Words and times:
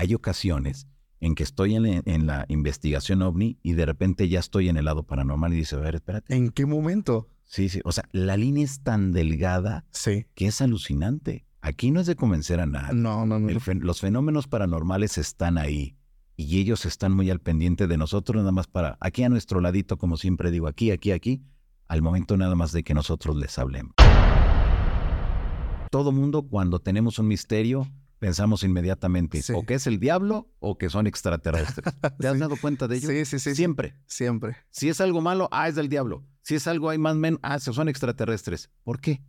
hay 0.00 0.14
ocasiones 0.14 0.86
en 1.20 1.34
que 1.34 1.42
estoy 1.42 1.74
en, 1.76 2.26
la 2.26 2.46
investigación 2.48 3.20
ovni 3.20 3.58
y 3.62 3.74
de 3.74 3.84
repente 3.84 4.30
ya 4.30 4.40
estoy 4.40 4.70
en 4.70 4.78
el 4.78 4.86
lado 4.86 5.02
paranormal 5.02 5.52
y 5.52 5.56
dice, 5.56 5.76
a 5.76 5.80
ver, 5.80 5.96
espérate. 5.96 6.34
¿En 6.34 6.48
qué 6.48 6.64
momento? 6.64 7.28
Sí, 7.44 7.68
sí. 7.68 7.82
O 7.84 7.92
sea, 7.92 8.04
la 8.12 8.38
línea 8.38 8.64
es 8.64 8.80
tan 8.80 9.12
delgada 9.12 9.84
sí. 9.90 10.26
que 10.34 10.46
es 10.46 10.62
alucinante. 10.62 11.44
Aquí 11.60 11.90
no 11.90 12.00
es 12.00 12.06
de 12.06 12.16
convencer 12.16 12.60
a 12.60 12.66
nadie. 12.66 12.94
No, 12.94 13.26
no, 13.26 13.38
no. 13.38 13.50
los 13.50 14.00
fenómenos 14.00 14.48
paranormales 14.48 15.18
están 15.18 15.58
ahí 15.58 15.98
y 16.34 16.58
ellos 16.58 16.86
están 16.86 17.12
muy 17.12 17.28
al 17.28 17.40
pendiente 17.40 17.86
de 17.86 17.98
nosotros, 17.98 18.40
nada 18.40 18.52
más 18.52 18.66
para 18.66 18.96
aquí 19.00 19.22
a 19.22 19.28
nuestro 19.28 19.60
ladito, 19.60 19.98
como 19.98 20.16
siempre 20.16 20.50
digo, 20.50 20.66
aquí, 20.66 20.90
aquí, 20.90 21.12
aquí, 21.12 21.42
al 21.88 22.00
momento 22.00 22.38
nada 22.38 22.54
más 22.54 22.72
de 22.72 22.82
que 22.82 22.94
nosotros 22.94 23.36
les 23.36 23.58
hablemos. 23.58 23.92
Todo 25.90 26.10
mundo, 26.10 26.44
cuando 26.48 26.78
tenemos 26.78 27.18
un 27.18 27.28
misterio, 27.28 27.86
pensamos 28.20 28.62
inmediatamente 28.62 29.40
o 29.54 29.64
que 29.64 29.74
es 29.74 29.86
el 29.88 29.98
diablo 29.98 30.46
o 30.60 30.78
que 30.78 30.90
son 30.90 31.08
extraterrestres. 31.08 31.92
¿Te 32.20 32.28
has 32.28 32.38
dado 32.38 32.56
cuenta 32.56 32.86
de 32.86 32.96
ello? 32.96 33.08
Sí, 33.08 33.24
sí, 33.24 33.40
sí. 33.40 33.54
Siempre. 33.56 33.96
Siempre. 34.06 34.56
Si 34.70 34.88
es 34.88 35.00
algo 35.00 35.20
malo, 35.20 35.48
ah, 35.50 35.68
es 35.68 35.74
del 35.74 35.88
diablo. 35.88 36.24
Si 36.42 36.54
es 36.54 36.66
algo 36.68 36.90
hay 36.90 36.98
más 36.98 37.16
men, 37.16 37.38
ah, 37.42 37.58
son 37.58 37.88
extraterrestres. 37.88 38.70
¿Por 38.84 39.00
qué? 39.00 39.22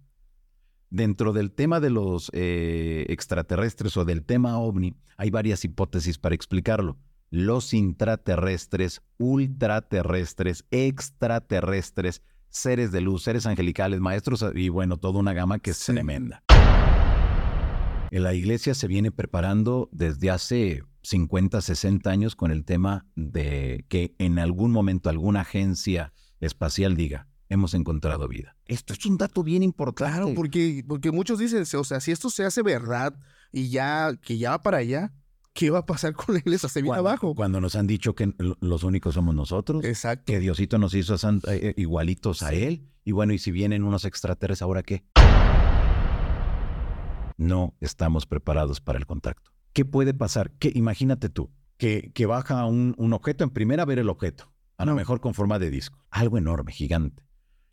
Dentro 0.89 1.31
del 1.31 1.53
tema 1.53 1.79
de 1.79 1.89
los 1.89 2.29
eh, 2.33 3.05
extraterrestres 3.07 3.95
o 3.95 4.03
del 4.03 4.25
tema 4.25 4.59
ovni, 4.59 4.93
hay 5.15 5.29
varias 5.29 5.63
hipótesis 5.63 6.17
para 6.17 6.35
explicarlo. 6.35 6.97
Los 7.29 7.73
intraterrestres, 7.73 9.01
ultraterrestres, 9.17 10.65
extraterrestres, 10.69 12.21
seres 12.49 12.91
de 12.91 12.99
luz, 12.99 13.23
seres 13.23 13.45
angelicales, 13.45 14.01
maestros 14.01 14.45
y 14.53 14.67
bueno, 14.67 14.97
toda 14.97 15.19
una 15.19 15.31
gama 15.31 15.59
que 15.59 15.71
es 15.71 15.79
tremenda. 15.79 16.43
En 18.11 18.23
la 18.23 18.33
iglesia 18.33 18.73
se 18.75 18.87
viene 18.87 19.09
preparando 19.09 19.87
desde 19.93 20.29
hace 20.29 20.83
50, 21.03 21.61
60 21.61 22.09
años 22.09 22.35
con 22.35 22.51
el 22.51 22.65
tema 22.65 23.05
de 23.15 23.85
que 23.87 24.15
en 24.19 24.37
algún 24.37 24.71
momento 24.71 25.09
alguna 25.09 25.41
agencia 25.41 26.11
espacial 26.41 26.97
diga, 26.97 27.29
hemos 27.47 27.73
encontrado 27.73 28.27
vida. 28.27 28.57
Esto 28.67 28.91
es 28.91 29.05
un 29.05 29.17
dato 29.17 29.43
bien 29.43 29.63
importante. 29.63 30.17
Claro, 30.17 30.33
porque, 30.35 30.83
porque 30.85 31.09
muchos 31.11 31.39
dicen, 31.39 31.63
o 31.79 31.83
sea, 31.85 32.01
si 32.01 32.11
esto 32.11 32.29
se 32.29 32.43
hace 32.43 32.61
verdad 32.61 33.17
y 33.49 33.69
ya, 33.69 34.13
que 34.21 34.37
ya 34.37 34.51
va 34.51 34.61
para 34.61 34.79
allá, 34.79 35.13
¿qué 35.53 35.69
va 35.69 35.79
a 35.79 35.85
pasar 35.85 36.13
con 36.13 36.35
la 36.35 36.39
iglesia? 36.39 36.67
Se 36.67 36.81
viene 36.81 36.97
abajo. 36.97 37.33
Cuando 37.33 37.61
nos 37.61 37.75
han 37.75 37.87
dicho 37.87 38.13
que 38.13 38.33
los 38.59 38.83
únicos 38.83 39.13
somos 39.13 39.33
nosotros. 39.33 39.85
Exacto. 39.85 40.25
Que 40.25 40.41
Diosito 40.41 40.77
nos 40.77 40.93
hizo 40.95 41.15
eh, 41.15 41.39
eh, 41.47 41.73
igualitos 41.77 42.43
a 42.43 42.51
Él. 42.51 42.89
Y 43.05 43.13
bueno, 43.13 43.31
y 43.31 43.37
si 43.37 43.51
vienen 43.51 43.85
unos 43.85 44.03
extraterrestres, 44.03 44.61
¿ahora 44.61 44.83
qué? 44.83 45.05
No 47.41 47.75
estamos 47.79 48.25
preparados 48.25 48.81
para 48.81 48.99
el 48.99 49.05
contacto. 49.05 49.51
¿Qué 49.73 49.85
puede 49.85 50.13
pasar? 50.13 50.51
Que 50.59 50.71
imagínate 50.75 51.29
tú, 51.29 51.49
que, 51.77 52.11
que 52.13 52.25
baja 52.25 52.65
un, 52.65 52.93
un, 52.97 53.13
objeto 53.13 53.43
en 53.43 53.49
primera 53.49 53.83
a 53.83 53.85
ver 53.85 53.99
el 53.99 54.09
objeto, 54.09 54.53
a 54.77 54.85
lo 54.85 54.95
mejor 54.95 55.21
con 55.21 55.33
forma 55.33 55.57
de 55.57 55.71
disco, 55.71 56.05
algo 56.11 56.37
enorme, 56.37 56.71
gigante 56.71 57.23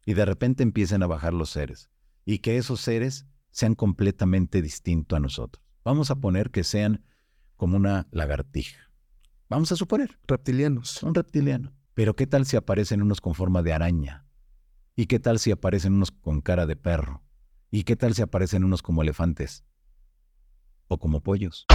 y 0.08 0.14
de 0.14 0.25
repente 0.25 0.62
empiecen 0.62 1.02
a 1.02 1.06
bajar 1.06 1.34
los 1.34 1.50
seres 1.50 1.91
y 2.25 2.38
que 2.38 2.56
esos 2.56 2.80
seres 2.80 3.27
sean 3.50 3.75
completamente 3.75 4.62
distintos 4.62 5.14
a 5.14 5.20
nosotros. 5.20 5.62
Vamos 5.84 6.10
a 6.10 6.14
poner 6.14 6.50
que 6.50 6.64
sean 6.64 7.05
como 7.56 7.77
una 7.77 8.06
lagartija. 8.10 8.91
Vamos 9.50 9.70
a 9.70 9.77
suponer. 9.77 10.19
Reptilianos. 10.27 11.03
Un 11.03 11.14
reptiliano. 11.14 11.75
Pero 11.92 12.16
¿qué 12.16 12.27
tal 12.27 12.47
si 12.47 12.56
aparecen 12.56 13.03
unos 13.03 13.20
con 13.20 13.34
forma 13.34 13.62
de 13.62 13.75
araña? 13.75 14.25
¿Y 14.97 15.08
qué 15.08 15.20
tal 15.20 15.38
si 15.38 15.50
aparecen 15.50 15.92
unos 15.92 16.10
con 16.10 16.41
cara 16.41 16.64
de 16.64 16.77
perro? 16.77 17.22
¿Y 17.70 17.84
qué 17.84 17.97
tal 17.97 18.14
si 18.14 18.22
aparecen 18.22 18.64
unos 18.64 18.80
como 18.80 19.02
elefantes? 19.02 19.62
¿O 20.88 20.98
como 20.98 21.20
pollos? 21.22 21.66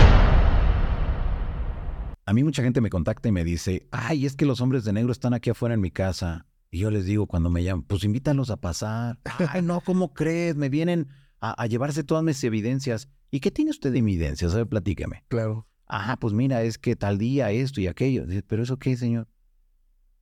A 2.26 2.34
mí 2.34 2.44
mucha 2.44 2.64
gente 2.64 2.82
me 2.82 2.90
contacta 2.90 3.30
y 3.30 3.32
me 3.32 3.44
dice, 3.44 3.88
ay, 3.92 4.26
es 4.26 4.36
que 4.36 4.46
los 4.46 4.60
hombres 4.62 4.86
de 4.86 4.94
negro 4.94 5.12
están 5.12 5.36
aquí 5.36 5.52
afuera 5.52 5.76
en 5.76 5.82
mi 5.82 5.92
casa. 5.92 6.48
Y 6.72 6.80
yo 6.80 6.90
les 6.90 7.06
digo 7.06 7.28
cuando 7.28 7.52
me 7.52 7.64
llaman, 7.64 7.84
pues 7.84 8.04
invítalos 8.04 8.50
a 8.50 8.58
pasar. 8.58 9.20
Ay, 9.50 9.62
no, 9.62 9.82
¿cómo 9.82 10.14
crees? 10.14 10.56
Me 10.56 10.70
vienen 10.70 11.10
a, 11.40 11.68
llevarse 11.68 12.04
todas 12.04 12.24
mis 12.24 12.44
evidencias. 12.44 13.08
¿Y 13.30 13.40
qué 13.40 13.52
tiene 13.52 13.70
usted 13.70 13.92
de 13.92 14.00
evidencias? 14.00 14.54
A 14.54 14.58
ver, 14.58 14.68
platícame. 14.68 15.26
Claro. 15.28 15.68
Ajá, 15.86 16.18
pues 16.18 16.34
mira, 16.34 16.64
es 16.64 16.80
que 16.80 16.96
tal 16.96 17.20
día 17.20 17.52
esto 17.52 17.82
y 17.82 17.88
aquello. 17.88 18.26
Pero 18.48 18.64
eso 18.64 18.80
qué, 18.80 18.98
señor. 18.98 19.28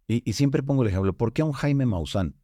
Y, 0.08 0.34
siempre 0.34 0.64
pongo 0.64 0.82
el 0.82 0.90
ejemplo, 0.90 1.14
¿por 1.14 1.32
qué 1.32 1.44
a 1.44 1.46
un 1.46 1.54
Jaime 1.54 1.86
Maussan 1.86 2.36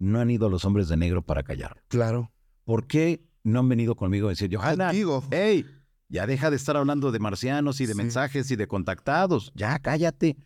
no 0.00 0.18
han 0.18 0.30
ido 0.30 0.48
los 0.48 0.64
hombres 0.64 0.88
de 0.88 0.96
negro 0.96 1.22
para 1.22 1.44
callar? 1.44 1.84
Claro. 1.86 2.31
¿Por 2.64 2.86
qué 2.86 3.22
no 3.44 3.60
han 3.60 3.68
venido 3.68 3.96
conmigo 3.96 4.28
a 4.28 4.30
decir, 4.30 4.54
Johanna, 4.54 4.92
hey, 5.30 5.66
ya 6.08 6.26
deja 6.26 6.50
de 6.50 6.56
estar 6.56 6.76
hablando 6.76 7.10
de 7.10 7.18
marcianos 7.18 7.80
y 7.80 7.86
de 7.86 7.94
mensajes 7.94 8.50
y 8.50 8.56
de 8.56 8.66
contactados, 8.66 9.50
ya 9.54 9.78
cállate. 9.78 10.36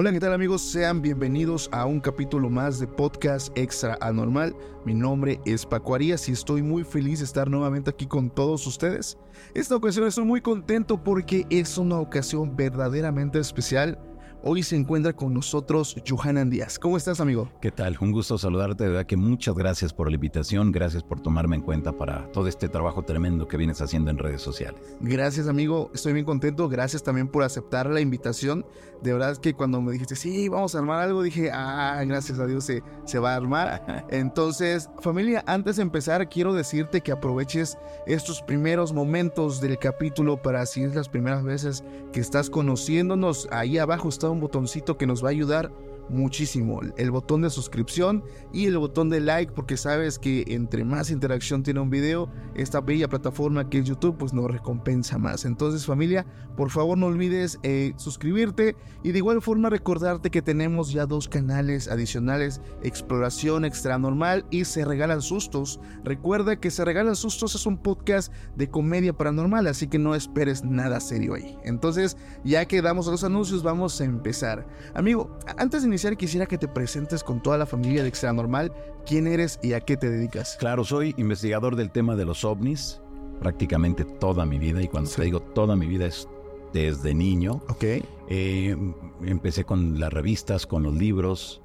Hola, 0.00 0.12
¿qué 0.12 0.20
tal 0.20 0.32
amigos? 0.32 0.62
Sean 0.62 1.02
bienvenidos 1.02 1.68
a 1.72 1.84
un 1.84 1.98
capítulo 1.98 2.48
más 2.48 2.78
de 2.78 2.86
Podcast 2.86 3.50
Extra 3.58 3.98
Anormal. 4.00 4.54
Mi 4.84 4.94
nombre 4.94 5.40
es 5.44 5.66
Paco 5.66 5.92
Arias 5.96 6.28
y 6.28 6.32
estoy 6.34 6.62
muy 6.62 6.84
feliz 6.84 7.18
de 7.18 7.24
estar 7.24 7.50
nuevamente 7.50 7.90
aquí 7.90 8.06
con 8.06 8.30
todos 8.30 8.64
ustedes. 8.68 9.18
Esta 9.54 9.74
ocasión 9.74 10.06
estoy 10.06 10.24
muy 10.24 10.40
contento 10.40 11.02
porque 11.02 11.46
es 11.50 11.78
una 11.78 11.98
ocasión 11.98 12.54
verdaderamente 12.54 13.40
especial 13.40 13.98
Hoy 14.40 14.62
se 14.62 14.76
encuentra 14.76 15.12
con 15.12 15.34
nosotros 15.34 15.96
Johanan 16.06 16.48
Díaz. 16.48 16.78
¿Cómo 16.78 16.96
estás, 16.96 17.20
amigo? 17.20 17.50
¿Qué 17.60 17.72
tal? 17.72 17.96
Un 18.00 18.12
gusto 18.12 18.38
saludarte. 18.38 18.84
De 18.84 18.90
verdad 18.90 19.04
que 19.04 19.16
muchas 19.16 19.56
gracias 19.56 19.92
por 19.92 20.08
la 20.08 20.14
invitación. 20.14 20.70
Gracias 20.70 21.02
por 21.02 21.20
tomarme 21.20 21.56
en 21.56 21.62
cuenta 21.62 21.90
para 21.90 22.30
todo 22.30 22.46
este 22.46 22.68
trabajo 22.68 23.02
tremendo 23.02 23.48
que 23.48 23.56
vienes 23.56 23.80
haciendo 23.80 24.12
en 24.12 24.18
redes 24.18 24.40
sociales. 24.40 24.80
Gracias, 25.00 25.48
amigo. 25.48 25.90
Estoy 25.92 26.12
bien 26.12 26.24
contento. 26.24 26.68
Gracias 26.68 27.02
también 27.02 27.26
por 27.26 27.42
aceptar 27.42 27.90
la 27.90 28.00
invitación. 28.00 28.64
De 29.02 29.12
verdad 29.12 29.36
que 29.38 29.54
cuando 29.54 29.80
me 29.80 29.92
dijiste, 29.92 30.14
sí, 30.14 30.48
vamos 30.48 30.74
a 30.74 30.78
armar 30.78 31.00
algo, 31.00 31.22
dije, 31.22 31.50
ah, 31.52 32.00
gracias 32.06 32.38
a 32.38 32.46
Dios 32.46 32.64
se, 32.64 32.82
se 33.06 33.18
va 33.18 33.32
a 33.32 33.36
armar. 33.36 34.06
Entonces, 34.10 34.88
familia, 35.00 35.42
antes 35.46 35.76
de 35.76 35.82
empezar, 35.82 36.28
quiero 36.28 36.52
decirte 36.52 37.00
que 37.00 37.10
aproveches 37.10 37.76
estos 38.06 38.42
primeros 38.42 38.92
momentos 38.92 39.60
del 39.60 39.78
capítulo 39.78 40.40
para 40.40 40.64
si 40.66 40.82
es 40.82 40.94
las 40.94 41.08
primeras 41.08 41.42
veces 41.42 41.84
que 42.12 42.20
estás 42.20 42.50
conociéndonos. 42.50 43.48
Ahí 43.50 43.78
abajo 43.78 44.08
está 44.08 44.27
un 44.30 44.40
botoncito 44.40 44.96
que 44.96 45.06
nos 45.06 45.22
va 45.22 45.28
a 45.28 45.30
ayudar 45.30 45.70
muchísimo. 46.08 46.80
El 46.96 47.10
botón 47.10 47.42
de 47.42 47.50
suscripción 47.50 48.24
y 48.52 48.66
el 48.66 48.78
botón 48.78 49.10
de 49.10 49.20
like 49.20 49.52
porque 49.52 49.76
sabes 49.76 50.18
que 50.18 50.44
entre 50.48 50.84
más 50.84 51.10
interacción 51.10 51.62
tiene 51.62 51.80
un 51.80 51.90
video, 51.90 52.30
esta 52.54 52.80
bella 52.80 53.08
plataforma 53.08 53.68
que 53.68 53.78
es 53.78 53.84
YouTube 53.84 54.16
pues 54.18 54.32
nos 54.32 54.50
recompensa 54.50 55.18
más. 55.18 55.44
Entonces 55.44 55.86
familia, 55.86 56.26
por 56.56 56.70
favor 56.70 56.98
no 56.98 57.06
olvides 57.06 57.58
eh, 57.62 57.92
suscribirte 57.96 58.76
y 59.02 59.12
de 59.12 59.18
igual 59.18 59.42
forma 59.42 59.70
recordarte 59.70 60.30
que 60.30 60.42
tenemos 60.42 60.92
ya 60.92 61.06
dos 61.06 61.28
canales 61.28 61.88
adicionales, 61.88 62.60
Exploración 62.82 63.64
Extra 63.64 63.98
Normal 63.98 64.46
y 64.50 64.64
Se 64.64 64.84
Regalan 64.84 65.22
Sustos. 65.22 65.80
Recuerda 66.04 66.56
que 66.56 66.70
Se 66.70 66.84
Regalan 66.84 67.16
Sustos 67.16 67.54
es 67.54 67.66
un 67.66 67.78
podcast 67.78 68.32
de 68.56 68.68
comedia 68.68 69.12
paranormal, 69.12 69.66
así 69.66 69.88
que 69.88 69.98
no 69.98 70.14
esperes 70.14 70.64
nada 70.64 71.00
serio 71.00 71.34
ahí. 71.34 71.58
Entonces 71.64 72.16
ya 72.44 72.64
que 72.66 72.82
damos 72.82 73.06
los 73.06 73.24
anuncios 73.24 73.62
vamos 73.62 74.00
a 74.00 74.04
empezar. 74.04 74.66
Amigo, 74.94 75.36
antes 75.56 75.82
de 75.82 75.88
quisiera 76.16 76.46
que 76.46 76.58
te 76.58 76.68
presentes 76.68 77.24
con 77.24 77.42
toda 77.42 77.58
la 77.58 77.66
familia 77.66 78.02
de 78.02 78.08
Extra 78.08 78.32
Normal. 78.32 78.72
¿Quién 79.06 79.26
eres 79.26 79.58
y 79.62 79.72
a 79.72 79.80
qué 79.80 79.96
te 79.96 80.10
dedicas? 80.10 80.56
Claro, 80.58 80.84
soy 80.84 81.14
investigador 81.16 81.76
del 81.76 81.90
tema 81.90 82.16
de 82.16 82.24
los 82.24 82.44
ovnis 82.44 83.00
prácticamente 83.38 84.04
toda 84.04 84.44
mi 84.44 84.58
vida. 84.58 84.82
Y 84.82 84.88
cuando 84.88 85.10
te 85.10 85.22
digo 85.24 85.40
toda 85.40 85.76
mi 85.76 85.86
vida 85.86 86.06
es 86.06 86.28
desde 86.72 87.14
niño. 87.14 87.62
Ok. 87.68 87.84
Eh, 88.28 88.76
empecé 89.22 89.64
con 89.64 89.98
las 89.98 90.12
revistas, 90.12 90.66
con 90.66 90.82
los 90.82 90.94
libros. 90.94 91.62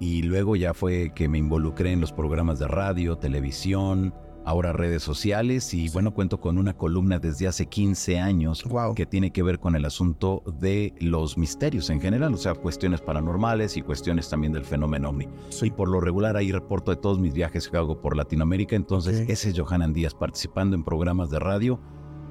Y 0.00 0.22
luego 0.22 0.56
ya 0.56 0.74
fue 0.74 1.12
que 1.14 1.28
me 1.28 1.38
involucré 1.38 1.92
en 1.92 2.00
los 2.00 2.12
programas 2.12 2.58
de 2.58 2.66
radio, 2.66 3.18
televisión, 3.18 4.14
ahora 4.44 4.72
redes 4.72 5.02
sociales 5.02 5.74
y 5.74 5.88
bueno, 5.88 6.12
cuento 6.12 6.40
con 6.40 6.58
una 6.58 6.74
columna 6.74 7.18
desde 7.18 7.46
hace 7.46 7.66
15 7.66 8.18
años 8.18 8.64
que 8.94 9.06
tiene 9.06 9.32
que 9.32 9.42
ver 9.42 9.58
con 9.58 9.76
el 9.76 9.84
asunto 9.84 10.42
de 10.58 10.94
los 11.00 11.38
misterios 11.38 11.90
en 11.90 12.00
general, 12.00 12.34
o 12.34 12.36
sea, 12.36 12.54
cuestiones 12.54 13.00
paranormales 13.00 13.76
y 13.76 13.82
cuestiones 13.82 14.28
también 14.28 14.52
del 14.52 14.64
fenómeno 14.64 15.10
ovni. 15.10 15.28
Y 15.62 15.70
por 15.70 15.88
lo 15.88 16.00
regular 16.00 16.36
ahí 16.36 16.52
reporto 16.52 16.90
de 16.90 16.96
todos 16.96 17.18
mis 17.18 17.34
viajes 17.34 17.68
que 17.68 17.76
hago 17.76 18.00
por 18.00 18.16
Latinoamérica, 18.16 18.76
entonces 18.76 19.28
ese 19.28 19.50
es 19.50 19.58
Johanan 19.58 19.92
Díaz 19.92 20.14
participando 20.14 20.76
en 20.76 20.84
programas 20.84 21.30
de 21.30 21.38
radio 21.38 21.80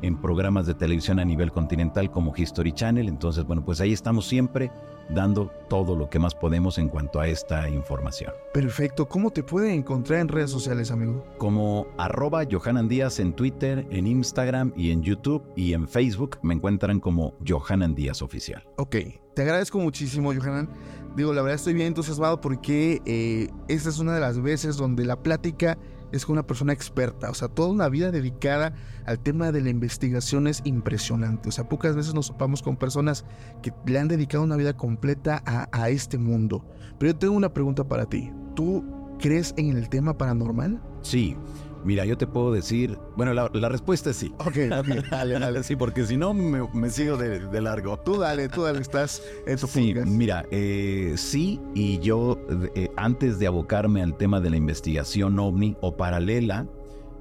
en 0.02 0.20
programas 0.20 0.66
de 0.66 0.74
televisión 0.74 1.20
a 1.20 1.26
nivel 1.26 1.52
continental 1.52 2.10
como 2.12 2.34
History 2.36 2.72
Channel. 2.72 3.08
Entonces, 3.08 3.46
bueno, 3.46 3.64
pues 3.64 3.82
ahí 3.82 3.94
estamos 3.94 4.28
siempre 4.28 4.72
dando 5.10 5.52
todo 5.70 5.96
lo 5.96 6.10
que 6.10 6.20
más 6.20 6.36
podemos 6.36 6.78
en 6.78 6.90
cuanto 6.90 7.20
a 7.20 7.28
esta 7.28 7.70
información. 7.70 8.34
Perfecto. 8.54 9.08
¿Cómo 9.08 9.32
te 9.32 9.44
pueden 9.44 9.72
encontrar 9.72 10.20
en 10.20 10.28
redes 10.28 10.52
sociales, 10.52 10.92
amigo? 10.92 11.26
Como 11.38 11.88
arroba 11.98 12.44
Johanan 12.50 12.88
Díaz 12.88 13.20
en 13.20 13.34
Twitter, 13.34 13.86
en 13.90 14.08
Instagram 14.08 14.74
y 14.76 14.92
en 14.92 15.02
YouTube 15.02 15.44
y 15.56 15.74
en 15.74 15.88
Facebook 15.88 16.38
me 16.42 16.54
encuentran 16.54 17.00
como 17.00 17.34
Johanan 17.48 17.96
Díaz 17.96 18.22
Oficial. 18.22 18.64
Ok. 18.78 18.96
Te 19.34 19.44
agradezco 19.44 19.80
muchísimo, 19.80 20.34
Johanan. 20.34 20.70
Digo, 21.16 21.34
la 21.34 21.42
verdad 21.42 21.56
estoy 21.56 21.74
bien 21.74 21.88
entusiasmado 21.88 22.40
porque 22.40 23.02
eh, 23.06 23.50
esta 23.68 23.90
es 23.90 24.00
una 24.00 24.14
de 24.14 24.22
las 24.22 24.42
veces 24.42 24.78
donde 24.78 25.06
la 25.06 25.22
plática 25.22 25.78
es 26.12 26.28
una 26.28 26.46
persona 26.46 26.74
experta, 26.74 27.30
o 27.30 27.34
sea, 27.34 27.48
toda 27.48 27.70
una 27.70 27.90
vida 27.90 28.12
dedicada 28.12 28.74
al 29.06 29.20
tema 29.20 29.52
de 29.52 29.62
la 29.62 29.70
investigación 29.70 30.48
es 30.48 30.62
impresionante, 30.66 31.50
o 31.50 31.52
sea, 31.52 31.68
pocas 31.68 31.96
veces 31.96 32.14
nos 32.14 32.28
topamos 32.28 32.62
con 32.62 32.78
personas 32.78 33.26
que 33.62 33.74
le 33.86 34.00
han 34.00 34.08
dedicado 34.08 34.44
una 34.44 34.56
vida 34.58 34.74
completa 34.74 35.42
a, 35.46 35.70
a 35.72 35.90
este 35.90 36.18
mundo. 36.18 36.66
Pero 37.00 37.14
yo 37.14 37.18
tengo 37.18 37.34
una 37.34 37.54
pregunta 37.54 37.84
para 37.84 38.06
ti, 38.06 38.32
¿tú 38.56 38.84
crees 39.20 39.54
en 39.58 39.78
el 39.78 39.90
tema 39.90 40.18
paranormal? 40.18 40.82
Sí, 41.02 41.36
Mira, 41.84 42.06
yo 42.06 42.18
te 42.18 42.28
puedo 42.28 42.52
decir, 42.52 42.98
bueno, 43.16 43.34
la, 43.34 43.70
respuesta 43.70 44.12
es 44.12 44.18
sí. 44.18 44.34
Ok, 44.40 44.56
dale, 45.12 45.40
dale. 45.40 45.64
Sí, 45.64 45.76
porque 45.76 46.06
si 46.06 46.18
no 46.18 46.34
me, 46.34 46.90
sigo 46.90 47.18
de, 47.18 47.62
largo. 47.62 47.98
Tú 47.98 48.18
dale, 48.18 48.50
tú 48.50 48.64
dale, 48.64 48.80
estás 48.80 49.22
en 49.48 49.58
tu 49.58 49.68
Sí, 49.68 49.94
mira, 50.06 50.46
eh, 50.52 51.14
sí, 51.18 51.60
y 51.74 52.00
yo 52.00 52.38
eh, 52.76 52.90
antes 52.98 53.40
de 53.40 53.48
abocarme 53.48 54.02
al 54.02 54.16
tema 54.18 54.40
de 54.40 54.50
la 54.50 54.58
investigación 54.58 55.40
ovni 55.40 55.76
o 55.82 55.96
paralela, 55.98 56.68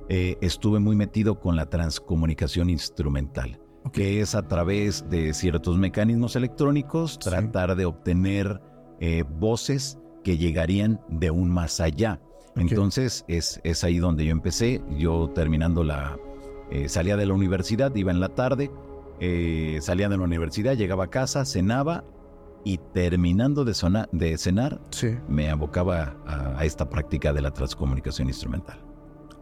eh, 0.08 0.36
estuve 0.40 0.80
muy 0.80 0.96
metido 0.96 1.40
con 1.40 1.56
la 1.56 1.66
transcomunicación 1.66 2.68
instrumental, 2.68 3.60
que 3.92 4.20
es 4.20 4.34
a 4.34 4.46
través 4.46 5.08
de 5.08 5.32
ciertos 5.32 5.78
mecanismos 5.78 6.36
electrónicos 6.36 7.18
tratar 7.18 7.76
de 7.76 7.84
obtener 7.84 8.60
voces 9.38 9.98
que 10.22 10.36
llegarían 10.36 11.00
de 11.08 11.30
un 11.30 11.50
más 11.50 11.80
allá. 11.80 12.20
Entonces 12.56 13.24
es, 13.28 13.60
es, 13.64 13.84
ahí 13.84 13.98
donde 13.98 14.24
yo 14.24 14.32
empecé. 14.32 14.82
Yo 14.96 15.30
terminando 15.34 15.84
la... 15.84 16.18
Eh, 16.70 16.88
salía 16.88 17.16
de 17.16 17.26
la 17.26 17.34
universidad, 17.34 17.94
iba 17.96 18.12
en 18.12 18.20
la 18.20 18.28
tarde, 18.28 18.70
eh, 19.18 19.78
salía 19.82 20.08
de 20.08 20.16
la 20.16 20.22
universidad, 20.22 20.76
llegaba 20.76 21.04
a 21.04 21.10
casa, 21.10 21.44
cenaba 21.44 22.04
y 22.64 22.78
terminando 22.78 23.64
de, 23.64 23.74
de 24.12 24.38
cenar, 24.38 24.80
me 25.28 25.50
abocaba 25.50 26.16
a, 26.26 26.64
esta 26.64 26.88
práctica 26.88 27.32
de 27.32 27.40
la 27.40 27.50
transcomunicación 27.50 28.28
instrumental. 28.28 28.78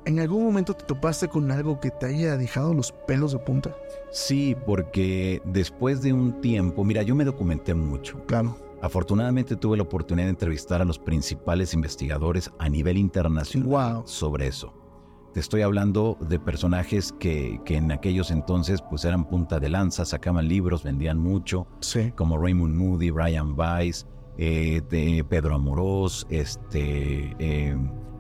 ¿En 0.05 0.21
algún 0.21 0.45
momento 0.45 0.73
te 0.73 0.85
topaste 0.85 1.29
con 1.29 1.51
algo 1.51 1.81
que 1.81 1.91
te 1.91 2.07
haya 2.07 2.37
dejado 2.37 2.73
los 2.73 2.93
pelos 3.07 3.33
de 3.33 3.41
punta? 3.41 3.77
Sí, 4.11 4.57
porque 4.65 5.43
después 5.45 6.01
de 6.01 6.13
un 6.13 6.41
tiempo, 6.41 6.83
mira, 6.83 7.03
yo 7.03 7.15
me 7.15 7.25
documenté 7.25 7.75
mucho. 7.75 8.25
Claro. 8.27 8.57
Afortunadamente 8.81 9.57
tuve 9.57 9.77
la 9.77 9.83
oportunidad 9.83 10.27
de 10.27 10.31
entrevistar 10.31 10.81
a 10.81 10.85
los 10.85 10.99
principales 10.99 11.75
investigadores 11.75 12.51
a 12.59 12.69
nivel 12.69 12.97
internacional 12.97 14.03
sobre 14.05 14.47
eso. 14.47 14.75
Te 15.35 15.41
estoy 15.41 15.63
hablando 15.63 16.17
de 16.21 16.39
personajes 16.39 17.13
que, 17.13 17.61
que, 17.65 17.77
en 17.77 17.93
aquellos 17.93 18.31
entonces 18.31 18.83
pues 18.89 19.05
eran 19.05 19.29
punta 19.29 19.61
de 19.61 19.69
lanza, 19.69 20.05
sacaban 20.05 20.49
libros, 20.49 20.83
vendían 20.83 21.19
mucho, 21.19 21.67
como 22.17 22.39
Raymond 22.39 22.75
Moody, 22.75 23.11
Brian 23.11 23.55
Weiss, 23.59 24.07
eh, 24.41 24.81
de 24.89 25.25
Pedro 25.29 25.57
Amorós, 25.57 26.25
este, 26.31 27.35
eh, 27.41 27.77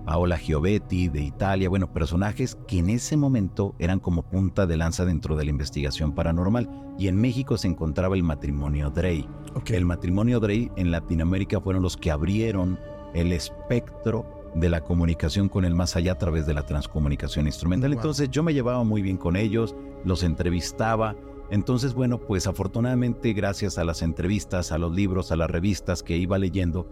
Paola 0.08 0.38
Giovetti 0.38 1.08
de 1.08 1.20
Italia, 1.20 1.68
bueno, 1.68 1.92
personajes 1.92 2.56
que 2.66 2.78
en 2.78 2.88
ese 2.88 3.18
momento 3.18 3.74
eran 3.78 4.00
como 4.00 4.22
punta 4.22 4.66
de 4.66 4.78
lanza 4.78 5.04
dentro 5.04 5.36
de 5.36 5.44
la 5.44 5.50
investigación 5.50 6.14
paranormal. 6.14 6.94
Y 6.98 7.08
en 7.08 7.20
México 7.20 7.58
se 7.58 7.68
encontraba 7.68 8.16
el 8.16 8.22
matrimonio 8.22 8.88
Drey. 8.88 9.28
El 9.66 9.84
matrimonio 9.84 10.40
Drey 10.40 10.72
en 10.76 10.92
Latinoamérica 10.92 11.60
fueron 11.60 11.82
los 11.82 11.98
que 11.98 12.10
abrieron 12.10 12.80
el 13.12 13.32
espectro 13.32 14.24
de 14.54 14.70
la 14.70 14.80
comunicación 14.80 15.50
con 15.50 15.66
el 15.66 15.74
más 15.74 15.94
allá 15.94 16.12
a 16.12 16.18
través 16.18 16.46
de 16.46 16.54
la 16.54 16.64
transcomunicación 16.64 17.44
instrumental. 17.44 17.92
Entonces 17.92 18.30
yo 18.30 18.42
me 18.42 18.54
llevaba 18.54 18.84
muy 18.84 19.02
bien 19.02 19.18
con 19.18 19.36
ellos, 19.36 19.76
los 20.06 20.22
entrevistaba. 20.22 21.16
Entonces, 21.50 21.92
bueno, 21.92 22.16
pues 22.18 22.46
afortunadamente 22.46 23.34
gracias 23.34 23.76
a 23.76 23.84
las 23.84 24.00
entrevistas, 24.00 24.72
a 24.72 24.78
los 24.78 24.90
libros, 24.90 25.32
a 25.32 25.36
las 25.36 25.50
revistas 25.50 26.02
que 26.02 26.16
iba 26.16 26.38
leyendo, 26.38 26.88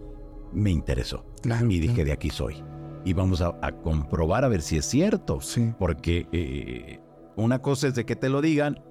me 0.53 0.69
interesó. 0.69 1.25
y 1.67 1.79
dije, 1.79 2.05
de 2.05 2.11
aquí 2.11 2.29
soy 2.29 2.63
y 3.07 3.13
vamos 3.13 3.39
a, 3.41 3.53
comprobar 3.83 4.43
a 4.43 4.49
ver 4.49 4.61
si 4.61 4.75
es 4.75 4.85
cierto. 4.85 5.39
Sí. 5.39 5.73
Porque 5.79 6.27
eh, 6.33 6.99
una 7.37 7.61
cosa 7.61 7.87
es 7.87 7.95
de 7.95 8.05
que 8.05 8.17
te 8.17 8.27
lo 8.27 8.41
digan 8.41 8.83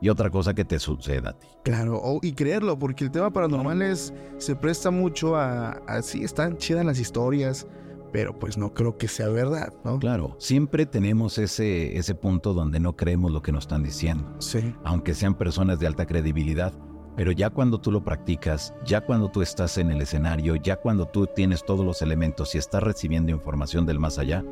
y 0.00 0.10
otra 0.10 0.30
cosa 0.30 0.54
que 0.54 0.64
te 0.64 0.78
suceda 0.78 1.30
a 1.30 1.32
ti. 1.32 1.48
Claro, 1.64 2.00
y 2.22 2.34
creerlo, 2.34 2.78
porque 2.78 3.02
el 3.02 3.10
tema 3.10 3.32
paranormal 3.32 3.82
es, 3.82 4.14
se 4.36 4.54
presta 4.54 4.92
mucho 4.92 5.34
a, 5.34 5.72
así 5.88 6.22
están 6.22 6.56
chidas 6.56 6.84
las 6.84 7.00
historias, 7.00 7.66
pero 8.12 8.38
pues 8.38 8.56
no 8.56 8.72
creo 8.74 8.96
que 8.96 9.08
sea 9.08 9.28
verdad, 9.28 9.72
¿no? 9.84 9.98
Claro, 9.98 10.36
siempre 10.38 10.86
tenemos 10.86 11.36
ese, 11.38 11.98
ese 11.98 12.14
punto 12.14 12.54
donde 12.54 12.78
no 12.78 12.94
creemos 12.94 13.32
lo 13.32 13.42
que 13.42 13.50
nos 13.50 13.64
están 13.64 13.82
diciendo. 13.82 14.36
Sí. 14.38 14.72
Aunque 14.84 15.14
sean 15.14 15.34
personas 15.34 15.80
de 15.80 15.88
alta 15.88 16.06
credibilidad, 16.06 16.72
pero 17.18 17.32
ya 17.32 17.50
cuando 17.50 17.80
tú 17.80 17.90
lo 17.90 18.04
practicas, 18.04 18.72
ya 18.84 19.00
cuando 19.00 19.28
tú 19.28 19.42
estás 19.42 19.76
en 19.76 19.90
el 19.90 20.00
escenario, 20.00 20.54
ya 20.54 20.76
cuando 20.76 21.04
tú 21.04 21.26
tienes 21.26 21.64
todos 21.64 21.84
los 21.84 22.00
elementos 22.00 22.54
y 22.54 22.58
estás 22.58 22.80
recibiendo 22.80 23.32
información 23.32 23.86
del 23.86 23.98
más 23.98 24.20
allá, 24.20 24.44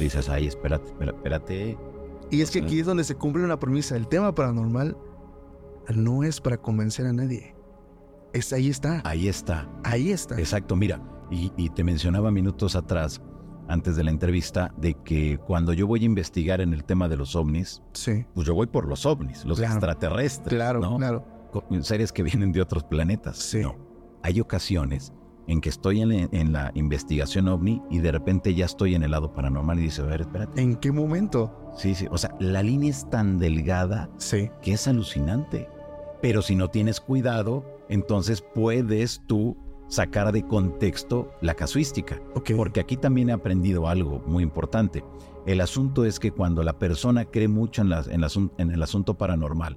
dices, 0.00 0.28
ay, 0.28 0.48
espérate, 0.48 0.92
espérate. 1.00 1.78
Y 2.28 2.40
es 2.40 2.50
que 2.50 2.58
aquí 2.58 2.80
es 2.80 2.86
donde 2.86 3.04
se 3.04 3.14
cumple 3.14 3.44
una 3.44 3.56
premisa. 3.56 3.96
El 3.96 4.08
tema 4.08 4.34
paranormal 4.34 4.96
no 5.94 6.24
es 6.24 6.40
para 6.40 6.56
convencer 6.56 7.06
a 7.06 7.12
nadie. 7.12 7.54
Es, 8.32 8.52
ahí 8.52 8.68
está. 8.68 9.00
Ahí 9.04 9.28
está. 9.28 9.70
Ahí 9.84 10.10
está. 10.10 10.36
Exacto, 10.40 10.74
mira, 10.74 11.00
y, 11.30 11.70
te 11.70 11.84
mencionaba 11.84 12.32
minutos 12.32 12.74
atrás, 12.74 13.22
antes 13.68 13.94
de 13.94 14.02
la 14.02 14.10
entrevista, 14.10 14.74
de 14.76 14.94
que 15.04 15.38
cuando 15.38 15.72
yo 15.72 15.86
voy 15.86 16.02
a 16.02 16.06
investigar 16.06 16.62
en 16.62 16.74
el 16.74 16.82
tema 16.82 17.08
de 17.08 17.16
los 17.16 17.36
ovnis, 17.36 17.80
sí. 17.92 18.26
pues 18.34 18.44
yo 18.44 18.54
voy 18.54 18.66
por 18.66 18.88
los 18.88 19.06
ovnis, 19.06 19.44
los 19.44 19.60
extraterrestres. 19.60 20.52
Claro, 20.52 20.80
¿no? 20.80 20.96
claro 20.96 21.31
seres 21.82 22.12
que 22.12 22.22
vienen 22.22 22.52
de 22.52 22.60
otros 22.62 22.84
planetas. 22.84 23.38
Sí. 23.38 23.60
No. 23.60 23.76
Hay 24.22 24.40
ocasiones 24.40 25.12
en 25.48 25.60
que 25.60 25.68
estoy 25.68 26.00
en, 26.00 26.52
la 26.52 26.70
investigación 26.74 27.48
ovni 27.48 27.82
y 27.90 27.98
de 27.98 28.12
repente 28.12 28.54
ya 28.54 28.64
estoy 28.64 28.94
en 28.94 29.02
el 29.02 29.10
lado 29.10 29.32
paranormal 29.32 29.78
y 29.78 29.82
dice, 29.82 30.02
a 30.02 30.06
ver, 30.06 30.20
espérate. 30.22 30.60
¿En 30.60 30.76
qué 30.76 30.92
momento? 30.92 31.72
Sí, 31.76 31.94
sí. 31.94 32.06
O 32.10 32.18
sea, 32.18 32.34
la 32.38 32.62
línea 32.62 32.90
es 32.90 33.08
tan 33.10 33.38
delgada 33.38 34.08
sí. 34.18 34.50
que 34.62 34.74
es 34.74 34.86
alucinante. 34.86 35.68
Pero 36.20 36.42
si 36.42 36.54
no 36.54 36.68
tienes 36.68 37.00
cuidado, 37.00 37.64
entonces 37.88 38.44
puedes 38.54 39.22
tú 39.26 39.56
sacar 39.88 40.32
de 40.32 40.46
contexto 40.46 41.32
la 41.40 41.54
casuística. 41.54 42.22
Porque 42.56 42.80
aquí 42.80 42.96
también 42.96 43.28
he 43.28 43.32
aprendido 43.32 43.88
algo 43.88 44.22
muy 44.26 44.42
importante. 44.42 45.04
El 45.44 45.60
asunto 45.60 46.04
es 46.04 46.20
que 46.20 46.30
cuando 46.30 46.62
la 46.62 46.78
persona 46.78 47.24
cree 47.24 47.48
mucho 47.48 47.82
en, 47.82 47.92
en 48.58 48.70
el 48.70 48.82
asunto 48.82 49.18
paranormal, 49.18 49.76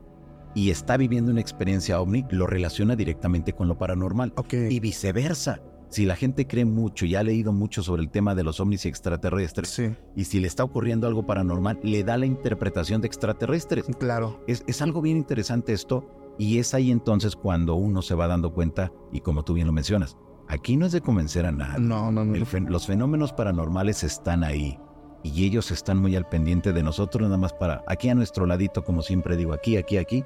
y 0.56 0.72
está 0.72 0.98
viviendo 0.98 1.32
una 1.32 1.42
experiencia 1.42 2.00
ovni, 2.02 2.26
lo 2.32 2.48
relaciona 2.48 2.96
directamente 2.96 3.54
con 3.54 3.68
lo 3.68 3.78
paranormal. 3.78 4.34
Y 4.52 4.80
viceversa. 4.80 5.62
Si 5.90 6.06
la 6.06 6.16
gente 6.16 6.48
cree 6.48 6.66
mucho 6.66 7.06
y 7.06 7.16
ha 7.16 7.24
leído 7.24 7.54
mucho 7.54 7.84
sobre 7.84 8.02
el 8.02 8.10
tema 8.10 8.34
de 8.34 8.44
los 8.44 8.60
ovnis 8.60 8.86
y 8.86 8.90
extraterrestres, 8.90 9.82
y 10.16 10.24
si 10.24 10.40
le 10.40 10.48
está 10.48 10.64
ocurriendo 10.64 11.08
algo 11.08 11.26
paranormal, 11.26 11.80
le 11.84 12.04
da 12.04 12.18
la 12.18 12.26
interpretación 12.26 13.02
de 13.02 13.08
extraterrestres. 13.08 13.86
Claro. 14.00 14.44
Es, 14.48 14.64
es 14.66 14.82
algo 14.82 15.02
bien 15.02 15.18
interesante 15.18 15.74
esto, 15.74 16.10
y 16.40 16.58
es 16.58 16.74
ahí 16.74 16.90
entonces 16.90 17.36
cuando 17.36 17.76
uno 17.76 18.02
se 18.02 18.16
va 18.16 18.28
dando 18.28 18.54
cuenta, 18.54 18.92
y 19.12 19.20
como 19.20 19.44
tú 19.44 19.54
bien 19.54 19.68
lo 19.68 19.74
mencionas, 19.74 20.18
aquí 20.48 20.76
no 20.78 20.86
es 20.86 20.92
de 20.92 21.02
convencer 21.02 21.46
a 21.46 21.52
nadie. 21.52 21.80
No, 21.80 22.12
no, 22.12 22.26
no. 22.26 22.36
los 22.70 22.88
fenómenos 22.88 23.34
paranormales 23.34 24.04
están 24.04 24.44
ahí 24.44 24.80
y 25.24 25.46
ellos 25.46 25.72
están 25.72 25.98
muy 25.98 26.16
al 26.16 26.28
pendiente 26.28 26.72
de 26.72 26.84
nosotros, 26.84 27.24
nada 27.24 27.38
más 27.38 27.54
para 27.54 27.84
aquí 27.88 28.10
a 28.10 28.16
nuestro 28.16 28.46
ladito, 28.46 28.84
como 28.84 29.02
siempre 29.02 29.36
digo, 29.36 29.54
aquí, 29.54 29.76
aquí, 29.78 29.98
aquí, 29.98 30.24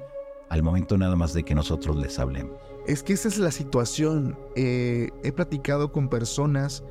al 0.50 0.62
momento 0.64 0.98
nada 0.98 1.16
más 1.16 1.32
de 1.32 1.44
que 1.44 1.54
nosotros 1.54 1.96
les 1.96 2.18
hablemos. 2.18 2.52
Es 2.86 3.02
que 3.02 3.12
esa 3.12 3.28
es 3.28 3.38
la 3.38 3.52
situación. 3.52 4.36
Eh, 4.56 5.08
he 5.22 5.32
platicado 5.32 5.92
con 5.92 6.08
personas 6.08 6.82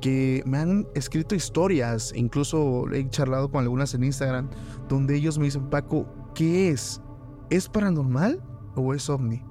que 0.00 0.42
me 0.44 0.58
han 0.58 0.86
escrito 0.94 1.34
historias, 1.34 2.12
incluso 2.14 2.84
he 2.92 3.08
charlado 3.08 3.50
con 3.50 3.62
algunas 3.62 3.94
en 3.94 4.04
Instagram, 4.04 4.50
donde 4.88 5.16
ellos 5.16 5.38
me 5.38 5.44
dicen, 5.44 5.70
Paco, 5.70 6.06
¿qué 6.34 6.70
es? 6.70 7.00
¿Es 7.50 7.68
paranormal 7.68 8.42
o 8.74 8.92
es 8.92 9.08
ovni? 9.08 9.42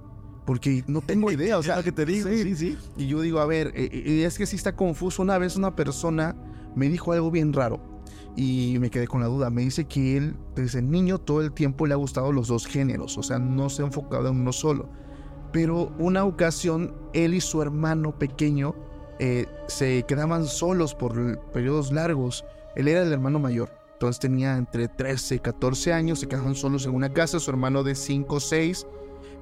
Porque 0.45 0.83
no 0.87 0.99
tengo 0.99 1.31
idea, 1.31 1.57
o 1.57 1.63
sea, 1.63 1.81
que 1.81 1.93
te 1.93 2.05
digo, 2.05 2.27
sí, 2.27 2.55
sí. 2.55 2.77
Y 2.97 3.07
yo 3.07 3.21
digo, 3.21 3.39
a 3.39 3.45
ver, 3.45 3.67
eh, 3.75 3.89
eh, 3.91 4.25
es 4.25 4.37
que 4.37 4.45
sí 4.45 4.57
está 4.57 4.75
confuso. 4.75 5.21
Una 5.21 5.37
vez 5.37 5.55
una 5.55 5.73
persona 5.73 6.35
me 6.75 6.89
dijo 6.89 7.13
algo 7.13 7.31
bien 7.31 7.53
raro 7.53 7.92
y 8.35 8.77
me 8.79 8.89
quedé 8.89 9.07
con 9.07 9.21
la 9.21 9.27
duda. 9.27 9.49
Me 9.49 9.61
dice 9.61 9.85
que 9.85 10.17
él 10.17 10.35
desde 10.55 10.81
niño 10.81 11.19
todo 11.19 11.41
el 11.41 11.51
tiempo 11.51 11.85
le 11.85 11.93
ha 11.93 11.97
gustado 11.97 12.31
los 12.31 12.47
dos 12.47 12.65
géneros, 12.65 13.17
o 13.17 13.23
sea, 13.23 13.39
no 13.39 13.69
se 13.69 13.81
ha 13.81 13.85
enfocado 13.85 14.29
en 14.29 14.41
uno 14.41 14.51
solo. 14.51 14.89
Pero 15.51 15.93
una 15.99 16.25
ocasión, 16.25 16.95
él 17.13 17.35
y 17.35 17.41
su 17.41 17.61
hermano 17.61 18.17
pequeño 18.17 18.75
eh, 19.19 19.45
se 19.67 20.03
quedaban 20.03 20.45
solos 20.45 20.95
por 20.95 21.39
periodos 21.51 21.91
largos. 21.91 22.43
Él 22.75 22.87
era 22.87 23.03
el 23.03 23.13
hermano 23.13 23.39
mayor. 23.39 23.69
entonces 23.93 24.19
tenía 24.19 24.57
entre 24.57 24.87
13 24.87 25.35
y 25.35 25.39
14 25.39 25.93
años, 25.93 26.19
se 26.19 26.27
quedaron 26.27 26.55
solos 26.55 26.85
en 26.85 26.95
una 26.95 27.13
casa, 27.13 27.39
su 27.39 27.51
hermano 27.51 27.83
de 27.83 27.93
5 27.93 28.35
o 28.35 28.39
6, 28.39 28.87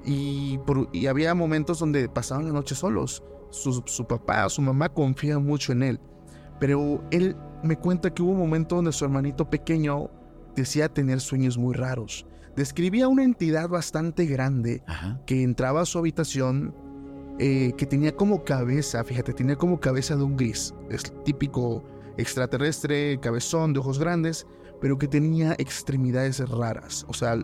y, 0.04 0.60
y 0.92 1.06
había 1.06 1.34
momentos 1.34 1.78
donde 1.78 2.08
pasaban 2.08 2.46
la 2.46 2.52
noche 2.52 2.74
solos. 2.74 3.22
Su, 3.50 3.82
su 3.86 4.06
papá, 4.06 4.48
su 4.48 4.62
mamá 4.62 4.88
confían 4.88 5.44
mucho 5.44 5.72
en 5.72 5.82
él, 5.82 6.00
pero 6.58 7.02
él 7.10 7.36
me 7.62 7.76
cuenta 7.76 8.12
que 8.12 8.22
hubo 8.22 8.32
un 8.32 8.38
momento 8.38 8.76
donde 8.76 8.92
su 8.92 9.04
hermanito 9.04 9.48
pequeño 9.48 10.10
decía 10.56 10.88
tener 10.88 11.20
sueños 11.20 11.58
muy 11.58 11.74
raros. 11.74 12.26
Describía 12.56 13.08
una 13.08 13.24
entidad 13.24 13.68
bastante 13.68 14.26
grande 14.26 14.82
que 15.24 15.42
entraba 15.42 15.82
a 15.82 15.86
su 15.86 15.98
habitación, 15.98 16.74
eh, 17.38 17.72
que 17.78 17.86
tenía 17.86 18.14
como 18.14 18.44
cabeza, 18.44 19.02
fíjate, 19.04 19.32
tenía 19.32 19.56
como 19.56 19.80
cabeza 19.80 20.16
de 20.16 20.22
un 20.22 20.36
gris. 20.36 20.74
Es 20.90 21.02
típico 21.24 21.82
extraterrestre, 22.18 23.18
cabezón, 23.20 23.72
de 23.72 23.80
ojos 23.80 23.98
grandes, 23.98 24.46
pero 24.80 24.98
que 24.98 25.08
tenía 25.08 25.54
extremidades 25.58 26.46
raras, 26.46 27.06
o 27.08 27.14
sea, 27.14 27.38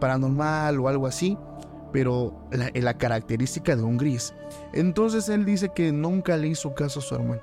paranormal 0.00 0.80
o 0.80 0.88
algo 0.88 1.06
así, 1.06 1.38
pero 1.92 2.48
la, 2.50 2.70
la 2.74 2.98
característica 2.98 3.76
de 3.76 3.82
un 3.84 3.98
gris. 3.98 4.34
Entonces 4.72 5.28
él 5.28 5.44
dice 5.44 5.70
que 5.74 5.92
nunca 5.92 6.36
le 6.36 6.48
hizo 6.48 6.74
caso 6.74 6.98
a 6.98 7.02
su 7.02 7.14
hermano. 7.14 7.42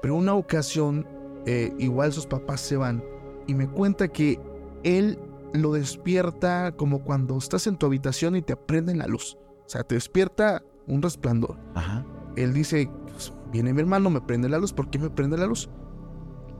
Pero 0.00 0.14
una 0.14 0.34
ocasión, 0.34 1.06
eh, 1.46 1.72
igual 1.78 2.12
sus 2.12 2.26
papás 2.26 2.60
se 2.60 2.76
van 2.76 3.02
y 3.46 3.54
me 3.54 3.68
cuenta 3.68 4.08
que 4.08 4.40
él 4.82 5.18
lo 5.52 5.72
despierta 5.72 6.72
como 6.76 7.02
cuando 7.02 7.38
estás 7.38 7.66
en 7.66 7.76
tu 7.76 7.86
habitación 7.86 8.36
y 8.36 8.42
te 8.42 8.56
prenden 8.56 8.98
la 8.98 9.06
luz. 9.06 9.38
O 9.64 9.68
sea, 9.68 9.82
te 9.82 9.94
despierta 9.94 10.62
un 10.86 11.02
resplandor. 11.02 11.56
Ajá. 11.74 12.04
Él 12.36 12.52
dice, 12.52 12.90
pues, 13.10 13.32
viene 13.50 13.72
mi 13.72 13.80
hermano, 13.80 14.10
me 14.10 14.20
prende 14.20 14.48
la 14.48 14.58
luz. 14.58 14.72
¿Por 14.72 14.90
qué 14.90 14.98
me 14.98 15.10
prende 15.10 15.38
la 15.38 15.46
luz? 15.46 15.70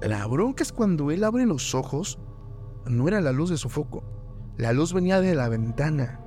La 0.01 0.27
bronca 0.27 0.63
es 0.63 0.73
cuando 0.73 1.11
él 1.11 1.25
abre 1.25 1.47
los 1.47 1.75
ojos, 1.75 2.19
no 2.87 3.09
era 3.09 3.21
la 3.21 3.33
luz 3.33 3.51
de 3.51 3.57
su 3.57 3.69
foco. 3.69 4.05
La 4.57 4.73
luz 4.73 4.93
venía 4.93 5.21
de 5.21 5.35
la 5.35 5.49
ventana. 5.49 6.21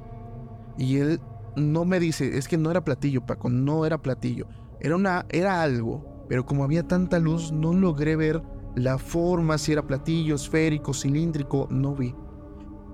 Y 0.77 0.97
él 0.97 1.21
no 1.55 1.85
me 1.85 1.99
dice, 1.99 2.37
es 2.37 2.47
que 2.47 2.57
no 2.57 2.71
era 2.71 2.83
platillo, 2.83 3.25
Paco, 3.25 3.49
no 3.49 3.85
era 3.85 4.01
platillo. 4.01 4.47
Era, 4.79 4.95
una, 4.95 5.25
era 5.29 5.61
algo, 5.61 6.05
pero 6.29 6.45
como 6.45 6.63
había 6.63 6.87
tanta 6.87 7.19
luz, 7.19 7.51
no 7.51 7.73
logré 7.73 8.15
ver 8.15 8.41
la 8.75 8.99
forma, 8.99 9.57
si 9.57 9.73
era 9.73 9.85
platillo, 9.85 10.35
esférico, 10.35 10.93
cilíndrico, 10.93 11.67
no 11.71 11.95
vi. 11.95 12.15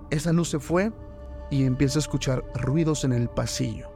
Esa 0.10 0.32
luz 0.32 0.50
se 0.50 0.60
fue 0.60 0.92
y 1.52 1.66
empiezo 1.66 2.00
a 2.00 2.02
escuchar 2.02 2.46
ruidos 2.56 3.04
en 3.04 3.12
el 3.12 3.28
pasillo. 3.28 3.90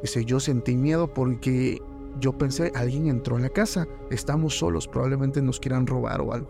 Dice, 0.00 0.24
yo 0.24 0.40
sentí 0.40 0.76
miedo 0.76 1.12
porque 1.12 1.80
yo 2.20 2.38
pensé, 2.38 2.72
alguien 2.74 3.06
entró 3.08 3.36
en 3.36 3.42
la 3.42 3.50
casa, 3.50 3.86
estamos 4.10 4.58
solos, 4.58 4.88
probablemente 4.88 5.42
nos 5.42 5.60
quieran 5.60 5.86
robar 5.86 6.22
o 6.22 6.32
algo. 6.32 6.48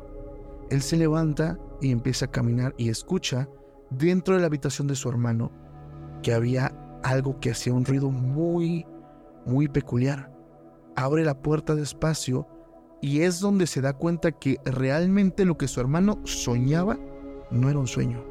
Él 0.71 0.83
se 0.83 0.97
levanta 0.97 1.59
y 1.81 1.91
empieza 1.91 2.27
a 2.27 2.31
caminar 2.31 2.75
y 2.79 2.91
escucha 2.91 3.49
dentro 3.91 4.35
de 4.35 4.41
la 4.41 4.47
habitación 4.47 4.87
de 4.87 4.95
su 4.95 5.09
hermano 5.09 5.51
que 6.23 6.33
había 6.33 6.75
algo 7.03 7.39
que 7.41 7.51
hacía 7.51 7.75
un 7.75 7.85
ruido 7.85 8.11
muy, 8.11 8.87
muy 9.47 9.69
peculiar. 9.69 10.34
Abre 10.97 11.25
la 11.25 11.41
puerta 11.41 11.75
despacio 11.75 12.47
y 13.01 13.21
es 13.21 13.41
donde 13.41 13.67
se 13.67 13.81
da 13.81 13.93
cuenta 13.93 14.33
que 14.33 14.59
realmente 14.65 15.45
lo 15.45 15.59
que 15.59 15.69
su 15.69 15.81
hermano 15.81 16.21
soñaba 16.25 16.99
no 17.51 17.69
era 17.69 17.79
un 17.79 17.87
sueño. 17.87 18.25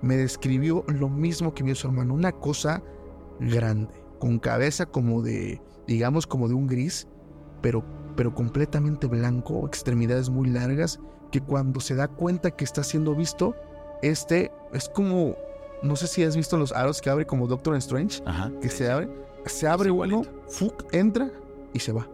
Me 0.00 0.16
describió 0.16 0.84
lo 0.86 1.08
mismo 1.08 1.54
que 1.54 1.62
vio 1.62 1.74
su 1.74 1.88
hermano, 1.88 2.14
una 2.14 2.32
cosa 2.32 2.82
grande, 3.40 3.92
con 4.18 4.38
cabeza 4.38 4.86
como 4.86 5.22
de, 5.22 5.60
digamos, 5.86 6.26
como 6.26 6.48
de 6.48 6.54
un 6.54 6.66
gris, 6.66 7.08
pero, 7.60 7.84
pero 8.16 8.34
completamente 8.34 9.06
blanco, 9.06 9.66
extremidades 9.66 10.30
muy 10.30 10.48
largas, 10.48 11.00
que 11.32 11.40
cuando 11.40 11.80
se 11.80 11.94
da 11.94 12.08
cuenta 12.08 12.50
que 12.50 12.64
está 12.64 12.84
siendo 12.84 13.14
visto, 13.14 13.56
este 14.02 14.52
es 14.72 14.88
como, 14.88 15.34
no 15.82 15.96
sé 15.96 16.06
si 16.06 16.22
has 16.22 16.36
visto 16.36 16.56
los 16.58 16.72
aros 16.72 17.00
que 17.00 17.10
abre 17.10 17.26
como 17.26 17.46
Doctor 17.46 17.74
Strange, 17.76 18.22
que 18.60 18.68
se 18.68 18.90
abre, 18.90 19.08
se 19.46 19.66
abre 19.66 19.90
uno, 19.90 20.22
entra 20.92 21.30
y 21.72 21.78
se 21.78 21.92
va. 21.92 22.08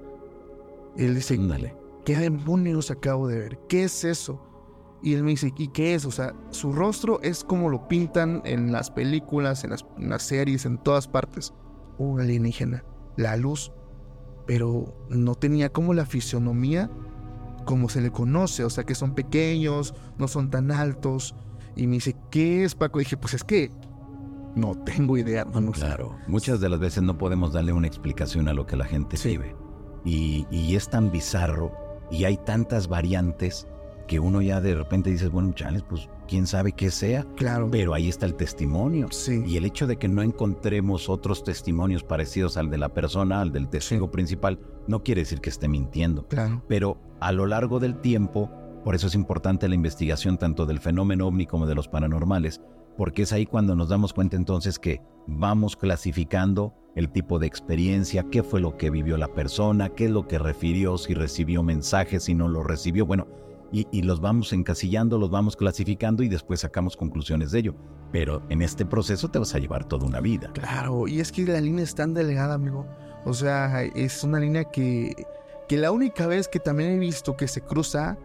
él 0.96 1.14
dice, 1.14 1.36
Dale. 1.36 1.74
¿qué 2.04 2.16
demonios 2.16 2.90
acabo 2.90 3.28
de 3.28 3.38
ver? 3.38 3.58
¿Qué 3.68 3.84
es 3.84 4.04
eso? 4.04 4.42
Y 5.02 5.14
él 5.14 5.22
me 5.22 5.30
dice, 5.30 5.52
¿y 5.56 5.68
qué 5.68 5.94
es? 5.94 6.04
O 6.04 6.10
sea, 6.10 6.34
su 6.50 6.72
rostro 6.72 7.20
es 7.22 7.44
como 7.44 7.68
lo 7.68 7.86
pintan 7.86 8.42
en 8.44 8.72
las 8.72 8.90
películas, 8.90 9.64
en 9.64 9.70
las, 9.70 10.22
series, 10.22 10.66
en 10.66 10.78
todas 10.78 11.06
partes. 11.06 11.52
Un 11.98 12.20
alienígena, 12.20 12.84
la 13.16 13.36
luz, 13.36 13.72
pero 14.46 14.96
no 15.08 15.34
tenía 15.34 15.70
como 15.70 15.94
la 15.94 16.06
fisionomía 16.06 16.90
como 17.68 17.90
se 17.90 18.00
le 18.00 18.10
conoce, 18.10 18.64
o 18.64 18.70
sea, 18.70 18.84
que 18.84 18.94
son 18.94 19.14
pequeños, 19.14 19.94
no 20.16 20.26
son 20.26 20.48
tan 20.48 20.70
altos. 20.70 21.34
Y 21.76 21.86
me 21.86 21.96
dice, 21.96 22.16
¿qué 22.30 22.64
es 22.64 22.74
Paco? 22.74 22.98
Y 22.98 23.04
dije, 23.04 23.18
pues 23.18 23.34
es 23.34 23.44
que 23.44 23.70
no 24.54 24.74
tengo 24.84 25.16
idea, 25.16 25.44
no, 25.44 25.72
Claro, 25.72 26.16
muchas 26.26 26.60
de 26.60 26.68
las 26.68 26.80
veces 26.80 27.02
no 27.02 27.18
podemos 27.18 27.52
darle 27.52 27.72
una 27.72 27.86
explicación 27.86 28.48
a 28.48 28.54
lo 28.54 28.66
que 28.66 28.76
la 28.76 28.84
gente 28.84 29.16
vive. 29.22 29.54
Y, 30.04 30.46
y 30.50 30.76
es 30.76 30.88
tan 30.88 31.10
bizarro 31.10 31.72
y 32.10 32.24
hay 32.24 32.36
tantas 32.38 32.88
variantes 32.88 33.66
que 34.06 34.18
uno 34.18 34.40
ya 34.40 34.60
de 34.60 34.74
repente 34.74 35.10
dice, 35.10 35.28
bueno, 35.28 35.52
chales, 35.52 35.82
pues 35.82 36.08
quién 36.26 36.46
sabe 36.46 36.72
qué 36.72 36.90
sea. 36.90 37.24
Claro. 37.36 37.68
Pero 37.70 37.94
ahí 37.94 38.08
está 38.08 38.26
el 38.26 38.34
testimonio. 38.34 39.08
Sí. 39.10 39.42
Y 39.46 39.56
el 39.56 39.64
hecho 39.64 39.86
de 39.86 39.98
que 39.98 40.08
no 40.08 40.22
encontremos 40.22 41.08
otros 41.08 41.44
testimonios 41.44 42.02
parecidos 42.02 42.56
al 42.56 42.70
de 42.70 42.78
la 42.78 42.88
persona, 42.88 43.40
al 43.40 43.52
del 43.52 43.68
testigo 43.68 44.10
principal, 44.10 44.58
no 44.86 45.04
quiere 45.04 45.20
decir 45.20 45.40
que 45.40 45.50
esté 45.50 45.68
mintiendo. 45.68 46.26
Claro. 46.26 46.62
Pero 46.66 46.98
a 47.20 47.32
lo 47.32 47.46
largo 47.46 47.78
del 47.78 48.00
tiempo, 48.00 48.50
por 48.82 48.94
eso 48.94 49.06
es 49.06 49.14
importante 49.14 49.68
la 49.68 49.74
investigación 49.74 50.38
tanto 50.38 50.64
del 50.64 50.80
fenómeno 50.80 51.26
ovni 51.26 51.46
como 51.46 51.66
de 51.66 51.74
los 51.74 51.88
paranormales, 51.88 52.62
porque 52.98 53.22
es 53.22 53.32
ahí 53.32 53.46
cuando 53.46 53.76
nos 53.76 53.88
damos 53.88 54.12
cuenta 54.12 54.36
entonces 54.36 54.80
que 54.80 55.00
vamos 55.28 55.76
clasificando 55.76 56.74
el 56.96 57.10
tipo 57.10 57.38
de 57.38 57.46
experiencia, 57.46 58.26
qué 58.28 58.42
fue 58.42 58.60
lo 58.60 58.76
que 58.76 58.90
vivió 58.90 59.16
la 59.16 59.28
persona, 59.28 59.90
qué 59.90 60.06
es 60.06 60.10
lo 60.10 60.26
que 60.26 60.36
refirió, 60.36 60.98
si 60.98 61.14
recibió 61.14 61.62
mensajes, 61.62 62.24
si 62.24 62.34
no 62.34 62.48
lo 62.48 62.64
recibió, 62.64 63.06
bueno, 63.06 63.28
y, 63.70 64.02
los 64.02 64.20
vamos 64.20 64.52
encasillando, 64.52 65.16
los 65.16 65.30
vamos 65.30 65.54
clasificando 65.54 66.24
y 66.24 66.28
después 66.28 66.60
sacamos 66.60 66.96
conclusiones 66.96 67.52
de 67.52 67.60
ello. 67.60 67.74
Pero 68.10 68.42
en 68.48 68.62
este 68.62 68.84
proceso 68.84 69.28
te 69.28 69.38
vas 69.38 69.54
a 69.54 69.58
llevar 69.58 69.84
toda 69.84 70.06
una 70.06 70.20
vida. 70.20 70.50
Claro, 70.54 71.06
y 71.06 71.20
es 71.20 71.30
que 71.30 71.44
la 71.44 71.60
línea 71.60 71.84
es 71.84 71.94
tan 71.94 72.14
delgada, 72.14 72.54
amigo. 72.54 72.86
O 73.26 73.34
sea, 73.34 73.84
es 73.84 74.24
una 74.24 74.40
línea 74.40 74.64
que, 74.64 75.26
que 75.68 75.76
la 75.76 75.92
única 75.92 76.26
vez 76.26 76.48
que 76.48 76.58
también 76.58 76.92
he 76.92 76.98
visto 76.98 77.36
que 77.36 77.46
se 77.46 77.60
cruza 77.60 78.16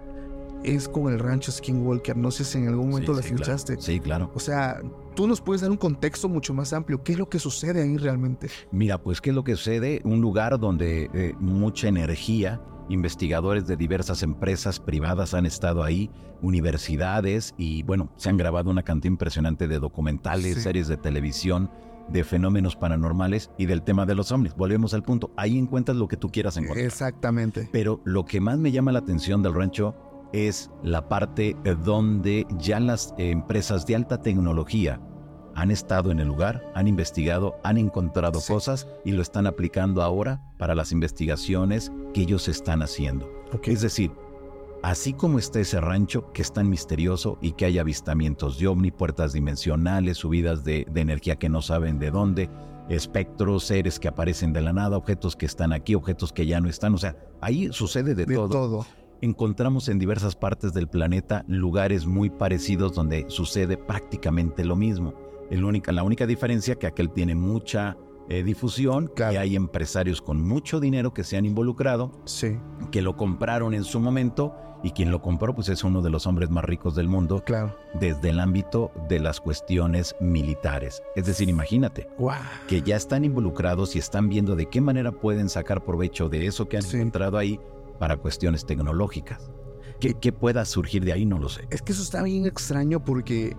es 0.63 0.87
con 0.87 1.11
el 1.11 1.19
rancho 1.19 1.51
Skinwalker. 1.51 2.17
No 2.17 2.31
sé 2.31 2.43
si 2.43 2.57
en 2.57 2.67
algún 2.67 2.89
momento 2.89 3.13
la 3.13 3.21
escuchaste. 3.21 3.77
Sí, 3.79 3.99
claro. 3.99 4.31
O 4.33 4.39
sea, 4.39 4.81
tú 5.15 5.27
nos 5.27 5.41
puedes 5.41 5.61
dar 5.61 5.71
un 5.71 5.77
contexto 5.77 6.29
mucho 6.29 6.53
más 6.53 6.73
amplio. 6.73 7.03
¿Qué 7.03 7.13
es 7.13 7.19
lo 7.19 7.29
que 7.29 7.39
sucede 7.39 7.81
ahí 7.81 7.97
realmente? 7.97 8.47
Mira, 8.71 8.97
pues, 9.01 9.21
¿qué 9.21 9.29
es 9.29 9.35
lo 9.35 9.43
que 9.43 9.55
sucede? 9.55 10.01
Un 10.03 10.21
lugar 10.21 10.59
donde 10.59 11.09
eh, 11.13 11.33
mucha 11.39 11.87
energía, 11.87 12.61
investigadores 12.89 13.67
de 13.67 13.75
diversas 13.75 14.23
empresas 14.23 14.79
privadas 14.79 15.33
han 15.33 15.45
estado 15.45 15.83
ahí, 15.83 16.09
universidades 16.41 17.53
y, 17.57 17.83
bueno, 17.83 18.11
se 18.17 18.29
han 18.29 18.37
grabado 18.37 18.69
una 18.69 18.83
cantidad 18.83 19.11
impresionante 19.11 19.67
de 19.67 19.79
documentales, 19.79 20.63
series 20.63 20.87
de 20.87 20.97
televisión 20.97 21.69
de 22.09 22.23
fenómenos 22.23 22.75
paranormales 22.75 23.49
y 23.57 23.65
del 23.65 23.81
tema 23.81 24.05
de 24.05 24.15
los 24.15 24.31
ovnis. 24.31 24.55
Volvemos 24.55 24.93
al 24.93 25.03
punto. 25.03 25.31
Ahí 25.37 25.57
encuentras 25.57 25.97
lo 25.97 26.07
que 26.07 26.17
tú 26.17 26.29
quieras 26.29 26.57
encontrar. 26.57 26.85
Exactamente. 26.85 27.69
Pero 27.71 28.01
lo 28.03 28.25
que 28.25 28.41
más 28.41 28.57
me 28.57 28.71
llama 28.71 28.91
la 28.91 28.99
atención 28.99 29.41
del 29.41 29.53
rancho 29.53 29.95
es 30.33 30.69
la 30.81 31.07
parte 31.07 31.55
donde 31.85 32.45
ya 32.57 32.79
las 32.79 33.13
empresas 33.17 33.85
de 33.85 33.95
alta 33.95 34.21
tecnología 34.21 34.99
han 35.55 35.69
estado 35.69 36.11
en 36.11 36.19
el 36.19 36.27
lugar, 36.27 36.71
han 36.73 36.87
investigado, 36.87 37.55
han 37.63 37.77
encontrado 37.77 38.41
cosas 38.41 38.87
y 39.05 39.11
lo 39.11 39.21
están 39.21 39.45
aplicando 39.47 40.01
ahora 40.01 40.41
para 40.57 40.73
las 40.75 40.91
investigaciones 40.91 41.91
que 42.13 42.21
ellos 42.21 42.47
están 42.47 42.81
haciendo. 42.81 43.29
Es 43.63 43.81
decir, 43.81 44.11
así 44.81 45.13
como 45.13 45.37
está 45.37 45.59
ese 45.59 45.79
rancho 45.79 46.31
que 46.33 46.41
es 46.41 46.51
tan 46.51 46.69
misterioso 46.69 47.37
y 47.39 47.51
que 47.51 47.65
hay 47.65 47.77
avistamientos 47.77 48.57
de 48.57 48.67
ovni, 48.67 48.89
puertas 48.89 49.33
dimensionales, 49.33 50.17
subidas 50.17 50.63
de, 50.63 50.87
energía 50.95 51.35
que 51.35 51.49
no 51.49 51.61
saben 51.61 51.99
de 51.99 52.09
dónde, 52.09 52.49
espectros, 52.89 53.65
seres 53.65 53.99
que 53.99 54.07
aparecen 54.07 54.53
de 54.53 54.61
la 54.61 54.73
nada, 54.73 54.97
objetos 54.97 55.35
que 55.35 55.45
están 55.45 55.71
aquí, 55.71 55.93
objetos 55.93 56.33
que 56.33 56.47
ya 56.47 56.59
no 56.59 56.67
están, 56.67 56.95
o 56.95 56.97
sea, 56.97 57.15
ahí 57.41 57.69
sucede 57.71 58.15
de, 58.15 58.25
todo. 58.25 58.49
todo 58.49 58.85
encontramos 59.23 59.87
en 59.87 59.99
diversas 59.99 60.35
partes 60.35 60.73
del 60.73 60.89
planeta 60.89 61.45
lugares 61.47 62.05
muy 62.05 62.29
parecidos 62.29 62.93
donde 62.93 63.23
sucede 63.29 63.77
prácticamente 63.77 64.65
lo 64.65 64.75
mismo. 64.75 65.13
El 65.49 65.63
única, 65.63 65.93
la 65.93 66.03
única 66.03 66.27
diferencia 66.27 66.75
que 66.75 66.87
aquel 66.87 67.09
tiene 67.09 67.33
mucha 67.33 67.95
eh, 68.27 68.43
difusión, 68.43 69.09
que 69.15 69.23
hay 69.23 69.55
empresarios 69.55 70.21
con 70.21 70.45
mucho 70.45 70.81
dinero 70.81 71.13
que 71.13 71.23
se 71.23 71.37
han 71.37 71.45
involucrado, 71.45 72.11
sí. 72.25 72.57
que 72.91 73.01
lo 73.01 73.15
compraron 73.15 73.73
en 73.73 73.85
su 73.85 74.01
momento 74.01 74.53
y 74.83 74.91
quien 74.91 75.09
lo 75.09 75.21
compró 75.21 75.55
pues 75.55 75.69
es 75.69 75.85
uno 75.85 76.01
de 76.01 76.09
los 76.09 76.27
hombres 76.27 76.49
más 76.49 76.65
ricos 76.65 76.93
del 76.93 77.07
mundo 77.07 77.41
claro. 77.45 77.77
desde 77.93 78.31
el 78.31 78.41
ámbito 78.41 78.91
de 79.07 79.21
las 79.21 79.39
cuestiones 79.39 80.15
militares. 80.19 81.01
Es 81.15 81.25
decir, 81.25 81.47
imagínate 81.47 82.09
que 82.67 82.81
ya 82.81 82.97
están 82.97 83.23
involucrados 83.23 83.95
y 83.95 83.99
están 83.99 84.27
viendo 84.27 84.57
de 84.57 84.65
qué 84.65 84.81
manera 84.81 85.13
pueden 85.13 85.47
sacar 85.47 85.85
provecho 85.85 86.27
de 86.27 86.45
eso 86.45 86.67
que 86.67 86.77
han 86.77 86.85
encontrado 86.85 87.37
ahí 87.37 87.61
para 87.99 88.17
cuestiones 88.17 88.65
tecnológicas. 88.65 89.51
¿Qué, 89.99 90.15
qué 90.15 90.31
pueda 90.33 90.65
surgir 90.65 91.05
de 91.05 91.13
ahí? 91.13 91.25
No 91.25 91.37
lo 91.39 91.49
sé. 91.49 91.67
Es 91.69 91.81
que 91.81 91.93
eso 91.93 92.01
está 92.01 92.21
bien 92.23 92.45
extraño 92.45 93.03
porque 93.05 93.55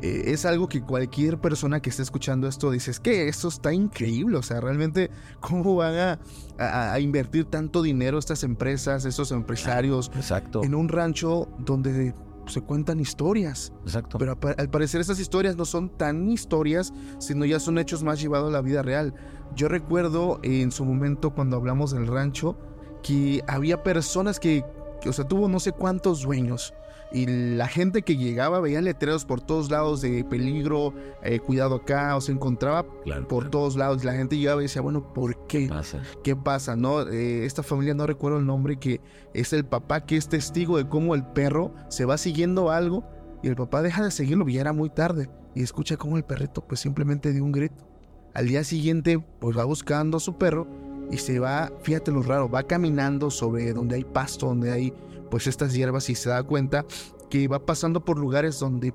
eh, 0.00 0.22
es 0.26 0.44
algo 0.46 0.68
que 0.68 0.80
cualquier 0.82 1.38
persona 1.38 1.80
que 1.80 1.90
esté 1.90 2.02
escuchando 2.02 2.48
esto 2.48 2.70
dice, 2.70 2.90
es 2.90 3.00
que 3.00 3.28
esto 3.28 3.48
está 3.48 3.72
increíble, 3.72 4.36
o 4.38 4.42
sea, 4.42 4.60
realmente, 4.60 5.10
¿cómo 5.40 5.74
van 5.76 5.94
a, 5.96 6.18
a- 6.58 6.92
a 6.94 7.00
invertir 7.00 7.44
tanto 7.46 7.82
dinero 7.82 8.18
estas 8.18 8.44
empresas, 8.44 9.04
estos 9.04 9.30
empresarios, 9.32 10.10
Exacto, 10.14 10.62
en 10.64 10.74
un 10.74 10.88
rancho 10.88 11.48
donde 11.58 12.14
se 12.46 12.60
cuentan 12.62 13.00
historias? 13.00 13.72
exacto. 13.84 14.16
Pero 14.18 14.38
al 14.58 14.70
parecer 14.70 15.00
esas 15.00 15.18
historias 15.20 15.56
no 15.56 15.64
son 15.66 15.90
tan 15.90 16.28
historias, 16.30 16.92
sino 17.18 17.44
ya 17.44 17.60
son 17.60 17.78
hechos 17.78 18.02
más 18.02 18.20
llevados 18.20 18.48
a 18.48 18.52
la 18.52 18.62
vida 18.62 18.82
real. 18.82 19.14
Yo 19.54 19.68
recuerdo 19.68 20.40
en 20.42 20.70
su 20.72 20.84
momento 20.84 21.30
cuando 21.34 21.56
hablamos 21.56 21.92
del 21.92 22.06
rancho 22.06 22.58
que 23.04 23.44
había 23.46 23.84
personas 23.84 24.40
que, 24.40 24.64
que, 25.00 25.08
o 25.08 25.12
sea, 25.12 25.28
tuvo 25.28 25.48
no 25.48 25.60
sé 25.60 25.70
cuántos 25.70 26.22
dueños. 26.22 26.74
Y 27.12 27.26
la 27.26 27.68
gente 27.68 28.02
que 28.02 28.16
llegaba 28.16 28.58
veía 28.58 28.80
letreros 28.80 29.24
por 29.24 29.40
todos 29.40 29.70
lados 29.70 30.00
de 30.00 30.24
peligro, 30.24 30.92
eh, 31.22 31.38
cuidado 31.38 31.76
acá, 31.76 32.16
o 32.16 32.20
se 32.20 32.32
encontraba 32.32 32.84
claro, 33.04 33.28
por 33.28 33.44
claro. 33.44 33.50
todos 33.50 33.76
lados. 33.76 34.02
La 34.02 34.14
gente 34.14 34.36
llegaba 34.36 34.60
y 34.62 34.64
decía, 34.64 34.82
bueno, 34.82 35.12
¿por 35.12 35.46
qué? 35.46 35.68
Pasa. 35.68 36.02
¿Qué 36.24 36.34
pasa? 36.34 36.74
No, 36.74 37.02
Eh, 37.02 37.44
esta 37.44 37.62
familia 37.62 37.94
no 37.94 38.04
recuerdo 38.08 38.38
el 38.38 38.46
nombre 38.46 38.78
que 38.78 39.00
es 39.32 39.52
el 39.52 39.64
papá 39.64 40.04
que 40.04 40.16
es 40.16 40.28
testigo 40.28 40.76
de 40.76 40.88
cómo 40.88 41.14
el 41.14 41.24
perro 41.24 41.72
se 41.88 42.04
va 42.04 42.18
siguiendo 42.18 42.72
algo 42.72 43.04
y 43.44 43.48
el 43.48 43.54
papá 43.54 43.82
deja 43.82 44.02
de 44.02 44.10
seguirlo, 44.10 44.48
y 44.48 44.54
ya 44.54 44.62
era 44.62 44.72
muy 44.72 44.88
tarde 44.88 45.30
y 45.54 45.62
escucha 45.62 45.96
cómo 45.96 46.16
el 46.16 46.24
perrito 46.24 46.66
pues 46.66 46.80
simplemente 46.80 47.32
dio 47.32 47.44
un 47.44 47.52
grito. 47.52 47.86
Al 48.32 48.48
día 48.48 48.64
siguiente 48.64 49.24
pues 49.38 49.56
va 49.56 49.64
buscando 49.64 50.16
a 50.16 50.20
su 50.20 50.36
perro 50.36 50.66
y 51.10 51.18
se 51.18 51.38
va, 51.38 51.70
fíjate 51.82 52.10
lo 52.10 52.22
raro, 52.22 52.48
va 52.48 52.62
caminando 52.64 53.30
sobre 53.30 53.72
donde 53.72 53.96
hay 53.96 54.04
pasto, 54.04 54.46
donde 54.46 54.72
hay 54.72 54.92
pues 55.30 55.46
estas 55.46 55.74
hierbas 55.74 56.08
y 56.10 56.14
se 56.14 56.28
da 56.30 56.42
cuenta 56.42 56.84
que 57.30 57.48
va 57.48 57.64
pasando 57.64 58.04
por 58.04 58.18
lugares 58.18 58.58
donde 58.58 58.94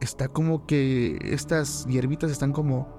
está 0.00 0.28
como 0.28 0.66
que 0.66 1.18
estas 1.22 1.84
hierbitas 1.86 2.30
están 2.30 2.52
como 2.52 2.96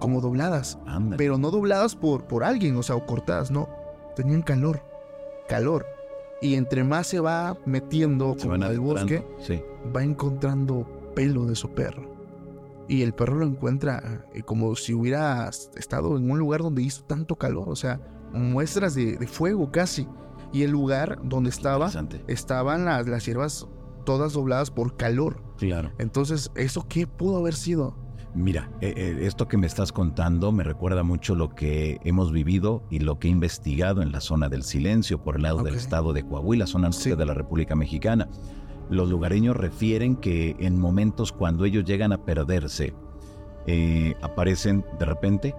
como 0.00 0.22
dobladas 0.22 0.78
pero 1.18 1.36
no 1.36 1.50
dobladas 1.50 1.94
por, 1.94 2.24
por 2.26 2.42
alguien, 2.42 2.74
o 2.76 2.82
sea, 2.82 2.96
o 2.96 3.04
cortadas, 3.04 3.50
no. 3.50 3.68
Tenían 4.16 4.40
calor, 4.40 4.82
calor. 5.46 5.84
Y 6.40 6.54
entre 6.54 6.84
más 6.84 7.06
se 7.06 7.20
va 7.20 7.58
metiendo 7.66 8.32
Se 8.32 8.40
como 8.40 8.52
van 8.52 8.62
al 8.62 8.80
bosque, 8.80 9.26
Sí. 9.40 9.62
va 9.94 10.02
encontrando 10.02 10.86
pelo 11.14 11.44
de 11.44 11.54
su 11.54 11.68
perro. 11.74 12.09
Y 12.90 13.02
el 13.02 13.14
perro 13.14 13.36
lo 13.36 13.46
encuentra 13.46 14.24
eh, 14.34 14.42
como 14.42 14.74
si 14.74 14.92
hubiera 14.94 15.48
estado 15.76 16.16
en 16.16 16.28
un 16.28 16.40
lugar 16.40 16.60
donde 16.60 16.82
hizo 16.82 17.04
tanto 17.04 17.36
calor, 17.36 17.68
o 17.68 17.76
sea, 17.76 18.00
muestras 18.32 18.96
de, 18.96 19.16
de 19.16 19.26
fuego 19.28 19.70
casi. 19.70 20.08
Y 20.52 20.64
el 20.64 20.72
lugar 20.72 21.20
donde 21.22 21.50
estaba, 21.50 21.88
estaban 22.26 22.84
las, 22.84 23.06
las 23.06 23.24
hierbas 23.24 23.68
todas 24.04 24.32
dobladas 24.32 24.72
por 24.72 24.96
calor. 24.96 25.40
Claro. 25.56 25.92
Entonces, 25.98 26.50
¿eso 26.56 26.84
qué 26.88 27.06
pudo 27.06 27.36
haber 27.36 27.54
sido? 27.54 27.94
Mira, 28.34 28.70
eh, 28.80 28.92
eh, 28.96 29.18
esto 29.22 29.46
que 29.48 29.56
me 29.56 29.66
estás 29.66 29.92
contando 29.92 30.50
me 30.52 30.62
recuerda 30.64 31.02
mucho 31.02 31.34
lo 31.34 31.54
que 31.54 31.98
hemos 32.04 32.32
vivido 32.32 32.82
y 32.90 33.00
lo 33.00 33.18
que 33.18 33.26
he 33.28 33.30
investigado 33.30 34.02
en 34.02 34.12
la 34.12 34.20
zona 34.20 34.48
del 34.48 34.62
silencio 34.62 35.22
por 35.22 35.36
el 35.36 35.42
lado 35.42 35.62
del 35.62 35.74
estado 35.74 36.12
de 36.12 36.24
Coahuila, 36.24 36.66
zona 36.66 36.88
norte 36.88 37.10
Sí. 37.10 37.14
de 37.14 37.26
la 37.26 37.34
República 37.34 37.74
Mexicana. 37.76 38.28
Los 38.90 39.08
lugareños 39.08 39.56
refieren 39.56 40.16
que 40.16 40.56
en 40.58 40.78
momentos 40.78 41.32
cuando 41.32 41.64
ellos 41.64 41.84
llegan 41.84 42.12
a 42.12 42.24
perderse, 42.24 42.92
eh, 43.66 44.14
aparecen 44.20 44.84
de 44.98 45.04
repente 45.06 45.54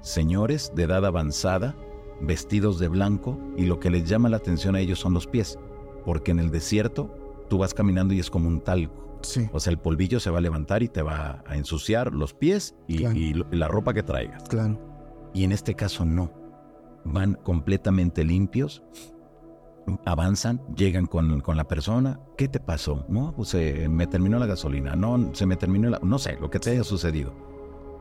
señores 0.00 0.72
de 0.74 0.84
edad 0.84 1.04
avanzada, 1.04 1.74
vestidos 2.22 2.78
de 2.78 2.88
blanco, 2.88 3.38
y 3.56 3.66
lo 3.66 3.78
que 3.80 3.90
les 3.90 4.08
llama 4.08 4.28
la 4.30 4.38
atención 4.38 4.74
a 4.76 4.80
ellos 4.80 4.98
son 4.98 5.12
los 5.14 5.26
pies, 5.26 5.58
porque 6.04 6.30
en 6.30 6.38
el 6.38 6.50
desierto 6.50 7.14
tú 7.48 7.58
vas 7.58 7.74
caminando 7.74 8.14
y 8.14 8.18
es 8.20 8.30
como 8.30 8.48
un 8.48 8.60
talco. 8.60 9.18
Sí. 9.22 9.48
O 9.52 9.60
sea, 9.60 9.70
el 9.72 9.78
polvillo 9.78 10.18
se 10.20 10.30
va 10.30 10.38
a 10.38 10.40
levantar 10.40 10.82
y 10.82 10.88
te 10.88 11.02
va 11.02 11.42
a 11.46 11.56
ensuciar 11.56 12.14
los 12.14 12.32
pies 12.32 12.74
y, 12.88 12.98
Claro. 12.98 13.16
y 13.16 13.34
lo- 13.34 13.46
y 13.52 13.56
la 13.56 13.68
ropa 13.68 13.92
que 13.92 14.02
traigas. 14.02 14.42
Claro. 14.48 14.78
Y 15.34 15.44
en 15.44 15.52
este 15.52 15.74
caso 15.74 16.06
no. 16.06 16.30
Van 17.04 17.34
completamente 17.34 18.24
limpios, 18.24 18.82
avanzan, 20.04 20.60
llegan 20.76 21.06
con, 21.06 21.40
con 21.40 21.56
la 21.56 21.64
persona. 21.68 22.20
¿Qué 22.36 22.48
te 22.48 22.60
pasó? 22.60 23.04
No, 23.08 23.32
pues 23.34 23.48
se 23.50 23.88
me 23.88 24.06
terminó 24.06 24.38
la 24.38 24.46
gasolina. 24.46 24.94
No, 24.96 25.34
se 25.34 25.46
me 25.46 25.56
terminó 25.56 25.90
la... 25.90 25.98
No 26.02 26.18
sé, 26.18 26.36
lo 26.40 26.50
que 26.50 26.58
te 26.58 26.70
haya 26.70 26.84
sucedido. 26.84 27.32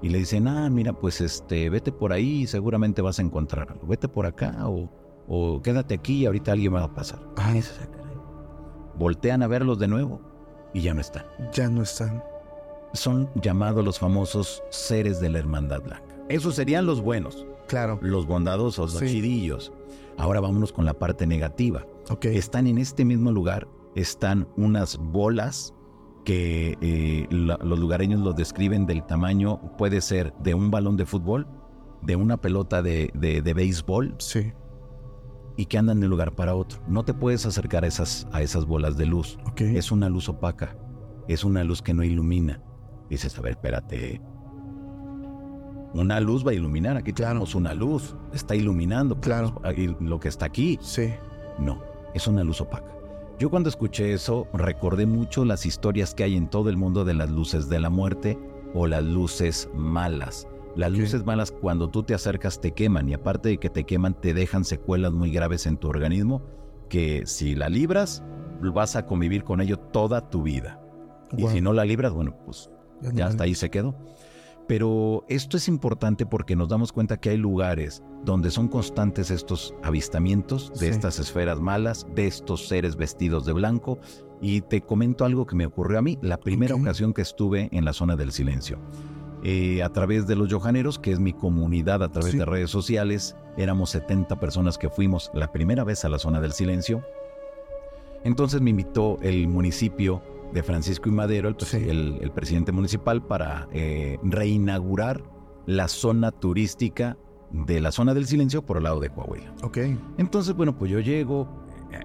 Y 0.01 0.09
le 0.09 0.19
dicen, 0.19 0.47
ah, 0.47 0.69
mira, 0.69 0.93
pues 0.93 1.19
este, 1.21 1.69
vete 1.69 1.91
por 1.91 2.13
ahí 2.13 2.43
y 2.43 2.47
seguramente 2.47 3.01
vas 3.01 3.19
a 3.19 3.21
encontrar 3.21 3.71
algo. 3.71 3.85
Vete 3.87 4.07
por 4.07 4.25
acá 4.25 4.55
o, 4.67 4.89
o 5.27 5.61
quédate 5.61 5.93
aquí 5.95 6.19
y 6.19 6.25
ahorita 6.25 6.51
alguien 6.53 6.73
va 6.73 6.83
a 6.83 6.93
pasar. 6.93 7.19
"Ah, 7.37 7.53
caray". 7.53 7.61
Voltean 8.97 9.43
a 9.43 9.47
verlos 9.47 9.79
de 9.79 9.87
nuevo 9.87 10.21
y 10.73 10.81
ya 10.81 10.93
no 10.93 11.01
están 11.01 11.25
ya 11.53 11.69
no 11.69 11.81
están. 11.83 12.23
son 12.93 13.29
llamados 13.41 13.83
los 13.85 13.99
famosos 13.99 14.63
seres 14.69 15.19
de 15.19 15.29
la 15.29 15.39
hermandad 15.39 15.81
blanca. 15.81 16.15
Esos 16.27 16.55
serían 16.55 16.85
los 16.85 17.01
buenos, 17.01 17.45
Claro. 17.67 17.99
los 18.01 18.25
bondadosos, 18.27 18.93
los 18.93 18.99
Sí. 19.01 19.07
chidillos. 19.07 19.71
Ahora 20.19 20.39
vámonos 20.41 20.71
con 20.71 20.85
la 20.85 20.93
parte 20.93 21.25
negativa. 21.25 21.85
Ok. 22.09 22.25
Están 22.25 22.67
en 22.67 22.77
este 22.77 23.05
mismo 23.05 23.31
lugar, 23.31 23.67
están 23.95 24.47
unas 24.57 24.97
bolas 24.97 25.73
que 26.25 26.77
eh, 26.81 27.25
la- 27.31 27.57
los 27.63 27.79
lugareños 27.79 28.19
lo 28.19 28.33
describen 28.33 28.85
del 28.85 29.03
tamaño, 29.05 29.59
puede 29.77 30.01
ser 30.01 30.33
de 30.43 30.53
un 30.53 30.69
balón 30.69 30.97
de 30.97 31.05
fútbol, 31.05 31.47
de 32.01 32.15
una 32.15 32.37
pelota 32.37 32.81
de, 32.81 33.09
de- 33.13 33.41
de 33.41 33.53
béisbol 33.53 34.15
Sí. 34.19 34.51
y 35.57 35.65
que 35.65 35.77
andan 35.77 35.99
de 35.99 36.05
un 36.05 36.11
lugar 36.11 36.35
para 36.35 36.55
otro. 36.55 36.79
No 36.87 37.03
te 37.03 37.13
puedes 37.13 37.45
acercar 37.45 37.83
a 37.83 37.87
esas, 37.87 38.27
a 38.31 38.41
esas 38.41 38.65
bolas 38.65 38.97
de 38.97 39.05
luz. 39.05 39.39
Ok. 39.49 39.61
Es 39.61 39.91
una 39.91 40.09
luz 40.09 40.27
opaca, 40.29 40.77
es 41.27 41.43
una 41.43 41.63
luz 41.63 41.81
que 41.81 41.93
no 41.93 42.03
ilumina. 42.03 42.61
Dices, 43.09 43.37
a 43.39 43.41
ver, 43.41 43.51
espérate. 43.53 44.21
Una 45.93 46.19
luz 46.19 46.45
va 46.45 46.51
a 46.51 46.53
iluminar, 46.53 46.97
aquí 46.97 47.13
Claro. 47.13 47.31
tenemos 47.31 47.55
una 47.55 47.73
luz, 47.73 48.15
está 48.33 48.55
iluminando 48.55 49.15
pues, 49.15 49.25
Claro. 49.25 49.59
ahí 49.63 49.95
lo 49.99 50.19
que 50.19 50.27
está 50.27 50.45
aquí. 50.45 50.77
Sí. 50.81 51.13
No, 51.57 51.81
es 52.13 52.27
una 52.27 52.43
luz 52.43 52.61
opaca. 52.61 52.93
Yo 53.39 53.49
cuando 53.49 53.69
escuché 53.69 54.13
eso 54.13 54.47
recordé 54.53 55.05
mucho 55.05 55.45
las 55.45 55.65
historias 55.65 56.13
que 56.13 56.23
hay 56.23 56.35
en 56.35 56.49
todo 56.49 56.69
el 56.69 56.77
mundo 56.77 57.05
de 57.05 57.13
las 57.13 57.29
luces 57.31 57.69
de 57.69 57.79
la 57.79 57.89
muerte 57.89 58.37
o 58.73 58.85
las 58.85 59.03
luces 59.03 59.69
malas. 59.73 60.47
Las 60.75 60.91
luces 60.91 61.25
malas 61.25 61.51
cuando 61.51 61.89
tú 61.89 62.03
te 62.03 62.13
acercas 62.13 62.61
te 62.61 62.71
queman 62.73 63.09
y 63.09 63.13
aparte 63.13 63.49
de 63.49 63.57
que 63.57 63.69
te 63.69 63.85
queman 63.85 64.13
te 64.13 64.33
dejan 64.33 64.63
secuelas 64.65 65.11
muy 65.13 65.31
graves 65.31 65.65
en 65.65 65.77
tu 65.77 65.87
organismo 65.87 66.41
que 66.89 67.23
si 67.25 67.55
la 67.55 67.69
libras 67.69 68.23
vas 68.61 68.95
a 68.95 69.05
convivir 69.05 69.43
con 69.43 69.61
ello 69.61 69.77
toda 69.77 70.29
tu 70.29 70.43
vida. 70.43 70.79
Y 71.37 71.47
si 71.47 71.61
no 71.61 71.73
la 71.73 71.85
libras, 71.85 72.11
bueno, 72.13 72.35
pues 72.45 72.69
Ya 73.01 73.11
ya 73.13 73.23
no- 73.25 73.29
hasta 73.31 73.43
ahí 73.45 73.55
se 73.55 73.69
quedó. 73.69 73.95
Pero 74.69 75.25
esto 75.29 75.57
es 75.57 75.67
importante 75.67 76.27
porque 76.27 76.55
nos 76.55 76.69
damos 76.69 76.93
cuenta 76.93 77.17
que 77.17 77.31
hay 77.31 77.37
lugares 77.37 78.03
donde 78.23 78.51
son 78.51 78.67
constantes 78.67 79.31
estos 79.31 79.73
avistamientos 79.81 80.69
de 80.73 80.77
Sí. 80.77 80.85
estas 80.85 81.17
esferas 81.17 81.59
malas, 81.59 82.05
de 82.13 82.27
estos 82.27 82.67
seres 82.67 82.95
vestidos 82.95 83.47
de 83.47 83.53
blanco. 83.53 83.97
Y 84.41 84.61
te 84.61 84.81
comento 84.81 85.25
algo 85.25 85.47
que 85.47 85.55
me 85.55 85.65
ocurrió 85.65 85.97
a 85.97 86.03
mí 86.03 86.19
la 86.21 86.37
primera 86.37 86.75
ocasión 86.75 87.13
que 87.15 87.23
estuve 87.23 87.69
en 87.71 87.83
la 87.83 87.93
zona 87.93 88.15
del 88.15 88.31
silencio. 88.31 88.77
Eh, 89.41 89.81
a 89.81 89.89
través 89.89 90.27
de 90.27 90.35
los 90.35 90.49
Yojaneros, 90.49 90.99
que 90.99 91.13
es 91.13 91.19
mi 91.19 91.33
comunidad 91.33 92.03
a 92.03 92.11
través 92.11 92.33
Sí. 92.33 92.37
de 92.37 92.45
redes 92.45 92.69
sociales, 92.69 93.35
éramos 93.57 93.89
70 93.89 94.39
personas 94.39 94.77
que 94.77 94.89
fuimos 94.89 95.31
la 95.33 95.51
primera 95.51 95.83
vez 95.83 96.05
a 96.05 96.09
la 96.09 96.19
zona 96.19 96.39
del 96.41 96.51
silencio. 96.53 97.03
Entonces 98.23 98.61
me 98.61 98.69
invitó 98.69 99.17
el 99.23 99.47
municipio 99.47 100.21
de 100.53 100.63
Francisco 100.63 101.09
y 101.09 101.11
Madero, 101.11 101.49
el, 101.49 101.55
Sí. 101.59 101.77
el- 101.77 102.17
el 102.21 102.31
presidente 102.31 102.71
municipal, 102.71 103.21
para 103.21 103.67
eh, 103.71 104.17
reinaugurar 104.23 105.23
la 105.65 105.87
zona 105.87 106.31
turística 106.31 107.17
de 107.51 107.79
la 107.81 107.91
zona 107.91 108.13
del 108.13 108.25
silencio 108.25 108.63
por 108.65 108.77
el 108.77 108.83
lado 108.83 108.99
de 108.99 109.09
Coahuila. 109.09 109.53
Ok. 109.63 109.77
Entonces, 110.17 110.55
bueno, 110.55 110.77
pues 110.77 110.91
yo 110.91 110.99
llego, 110.99 111.47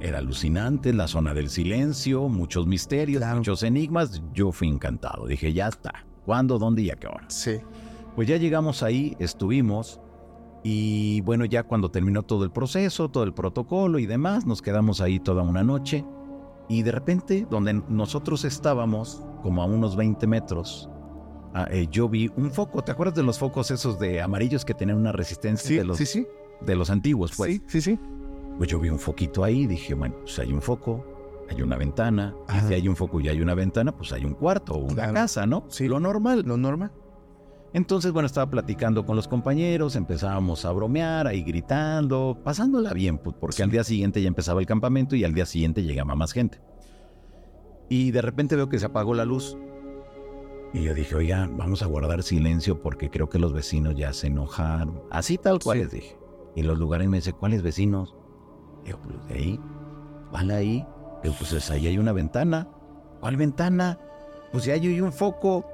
era 0.01 0.19
alucinante, 0.19 0.93
la 0.93 1.07
zona 1.09 1.35
del 1.35 1.49
silencio, 1.51 2.29
muchos 2.29 2.67
misterios, 2.67 3.21
Claro. 3.21 3.37
muchos 3.39 3.63
enigmas, 3.63 4.23
yo 4.33 4.53
fui 4.53 4.69
encantado, 4.69 5.27
dije, 5.27 5.53
ya 5.53 5.69
está, 5.69 6.07
¿cuándo, 6.25 6.59
dónde 6.59 6.83
y 6.83 6.91
a 6.91 6.97
qué 6.97 7.07
hora? 7.07 7.25
Sí. 7.29 7.59
Pues 8.17 8.29
ya 8.29 8.37
llegamos 8.37 8.83
ahí, 8.83 9.17
estuvimos 9.19 10.01
y 10.63 11.21
bueno, 11.23 11.45
ya 11.45 11.63
cuando 11.65 11.91
terminó 11.91 12.23
todo 12.23 12.45
el 12.45 12.51
proceso, 12.51 13.11
todo 13.11 13.25
el 13.25 13.35
protocolo 13.35 13.99
y 13.99 14.07
demás, 14.07 14.47
nos 14.47 14.63
quedamos 14.63 15.01
ahí 15.03 15.21
toda 15.21 15.43
una 15.43 15.63
noche 15.63 16.05
y 16.68 16.83
de 16.83 16.92
repente, 16.92 17.46
donde 17.50 17.74
nosotros 17.88 18.44
estábamos, 18.44 19.22
como 19.42 19.62
a 19.62 19.66
unos 19.66 19.96
20 19.96 20.27
metros, 20.27 20.88
ah, 21.55 21.66
eh, 21.70 21.87
yo 21.90 22.09
vi 22.09 22.31
un 22.37 22.50
foco, 22.50 22.83
¿te 22.83 22.92
acuerdas 22.92 23.14
de 23.14 23.22
los 23.22 23.38
focos 23.38 23.70
esos 23.70 23.98
de 23.98 24.20
amarillos 24.22 24.64
que 24.64 24.74
tenían 24.74 24.98
una 24.98 25.12
resistencia 25.12 25.68
Sí, 25.68 25.77
de, 25.77 25.85
los, 25.85 25.96
sí, 25.98 26.07
sí. 26.07 26.27
de 26.62 26.74
los 26.77 26.90
antiguos? 26.90 27.33
Pues, 27.37 27.53
Sí, 27.53 27.62
sí, 27.66 27.81
sí. 27.81 27.98
pues 28.59 28.70
yo 28.70 28.79
vi 28.81 28.88
un 28.88 28.98
foquito 28.98 29.44
ahí 29.44 29.62
y 29.62 29.66
dije, 29.66 29.94
bueno, 29.94 30.14
pues 30.22 30.38
hay 30.38 30.53
un 30.53 30.62
foco, 30.62 31.05
hay 31.50 31.61
una 31.61 31.77
ventana, 31.77 32.35
Ajá. 32.48 32.64
y 32.64 32.68
si 32.68 32.74
hay 32.74 32.88
un 32.88 32.96
foco 32.96 33.20
y 33.20 33.29
hay 33.29 33.40
una 33.42 33.55
ventana, 33.55 33.92
pues 33.92 34.12
hay 34.12 34.24
un 34.24 34.33
cuarto 34.35 34.72
o 34.74 34.79
una 34.79 34.94
Claro. 34.94 35.12
casa, 35.14 35.46
¿no? 35.46 35.64
Sí. 35.68 35.87
Lo 35.88 36.00
normal. 36.00 36.42
Lo 36.46 36.57
normal. 36.57 36.90
Entonces, 37.75 38.13
bueno, 38.13 38.27
estaba 38.27 38.49
platicando 38.49 39.05
con 39.05 39.17
los 39.17 39.27
compañeros, 39.27 39.97
empezábamos 39.97 40.65
a 40.65 40.71
bromear, 40.71 41.27
ahí 41.27 41.43
gritando, 41.43 42.39
pasándola 42.45 42.93
bien, 42.93 43.19
pues, 43.19 43.35
porque 43.41 43.65
al 43.65 43.71
día 43.71 43.83
siguiente 43.83 44.23
ya 44.23 44.29
empezaba 44.29 44.61
el 44.61 44.67
campamento 44.67 45.17
y 45.17 45.25
al 45.25 45.35
día 45.35 45.45
siguiente 45.45 45.83
llegaba 45.83 46.15
más 46.15 46.33
gente. 46.33 46.61
Y 47.89 48.13
de 48.13 48.23
repente 48.23 48.55
veo 48.55 48.69
que 48.69 48.79
se 48.79 48.87
apagó 48.87 49.13
la 49.13 49.25
luz. 49.25 49.59
Y 50.73 50.85
yo 50.85 50.95
dije, 50.95 51.17
oiga, 51.17 51.51
vamos 51.53 51.83
a 51.83 51.87
guardar 51.87 52.23
silencio 52.23 52.81
porque 52.81 53.11
creo 53.11 53.29
que 53.29 53.41
los 53.41 53.53
vecinos 53.53 53.97
ya 53.97 54.13
se 54.13 54.29
enojaron. 54.29 55.03
Así 55.11 55.37
tal 55.37 55.59
cual 55.59 55.79
les 55.79 55.91
dije. 55.91 56.17
Y 56.55 56.63
los 56.63 56.79
lugares 56.79 57.09
me 57.09 57.17
dice, 57.17 57.33
¿cuáles 57.33 57.63
vecinos? 57.63 58.15
Digo, 58.85 59.01
pues 59.03 59.17
de 59.27 59.35
ahí, 59.35 59.61
¿cuál 60.31 60.53
ahí? 60.53 60.87
Digo, 61.25 61.35
pues 61.37 61.71
ahí 61.73 61.89
hay 61.89 61.99
una 61.99 62.13
ventana. 62.13 62.69
¿Cuál 63.19 63.37
ventana? 63.37 63.99
Pues 64.53 64.65
ya 64.65 64.75
hay 64.75 65.01
un 65.01 65.13
foco. 65.13 65.65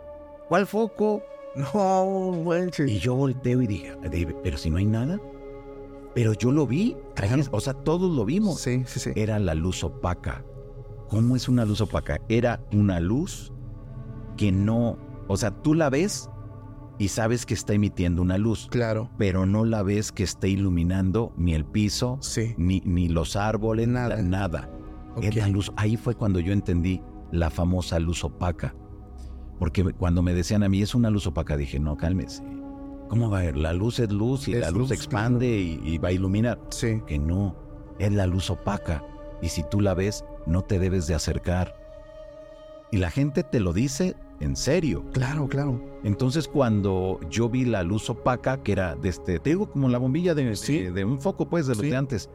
¿Cuál 0.48 0.66
foco? 0.66 1.22
No, 1.54 2.42
manches. 2.44 2.90
Y 2.90 2.98
yo 2.98 3.14
volteo 3.14 3.62
y 3.62 3.66
dije, 3.66 3.96
pero 4.42 4.56
si 4.56 4.70
no 4.70 4.76
hay 4.76 4.86
nada. 4.86 5.20
Pero 6.14 6.32
yo 6.32 6.50
lo 6.52 6.66
vi. 6.66 6.96
O 7.50 7.60
sea, 7.60 7.74
todos 7.74 8.10
lo 8.14 8.24
vimos. 8.24 8.60
Sí, 8.60 8.82
sí, 8.86 9.00
sí. 9.00 9.10
Era 9.14 9.38
la 9.38 9.54
luz 9.54 9.84
opaca. 9.84 10.44
¿Cómo 11.08 11.36
es 11.36 11.48
una 11.48 11.64
luz 11.64 11.80
opaca? 11.80 12.20
Era 12.28 12.62
una 12.72 13.00
luz 13.00 13.52
que 14.36 14.52
no, 14.52 14.96
o 15.28 15.36
sea, 15.36 15.50
tú 15.50 15.74
la 15.74 15.90
ves 15.90 16.30
y 16.98 17.08
sabes 17.08 17.46
que 17.46 17.54
está 17.54 17.72
emitiendo 17.72 18.22
una 18.22 18.38
luz. 18.38 18.68
Claro. 18.70 19.10
Pero 19.18 19.46
no 19.46 19.64
la 19.64 19.82
ves 19.82 20.12
que 20.12 20.22
esté 20.22 20.48
iluminando 20.48 21.32
ni 21.36 21.54
el 21.54 21.64
piso, 21.64 22.18
sí. 22.20 22.54
ni, 22.58 22.80
ni 22.84 23.08
los 23.08 23.36
árboles, 23.36 23.88
nada. 23.88 24.22
nada. 24.22 24.70
Era 25.20 25.48
luz. 25.48 25.72
Ahí 25.76 25.96
fue 25.96 26.14
cuando 26.14 26.40
yo 26.40 26.52
entendí 26.52 27.02
la 27.32 27.50
famosa 27.50 27.98
luz 27.98 28.22
opaca. 28.24 28.74
Porque 29.60 29.84
cuando 29.84 30.22
me 30.22 30.34
decían 30.34 30.62
a 30.64 30.68
mí, 30.68 30.82
es 30.82 30.94
una 30.94 31.10
luz 31.10 31.26
opaca, 31.26 31.56
dije, 31.56 31.78
no, 31.78 31.96
cálmese. 31.96 32.42
¿Cómo 33.08 33.28
va 33.28 33.40
a 33.40 33.42
ver? 33.42 33.56
La 33.56 33.74
luz 33.74 33.98
es 33.98 34.10
luz 34.10 34.48
y 34.48 34.54
la 34.54 34.70
luz, 34.70 34.90
expande 34.90 35.46
y, 35.46 35.80
y, 35.84 35.98
va 35.98 36.08
a 36.08 36.12
iluminar. 36.12 36.58
Sí. 36.70 37.02
Que 37.06 37.18
no, 37.18 37.54
es 37.98 38.10
la 38.10 38.26
luz 38.26 38.50
opaca. 38.50 39.04
Y 39.42 39.50
si 39.50 39.62
tú 39.62 39.82
la 39.82 39.94
ves, 39.94 40.24
no 40.46 40.62
te 40.62 40.78
debes 40.78 41.06
de 41.06 41.14
acercar. 41.14 41.76
Y 42.90 42.96
la 42.96 43.10
gente 43.10 43.42
te 43.44 43.60
lo 43.60 43.72
dice 43.72 44.16
en 44.40 44.56
serio. 44.56 45.04
Claro, 45.12 45.46
claro. 45.46 45.80
Entonces 46.04 46.48
cuando 46.48 47.20
yo 47.28 47.50
vi 47.50 47.66
la 47.66 47.82
luz 47.82 48.08
opaca, 48.08 48.62
que 48.62 48.72
era 48.72 48.96
de 48.96 49.10
este, 49.10 49.38
te 49.38 49.50
digo 49.50 49.70
como 49.70 49.90
la 49.90 49.98
bombilla 49.98 50.34
de, 50.34 50.44
de, 50.92 51.04
un 51.04 51.20
foco, 51.20 51.48
pues, 51.48 51.66
de 51.66 51.74
los 51.74 51.82
de 51.82 51.96
antes, 51.96 52.30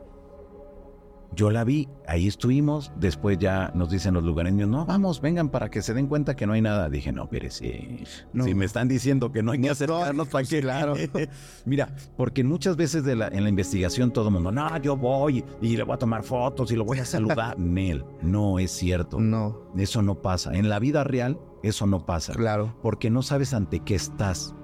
yo 1.33 1.51
la 1.51 1.63
vi, 1.63 1.88
ahí 2.07 2.27
estuvimos, 2.27 2.91
después 2.97 3.38
ya 3.38 3.71
nos 3.73 3.89
dicen 3.89 4.13
los 4.13 4.23
lugareños, 4.23 4.69
no, 4.69 4.85
vamos, 4.85 5.21
vengan 5.21 5.49
para 5.49 5.69
que 5.69 5.81
se 5.81 5.93
den 5.93 6.07
cuenta 6.07 6.35
que 6.35 6.47
no 6.47 6.53
hay 6.53 6.61
nada. 6.61 6.89
Dije, 6.89 7.11
no, 7.11 7.27
pero 7.29 7.49
si, 7.49 8.03
si 8.05 8.53
me 8.53 8.65
están 8.65 8.88
diciendo 8.88 9.31
que 9.31 9.43
no 9.43 9.51
hay 9.51 9.61
que 9.61 9.69
acercarnos, 9.69 10.27
¿para 10.27 10.45
qué? 10.45 10.61
Claro. 10.61 10.93
Mira, 11.65 11.93
porque 12.15 12.43
muchas 12.43 12.75
veces 12.75 13.03
de 13.03 13.15
la, 13.15 13.27
en 13.27 13.43
la 13.43 13.49
investigación 13.49 14.11
todo 14.11 14.27
el 14.27 14.33
mundo, 14.33 14.51
no, 14.51 14.77
yo 14.77 14.95
voy 14.95 15.43
y 15.61 15.75
le 15.75 15.83
voy 15.83 15.95
a 15.95 15.97
tomar 15.97 16.23
fotos 16.23 16.71
y 16.71 16.75
lo 16.75 16.85
voy 16.85 16.99
a 16.99 17.05
saludar. 17.05 17.57
Nel, 17.59 18.05
no 18.21 18.59
es 18.59 18.71
cierto. 18.71 19.19
No. 19.19 19.65
Eso 19.77 20.01
no 20.01 20.15
pasa. 20.21 20.53
En 20.53 20.69
la 20.69 20.79
vida 20.79 21.03
real, 21.03 21.39
eso 21.63 21.85
no 21.85 22.05
pasa. 22.05 22.33
Claro. 22.33 22.75
Porque 22.81 23.09
no 23.09 23.21
sabes 23.21 23.53
ante 23.53 23.79
qué 23.79 23.95
estás. 23.95 24.55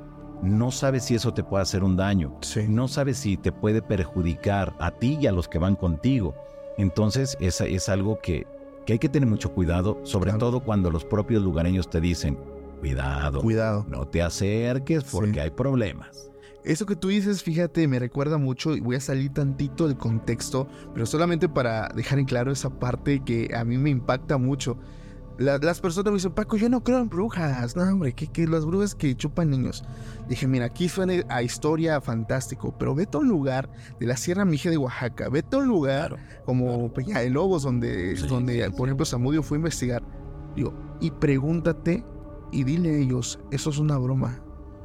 No 0.42 0.72
sabes 0.72 1.06
si 1.06 1.16
eso 1.16 1.34
te 1.34 1.44
puede 1.44 1.62
hacer 1.62 1.84
un 1.84 1.96
daño. 1.96 2.36
Sí. 2.42 2.66
No 2.68 2.88
sabes 2.88 3.18
si 3.18 3.38
te 3.38 3.52
puede 3.52 3.82
perjudicar 3.82 4.76
a 4.80 4.92
ti 4.92 5.18
y 5.22 5.28
a 5.28 5.32
los 5.32 5.48
que 5.48 5.60
van 5.60 5.76
contigo. 5.76 6.34
Entonces, 6.82 7.38
es, 7.40 7.62
es 7.62 7.90
algo 7.90 8.20
que, 8.22 8.48
que, 8.88 8.94
hay 8.94 9.00
que 9.00 9.08
tener 9.08 9.30
mucho 9.30 9.54
cuidado, 9.54 10.00
sobre 10.04 10.34
todo 10.34 10.62
cuando 10.62 10.90
los 10.90 11.06
propios 11.06 11.44
lugareños 11.44 11.88
te 11.88 12.02
dicen, 12.02 12.40
cuidado, 12.80 13.42
cuidado, 13.42 13.86
no 13.88 14.08
te 14.08 14.24
acerques 14.24 15.04
porque 15.04 15.42
hay 15.42 15.52
problemas. 15.52 16.32
Eso 16.64 16.88
que 16.88 16.96
tú 16.96 17.10
dices, 17.10 17.44
fíjate, 17.44 17.88
me 17.88 18.00
recuerda 18.00 18.40
mucho 18.40 18.76
y 18.76 18.80
voy 18.80 18.96
a 18.96 19.00
salir 19.00 19.32
tantito 19.32 19.88
del 19.88 19.98
contexto, 19.98 20.68
pero 20.92 21.06
solamente 21.06 21.48
para 21.48 21.90
dejar 21.90 22.18
en 22.18 22.26
claro 22.26 22.52
esa 22.52 22.72
parte 22.72 23.24
que 23.24 23.52
a 23.56 23.64
mí 23.64 23.78
me 23.78 23.92
impacta 23.92 24.40
mucho 24.40 24.78
las 25.38 25.82
personas 25.82 26.12
me 26.12 26.18
dicen, 26.18 26.34
Paco, 26.34 26.58
yo 26.58 26.70
no 26.70 26.84
creo 26.84 27.00
en 27.00 27.10
brujas. 27.10 27.76
No, 27.76 27.84
hombre, 27.84 28.14
que, 28.14 28.28
que 28.28 28.48
las 28.48 28.66
brujas 28.66 28.96
que 28.96 29.16
chupan 29.16 29.50
niños. 29.50 29.84
Dije, 30.28 30.48
mira, 30.48 30.66
aquí 30.66 30.88
suena 30.88 31.14
a 31.30 31.42
historia 31.42 32.00
fantástico, 32.02 32.76
pero 32.78 32.94
vete 32.94 33.18
a 33.18 33.22
un 33.22 33.28
lugar 33.28 33.70
de 34.00 34.06
la 34.06 34.18
Sierra 34.18 34.46
Mije 34.46 34.70
de 34.70 34.78
Oaxaca, 34.78 35.30
vete 35.30 35.56
a 35.56 35.60
un 35.60 35.68
lugar 35.68 36.18
como 36.46 36.94
Peña 36.94 37.20
de 37.20 37.30
Lobos, 37.30 37.64
donde, 37.64 38.16
donde 38.16 38.70
por 38.72 38.88
ejemplo, 38.88 39.06
Samudio 39.06 39.44
fue 39.44 39.58
a 39.58 39.60
investigar. 39.60 40.04
Digo, 40.56 40.74
y 41.00 41.12
pregúntate 41.12 42.04
y 42.52 42.64
dile 42.64 42.90
a 42.90 42.98
ellos, 42.98 43.40
eso 43.52 43.70
es 43.70 43.78
una 43.78 43.98
broma. 43.98 44.42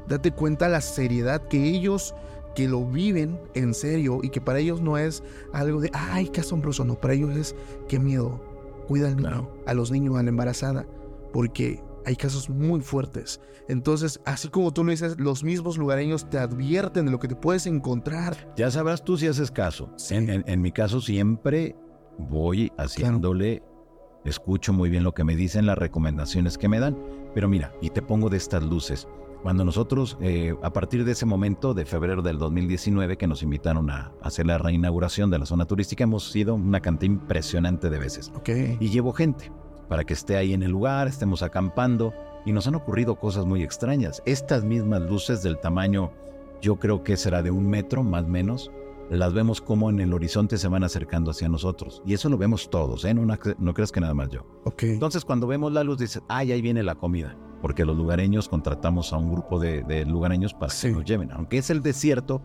Date 0.08 0.30
cuenta 0.30 0.68
la 0.68 0.80
seriedad 0.80 1.48
que 1.48 1.64
ellos 1.64 2.14
que 2.56 2.66
lo 2.66 2.86
viven 2.86 3.38
en 3.54 3.74
serio 3.74 4.20
y 4.22 4.30
que 4.30 4.40
para 4.40 4.58
ellos 4.58 4.80
no 4.80 4.96
es 4.96 5.22
algo 5.52 5.80
de, 5.80 5.90
ay, 5.92 6.28
qué 6.28 6.40
asombroso, 6.40 6.84
no, 6.84 6.94
para 6.94 7.12
ellos 7.12 7.36
es, 7.36 7.54
qué 7.86 7.98
miedo, 7.98 8.40
cuida 8.86 9.08
al 9.08 9.16
niño, 9.16 9.50
a 9.66 9.74
los 9.74 9.90
niños, 9.90 10.16
a 10.16 10.22
la 10.22 10.28
embarazada, 10.28 10.86
porque 11.32 11.82
hay 12.06 12.16
casos 12.16 12.48
muy 12.48 12.80
fuertes. 12.80 13.40
Entonces, 13.68 14.20
así 14.24 14.48
como 14.48 14.72
tú 14.72 14.84
lo 14.84 14.92
dices, 14.92 15.18
los 15.18 15.42
mismos 15.42 15.76
lugareños 15.76 16.30
te 16.30 16.38
advierten 16.38 17.06
de 17.06 17.10
lo 17.10 17.18
que 17.18 17.26
te 17.28 17.34
puedes 17.34 17.66
encontrar. 17.66 18.54
Ya 18.56 18.70
sabrás 18.70 19.04
tú 19.04 19.16
si 19.16 19.26
haces 19.26 19.50
caso. 19.50 19.90
En, 20.10 20.62
mi 20.62 20.70
caso 20.70 21.00
siempre 21.00 21.76
voy 22.16 22.72
haciéndole, 22.78 23.62
escucho 24.24 24.72
muy 24.72 24.88
bien 24.88 25.02
lo 25.02 25.14
que 25.14 25.24
me 25.24 25.34
dicen, 25.34 25.66
las 25.66 25.78
recomendaciones 25.78 26.58
que 26.58 26.68
me 26.68 26.78
dan, 26.78 26.96
pero 27.34 27.48
mira, 27.48 27.72
y 27.82 27.90
te 27.90 28.02
pongo 28.02 28.30
de 28.30 28.36
estas 28.36 28.62
luces. 28.62 29.08
Cuando 29.42 29.64
nosotros, 29.64 30.16
eh, 30.20 30.54
a 30.62 30.72
partir 30.72 31.04
de 31.04 31.12
ese 31.12 31.26
momento, 31.26 31.74
de 31.74 31.84
febrero 31.84 32.22
del 32.22 32.38
2019, 32.38 33.16
que 33.16 33.26
nos 33.26 33.42
invitaron 33.42 33.90
a 33.90 34.12
hacer 34.20 34.46
la 34.46 34.58
reinauguración 34.58 35.30
de 35.30 35.38
la 35.38 35.46
zona 35.46 35.66
turística, 35.66 36.04
hemos 36.04 36.30
sido 36.30 36.54
una 36.54 36.80
cantidad 36.80 37.12
impresionante 37.12 37.90
de 37.90 37.98
veces. 37.98 38.32
Okay. 38.36 38.76
Y 38.80 38.88
llevo 38.88 39.12
gente 39.12 39.52
para 39.88 40.04
que 40.04 40.14
esté 40.14 40.36
ahí 40.36 40.52
en 40.52 40.62
el 40.62 40.70
lugar, 40.70 41.06
estemos 41.06 41.42
acampando, 41.42 42.12
y 42.44 42.52
nos 42.52 42.66
han 42.66 42.74
ocurrido 42.76 43.16
cosas 43.16 43.44
muy 43.44 43.62
extrañas. 43.62 44.22
Estas 44.24 44.64
mismas 44.64 45.02
luces 45.02 45.42
del 45.42 45.58
tamaño, 45.58 46.12
yo 46.60 46.76
creo 46.76 47.02
que 47.02 47.16
será 47.16 47.42
de 47.42 47.50
un 47.50 47.68
metro 47.68 48.02
más 48.02 48.24
o 48.24 48.28
menos, 48.28 48.70
las 49.10 49.32
vemos 49.32 49.60
como 49.60 49.90
en 49.90 50.00
el 50.00 50.12
horizonte 50.12 50.58
se 50.58 50.68
van 50.68 50.84
acercando 50.84 51.30
hacia 51.30 51.48
nosotros. 51.48 52.02
Y 52.04 52.14
eso 52.14 52.28
lo 52.28 52.38
vemos 52.38 52.70
todos, 52.70 53.04
¿eh? 53.04 53.14
No, 53.14 53.24
no 53.24 53.74
creas 53.74 53.92
que 53.92 54.00
nada 54.00 54.14
más 54.14 54.30
yo. 54.30 54.46
Okay. 54.64 54.90
Entonces, 54.90 55.24
cuando 55.24 55.46
vemos 55.46 55.72
la 55.72 55.84
luz, 55.84 55.98
dices, 55.98 56.22
ay, 56.28 56.52
ahí 56.52 56.62
viene 56.62 56.82
la 56.82 56.94
comida 56.94 57.36
porque 57.66 57.84
los 57.84 57.96
lugareños 57.96 58.48
contratamos 58.48 59.12
a 59.12 59.16
un 59.16 59.32
grupo 59.32 59.58
de, 59.58 60.04
lugareños 60.06 60.54
para 60.54 60.72
que 60.72 60.90
nos 60.90 61.04
lleven, 61.04 61.32
aunque 61.32 61.58
es 61.58 61.70
el 61.70 61.82
desierto, 61.82 62.42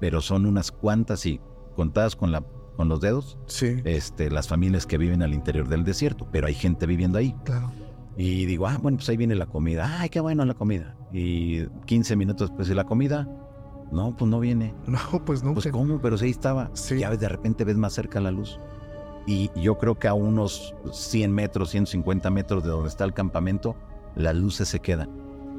pero 0.00 0.20
son 0.20 0.46
unas 0.46 0.70
cuantas 0.70 1.26
y 1.26 1.40
contadas 1.74 2.16
con, 2.16 2.32
la, 2.32 2.44
con 2.76 2.88
los 2.88 3.00
dedos, 3.00 3.38
sí. 3.46 3.80
este, 3.84 4.30
las 4.30 4.48
familias 4.48 4.86
que 4.86 4.98
viven 4.98 5.22
al 5.22 5.34
interior 5.34 5.68
del 5.68 5.84
desierto, 5.84 6.28
pero 6.30 6.46
hay 6.46 6.54
gente 6.54 6.86
viviendo 6.86 7.18
ahí. 7.18 7.34
Claro. 7.44 7.72
Y 8.16 8.46
digo, 8.46 8.66
ah, 8.66 8.78
bueno, 8.80 8.98
pues 8.98 9.08
ahí 9.08 9.16
viene 9.16 9.34
la 9.34 9.46
comida, 9.46 9.98
ay, 10.00 10.08
qué 10.08 10.20
bueno 10.20 10.44
la 10.44 10.54
comida. 10.54 10.96
Y 11.12 11.66
15 11.86 12.16
minutos 12.16 12.48
después 12.48 12.68
de 12.68 12.74
la 12.74 12.84
comida, 12.84 13.28
no, 13.90 14.16
pues 14.16 14.30
no 14.30 14.40
viene. 14.40 14.74
No, 14.86 15.24
pues 15.24 15.42
no. 15.42 15.54
Pues 15.54 15.68
cómo, 15.70 16.00
pero 16.00 16.18
sí 16.18 16.26
ahí 16.26 16.30
estaba. 16.30 16.70
Sí. 16.74 16.98
Ya 16.98 17.10
ves, 17.10 17.20
de 17.20 17.28
repente 17.28 17.64
ves 17.64 17.76
más 17.76 17.92
cerca 17.92 18.20
la 18.20 18.30
luz. 18.30 18.58
Y 19.26 19.50
yo 19.60 19.76
creo 19.76 19.98
que 19.98 20.06
a 20.06 20.14
unos 20.14 20.74
100 20.92 21.32
metros, 21.32 21.70
150 21.70 22.30
metros 22.30 22.62
de 22.62 22.70
donde 22.70 22.88
está 22.88 23.04
el 23.04 23.12
campamento, 23.12 23.76
las 24.14 24.36
luces 24.36 24.68
se 24.68 24.80
quedan 24.80 25.10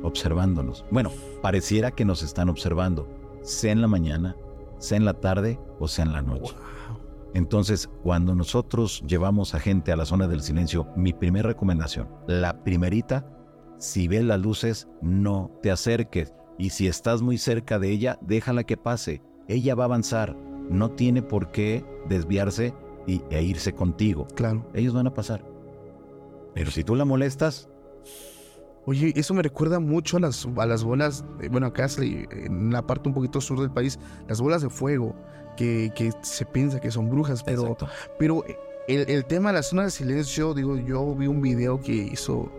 observándonos. 0.03 0.85
Bueno, 0.91 1.11
pareciera 1.41 1.91
que 1.91 2.05
nos 2.05 2.23
están 2.23 2.49
observando, 2.49 3.07
sea 3.41 3.71
en 3.71 3.81
la 3.81 3.87
mañana, 3.87 4.35
sea 4.77 4.97
en 4.97 5.05
la 5.05 5.15
tarde 5.15 5.59
o 5.79 5.87
sea 5.87 6.05
en 6.05 6.13
la 6.13 6.21
noche. 6.21 6.55
Entonces, 7.33 7.89
cuando 8.03 8.35
nosotros 8.35 9.03
llevamos 9.05 9.53
a 9.53 9.59
gente 9.59 9.91
a 9.91 9.95
la 9.97 10.05
zona 10.05 10.27
del 10.27 10.41
silencio, 10.41 10.87
mi 10.95 11.13
primera 11.13 11.49
recomendación, 11.49 12.07
la 12.25 12.63
primerita, 12.63 13.29
si 13.77 14.07
ves 14.07 14.23
las 14.23 14.41
luces, 14.41 14.87
no 15.01 15.51
te 15.61 15.69
acerques. 15.69 16.33
Y 16.57 16.71
si 16.71 16.87
estás 16.87 17.21
muy 17.21 17.37
cerca 17.37 17.79
de 17.79 17.89
ella, 17.89 18.17
déjala 18.21 18.63
que 18.63 18.77
pase. 18.77 19.21
Ella 19.47 19.75
va 19.75 19.83
a 19.83 19.85
avanzar. 19.85 20.35
No 20.69 20.91
tiene 20.91 21.21
por 21.21 21.51
qué 21.51 21.85
desviarse 22.09 22.73
y, 23.05 23.21
e 23.29 23.41
irse 23.43 23.73
contigo. 23.73 24.27
Claro. 24.35 24.65
Ellos 24.73 24.93
van 24.93 25.07
a 25.07 25.13
pasar. 25.13 25.45
Pero 26.53 26.71
si 26.71 26.83
tú 26.83 26.95
la 26.95 27.05
molestas, 27.05 27.69
Oye, 28.87 29.11
eso 29.17 29.33
me 29.33 29.41
recuerda 29.41 29.81
mucho 29.81 30.15
a 30.15 30.21
las, 30.21 30.47
a 30.55 30.65
las 30.65 30.85
bolas, 30.85 31.25
bueno, 31.51 31.67
acá 31.67 31.87
en 31.99 32.71
la 32.71 32.87
parte 32.87 33.09
un 33.09 33.13
poquito 33.13 33.41
sur 33.41 33.59
del 33.59 33.69
país, 33.69 33.99
las 34.29 34.39
bolas 34.39 34.61
de 34.61 34.69
fuego, 34.69 35.13
que, 35.57 35.91
que 35.93 36.13
se 36.21 36.45
piensa 36.45 36.79
que 36.79 36.89
son 36.89 37.09
brujas, 37.09 37.43
pero, 37.43 37.75
pero 38.17 38.45
el, 38.87 39.09
el, 39.09 39.25
tema 39.25 39.49
de 39.49 39.55
la 39.55 39.63
zona 39.63 39.83
de 39.83 39.91
silencio, 39.91 40.53
digo, 40.53 40.77
yo 40.77 41.13
vi 41.15 41.27
un 41.27 41.41
video 41.41 41.81
que 41.81 41.91
hizo 41.91 42.49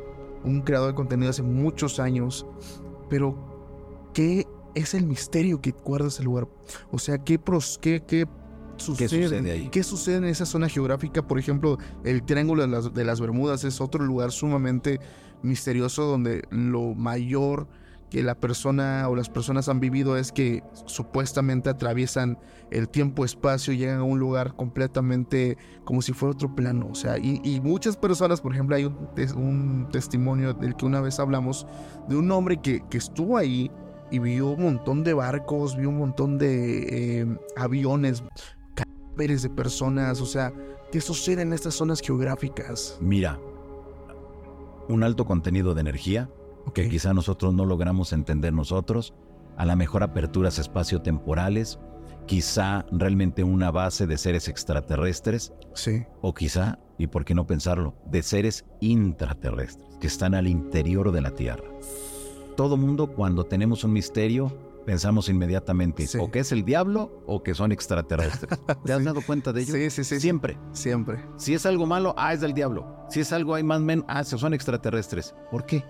un 0.45 0.61
creador 0.61 0.89
de 0.89 0.97
contenido 0.97 1.31
hace 1.31 1.43
muchos 1.43 1.99
años, 1.99 2.45
pero 3.09 3.35
¿qué 4.19 4.49
es 4.75 4.95
el 4.95 5.07
misterio 5.07 5.61
que 5.61 5.71
guarda 5.71 6.09
ese 6.09 6.25
lugar? 6.25 6.49
O 6.91 6.99
sea, 6.99 7.19
¿qué, 7.19 7.39
pros, 7.39 7.79
qué, 7.81 8.03
qué 8.05 8.27
sucede, 8.77 9.09
¿Qué 9.09 9.23
sucede 9.23 9.51
ahí? 9.53 9.69
¿Qué 9.69 9.85
sucede 9.85 10.17
en 10.17 10.25
esa 10.25 10.45
zona 10.45 10.69
geográfica? 10.69 11.25
Por 11.25 11.39
ejemplo, 11.39 11.79
el 12.03 12.25
Triángulo 12.25 12.63
de 12.63 12.69
las, 12.69 12.93
de 12.93 13.05
las 13.05 13.21
Bermudas 13.21 13.63
es 13.63 13.81
otro 13.81 14.05
lugar 14.05 14.33
sumamente 14.33 14.99
misterioso 15.43 16.03
donde 16.03 16.43
lo 16.51 16.97
mayor 16.97 17.69
que 18.11 18.25
la 18.25 18.35
persona 18.35 19.09
o 19.09 19.15
las 19.15 19.29
personas 19.31 19.69
han 19.69 19.79
vivido 19.79 20.17
es 20.17 20.33
que 20.33 20.65
supuestamente 20.87 21.71
atraviesan 21.71 22.41
el 22.73 22.89
tiempo-espacio 22.89 23.73
y 23.73 23.77
llegan 23.77 23.99
a 23.99 24.03
un 24.03 24.19
lugar 24.19 24.57
completamente 24.57 25.59
como 25.85 26.03
si 26.03 26.13
fuera 26.13 26.35
otro 26.35 26.57
plano. 26.57 26.89
O 26.91 26.97
sea, 26.97 27.19
y, 27.19 27.61
muchas 27.61 27.97
personas, 27.97 28.41
por 28.41 28.53
ejemplo, 28.53 28.75
hay 28.75 28.85
un, 28.85 29.87
testimonio 29.93 30.55
del 30.55 30.75
que 30.75 30.87
una 30.87 31.01
vez 31.01 31.21
hablamos 31.21 31.69
de 32.09 32.17
un 32.17 32.33
hombre 32.33 32.61
que, 32.61 32.83
estuvo 32.93 33.37
ahí 33.37 33.71
y 34.11 34.19
vio 34.19 34.51
un 34.51 34.63
montón 34.63 35.05
de 35.05 35.15
barcos, 35.15 35.77
vio 35.77 35.89
un 35.89 35.99
montón 35.99 36.39
de 36.39 37.21
eh, 37.21 37.27
aviones, 37.57 38.23
cadáveres 38.75 39.43
de 39.43 39.51
personas, 39.51 40.21
o 40.21 40.27
sea, 40.27 40.53
¿qué 40.91 41.01
sucede 41.01 41.43
en 41.43 41.53
estas 41.53 41.75
zonas 41.75 42.01
geográficas? 42.01 42.99
Mira, 43.01 43.39
un 44.89 45.03
alto 45.03 45.27
contenido 45.27 45.75
de 45.75 45.81
energía, 45.83 46.31
que 46.75 46.89
quizá 46.89 47.15
nosotros 47.15 47.55
no 47.55 47.65
logramos 47.65 48.13
entender 48.13 48.53
nosotros, 48.53 49.15
a 49.57 49.65
la 49.67 49.77
mejor 49.77 50.03
aperturas 50.03 50.59
espacio-temporales, 50.59 51.79
quizá 52.27 52.85
realmente 52.93 53.43
una 53.43 53.71
base 53.71 54.07
de 54.07 54.19
seres 54.19 54.49
extraterrestres, 54.49 55.53
sí. 55.75 56.05
o 56.21 56.35
quizá, 56.35 56.79
y 56.99 57.07
por 57.07 57.25
qué 57.25 57.35
no 57.35 57.47
pensarlo, 57.47 57.95
de 58.07 58.23
seres 58.23 58.65
intraterrestres 58.81 59.89
que 60.01 60.07
están 60.07 60.35
al 60.35 60.47
interior 60.47 61.11
de 61.11 61.21
la 61.23 61.31
Tierra. 61.33 61.65
Todo 62.59 62.77
mundo 62.77 63.07
cuando 63.07 63.45
tenemos 63.45 63.85
un 63.85 63.93
misterio 63.93 64.53
pensamos 64.85 65.29
inmediatamente 65.29 66.09
o 66.19 66.29
que 66.29 66.41
es 66.41 66.51
el 66.51 66.65
diablo 66.65 67.23
o 67.25 67.41
que 67.41 67.55
son 67.55 67.71
extraterrestres. 67.71 68.59
¿Te 68.85 68.93
has 68.93 69.05
dado 69.05 69.23
cuenta 69.23 69.53
de 69.53 69.61
ello? 69.61 69.75
Sí, 69.75 69.91
sí, 69.91 70.03
sí. 70.03 70.19
Siempre. 70.19 70.59
Siempre. 70.73 71.25
Si 71.37 71.55
es 71.55 71.67
algo 71.67 71.87
malo, 71.87 72.17
ah, 72.19 72.35
es 72.35 72.41
del 72.41 72.55
diablo. 72.55 73.07
Si 73.11 73.21
es 73.21 73.33
algo 73.33 73.55
hay 73.55 73.63
más 73.63 73.81
men, 73.81 74.05
ah, 74.09 74.25
son 74.25 74.55
extraterrestres. 74.55 75.37
¿Por 75.53 75.67
qué? 75.67 75.85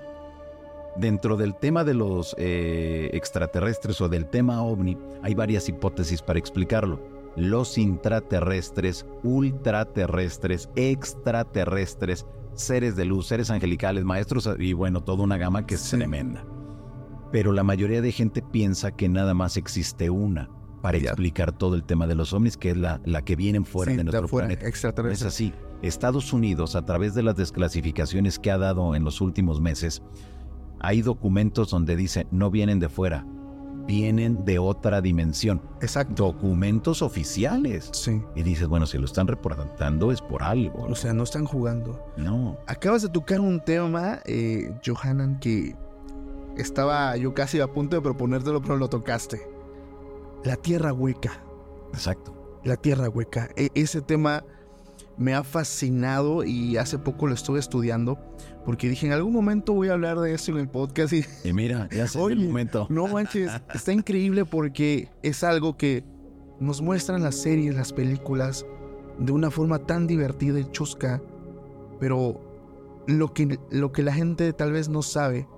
Dentro 0.98 1.38
del 1.38 1.54
tema 1.54 1.85
de 1.85 1.94
los 1.94 2.37
eh, 2.37 3.09
extraterrestres 3.14 3.98
o 4.02 4.11
del 4.11 4.26
tema 4.26 4.62
ovni, 4.62 4.98
hay 5.22 5.35
varias 5.35 5.70
hipótesis 5.70 6.20
para 6.20 6.38
explicarlo. 6.38 7.00
Los 7.35 7.78
intraterrestres, 7.78 9.07
ultraterrestres, 9.22 10.68
extraterrestres, 10.76 12.26
seres 12.52 12.94
de 12.94 13.07
luz, 13.07 13.26
seres 13.26 13.50
angelicales, 13.50 14.04
maestros 14.04 14.50
y 14.59 14.74
bueno, 14.74 15.02
toda 15.02 15.24
una 15.24 15.38
gama 15.38 15.64
que 15.64 15.76
es 15.76 15.88
tremenda. 15.88 16.44
Pero 17.30 17.52
la 17.52 17.62
mayoría 17.62 18.00
de 18.00 18.12
gente 18.12 18.42
piensa 18.42 18.92
que 18.92 19.08
nada 19.08 19.34
más 19.34 19.56
existe 19.56 20.10
una 20.10 20.48
para 20.82 20.98
explicar 20.98 21.52
todo 21.52 21.74
el 21.74 21.84
tema 21.84 22.06
de 22.06 22.14
los 22.14 22.32
ovnis, 22.32 22.56
que 22.56 22.70
es 22.70 22.76
la, 22.76 23.00
la 23.04 23.22
que 23.22 23.36
vienen 23.36 23.64
fuera 23.64 23.92
de 23.92 24.04
nuestro 24.04 24.28
planeta. 24.28 24.66
Es 24.66 25.22
así. 25.22 25.52
Estados 25.82 26.32
Unidos, 26.32 26.76
a 26.76 26.84
través 26.84 27.14
de 27.14 27.22
las 27.22 27.36
desclasificaciones 27.36 28.38
que 28.38 28.50
ha 28.50 28.58
dado 28.58 28.94
en 28.94 29.04
los 29.04 29.20
últimos 29.20 29.60
meses, 29.60 30.02
hay 30.80 31.02
documentos 31.02 31.70
donde 31.70 31.96
dice 31.96 32.26
no 32.30 32.50
vienen 32.50 32.78
de 32.78 32.88
fuera, 32.88 33.26
vienen 33.86 34.44
de 34.44 34.58
otra 34.58 35.00
dimensión. 35.00 35.62
Exacto. 35.80 36.24
Documentos 36.26 37.02
oficiales. 37.02 37.90
Sí. 37.92 38.22
Y 38.34 38.42
dices, 38.42 38.68
bueno, 38.68 38.86
si 38.86 38.98
lo 38.98 39.04
están 39.04 39.26
reportando 39.26 40.12
es 40.12 40.20
por 40.20 40.42
algo. 40.42 40.84
O 40.84 40.94
sea, 40.94 41.12
no 41.12 41.22
están 41.22 41.44
jugando. 41.44 42.00
No. 42.16 42.58
Acabas 42.66 43.02
de 43.02 43.08
tocar 43.08 43.40
un 43.40 43.60
tema, 43.60 44.20
eh, 44.24 44.72
Johanan, 44.84 45.38
que 45.38 45.76
estaba 46.59 47.16
yo 47.16 47.35
casi 47.35 47.61
a 47.61 47.73
punto 47.73 47.97
de 47.97 48.03
proponértelo, 48.03 48.61
pero 48.61 48.77
lo 48.77 48.88
tocaste. 48.88 49.49
La 50.44 50.57
tierra 50.57 50.92
hueca. 50.92 51.42
Exacto. 51.92 52.61
La 52.64 52.77
tierra 52.77 53.09
hueca. 53.09 53.49
E 53.57 53.71
ese 53.75 54.01
tema 54.03 54.44
me 55.16 55.35
ha 55.35 55.42
fascinado 55.42 56.44
y 56.44 56.77
hace 56.77 56.99
poco 56.99 57.27
lo 57.27 57.35
estuve 57.35 57.59
estudiando 57.59 58.18
porque 58.64 58.88
dije 58.88 59.07
en 59.07 59.12
algún 59.12 59.33
momento 59.33 59.73
voy 59.73 59.88
a 59.88 59.94
hablar 59.94 60.21
de 60.21 60.33
eso 60.33 60.53
en 60.53 60.59
el 60.59 60.68
podcast 60.68 61.12
y, 61.12 61.25
y 61.42 61.53
mira, 61.53 61.88
ya 61.90 62.07
sé 62.07 62.23
el 62.23 62.38
momento. 62.38 62.87
No 62.88 63.09
manches, 63.09 63.51
está 63.75 63.92
increíble 63.92 64.44
porque 64.44 65.09
es 65.23 65.42
algo 65.42 65.77
que 65.77 66.05
nos 66.61 66.81
muestran 66.81 67.23
las 67.23 67.35
series, 67.35 67.75
las 67.75 67.92
películas 67.92 68.64
de 69.18 69.33
una 69.33 69.51
forma 69.51 69.81
tan 69.81 70.07
divertida 70.07 70.61
y 70.61 70.71
chusca, 70.71 71.21
pero 71.99 72.40
lo 73.07 73.33
que, 73.33 73.59
lo 73.71 73.90
que 73.90 74.03
la 74.03 74.12
gente 74.12 74.53
tal 74.53 74.73
vez 74.73 74.88
no 74.88 75.03
sabe 75.03 75.49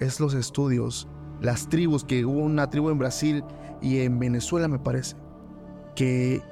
es 0.00 0.20
los 0.20 0.34
estudios, 0.34 1.08
las 1.40 1.68
tribus, 1.68 2.04
que 2.04 2.24
hubo 2.24 2.40
una 2.40 2.68
tribu 2.68 2.90
en 2.90 2.98
Brasil 2.98 3.44
y 3.80 4.00
en 4.00 4.18
Venezuela 4.18 4.68
me 4.68 4.78
parece, 4.78 5.16
que 5.94 6.42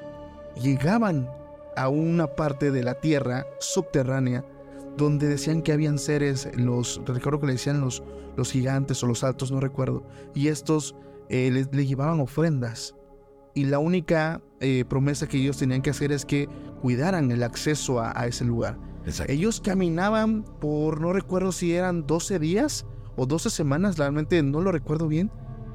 llegaban 0.61 1.29
a 1.77 1.89
una 1.89 2.27
parte 2.27 2.71
de 2.71 2.83
la 2.83 2.95
tierra 2.95 3.47
subterránea 3.61 4.45
donde 4.97 5.29
decían 5.29 5.63
que 5.63 5.73
habían 5.73 5.99
seres, 5.99 6.49
los, 6.57 7.01
recuerdo 7.07 7.41
que 7.41 7.47
le 7.47 7.53
decían 7.53 7.81
los, 7.81 8.03
los 8.37 8.51
gigantes 8.51 9.03
o 9.03 9.07
los 9.07 9.23
altos, 9.23 9.53
no 9.53 9.61
recuerdo, 9.61 10.05
y 10.35 10.49
estos 10.49 10.95
eh, 11.29 11.51
le, 11.51 11.87
llevaban 11.87 12.21
ofrendas. 12.21 12.95
Y 13.55 13.65
la 13.65 13.79
única 13.79 14.43
eh, 14.61 14.85
promesa 14.89 15.27
que 15.27 15.39
ellos 15.39 15.57
tenían 15.57 15.83
que 15.83 15.91
hacer 15.91 16.13
es 16.13 16.25
que 16.25 16.49
cuidaran 16.83 17.31
el 17.31 17.43
acceso 17.43 18.01
a, 18.01 18.13
a 18.19 18.27
ese 18.27 18.45
lugar. 18.45 18.79
Ellos 19.27 19.61
caminaban 19.61 20.45
por, 20.61 21.01
no 21.01 21.13
recuerdo 21.13 21.51
si 21.53 21.75
eran 21.75 22.07
12 22.07 22.39
días, 22.39 22.85
o 23.18 23.26
12 23.26 23.50
semanas, 23.50 23.98
realmente 23.98 24.42
no 24.42 24.61
lo 24.61 24.70
recuerdo 24.70 25.09
bien, 25.09 25.31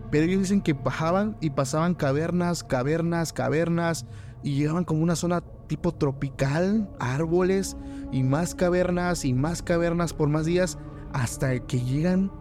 pero 0.10 0.26
ellos 0.26 0.42
dicen 0.42 0.62
que 0.62 0.74
bajaban 0.74 1.38
y 1.42 1.50
pasaban 1.50 1.94
cavernas, 1.94 2.64
cavernas, 2.64 3.34
cavernas 3.34 4.06
y 4.44 4.56
llegaban 4.56 4.86
como 4.86 5.04
una 5.04 5.16
zona 5.16 5.42
tipo 5.68 5.92
tropical, 5.92 6.90
árboles 7.00 7.76
y 8.12 8.24
más 8.24 8.56
cavernas 8.56 9.26
y 9.26 9.34
más 9.34 9.62
cavernas 9.62 10.14
por 10.14 10.30
más 10.30 10.46
días 10.46 10.78
hasta 11.12 11.60
que 11.60 11.82
llegan, 11.82 12.32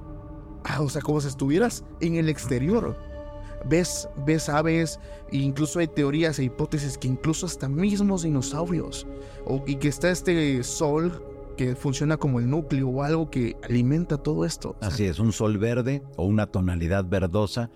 a, 0.64 0.80
o 0.80 0.88
sea, 0.88 1.02
como 1.02 1.20
si 1.20 1.28
estuvieras 1.28 1.84
en 2.00 2.14
el 2.14 2.28
exterior. 2.28 2.96
Ves, 3.68 4.08
ves 4.24 4.48
aves, 4.48 5.00
e 5.30 5.38
incluso 5.38 5.78
hay 5.78 5.88
teorías 5.88 6.38
e 6.38 6.44
hipótesis 6.44 6.98
que 6.98 7.08
incluso 7.08 7.46
hasta 7.46 7.68
mismos 7.68 8.22
dinosaurios, 8.22 9.06
o, 9.46 9.62
y 9.66 9.76
que 9.76 9.88
está 9.88 10.10
este 10.10 10.62
sol 10.62 11.31
que 11.62 11.76
funciona 11.76 12.16
como 12.16 12.40
el 12.40 12.50
núcleo 12.50 12.88
o 12.88 13.02
algo 13.02 13.30
que 13.30 13.56
alimenta 13.62 14.16
todo 14.16 14.44
esto. 14.44 14.76
Así 14.80 15.04
es, 15.04 15.20
un 15.20 15.32
sol 15.32 15.58
verde 15.58 16.02
o 16.16 16.24
una 16.24 16.46
tonalidad 16.46 17.04
verdosa. 17.04 17.70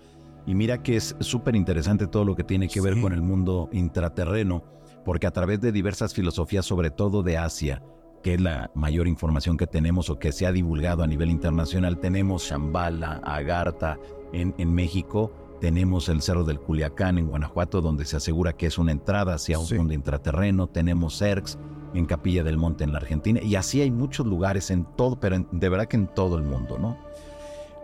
Y 0.45 0.55
mira 0.55 0.83
que 0.83 0.97
es 0.97 1.15
súper 1.19 1.55
interesante 1.55 2.07
todo 2.07 2.25
lo 2.25 2.35
que 2.35 2.43
tiene 2.43 2.67
que 2.67 2.81
ver 2.81 2.99
con 2.99 3.13
el 3.13 3.21
mundo 3.21 3.69
intraterreno, 3.71 4.63
porque 5.05 5.27
a 5.27 5.31
través 5.31 5.61
de 5.61 5.71
diversas 5.71 6.13
filosofías, 6.13 6.65
sobre 6.65 6.89
todo 6.89 7.23
de 7.23 7.37
Asia, 7.37 7.81
que 8.23 8.33
es 8.33 8.41
la 8.41 8.71
mayor 8.75 9.07
información 9.07 9.57
que 9.57 9.67
tenemos 9.67 10.09
o 10.09 10.19
que 10.19 10.31
se 10.31 10.45
ha 10.45 10.51
divulgado 10.51 11.03
a 11.03 11.07
nivel 11.07 11.29
internacional, 11.29 11.99
tenemos 11.99 12.43
Shambhala, 12.43 13.21
Agartha 13.23 13.97
en, 14.33 14.53
en 14.57 14.73
México, 14.73 15.31
tenemos 15.61 16.09
el 16.09 16.21
Cerro 16.21 16.43
del 16.43 16.59
Culiacán 16.59 17.17
en 17.17 17.27
Guanajuato, 17.27 17.81
donde 17.81 18.05
se 18.05 18.17
asegura 18.17 18.53
que 18.53 18.67
es 18.67 18.77
una 18.77 18.91
entrada 18.91 19.35
hacia 19.35 19.59
un 19.59 19.67
mundo 19.75 19.93
intraterreno, 19.93 20.67
tenemos 20.67 21.19
CERCS, 21.19 21.57
en 21.93 22.05
Capilla 22.05 22.43
del 22.43 22.57
Monte 22.57 22.83
en 22.83 22.91
la 22.91 22.99
Argentina, 22.99 23.41
y 23.41 23.55
así 23.55 23.81
hay 23.81 23.91
muchos 23.91 24.25
lugares 24.25 24.71
en 24.71 24.85
todo, 24.95 25.19
pero 25.19 25.45
de 25.51 25.69
verdad 25.69 25.87
que 25.87 25.97
en 25.97 26.07
todo 26.07 26.37
el 26.37 26.43
mundo, 26.43 26.77
¿no? 26.77 26.97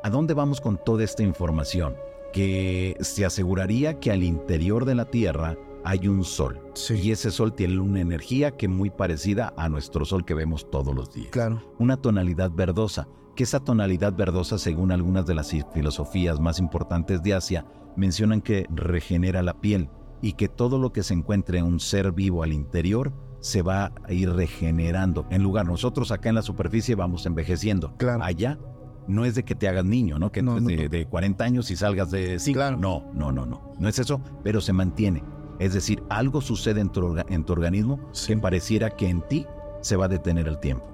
¿A 0.03 0.09
dónde 0.09 0.33
vamos 0.33 0.59
con 0.59 0.77
toda 0.83 1.03
esta 1.03 1.23
información? 1.23 1.95
Que 2.33 2.97
se 2.99 3.25
aseguraría 3.25 3.99
que 3.99 4.11
al 4.11 4.23
interior 4.23 4.85
de 4.85 4.95
la 4.95 5.05
Tierra 5.05 5.55
hay 5.85 6.07
un 6.07 6.23
sol. 6.23 6.59
Y 6.89 7.11
ese 7.11 7.31
sol 7.31 7.53
tiene 7.53 7.79
una 7.79 8.01
energía 8.01 8.51
que 8.51 8.67
muy 8.67 8.89
parecida 8.89 9.53
a 9.55 9.69
nuestro 9.69 10.05
sol 10.05 10.25
que 10.25 10.33
vemos 10.33 10.69
todos 10.69 10.93
los 10.93 11.13
días. 11.13 11.29
Claro. 11.31 11.61
Una 11.79 11.97
tonalidad 11.97 12.51
verdosa. 12.51 13.07
Que 13.35 13.43
esa 13.43 13.61
tonalidad 13.61 14.13
verdosa, 14.13 14.57
según 14.57 14.91
algunas 14.91 15.25
de 15.25 15.35
las 15.35 15.53
filosofías 15.73 16.39
más 16.39 16.59
importantes 16.59 17.23
de 17.23 17.33
Asia, 17.33 17.65
mencionan 17.95 18.41
que 18.41 18.67
regenera 18.69 19.41
la 19.41 19.59
piel 19.59 19.89
y 20.21 20.33
que 20.33 20.47
todo 20.47 20.79
lo 20.79 20.93
que 20.93 21.03
se 21.03 21.13
encuentre 21.13 21.59
en 21.59 21.65
un 21.65 21.79
ser 21.79 22.11
vivo 22.11 22.43
al 22.43 22.53
interior 22.53 23.11
se 23.43 23.61
va 23.61 23.91
a 24.05 24.13
ir 24.13 24.31
regenerando. 24.31 25.27
En 25.29 25.43
lugar, 25.43 25.65
nosotros 25.65 26.11
acá 26.11 26.29
en 26.29 26.35
la 26.35 26.41
superficie 26.41 26.95
vamos 26.95 27.25
envejeciendo. 27.25 27.93
Claro. 27.97 28.23
Allá 28.23 28.57
no 29.05 29.25
es 29.25 29.35
de 29.35 29.43
que 29.43 29.53
te 29.53 29.67
hagas 29.67 29.83
niño, 29.83 30.17
¿no? 30.17 30.31
Que 30.31 30.41
no, 30.41 30.61
de, 30.61 30.87
de, 30.87 31.05
40 31.05 31.43
años 31.43 31.69
y 31.69 31.75
salgas 31.75 32.09
de 32.09 32.39
5. 32.39 32.57
Claro. 32.57 32.77
No, 32.77 33.11
no, 33.13 33.33
no, 33.33 33.45
no. 33.45 33.75
No 33.77 33.89
es 33.89 33.99
eso, 33.99 34.21
pero 34.43 34.61
se 34.61 34.71
mantiene. 34.71 35.23
Es 35.59 35.73
decir, 35.73 36.01
algo 36.09 36.39
sucede 36.39 36.79
en 36.79 36.89
tu, 36.89 37.17
en 37.17 37.43
tu 37.43 37.51
organismo 37.51 37.99
que 38.25 38.37
pareciera 38.37 38.91
que 38.91 39.09
en 39.09 39.21
ti 39.27 39.45
se 39.81 39.97
va 39.97 40.05
a 40.05 40.09
detener 40.09 40.47
el 40.47 40.59
tiempo. 40.59 40.85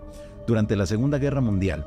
Durante 0.48 0.76
la 0.76 0.88
Segunda 0.88 1.20
Guerra 1.20 1.42
Mundial, 1.42 1.86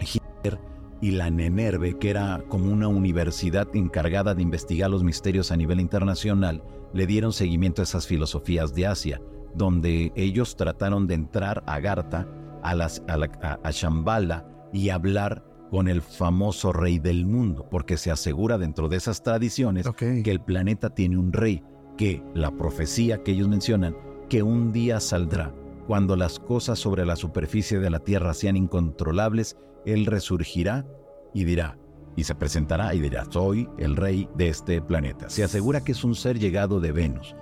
Hitler 0.00 0.58
y 1.00 1.12
la 1.12 1.30
Nenerve, 1.30 1.96
que 1.96 2.10
era 2.10 2.42
como 2.48 2.72
una 2.72 2.88
universidad 2.88 3.68
encargada 3.72 4.34
de 4.34 4.42
investigar 4.42 4.90
los 4.90 5.04
misterios 5.04 5.52
a 5.52 5.56
nivel 5.56 5.78
internacional, 5.78 6.64
le 6.92 7.06
dieron 7.06 7.32
seguimiento 7.32 7.82
a 7.82 7.84
esas 7.84 8.08
filosofías 8.08 8.74
de 8.74 8.88
Asia 8.88 9.20
donde 9.56 10.12
ellos 10.16 10.56
trataron 10.56 11.06
de 11.06 11.14
entrar 11.14 11.62
a 11.66 11.80
Garta, 11.80 12.28
a, 12.62 12.74
las, 12.74 13.02
a, 13.08 13.70
Shambhala 13.70 14.46
y 14.72 14.90
hablar 14.90 15.44
con 15.70 15.88
el 15.88 16.02
famoso 16.02 16.72
rey 16.72 16.98
del 16.98 17.26
mundo, 17.26 17.66
porque 17.70 17.96
se 17.96 18.10
asegura 18.10 18.58
dentro 18.58 18.88
de 18.88 18.96
esas 18.96 19.22
tradiciones 19.22 19.88
que 19.96 20.30
el 20.30 20.40
planeta 20.40 20.90
tiene 20.90 21.18
un 21.18 21.32
rey, 21.32 21.62
que 21.96 22.22
la 22.34 22.50
profecía 22.50 23.22
que 23.22 23.32
ellos 23.32 23.48
mencionan, 23.48 23.96
que 24.28 24.42
un 24.42 24.72
día 24.72 25.00
saldrá, 25.00 25.52
cuando 25.86 26.16
las 26.16 26.38
cosas 26.38 26.78
sobre 26.78 27.06
la 27.06 27.16
superficie 27.16 27.78
de 27.78 27.90
la 27.90 28.00
tierra 28.00 28.34
sean 28.34 28.56
incontrolables, 28.56 29.56
él 29.84 30.06
resurgirá 30.06 30.84
y 31.32 31.44
dirá, 31.44 31.78
y 32.16 32.24
se 32.24 32.34
presentará 32.34 32.94
y 32.94 33.00
dirá, 33.00 33.24
soy 33.30 33.68
el 33.78 33.94
rey 33.94 34.28
de 34.36 34.48
este 34.48 34.82
planeta. 34.82 35.28
Se 35.30 35.44
asegura 35.44 35.82
que 35.84 35.92
es 35.92 36.02
un 36.02 36.14
ser 36.14 36.38
llegado 36.38 36.80
de 36.80 36.92
Venus. 36.92 37.36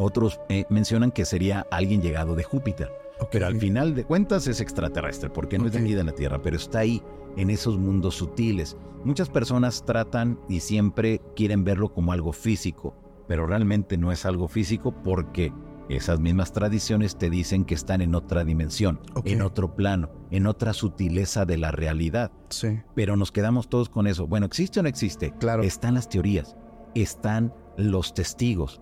Otros 0.00 0.40
eh, 0.48 0.64
mencionan 0.70 1.10
que 1.10 1.24
sería 1.24 1.66
alguien 1.70 2.00
llegado 2.00 2.34
de 2.34 2.42
Júpiter. 2.42 2.90
Pero 3.30 3.46
al 3.46 3.56
final 3.56 3.94
de 3.94 4.04
cuentas 4.04 4.46
es 4.46 4.60
extraterrestre, 4.60 5.28
porque 5.28 5.58
no 5.58 5.66
es 5.66 5.72
de 5.72 5.80
vida 5.80 6.00
en 6.00 6.06
la 6.06 6.14
Tierra, 6.14 6.40
pero 6.40 6.56
está 6.56 6.80
ahí, 6.80 7.02
en 7.36 7.50
esos 7.50 7.78
mundos 7.78 8.14
sutiles. 8.14 8.76
Muchas 9.04 9.28
personas 9.28 9.84
tratan 9.84 10.38
y 10.48 10.60
siempre 10.60 11.20
quieren 11.36 11.64
verlo 11.64 11.92
como 11.92 12.12
algo 12.12 12.32
físico, 12.32 12.94
pero 13.28 13.46
realmente 13.46 13.98
no 13.98 14.10
es 14.10 14.24
algo 14.24 14.48
físico 14.48 14.92
porque 15.02 15.52
esas 15.88 16.20
mismas 16.20 16.52
tradiciones 16.52 17.16
te 17.16 17.30
dicen 17.30 17.64
que 17.64 17.74
están 17.74 18.00
en 18.00 18.14
otra 18.14 18.44
dimensión, 18.44 19.00
en 19.24 19.42
otro 19.42 19.74
plano, 19.74 20.10
en 20.30 20.46
otra 20.46 20.72
sutileza 20.72 21.44
de 21.44 21.58
la 21.58 21.72
realidad. 21.72 22.30
Sí. 22.48 22.80
Pero 22.94 23.16
nos 23.16 23.32
quedamos 23.32 23.68
todos 23.68 23.88
con 23.88 24.06
eso. 24.06 24.26
Bueno, 24.26 24.46
¿existe 24.46 24.80
o 24.80 24.82
no 24.82 24.88
existe? 24.88 25.34
Claro. 25.40 25.62
Están 25.62 25.94
las 25.94 26.08
teorías, 26.08 26.56
están 26.94 27.52
los 27.76 28.14
testigos, 28.14 28.80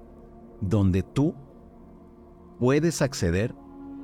donde 0.61 1.03
tú 1.03 1.35
puedes 2.59 3.03
acceder 3.03 3.55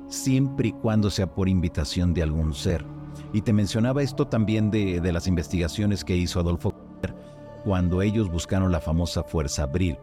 siempre 0.07 0.69
y 0.69 0.71
cuando 0.71 1.09
sea 1.09 1.33
por 1.33 1.49
invitación 1.49 2.13
de 2.13 2.23
algún 2.23 2.53
ser. 2.53 2.85
Y 3.33 3.41
te 3.41 3.53
mencionaba 3.53 4.03
esto 4.03 4.27
también 4.27 4.71
de, 4.71 4.99
las 5.11 5.27
investigaciones 5.27 6.03
que 6.03 6.15
hizo 6.15 6.39
Adolfo 6.39 6.73
cuando 7.63 8.03
ellos 8.03 8.29
buscaron 8.29 8.71
la 8.71 8.79
famosa 8.79 9.23
Fuerza 9.23 9.63
Abril. 9.63 9.97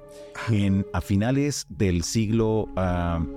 En, 0.51 0.85
a 0.93 1.01
finales 1.01 1.65
del 1.69 2.03
siglo 2.03 2.69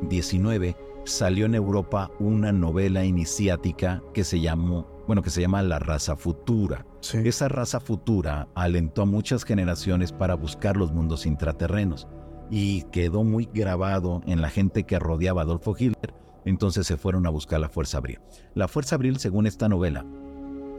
XIX 0.10 0.74
ah, 0.74 0.78
salió 1.04 1.46
en 1.46 1.54
Europa 1.54 2.10
una 2.20 2.52
novela 2.52 3.06
iniciática 3.06 4.02
que 4.16 4.24
se 4.24 4.40
llamó, 4.40 4.88
bueno, 5.06 5.22
que 5.22 5.30
se 5.30 5.42
llama 5.42 5.62
La 5.62 5.78
raza 5.78 6.16
futura. 6.16 6.88
Esa 7.14 7.50
raza 7.50 7.80
futura 7.80 8.48
alentó 8.56 9.04
a 9.04 9.06
muchas 9.06 9.44
generaciones 9.44 10.12
para 10.12 10.34
buscar 10.34 10.76
los 10.76 10.92
mundos 10.92 11.28
intraterrenos 11.28 12.08
y 12.50 12.84
quedó 12.92 13.24
muy 13.24 13.50
grabado 13.54 14.22
en 14.26 14.42
la 14.42 14.50
gente 14.50 14.84
que 14.84 15.00
rodeaba 15.00 15.42
a 15.42 15.44
Adolfo 15.46 15.76
Hitler 15.78 16.14
entonces 16.46 16.86
se 16.86 16.96
fueron 16.96 17.26
a 17.26 17.32
buscar 17.32 17.60
la 17.60 17.70
Fuerza 17.70 17.98
Abril. 17.98 18.20
La 18.54 18.68
Fuerza 18.68 18.96
Abril, 18.96 19.18
según 19.18 19.48
esta 19.48 19.68
novela, 19.68 20.06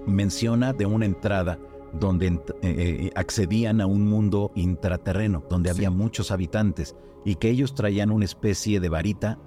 menciona 0.06 0.72
de 0.72 0.86
una 0.86 1.04
entrada 1.04 1.58
donde 1.92 2.28
eh, 2.28 2.40
eh, 2.62 3.10
accedían 3.16 3.80
a 3.80 3.86
un 3.86 4.08
mundo 4.08 4.52
intraterreno, 4.54 5.44
donde 5.50 5.70
había 5.70 5.90
muchos 5.90 6.30
habitantes 6.30 6.94
y 7.24 7.34
que 7.34 7.50
ellos 7.50 7.74
traían 7.74 8.12
una 8.12 8.24
especie 8.24 8.78
de 8.78 8.88
varita 8.88 9.38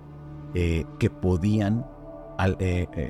eh, 0.53 0.83
que 0.99 1.09
podían 1.09 1.85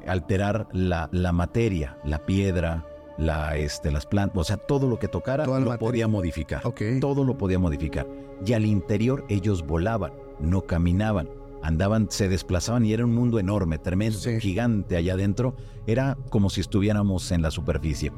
alterar 0.07 0.67
la, 0.71 1.07
materia, 1.31 1.99
la 2.03 2.25
piedra, 2.25 2.87
la, 3.19 3.57
este, 3.57 3.91
las 3.91 4.05
plantas, 4.05 4.37
o 4.37 4.43
sea, 4.43 4.57
todo 4.57 4.87
lo 4.87 4.97
que 4.97 5.07
tocara 5.07 5.45
lo 5.45 5.77
podía 5.77 6.07
modificar. 6.07 6.63
Todo 6.99 7.23
lo 7.23 7.37
podía 7.37 7.59
modificar. 7.59 8.07
Y 8.45 8.53
al 8.53 8.65
interior 8.65 9.25
ellos 9.29 9.65
volaban, 9.65 10.13
no 10.39 10.61
caminaban 10.61 11.29
andaban, 11.61 12.07
se 12.09 12.29
desplazaban 12.29 12.85
y 12.85 12.93
era 12.93 13.05
un 13.05 13.13
mundo 13.13 13.39
enorme, 13.39 13.77
tremendo, 13.77 14.17
gigante 14.39 14.95
allá 14.95 15.13
adentro. 15.13 15.55
Era 15.87 16.17
como 16.29 16.49
si 16.49 16.61
estuviéramos 16.61 17.31
en 17.31 17.41
la 17.41 17.51
superficie. 17.51 18.11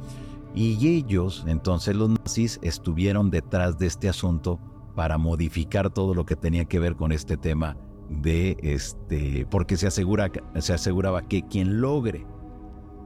Y 0.54 0.88
ellos, 0.88 1.46
entonces 1.48 1.96
los 1.96 2.10
nazis, 2.10 2.60
estuvieron 2.62 3.32
detrás 3.32 3.78
de 3.78 3.88
este 3.88 4.10
asunto 4.10 4.60
para 4.96 5.18
modificar 5.18 5.90
todo 5.90 6.14
lo 6.14 6.26
que 6.26 6.36
tenía 6.36 6.66
que 6.66 6.80
ver 6.80 6.96
con 6.96 7.12
este 7.12 7.38
tema 7.38 7.78
de 8.10 8.58
este, 8.62 9.48
porque 9.50 9.78
se, 9.78 9.88
asegura, 9.88 10.30
se 10.60 10.74
aseguraba 10.74 11.22
que 11.22 11.44
quien 11.44 11.80
logre 11.80 12.26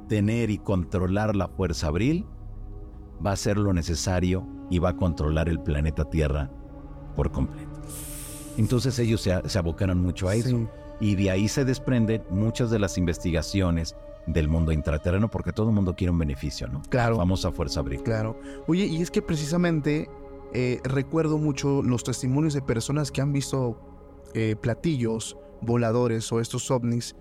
tener 0.08 0.50
y 0.50 0.58
controlar 0.58 1.36
la 1.36 1.48
fuerza 1.48 1.88
abril 1.88 2.26
va 3.26 3.32
a 3.32 3.34
hacer 3.34 3.58
lo 3.58 3.74
necesario 3.74 4.48
y 4.70 4.80
va 4.80 4.90
a 4.90 4.96
controlar 4.98 5.50
el 5.50 5.60
planeta 5.60 6.10
Tierra 6.10 6.52
por 7.16 7.32
completo. 7.32 7.82
Entonces 8.58 8.98
ellos 9.00 9.22
se, 9.22 9.58
abocaron 9.58 10.02
mucho 10.02 10.28
a 10.28 10.36
eso. 10.36 10.70
Y 11.00 11.16
de 11.16 11.30
ahí 11.30 11.50
se 11.50 11.66
desprenden 11.66 12.24
muchas 12.30 12.72
de 12.72 12.80
las 12.80 12.98
investigaciones 12.98 13.96
del 14.28 14.48
mundo 14.48 14.72
intraterreno, 14.72 15.30
porque 15.30 15.52
todo 15.52 15.70
el 15.70 15.76
mundo 15.76 15.94
quiere 15.96 16.12
un 16.12 16.18
beneficio, 16.18 16.68
¿no? 16.68 16.82
Claro. 16.90 17.18
Famosa 17.18 17.52
fuerza 17.52 17.82
abril. 17.82 18.02
Claro. 18.02 18.40
Oye, 18.68 18.86
y 18.86 19.02
es 19.02 19.12
que 19.12 19.22
precisamente 19.22 20.10
eh, 20.54 20.80
recuerdo 20.84 21.38
mucho 21.38 21.84
los 21.84 22.04
testimonios 22.04 22.54
de 22.54 22.62
personas 22.62 23.12
que 23.12 23.22
han 23.22 23.34
visto 23.34 23.78
eh, 24.34 24.56
platillos 24.60 25.38
voladores 25.62 26.32
o 26.32 26.40
estos 26.40 26.72
ovnis, 26.72 27.16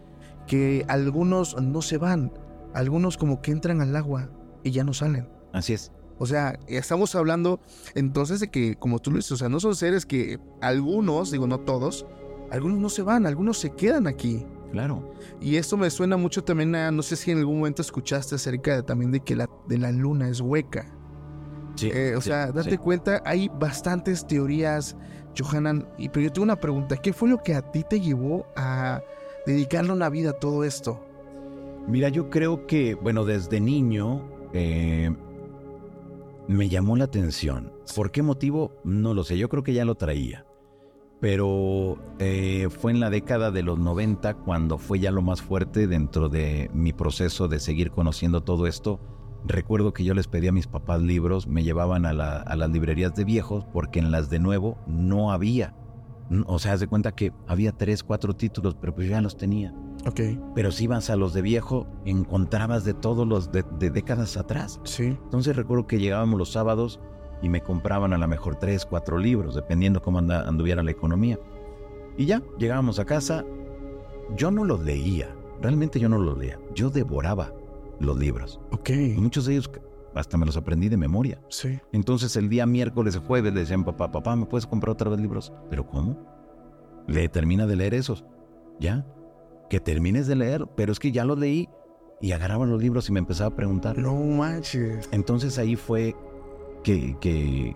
que 0.46 0.84
algunos 0.88 1.60
no 1.60 1.82
se 1.82 1.98
van, 1.98 2.32
algunos 2.74 3.16
como 3.16 3.40
que 3.40 3.52
entran 3.52 3.80
al 3.80 3.94
agua 3.96 4.30
y 4.62 4.72
ya 4.72 4.84
no 4.84 4.92
salen. 4.92 5.28
Así 5.52 5.72
es. 5.72 5.92
O 6.18 6.26
sea, 6.26 6.58
estamos 6.68 7.14
hablando 7.14 7.60
entonces 7.94 8.40
de 8.40 8.50
que, 8.50 8.76
como 8.76 9.00
tú 9.00 9.10
lo 9.10 9.16
dices, 9.16 9.32
o 9.32 9.36
sea, 9.36 9.48
no 9.48 9.58
son 9.60 9.74
seres 9.74 10.06
que 10.06 10.38
algunos, 10.60 11.30
digo 11.30 11.46
no 11.46 11.60
todos, 11.60 12.06
algunos 12.50 12.78
no 12.78 12.88
se 12.88 13.02
van, 13.02 13.26
algunos 13.26 13.58
se 13.58 13.70
quedan 13.70 14.06
aquí. 14.06 14.46
Claro. 14.70 15.12
Y 15.40 15.56
esto 15.56 15.76
me 15.76 15.88
suena 15.90 16.16
mucho 16.16 16.42
también 16.42 16.74
a, 16.74 16.90
no 16.90 17.02
sé 17.02 17.16
si 17.16 17.30
en 17.30 17.38
algún 17.38 17.58
momento 17.58 17.82
escuchaste 17.82 18.34
acerca 18.34 18.76
de, 18.76 18.82
también 18.82 19.12
de 19.12 19.20
que 19.20 19.36
la, 19.36 19.48
de 19.68 19.78
la 19.78 19.92
luna 19.92 20.28
es 20.28 20.40
hueca. 20.40 20.92
Sí. 21.76 21.90
Eh, 21.92 22.14
o 22.16 22.20
sea, 22.20 22.52
date 22.52 22.78
cuenta, 22.78 23.22
hay 23.24 23.48
bastantes 23.48 24.26
teorías, 24.26 24.96
Johanan, 25.38 25.88
y, 25.98 26.08
pero 26.08 26.24
yo 26.24 26.32
tengo 26.32 26.44
una 26.44 26.60
pregunta, 26.60 26.96
¿qué 26.96 27.12
fue 27.12 27.28
lo 27.28 27.38
que 27.42 27.54
a 27.54 27.70
ti 27.72 27.84
te 27.88 28.00
llevó 28.00 28.46
a 28.56 29.00
dedicarle 29.46 29.92
una 29.92 30.08
vida 30.08 30.30
a 30.30 30.32
todo 30.34 30.64
esto? 30.64 31.04
Mira, 31.86 32.08
yo 32.08 32.30
creo 32.30 32.66
que, 32.66 32.94
bueno, 32.94 33.24
desde 33.24 33.60
niño 33.60 34.22
eh, 34.54 35.14
me 36.48 36.68
llamó 36.68 36.96
la 36.96 37.04
atención. 37.04 37.72
¿Por 37.94 38.10
qué 38.10 38.22
motivo? 38.22 38.80
No 38.84 39.12
lo 39.12 39.22
sé, 39.22 39.36
yo 39.36 39.48
creo 39.50 39.62
que 39.62 39.74
ya 39.74 39.84
lo 39.84 39.94
traía. 39.94 40.46
Pero 41.20 41.98
eh, 42.18 42.68
fue 42.70 42.90
en 42.90 43.00
la 43.00 43.10
década 43.10 43.50
de 43.50 43.62
los 43.62 43.78
90 43.78 44.34
cuando 44.34 44.78
fue 44.78 44.98
ya 44.98 45.10
lo 45.10 45.20
más 45.22 45.42
fuerte 45.42 45.86
dentro 45.86 46.28
de 46.28 46.70
mi 46.72 46.92
proceso 46.92 47.48
de 47.48 47.60
seguir 47.60 47.90
conociendo 47.90 48.42
todo 48.42 48.66
esto. 48.66 48.98
Recuerdo 49.46 49.92
que 49.92 50.04
yo 50.04 50.14
les 50.14 50.26
pedía 50.26 50.50
a 50.50 50.54
mis 50.54 50.66
papás 50.66 51.02
libros, 51.02 51.46
me 51.46 51.64
llevaban 51.64 52.06
a, 52.06 52.10
a 52.10 52.56
las 52.56 52.70
librerías 52.70 53.14
de 53.14 53.24
viejos 53.24 53.66
porque 53.72 53.98
en 53.98 54.10
las 54.10 54.30
de 54.30 54.38
nuevo 54.38 54.78
no 54.86 55.32
había. 55.32 55.74
O 56.46 56.58
sea, 56.58 56.72
haz 56.72 56.80
de 56.80 56.86
cuenta 56.86 57.12
que 57.12 57.32
había 57.46 57.72
tres, 57.72 58.02
cuatro 58.02 58.34
títulos, 58.34 58.74
pero 58.74 58.94
pues 58.94 59.08
ya 59.08 59.20
los 59.20 59.36
tenía. 59.36 59.74
Ok. 60.06 60.20
Pero 60.54 60.70
si 60.70 60.84
ibas 60.84 61.10
a 61.10 61.16
los 61.16 61.32
de 61.32 61.42
viejo, 61.42 61.86
encontrabas 62.04 62.84
de 62.84 62.94
todos 62.94 63.26
los 63.26 63.50
de, 63.52 63.62
décadas 63.78 64.36
atrás. 64.36 64.80
Sí. 64.84 65.16
Entonces 65.24 65.56
recuerdo 65.56 65.86
que 65.86 65.98
llegábamos 65.98 66.38
los 66.38 66.52
sábados 66.52 67.00
y 67.42 67.48
me 67.48 67.62
compraban 67.62 68.12
a 68.12 68.18
lo 68.18 68.28
mejor 68.28 68.56
tres, 68.56 68.86
cuatro 68.86 69.18
libros, 69.18 69.54
dependiendo 69.54 70.02
cómo 70.02 70.18
anduviera 70.18 70.82
la 70.82 70.90
economía. 70.90 71.38
Y 72.16 72.26
ya, 72.26 72.42
llegábamos 72.58 72.98
a 72.98 73.04
casa. 73.04 73.44
Yo 74.36 74.50
no 74.50 74.64
los 74.64 74.80
leía, 74.80 75.34
realmente 75.60 75.98
yo 76.00 76.08
no 76.08 76.18
los 76.18 76.38
leía. 76.38 76.58
Yo 76.74 76.90
devoraba 76.90 77.52
los 78.00 78.18
libros. 78.18 78.60
Ok. 78.72 78.90
muchos 79.16 79.46
de 79.46 79.52
ellos 79.52 79.70
hasta 80.14 80.36
me 80.38 80.46
los 80.46 80.56
aprendí 80.56 80.88
de 80.88 80.96
memoria. 80.96 81.40
Sí. 81.48 81.78
Entonces 81.92 82.36
el 82.36 82.48
día 82.48 82.66
miércoles 82.66 83.16
o 83.16 83.20
jueves 83.20 83.52
le 83.52 83.60
decían, 83.60 83.84
papá, 83.84 84.12
papá, 84.12 84.36
¿me 84.36 84.46
puedes 84.46 84.66
comprar 84.66 84.92
otra 84.92 85.10
vez 85.10 85.20
libros? 85.20 85.52
¿Pero 85.70 85.86
cómo? 85.86 86.16
Le 87.06 87.28
termina 87.28 87.66
de 87.66 87.76
leer 87.76 87.94
esos. 87.94 88.24
¿Ya? 88.80 89.04
Que 89.74 89.80
termines 89.80 90.28
de 90.28 90.36
leer, 90.36 90.68
pero 90.76 90.92
es 90.92 91.00
que 91.00 91.10
ya 91.10 91.24
los 91.24 91.36
leí 91.36 91.68
y 92.20 92.30
agarraba 92.30 92.64
los 92.64 92.80
libros 92.80 93.08
y 93.08 93.12
me 93.12 93.18
empezaba 93.18 93.48
a 93.48 93.56
preguntar. 93.56 93.98
No 93.98 94.14
manches. 94.14 95.08
Entonces 95.10 95.58
ahí 95.58 95.74
fue 95.74 96.14
que, 96.84 97.16
que, 97.20 97.74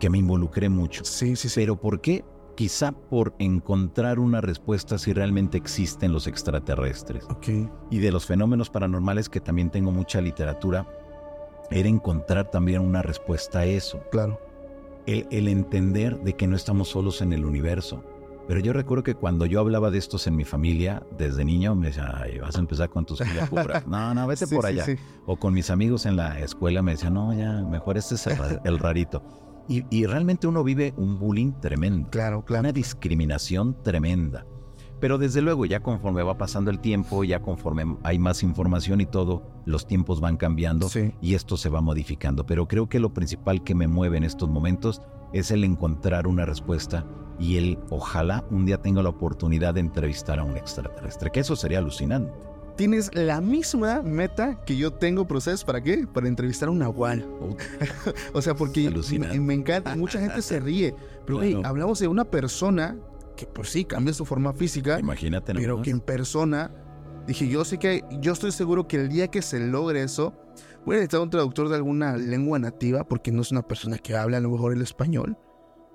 que 0.00 0.10
me 0.10 0.18
involucré 0.18 0.68
mucho. 0.68 1.04
Sí, 1.04 1.36
sí, 1.36 1.48
sí. 1.48 1.60
¿Pero 1.60 1.80
por 1.80 2.00
qué? 2.00 2.24
Quizá 2.56 2.90
por 2.90 3.36
encontrar 3.38 4.18
una 4.18 4.40
respuesta 4.40 4.98
si 4.98 5.12
realmente 5.12 5.56
existen 5.56 6.12
los 6.12 6.26
extraterrestres. 6.26 7.22
Ok. 7.30 7.50
Y 7.88 8.00
de 8.00 8.10
los 8.10 8.26
fenómenos 8.26 8.68
paranormales 8.68 9.28
que 9.28 9.38
también 9.38 9.70
tengo 9.70 9.92
mucha 9.92 10.20
literatura 10.20 10.88
era 11.70 11.88
encontrar 11.88 12.50
también 12.50 12.80
una 12.80 13.02
respuesta 13.02 13.60
a 13.60 13.64
eso. 13.64 14.00
Claro. 14.10 14.40
El, 15.06 15.46
entender 15.46 16.18
de 16.18 16.32
que 16.32 16.48
no 16.48 16.56
estamos 16.56 16.88
solos 16.88 17.22
en 17.22 17.32
el 17.32 17.44
universo. 17.44 18.02
Pero 18.46 18.60
yo 18.60 18.72
recuerdo 18.72 19.02
que 19.02 19.14
cuando 19.14 19.44
yo 19.46 19.60
hablaba 19.60 19.90
de 19.90 19.98
estos 19.98 20.26
en 20.26 20.36
mi 20.36 20.44
familia, 20.44 21.02
desde 21.18 21.44
niño, 21.44 21.74
me 21.74 21.88
decían, 21.88 22.12
Ay, 22.14 22.38
vas 22.38 22.56
a 22.56 22.60
empezar 22.60 22.88
con 22.88 23.04
tus 23.04 23.20
No, 23.86 24.14
no, 24.14 24.26
vete 24.26 24.46
por 24.46 24.66
allá. 24.66 24.86
O 25.26 25.36
con 25.36 25.52
mis 25.52 25.70
amigos 25.70 26.06
en 26.06 26.16
la 26.16 26.38
escuela 26.38 26.82
me 26.82 26.92
decían, 26.92 27.14
no, 27.14 27.34
ya, 27.34 27.62
mejor 27.62 27.96
este 27.98 28.14
es 28.14 28.26
el, 28.64 28.78
rarito. 28.78 29.22
Y, 29.68 29.84
y, 29.90 30.06
realmente 30.06 30.46
uno 30.46 30.62
vive 30.62 30.94
un 30.96 31.18
bullying 31.18 31.52
tremendo. 31.60 32.08
Claro, 32.10 32.44
claro. 32.44 32.60
Una 32.60 32.72
discriminación 32.72 33.82
tremenda. 33.82 34.46
Pero 35.00 35.18
desde 35.18 35.42
luego, 35.42 35.66
ya 35.66 35.80
conforme 35.80 36.22
va 36.22 36.38
pasando 36.38 36.70
el 36.70 36.80
tiempo, 36.80 37.22
ya 37.22 37.40
conforme 37.40 37.96
hay 38.02 38.18
más 38.18 38.42
información 38.42 39.00
y 39.00 39.06
todo, 39.06 39.42
los 39.66 39.86
tiempos 39.86 40.20
van 40.20 40.36
cambiando 40.36 40.88
y 41.20 41.34
esto 41.34 41.56
se 41.56 41.68
va 41.68 41.80
modificando. 41.80 42.46
Pero 42.46 42.66
creo 42.66 42.88
que 42.88 42.98
lo 42.98 43.12
principal 43.12 43.62
que 43.62 43.74
me 43.74 43.88
mueve 43.88 44.16
en 44.16 44.24
estos 44.24 44.48
momentos 44.48 45.02
es 45.32 45.50
el 45.50 45.64
encontrar 45.64 46.26
una 46.26 46.46
respuesta 46.46 47.04
y 47.38 47.58
el 47.58 47.78
ojalá 47.90 48.44
un 48.50 48.64
día 48.64 48.80
tenga 48.80 49.02
la 49.02 49.10
oportunidad 49.10 49.74
de 49.74 49.80
entrevistar 49.80 50.38
a 50.38 50.44
un 50.44 50.56
extraterrestre, 50.56 51.30
que 51.30 51.40
eso 51.40 51.56
sería 51.56 51.78
alucinante. 51.78 52.32
tienes 52.76 53.10
la 53.14 53.42
misma 53.42 54.02
meta 54.02 54.64
que 54.64 54.76
yo 54.76 54.92
tengo, 54.92 55.26
proceso 55.26 55.66
¿para 55.66 55.82
qué? 55.82 56.06
Para 56.06 56.28
entrevistar 56.28 56.68
a 56.68 56.72
un 56.72 56.78
nahual. 56.78 57.26
o 58.32 58.40
sea, 58.40 58.54
porque 58.54 58.90
me, 59.18 59.40
me, 59.40 59.54
encanta, 59.54 59.94
mucha 59.94 60.20
gente 60.20 60.40
se 60.40 60.60
ríe, 60.60 60.94
pero 61.26 61.40
hablamos 61.66 61.98
de 61.98 62.08
una 62.08 62.24
persona 62.24 62.96
que 63.36 63.46
pues 63.46 63.68
sí, 63.70 63.84
cambia 63.84 64.12
su 64.12 64.24
forma 64.24 64.52
física. 64.52 64.98
Imagínate. 64.98 65.54
Pero 65.54 65.82
que 65.82 65.90
en 65.90 66.00
persona, 66.00 66.72
dije, 67.26 67.48
yo 67.48 67.64
sé 67.64 67.78
que, 67.78 68.02
yo 68.20 68.32
estoy 68.32 68.52
seguro 68.52 68.88
que 68.88 68.96
el 68.96 69.08
día 69.08 69.28
que 69.28 69.42
se 69.42 69.60
logre 69.60 70.02
eso, 70.02 70.34
voy 70.84 70.94
a 70.94 70.98
necesitar 70.98 71.20
un 71.20 71.30
traductor 71.30 71.68
de 71.68 71.76
alguna 71.76 72.16
lengua 72.16 72.58
nativa, 72.58 73.04
porque 73.04 73.30
no 73.30 73.42
es 73.42 73.52
una 73.52 73.62
persona 73.62 73.98
que 73.98 74.16
habla 74.16 74.38
a 74.38 74.40
lo 74.40 74.50
mejor 74.50 74.72
el 74.72 74.82
español. 74.82 75.36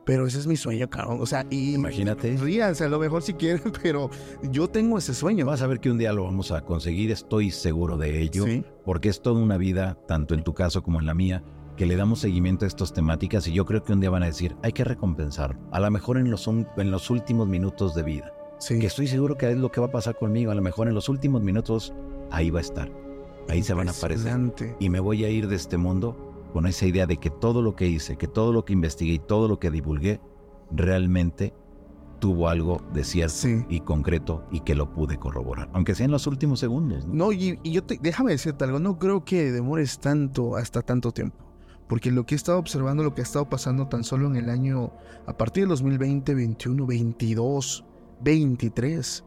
Pero 0.06 0.26
ese 0.26 0.40
es 0.40 0.48
mi 0.48 0.58
sueño, 0.58 0.90
cabrón. 0.90 1.20
O 1.22 1.26
sea, 1.26 1.46
y 1.50 1.76
imagínate. 1.76 2.36
Ríanse 2.36 2.86
a 2.86 2.90
lo 2.90 3.00
mejor 3.00 3.22
si 3.22 3.34
quieren, 3.34 3.72
pero 3.84 4.10
yo 4.52 4.68
tengo 4.68 4.98
ese 4.98 5.14
sueño. 5.14 5.46
Vas 5.46 5.62
a 5.62 5.68
ver 5.68 5.80
que 5.80 5.92
un 5.92 5.98
día 5.98 6.12
lo 6.12 6.24
vamos 6.24 6.52
a 6.52 6.62
conseguir, 6.62 7.12
estoy 7.12 7.52
seguro 7.52 7.98
de 7.98 8.22
ello, 8.22 8.46
porque 8.84 9.10
es 9.10 9.22
toda 9.22 9.40
una 9.40 9.58
vida, 9.58 9.98
tanto 10.08 10.34
en 10.34 10.44
tu 10.44 10.54
caso 10.54 10.82
como 10.82 11.00
en 11.00 11.06
la 11.06 11.14
mía, 11.14 11.44
que 11.82 11.88
le 11.88 11.96
damos 11.96 12.20
seguimiento 12.20 12.66
a 12.66 12.68
estas 12.68 12.94
temáticas 12.94 13.48
y 13.48 13.54
yo 13.54 13.66
creo 13.66 13.84
que 13.84 13.92
un 13.92 14.00
día 14.00 14.12
van 14.12 14.22
a 14.22 14.28
decir, 14.28 14.56
hay 14.62 14.72
que 14.72 14.84
recompensarlo, 14.84 15.60
a 15.72 15.80
lo 15.80 15.90
mejor 15.90 16.20
en 16.20 16.30
los, 16.30 16.48
en 16.48 16.92
los 16.92 17.10
últimos 17.10 17.48
minutos 17.48 17.96
de 17.96 18.04
vida. 18.04 18.32
Sí. 18.60 18.78
Que 18.78 18.86
estoy 18.86 19.08
seguro 19.08 19.36
que 19.36 19.50
es 19.50 19.58
lo 19.58 19.72
que 19.72 19.82
va 19.82 19.88
a 19.88 19.92
pasar 19.92 20.16
conmigo, 20.16 20.52
a 20.52 20.54
lo 20.54 20.62
mejor 20.62 20.90
en 20.90 20.94
los 20.94 21.10
últimos 21.10 21.42
minutos 21.42 21.92
ahí 22.30 22.52
va 22.52 22.60
a 22.60 22.62
estar, 22.62 22.92
ahí 23.50 23.64
se 23.64 23.74
van 23.74 23.88
a 23.88 23.94
aparecer. 23.94 24.76
Y 24.80 24.90
me 24.92 25.00
voy 25.00 25.24
a 25.24 25.30
ir 25.30 25.48
de 25.48 25.56
este 25.56 25.78
mundo 25.78 26.16
con 26.54 26.68
esa 26.68 26.86
idea 26.86 27.08
de 27.08 27.18
que 27.18 27.32
todo 27.32 27.64
lo 27.64 27.76
que 27.76 27.88
hice, 27.88 28.16
que 28.16 28.28
todo 28.28 28.54
lo 28.54 28.64
que 28.64 28.74
investigué 28.74 29.14
y 29.14 29.20
todo 29.20 29.48
lo 29.48 29.58
que 29.58 29.72
divulgué 29.72 30.22
realmente 30.70 31.52
tuvo 32.20 32.48
algo 32.48 32.80
de 32.94 33.04
cierto 33.04 33.66
y 33.70 33.80
concreto 33.80 34.46
y 34.52 34.60
que 34.60 34.76
lo 34.76 34.94
pude 34.94 35.18
corroborar, 35.18 35.72
aunque 35.74 35.96
sea 35.96 36.06
en 36.06 36.12
los 36.12 36.28
últimos 36.28 36.60
segundos. 36.60 37.08
No, 37.08 37.32
y, 37.32 37.60
yo 37.64 37.84
te, 37.84 37.98
déjame 38.00 38.34
decirte 38.34 38.66
algo, 38.66 38.78
no 38.78 39.00
creo 39.00 39.26
que 39.26 39.52
demores 39.52 39.98
tanto 39.98 40.56
hasta 40.56 40.84
tanto 40.84 41.12
tiempo, 41.12 41.51
porque 41.92 42.10
lo 42.10 42.26
que 42.26 42.36
he 42.36 42.38
estado 42.38 42.58
observando, 42.58 43.04
lo 43.04 43.14
que 43.14 43.20
ha 43.20 43.24
estado 43.26 43.50
pasando 43.50 43.90
tan 43.90 44.06
solo 44.06 44.26
en 44.26 44.38
el 44.38 44.50
año, 44.50 44.94
a 45.26 45.36
partir 45.36 45.64
del 45.64 45.72
2020, 45.72 46.34
21, 46.34 46.86
22, 46.86 47.84
23, 48.22 49.24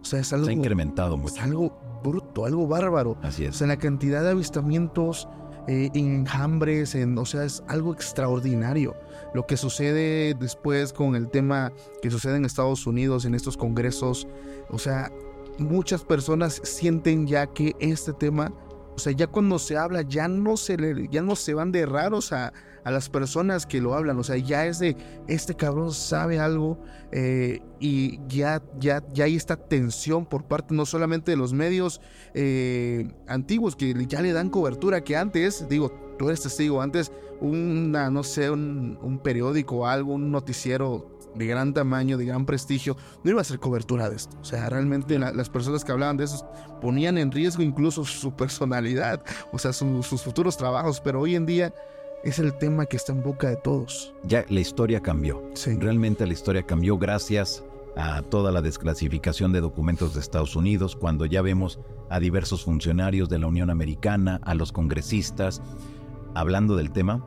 o 0.00 0.04
sea, 0.06 0.20
es 0.20 0.32
algo... 0.32 0.46
Se 0.46 0.52
ha 0.52 0.54
incrementado 0.54 1.18
mucho. 1.18 1.34
Es 1.34 1.42
algo 1.42 1.78
bruto, 2.02 2.46
algo 2.46 2.66
bárbaro. 2.66 3.18
Así 3.20 3.44
es. 3.44 3.56
O 3.56 3.58
sea, 3.58 3.66
la 3.66 3.76
cantidad 3.76 4.22
de 4.22 4.30
avistamientos 4.30 5.28
eh, 5.68 5.90
enjambres, 5.92 6.94
en, 6.94 7.18
o 7.18 7.26
sea, 7.26 7.44
es 7.44 7.62
algo 7.68 7.92
extraordinario. 7.92 8.96
Lo 9.34 9.46
que 9.46 9.58
sucede 9.58 10.32
después 10.32 10.94
con 10.94 11.14
el 11.16 11.28
tema 11.28 11.70
que 12.00 12.10
sucede 12.10 12.36
en 12.38 12.46
Estados 12.46 12.86
Unidos, 12.86 13.26
en 13.26 13.34
estos 13.34 13.58
congresos, 13.58 14.26
o 14.70 14.78
sea, 14.78 15.12
muchas 15.58 16.02
personas 16.02 16.62
sienten 16.64 17.26
ya 17.26 17.46
que 17.46 17.76
este 17.78 18.14
tema, 18.14 18.54
sea, 19.00 19.12
ya 19.12 19.26
cuando 19.26 19.58
se 19.58 19.76
habla, 19.76 20.02
ya 20.02 20.28
no 20.28 20.56
se, 20.56 20.76
le, 20.76 21.08
ya 21.08 21.22
no 21.22 21.34
se 21.34 21.54
van 21.54 21.72
de 21.72 21.86
raros 21.86 22.32
a, 22.32 22.52
a 22.84 22.90
las 22.90 23.08
personas 23.08 23.66
que 23.66 23.80
lo 23.80 23.94
hablan. 23.94 24.18
O 24.18 24.24
sea, 24.24 24.36
ya 24.36 24.66
es 24.66 24.78
de, 24.78 24.96
este 25.28 25.54
cabrón 25.54 25.92
sabe 25.92 26.38
algo 26.38 26.78
eh, 27.12 27.60
y 27.78 28.20
ya, 28.28 28.62
ya, 28.78 29.02
ya 29.12 29.24
hay 29.24 29.36
esta 29.36 29.56
tensión 29.56 30.26
por 30.26 30.44
parte 30.44 30.74
no 30.74 30.86
solamente 30.86 31.32
de 31.32 31.36
los 31.36 31.52
medios 31.52 32.00
eh, 32.34 33.10
antiguos 33.26 33.76
que 33.76 34.06
ya 34.06 34.22
le 34.22 34.32
dan 34.32 34.50
cobertura 34.50 35.02
que 35.02 35.16
antes, 35.16 35.68
digo, 35.68 35.90
tú 36.18 36.28
eres 36.28 36.42
testigo, 36.42 36.82
antes 36.82 37.12
una, 37.40 38.10
no 38.10 38.22
sé, 38.22 38.50
un, 38.50 38.98
un 39.02 39.18
periódico 39.18 39.78
o 39.78 39.86
algo, 39.86 40.14
un 40.14 40.30
noticiero 40.30 41.19
de 41.34 41.46
gran 41.46 41.72
tamaño, 41.74 42.18
de 42.18 42.24
gran 42.24 42.46
prestigio, 42.46 42.96
no 43.22 43.30
iba 43.30 43.40
a 43.40 43.42
hacer 43.42 43.58
cobertura 43.58 44.10
de 44.10 44.16
esto. 44.16 44.36
O 44.40 44.44
sea, 44.44 44.68
realmente 44.68 45.18
las 45.18 45.48
personas 45.48 45.84
que 45.84 45.92
hablaban 45.92 46.16
de 46.16 46.24
eso 46.24 46.46
ponían 46.80 47.18
en 47.18 47.30
riesgo 47.30 47.62
incluso 47.62 48.04
su 48.04 48.32
personalidad, 48.32 49.22
o 49.52 49.58
sea, 49.58 49.72
sus 49.72 50.22
futuros 50.22 50.56
trabajos, 50.56 51.00
pero 51.00 51.20
hoy 51.20 51.36
en 51.36 51.46
día 51.46 51.74
es 52.24 52.38
el 52.38 52.52
tema 52.58 52.86
que 52.86 52.96
está 52.96 53.12
en 53.12 53.22
boca 53.22 53.48
de 53.48 53.56
todos. 53.56 54.14
Ya 54.24 54.44
la 54.48 54.60
historia 54.60 55.00
cambió. 55.00 55.42
Realmente 55.78 56.26
la 56.26 56.32
historia 56.32 56.62
cambió 56.64 56.98
gracias 56.98 57.64
a 57.96 58.22
toda 58.22 58.52
la 58.52 58.62
desclasificación 58.62 59.52
de 59.52 59.60
documentos 59.60 60.14
de 60.14 60.20
Estados 60.20 60.54
Unidos, 60.54 60.96
cuando 60.96 61.26
ya 61.26 61.42
vemos 61.42 61.80
a 62.08 62.20
diversos 62.20 62.64
funcionarios 62.64 63.28
de 63.28 63.38
la 63.38 63.46
Unión 63.46 63.70
Americana, 63.70 64.40
a 64.44 64.54
los 64.54 64.72
congresistas, 64.72 65.62
hablando 66.34 66.76
del 66.76 66.92
tema, 66.92 67.24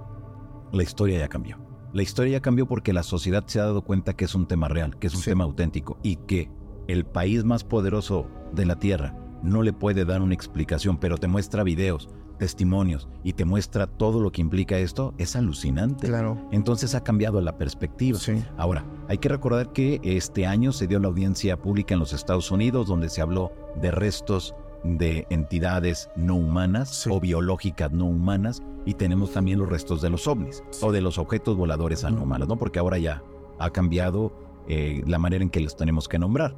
la 0.71 0.83
historia 0.83 1.19
ya 1.19 1.27
cambió. 1.27 1.62
La 1.93 2.01
historia 2.01 2.33
ya 2.33 2.41
cambió 2.41 2.65
porque 2.65 2.91
la 2.91 3.03
sociedad 3.03 3.43
se 3.45 3.59
ha 3.59 3.65
dado 3.65 3.83
cuenta 3.83 4.15
que 4.15 4.25
es 4.25 4.33
un 4.33 4.47
tema 4.47 4.67
real, 4.67 4.97
que 4.97 5.05
es 5.05 5.13
un 5.13 5.21
tema 5.21 5.43
auténtico 5.43 5.99
y 6.01 6.15
que 6.15 6.49
el 6.87 7.05
país 7.05 7.43
más 7.43 7.63
poderoso 7.63 8.27
de 8.51 8.65
la 8.65 8.79
Tierra 8.79 9.15
no 9.43 9.61
le 9.61 9.73
puede 9.73 10.03
dar 10.03 10.23
una 10.23 10.33
explicación, 10.33 10.97
pero 10.97 11.19
te 11.19 11.27
muestra 11.27 11.61
videos, 11.61 12.09
testimonios 12.39 13.07
y 13.23 13.33
te 13.33 13.45
muestra 13.45 13.85
todo 13.85 14.21
lo 14.21 14.31
que 14.31 14.41
implica 14.41 14.79
esto, 14.79 15.13
es 15.19 15.35
alucinante. 15.35 16.07
Claro. 16.07 16.49
Entonces 16.51 16.95
ha 16.95 17.03
cambiado 17.03 17.39
la 17.41 17.59
perspectiva. 17.59 18.17
Ahora, 18.57 18.83
hay 19.07 19.19
que 19.19 19.29
recordar 19.29 19.71
que 19.71 20.01
este 20.03 20.47
año 20.47 20.71
se 20.71 20.87
dio 20.87 20.97
la 20.99 21.09
audiencia 21.09 21.57
pública 21.57 21.93
en 21.93 21.99
los 21.99 22.11
Estados 22.11 22.49
Unidos 22.49 22.87
donde 22.87 23.09
se 23.09 23.21
habló 23.21 23.51
de 23.79 23.91
restos 23.91 24.55
de 24.83 25.25
entidades 25.29 26.09
no 26.15 26.35
humanas 26.35 27.07
o 27.07 27.19
biológicas 27.19 27.91
no 27.91 28.05
humanas 28.05 28.61
y 28.85 28.95
tenemos 28.95 29.31
también 29.31 29.59
los 29.59 29.69
restos 29.69 30.01
de 30.01 30.09
los 30.09 30.27
ovnis 30.27 30.63
o 30.81 30.91
de 30.91 31.01
los 31.01 31.17
objetos 31.17 31.55
voladores 31.55 32.03
anómalos, 32.03 32.47
¿no? 32.47 32.57
Porque 32.57 32.79
ahora 32.79 32.97
ya 32.97 33.23
ha 33.59 33.69
cambiado 33.69 34.33
eh, 34.67 35.01
la 35.05 35.19
manera 35.19 35.43
en 35.43 35.49
que 35.49 35.61
los 35.61 35.75
tenemos 35.75 36.07
que 36.07 36.19
nombrar. 36.19 36.55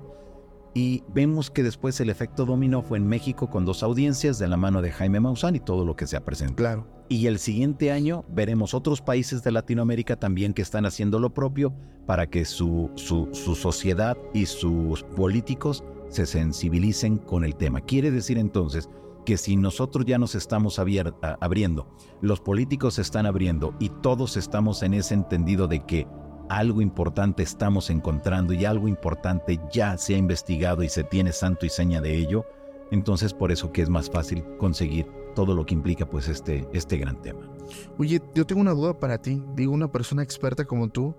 Y 0.73 1.03
vemos 1.07 1.49
que 1.49 1.63
después 1.63 1.99
el 2.01 2.09
efecto 2.09 2.45
dominó 2.45 2.81
fue 2.81 2.97
en 2.97 3.07
México 3.07 3.49
con 3.49 3.63
dos 3.63 3.81
audiencias 3.81 4.39
de 4.39 4.49
la 4.49 4.57
mano 4.57 4.81
de 4.81 4.91
Jaime 4.91 5.21
Maussan 5.21 5.55
y 5.55 5.61
todo 5.61 5.85
lo 5.85 5.95
que 5.95 6.05
se 6.05 6.17
ha 6.17 6.25
presentado. 6.25 6.57
Claro. 6.57 6.87
Y 7.07 7.27
el 7.27 7.39
siguiente 7.39 7.91
año 7.91 8.25
veremos 8.27 8.73
otros 8.73 9.01
países 9.01 9.41
de 9.41 9.51
Latinoamérica 9.51 10.17
también 10.17 10.53
que 10.53 10.61
están 10.61 10.85
haciendo 10.85 11.19
lo 11.19 11.33
propio 11.33 11.73
para 12.05 12.27
que 12.27 12.43
su, 12.43 12.91
su, 12.95 13.29
su 13.31 13.55
sociedad 13.55 14.17
y 14.33 14.47
sus 14.47 15.03
políticos 15.03 15.83
se 16.09 16.25
sensibilicen 16.25 17.17
con 17.17 17.43
el 17.43 17.55
tema. 17.55 17.81
Quiere 17.81 18.11
decir 18.11 18.37
entonces 18.37 18.89
que 19.25 19.37
si 19.37 19.57
nosotros 19.57 20.05
ya 20.05 20.17
nos 20.17 20.35
estamos 20.35 20.79
abriendo, 20.79 21.87
los 22.21 22.39
políticos 22.39 22.99
están 22.99 23.25
abriendo 23.25 23.73
y 23.79 23.89
todos 23.89 24.37
estamos 24.37 24.83
en 24.83 24.93
ese 24.93 25.15
entendido 25.15 25.67
de 25.67 25.83
que 25.83 26.07
algo 26.47 26.81
importante 26.81 27.43
estamos 27.43 27.89
encontrando 27.89 28.53
y 28.53 28.65
algo 28.65 28.87
importante 28.87 29.59
ya 29.71 29.97
se 29.97 30.15
ha 30.15 30.17
investigado 30.17 30.83
y 30.83 30.89
se 30.89 31.03
tiene 31.03 31.31
santo 31.33 31.65
y 31.65 31.69
seña 31.69 32.01
de 32.01 32.15
ello, 32.15 32.45
entonces 32.91 33.33
por 33.33 33.51
eso 33.51 33.71
que 33.71 33.81
es 33.81 33.89
más 33.89 34.09
fácil 34.09 34.43
conseguir 34.57 35.07
todo 35.33 35.55
lo 35.55 35.65
que 35.65 35.73
implica 35.73 36.07
pues 36.07 36.27
este, 36.27 36.67
este 36.71 36.97
gran 36.97 37.21
tema. 37.21 37.49
Oye, 37.97 38.21
yo 38.35 38.45
tengo 38.45 38.61
una 38.61 38.73
duda 38.73 38.97
para 38.97 39.17
ti, 39.17 39.43
digo 39.55 39.73
una 39.73 39.91
persona 39.91 40.21
experta 40.21 40.65
como 40.65 40.87
tú, 40.87 41.15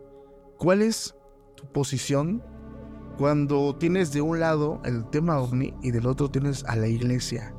¿cuál 0.58 0.80
es 0.80 1.14
tu 1.56 1.66
posición 1.66 2.42
cuando 3.16 3.74
tienes 3.76 4.12
de 4.12 4.20
un 4.20 4.40
lado 4.40 4.80
el 4.84 5.04
tema 5.10 5.38
ovni 5.38 5.74
y 5.82 5.90
del 5.90 6.06
otro 6.06 6.30
tienes 6.30 6.64
a 6.64 6.76
la 6.76 6.88
iglesia? 6.88 7.54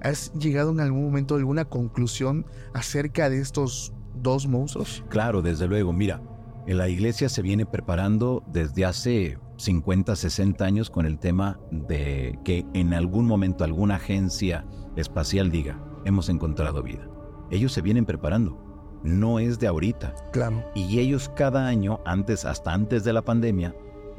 ¿Has 0.00 0.32
llegado 0.34 0.70
en 0.70 0.80
algún 0.80 1.04
momento 1.04 1.34
a 1.34 1.38
alguna 1.38 1.64
conclusión 1.64 2.46
acerca 2.74 3.30
de 3.30 3.40
estos 3.40 3.92
dos 4.14 4.46
monstruos? 4.46 5.04
Claro, 5.08 5.42
desde 5.42 5.68
luego, 5.68 5.92
mira, 5.92 6.20
en 6.66 6.78
la 6.78 6.88
iglesia 6.88 7.28
se 7.28 7.42
viene 7.42 7.66
preparando 7.66 8.42
desde 8.46 8.84
hace 8.84 9.38
50, 9.56 10.16
60 10.16 10.64
años 10.64 10.90
con 10.90 11.06
el 11.06 11.18
tema 11.18 11.60
de 11.70 12.38
que 12.44 12.64
en 12.74 12.94
algún 12.94 13.26
momento 13.26 13.64
alguna 13.64 13.96
agencia 13.96 14.64
espacial 14.96 15.50
diga, 15.50 15.78
hemos 16.04 16.28
encontrado 16.28 16.82
vida. 16.82 17.08
Ellos 17.50 17.72
se 17.72 17.82
vienen 17.82 18.04
preparando, 18.04 18.58
no 19.04 19.38
es 19.38 19.58
de 19.58 19.66
ahorita. 19.66 20.14
Claro. 20.32 20.64
Y 20.74 20.98
ellos 20.98 21.30
cada 21.36 21.66
año, 21.66 22.00
antes, 22.04 22.44
hasta 22.44 22.72
antes 22.72 23.04
de 23.04 23.12
la 23.12 23.22
pandemia, 23.22 23.74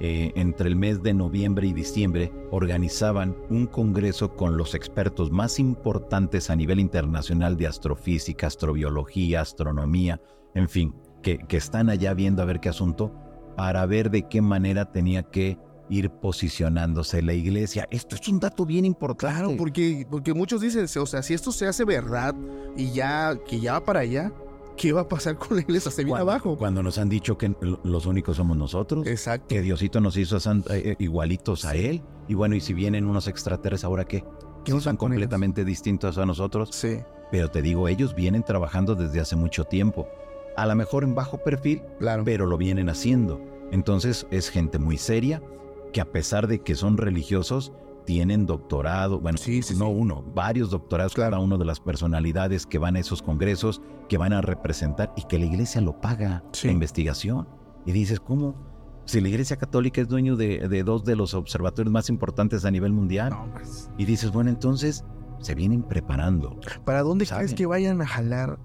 eh, 0.06 0.34
entre 0.36 0.68
el 0.68 0.76
mes 0.76 1.02
de 1.02 1.14
noviembre 1.14 1.66
y 1.66 1.72
diciembre, 1.72 2.30
organizaban 2.52 3.38
un 3.50 3.68
congreso 3.68 4.36
con 4.36 4.58
los 4.58 4.76
expertos 4.76 5.32
más 5.32 5.60
importantes 5.60 6.50
a 6.50 6.58
nivel 6.58 6.82
internacional 6.82 7.56
de 7.56 7.68
astrofísica, 7.68 8.48
astrobiología, 8.48 9.40
astronomía, 9.40 10.20
en 10.56 10.68
fin, 10.68 10.94
que, 11.22 11.40
están 11.52 11.90
allá 11.90 12.14
viendo 12.14 12.42
a 12.42 12.46
ver 12.46 12.60
qué 12.60 12.68
asunto, 12.68 13.14
para 13.56 13.86
ver 13.86 14.12
de 14.12 14.28
qué 14.28 14.42
manera 14.42 14.92
tenía 14.92 15.24
que 15.24 15.58
ir 15.90 16.10
posicionándose 16.10 17.22
la 17.22 17.34
iglesia. 17.34 17.88
Esto 17.90 18.18
es 18.18 18.28
un 18.28 18.42
dato 18.42 18.66
bien 18.66 18.84
importante. 18.84 19.38
Claro, 19.38 19.56
porque, 19.58 20.06
porque 20.12 20.34
muchos 20.34 20.60
dicen, 20.60 20.86
o 21.02 21.06
sea, 21.06 21.24
si 21.24 21.34
esto 21.34 21.54
se 21.54 21.66
hace 21.66 21.86
verdad 21.86 22.36
y 22.76 22.92
ya, 22.92 23.40
que 23.48 23.62
ya 23.62 23.80
va 23.80 23.86
para 23.86 24.02
allá, 24.02 24.34
¿qué 24.78 24.94
va 24.94 25.02
a 25.02 25.08
pasar 25.08 25.38
con 25.38 25.58
la 25.58 25.62
iglesia? 25.62 25.92
Se 25.92 26.04
viene 26.04 26.20
abajo. 26.20 26.58
Cuando 26.58 26.84
nos 26.84 26.98
han 26.98 27.10
dicho 27.10 27.38
que 27.38 27.56
los 27.84 28.06
únicos 28.06 28.38
somos 28.38 28.58
nosotros. 28.58 29.06
Exacto. 29.08 29.48
Que 29.50 29.62
Diosito 29.62 30.02
nos 30.02 30.18
hizo 30.18 30.38
eh, 30.38 30.62
eh, 30.70 30.96
igualitos 31.00 31.66
a 31.66 31.76
Él. 31.76 32.02
Y 32.28 32.34
bueno, 32.34 32.56
y 32.56 32.62
si 32.62 32.74
vienen 32.74 33.06
unos 33.06 33.28
extraterrestres, 33.28 33.84
¿ahora 33.84 34.06
qué? 34.06 34.24
Que 34.64 34.80
son 34.80 34.98
completamente 34.98 35.66
distintos 35.66 36.18
a 36.18 36.26
nosotros. 36.26 36.70
Sí. 36.72 37.00
Pero 37.32 37.50
te 37.50 37.62
digo, 37.62 37.88
ellos 37.88 38.16
vienen 38.16 38.44
trabajando 38.44 38.96
desde 38.96 39.20
hace 39.20 39.36
mucho 39.36 39.66
tiempo 39.66 40.08
a 40.56 40.66
lo 40.66 40.76
mejor 40.76 41.04
en 41.04 41.16
bajo 41.16 41.38
perfil, 41.38 41.82
claro. 42.00 42.24
pero 42.24 42.46
lo 42.46 42.58
vienen 42.58 42.90
haciendo. 42.90 43.42
Entonces 43.72 44.28
es 44.32 44.50
gente 44.50 44.80
muy 44.80 44.98
seria 44.98 45.42
que 45.92 46.02
a 46.02 46.12
pesar 46.12 46.48
de 46.48 46.60
que 46.60 46.76
son 46.76 46.98
religiosos, 46.98 47.74
tienen 48.06 48.46
doctorado, 48.46 49.20
bueno, 49.20 49.38
no 49.78 49.90
uno, 49.90 50.24
varios 50.34 50.70
doctorados 50.70 51.14
cada 51.14 51.40
una 51.40 51.58
de 51.58 51.66
las 51.66 51.80
personalidades 51.80 52.66
que 52.66 52.78
van 52.78 52.96
a 52.96 53.00
esos 53.00 53.22
congresos, 53.22 53.82
que 54.10 54.18
van 54.18 54.34
a 54.34 54.42
representar 54.42 55.14
y 55.16 55.24
que 55.24 55.40
la 55.40 55.46
iglesia 55.46 55.82
lo 55.82 56.00
paga, 56.00 56.44
la 56.64 56.72
investigación. 56.72 57.48
Y 57.86 57.92
dices, 57.92 58.20
¿cómo? 58.20 58.56
Si 59.06 59.20
la 59.20 59.30
iglesia 59.30 59.58
católica 59.58 60.02
es 60.02 60.08
dueño 60.08 60.36
de, 60.36 60.84
dos 60.84 61.04
de 61.04 61.16
los 61.16 61.34
observatorios 61.34 61.92
más 61.92 62.10
importantes 62.10 62.64
a 62.64 62.72
nivel 62.72 62.94
mundial. 62.94 63.34
Pues. 63.54 63.90
Y 63.98 64.06
dices, 64.06 64.32
bueno, 64.32 64.50
entonces 64.50 65.04
se 65.40 65.56
vienen 65.56 65.84
preparando. 65.84 66.58
¿Para 66.86 67.02
dónde 67.02 67.26
crees 67.26 67.54
que 67.54 67.66
vayan 67.66 68.02
a 68.02 68.08
jalar 68.08 68.60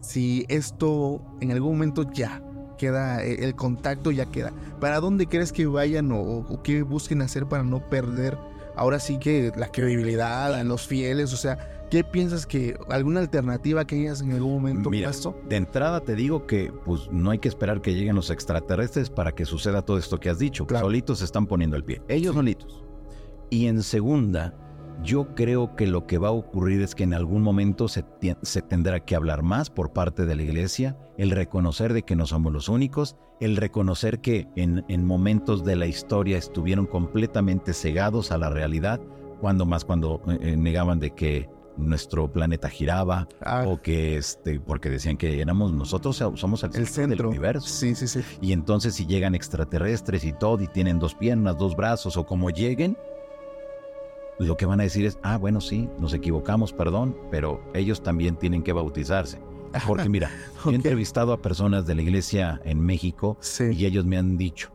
si 0.00 0.44
esto 0.48 1.22
en 1.40 1.52
algún 1.52 1.72
momento 1.72 2.10
ya 2.12 2.42
queda, 2.76 3.24
e, 3.24 3.44
el 3.44 3.54
contacto 3.54 4.10
ya 4.10 4.26
queda. 4.26 4.52
¿Para 4.80 5.00
dónde 5.00 5.26
crees 5.26 5.52
que 5.52 5.66
vayan 5.66 6.10
o, 6.12 6.44
qué 6.62 6.82
busquen 6.82 7.22
hacer 7.22 7.46
para 7.46 7.62
no 7.62 7.80
perder 7.88 8.38
ahora 8.76 8.98
sí 9.00 9.18
que 9.18 9.52
la 9.56 9.68
credibilidad 9.68 10.54
a 10.54 10.64
los 10.64 10.86
fieles? 10.86 11.32
O 11.32 11.36
sea, 11.36 11.86
¿qué 11.90 12.04
piensas 12.04 12.46
que 12.46 12.78
alguna 12.88 13.20
alternativa 13.20 13.86
que 13.86 13.96
hayas 13.96 14.20
en 14.20 14.32
algún 14.32 14.54
momento 14.54 14.90
Mira, 14.90 15.10
De 15.48 15.56
entrada 15.56 16.00
te 16.00 16.14
digo 16.14 16.46
que 16.46 16.72
pues 16.84 17.08
no 17.10 17.30
hay 17.30 17.38
que 17.38 17.48
esperar 17.48 17.80
que 17.80 17.94
lleguen 17.94 18.16
los 18.16 18.30
extraterrestres 18.30 19.10
para 19.10 19.32
que 19.32 19.44
suceda 19.44 19.82
todo 19.82 19.98
esto 19.98 20.20
que 20.20 20.30
has 20.30 20.38
dicho. 20.38 20.66
Solitos 20.68 21.20
se 21.20 21.24
están 21.24 21.46
poniendo 21.46 21.76
el 21.76 21.84
pie. 21.84 22.02
Ellos 22.08 22.34
solitos. 22.34 22.84
Y 23.48 23.66
en 23.66 23.82
segunda, 23.82 24.54
yo 25.06 25.34
creo 25.34 25.76
que 25.76 25.86
lo 25.86 26.06
que 26.06 26.18
va 26.18 26.28
a 26.28 26.32
ocurrir 26.32 26.82
es 26.82 26.94
que 26.94 27.04
en 27.04 27.14
algún 27.14 27.40
momento 27.40 27.86
se, 27.88 28.02
tendrá 28.68 29.00
que 29.00 29.14
hablar 29.14 29.42
más 29.42 29.70
por 29.70 29.92
parte 29.92 30.26
de 30.26 30.34
la 30.34 30.42
iglesia, 30.42 30.98
el 31.16 31.30
reconocer 31.30 31.92
de 31.92 32.02
que 32.02 32.16
no 32.16 32.26
somos 32.26 32.52
los 32.52 32.68
únicos, 32.68 33.16
el 33.40 33.56
reconocer 33.56 34.20
que 34.20 34.48
en, 34.56 35.06
momentos 35.06 35.64
de 35.64 35.76
la 35.76 35.86
historia 35.86 36.36
estuvieron 36.36 36.86
completamente 36.86 37.72
cegados 37.72 38.32
a 38.32 38.38
la 38.38 38.50
realidad, 38.50 39.00
cuando 39.40 39.64
más 39.64 39.84
cuando 39.84 40.20
eh, 40.26 40.38
eh, 40.40 40.56
negaban 40.56 40.98
de 40.98 41.12
que 41.12 41.48
nuestro 41.76 42.32
planeta 42.32 42.68
giraba 42.70 43.28
ah. 43.42 43.64
o 43.66 43.82
que 43.82 44.16
este 44.16 44.58
porque 44.58 44.88
decían 44.88 45.18
que 45.18 45.42
éramos 45.42 45.72
nosotros 45.72 46.16
somos 46.16 46.64
el, 46.64 46.86
centro 46.86 47.16
del 47.16 47.26
universo. 47.26 47.68
Sí, 47.68 47.94
sí, 47.94 48.08
sí. 48.08 48.20
Y 48.40 48.52
entonces 48.52 48.94
si 48.94 49.06
llegan 49.06 49.34
extraterrestres 49.34 50.24
y 50.24 50.32
todo 50.32 50.62
y 50.62 50.68
tienen 50.68 50.98
dos 50.98 51.14
piernas, 51.14 51.58
dos 51.58 51.76
brazos 51.76 52.16
o 52.16 52.24
como 52.24 52.50
lleguen, 52.50 52.96
lo 54.38 54.56
que 54.56 54.66
van 54.66 54.80
a 54.80 54.84
decir 54.84 55.06
es, 55.06 55.18
ah, 55.22 55.36
bueno, 55.38 55.60
sí, 55.60 55.88
nos 55.98 56.12
equivocamos, 56.12 56.72
perdón, 56.72 57.16
pero 57.30 57.62
ellos 57.74 58.02
también 58.02 58.36
tienen 58.36 58.62
que 58.62 58.72
bautizarse. 58.72 59.40
Porque 59.86 60.08
mira, 60.08 60.30
he 60.66 60.74
entrevistado 60.74 61.32
a 61.32 61.42
personas 61.42 61.86
de 61.86 61.94
la 61.94 62.02
iglesia 62.02 62.60
en 62.64 62.80
México 62.80 63.38
y 63.60 63.84
ellos 63.84 64.04
me 64.04 64.16
han 64.16 64.36
dicho, 64.36 64.70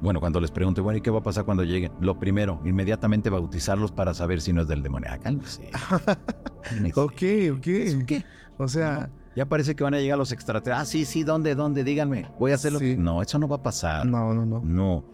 bueno, 0.00 0.20
cuando 0.20 0.40
les 0.40 0.50
pregunto, 0.50 0.82
bueno, 0.82 0.98
¿y 0.98 1.00
qué 1.02 1.10
va 1.10 1.18
a 1.18 1.22
pasar 1.22 1.44
cuando 1.44 1.64
lleguen? 1.64 1.92
Lo 2.00 2.18
primero, 2.18 2.60
inmediatamente 2.64 3.28
bautizarlos 3.28 3.92
para 3.92 4.14
saber 4.14 4.40
si 4.40 4.52
no 4.52 4.62
es 4.62 4.68
del 4.68 4.82
demonio. 4.82 5.10
Sé. 5.44 5.70
ok, 6.94 7.56
ok. 7.56 8.06
¿Qué? 8.06 8.24
O 8.58 8.68
sea... 8.68 9.10
Ya 9.36 9.46
parece 9.46 9.76
que 9.76 9.84
van 9.84 9.94
a 9.94 10.00
llegar 10.00 10.18
los 10.18 10.32
extraterrestres. 10.32 10.76
Ah, 10.76 10.84
sí, 10.84 11.04
sí, 11.04 11.22
¿dónde, 11.22 11.54
dónde? 11.54 11.84
Díganme. 11.84 12.28
Voy 12.40 12.50
a 12.50 12.56
hacerlo. 12.56 12.80
No, 12.98 13.22
eso 13.22 13.38
no 13.38 13.46
va 13.46 13.56
a 13.56 13.62
pasar. 13.62 14.04
No, 14.04 14.34
no, 14.34 14.44
no. 14.44 14.60
No. 14.64 15.04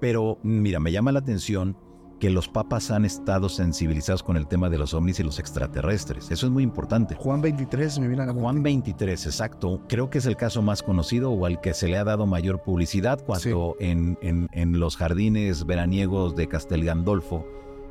Pero 0.00 0.38
mira, 0.42 0.80
me 0.80 0.90
llama 0.90 1.12
la 1.12 1.18
atención 1.18 1.76
que 2.18 2.30
los 2.30 2.48
papas 2.48 2.90
han 2.90 3.04
estado 3.04 3.48
sensibilizados 3.48 4.22
con 4.22 4.36
el 4.36 4.46
tema 4.46 4.70
de 4.70 4.78
los 4.78 4.94
ovnis 4.94 5.20
y 5.20 5.22
los 5.22 5.38
extraterrestres. 5.38 6.30
Eso 6.30 6.46
es 6.46 6.52
muy 6.52 6.62
importante. 6.62 7.14
Juan 7.14 7.42
23, 7.42 7.98
me 7.98 8.08
viene 8.08 8.22
a 8.22 8.26
la 8.26 8.32
Juan 8.32 8.62
23, 8.62 9.26
exacto. 9.26 9.80
Creo 9.88 10.08
que 10.08 10.18
es 10.18 10.26
el 10.26 10.36
caso 10.36 10.62
más 10.62 10.82
conocido 10.82 11.30
o 11.30 11.46
al 11.46 11.60
que 11.60 11.74
se 11.74 11.88
le 11.88 11.98
ha 11.98 12.04
dado 12.04 12.26
mayor 12.26 12.62
publicidad 12.62 13.22
cuando 13.24 13.76
en, 13.80 14.18
en, 14.22 14.80
los 14.80 14.96
jardines 14.96 15.66
veraniegos 15.66 16.34
de 16.36 16.48
Castel 16.48 16.84
Gandolfo 16.84 17.46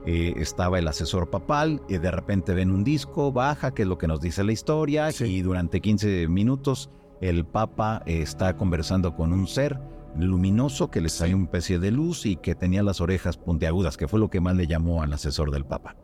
eh, 0.05 0.33
estaba 0.37 0.79
el 0.79 0.87
asesor 0.87 1.29
papal 1.29 1.81
y 1.87 1.97
de 1.97 2.11
repente 2.11 2.53
ven 2.53 2.71
un 2.71 2.83
disco, 2.83 3.31
baja, 3.31 3.71
que 3.71 3.83
es 3.83 3.87
lo 3.87 3.97
que 3.97 4.07
nos 4.07 4.21
dice 4.21 4.43
la 4.43 4.51
historia, 4.51 5.09
y 5.19 5.41
durante 5.41 5.81
15 5.81 6.27
minutos 6.27 6.89
el 7.21 7.45
papa 7.45 8.03
está 8.05 8.55
conversando 8.57 9.15
con 9.15 9.33
un 9.33 9.47
ser 9.47 9.79
luminoso 10.17 10.89
que 10.89 11.01
le 11.01 11.09
salió 11.09 11.35
una 11.35 11.45
especie 11.45 11.79
de 11.79 11.91
luz 11.91 12.25
y 12.25 12.35
que 12.37 12.55
tenía 12.55 12.83
las 12.83 13.01
orejas 13.01 13.37
puntiagudas, 13.37 13.97
que 13.97 14.07
fue 14.07 14.19
lo 14.19 14.29
que 14.29 14.41
más 14.41 14.55
le 14.55 14.67
llamó 14.67 15.01
al 15.01 15.13
asesor 15.13 15.51
del 15.51 15.65
Papa. 15.65 15.95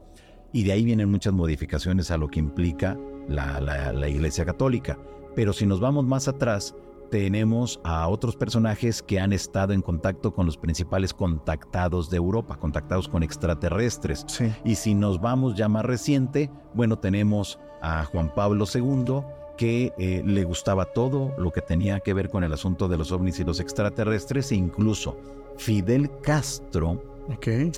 Y 0.54 0.64
de 0.64 0.74
ahí 0.74 0.84
vienen 0.84 1.10
muchas 1.10 1.34
modificaciones 1.34 2.12
a 2.12 2.18
lo 2.18 2.28
que 2.28 2.40
implica 2.40 2.98
la, 3.28 4.10
Iglesia 4.10 4.46
Católica. 4.46 4.98
Pero 5.36 5.54
si 5.54 5.66
nos 5.66 5.80
vamos 5.80 6.06
más 6.06 6.28
atrás, 6.28 6.76
tenemos 7.10 7.80
a 7.84 8.08
otros 8.08 8.36
personajes 8.36 9.02
que 9.02 9.20
han 9.20 9.34
estado 9.34 9.74
en 9.74 9.82
contacto 9.82 10.34
con 10.34 10.46
los 10.46 10.58
principales 10.58 11.14
contactados 11.14 12.10
de 12.10 12.18
Europa, 12.18 12.58
contactados 12.58 13.08
con 13.08 13.24
extraterrestres. 13.24 14.26
Y 14.66 14.76
si 14.76 14.94
nos 14.94 15.22
vamos 15.22 15.56
ya 15.56 15.70
más 15.70 15.86
reciente, 15.86 16.50
bueno, 16.74 17.00
tenemos 17.00 17.60
a 17.82 18.06
Juan 18.06 18.34
Pablo 18.34 18.66
II, 18.74 19.24
que 19.58 19.94
eh, 19.98 20.24
le 20.26 20.44
gustaba 20.44 20.86
todo 20.86 21.34
lo 21.38 21.52
que 21.52 21.62
tenía 21.62 22.00
que 22.00 22.14
ver 22.14 22.30
con 22.30 22.44
el 22.44 22.54
asunto 22.54 22.88
de 22.88 22.98
los 22.98 23.12
ovnis 23.12 23.40
y 23.40 23.44
los 23.44 23.60
extraterrestres 23.60 24.52
e 24.52 24.56
incluso 24.56 25.18
Fidel 25.58 26.10
Castro, 26.22 27.04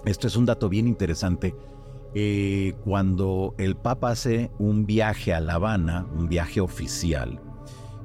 esto 0.05 0.27
es 0.27 0.35
un 0.35 0.45
dato 0.45 0.69
bien 0.69 0.87
interesante, 0.87 1.55
eh, 2.15 2.73
cuando 2.83 3.55
el 3.57 3.75
Papa 3.75 4.11
hace 4.11 4.51
un 4.59 4.85
viaje 4.85 5.33
a 5.33 5.39
La 5.39 5.55
Habana, 5.55 6.07
un 6.15 6.29
viaje 6.29 6.61
oficial, 6.61 7.41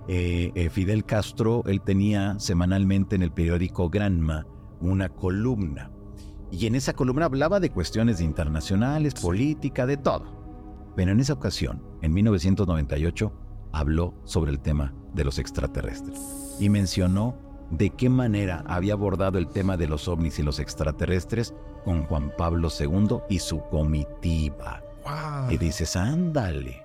eh, 0.09 0.69
Fidel 0.73 1.05
Castro, 1.05 1.63
él 1.67 1.83
tenía 1.83 2.39
semanalmente 2.39 3.17
en 3.17 3.23
el 3.23 3.31
periódico 3.31 3.91
Granma 3.91 4.47
una 4.81 5.09
columna. 5.09 5.91
Y 6.51 6.67
en 6.67 6.75
esa 6.75 6.95
columna 6.95 7.27
hablaba 7.27 7.61
de 7.61 7.71
cuestiones 7.71 8.21
internacionales, 8.21 9.15
política, 9.15 9.87
de 9.87 9.99
todo. 9.99 10.39
Pero 10.97 11.13
en 11.13 11.21
esa 11.21 11.35
ocasión, 11.35 11.83
en 12.01 12.15
1998, 12.15 13.33
habló 13.73 14.15
sobre 14.25 14.51
el 14.51 14.61
tema 14.61 14.95
de 15.15 15.25
los 15.25 15.39
extraterrestres 15.39 16.57
y 16.61 16.69
mencionó 16.69 17.37
de 17.71 17.91
qué 17.91 18.09
manera 18.09 18.65
había 18.67 18.95
abordado 18.95 19.39
el 19.39 19.49
tema 19.49 19.77
de 19.77 19.89
los 19.89 20.09
ovnis 20.09 20.39
y 20.39 20.43
los 20.43 20.59
extraterrestres 20.59 21.55
con 21.85 22.05
Juan 22.05 22.33
Pablo 22.37 22.69
II 22.79 23.19
y 23.29 23.39
su 23.39 23.61
comitiva. 23.69 24.83
Y 25.51 25.57
dices, 25.57 25.97
ándale. 25.97 26.83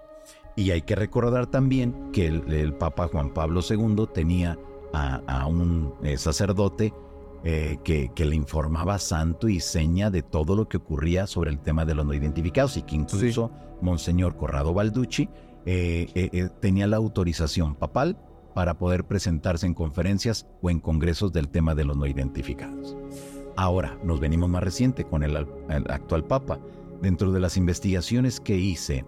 Y 0.56 0.72
hay 0.72 0.82
que 0.84 0.96
recordar 0.96 1.48
también 1.48 2.12
que 2.12 2.28
el, 2.28 2.74
Papa 2.74 3.08
Juan 3.08 3.34
Pablo 3.34 3.62
II 3.68 4.08
tenía 4.14 4.58
a, 4.94 5.48
un 5.48 5.94
eh, 6.04 6.18
sacerdote 6.18 6.94
eh, 7.44 7.80
que, 7.84 8.12
le 8.26 8.36
informaba 8.36 9.00
santo 9.00 9.50
y 9.50 9.60
seña 9.60 10.10
de 10.12 10.22
todo 10.22 10.56
lo 10.56 10.70
que 10.70 10.78
ocurría 10.78 11.28
sobre 11.28 11.50
el 11.50 11.60
tema 11.60 11.84
de 11.86 11.96
los 11.96 12.06
no 12.06 12.14
identificados 12.14 12.78
y 12.78 12.84
que 12.84 12.96
incluso 12.96 13.52
Monseñor 13.82 14.38
Corrado 14.38 14.74
Balducci 14.74 15.28
eh, 15.66 16.08
eh, 16.14 16.30
eh, 16.34 16.50
tenía 16.60 16.88
la 16.88 16.98
autorización 16.98 17.76
papal 17.76 18.18
para 18.54 18.78
poder 18.78 19.06
presentarse 19.06 19.66
en 19.66 19.74
conferencias 19.74 20.46
o 20.62 20.70
en 20.70 20.80
congresos 20.80 21.32
del 21.32 21.50
tema 21.50 21.74
de 21.74 21.86
los 21.86 21.98
no 21.98 22.06
identificados. 22.06 22.98
Ahora 23.56 23.98
nos 24.04 24.20
venimos 24.20 24.50
más 24.50 24.64
reciente 24.64 25.06
con 25.06 25.24
el, 25.24 25.38
actual 25.90 26.26
Papa. 26.26 26.60
Dentro 27.02 27.32
de 27.32 27.40
las 27.40 27.58
investigaciones 27.58 28.40
que 28.40 28.56
hice, 28.56 29.06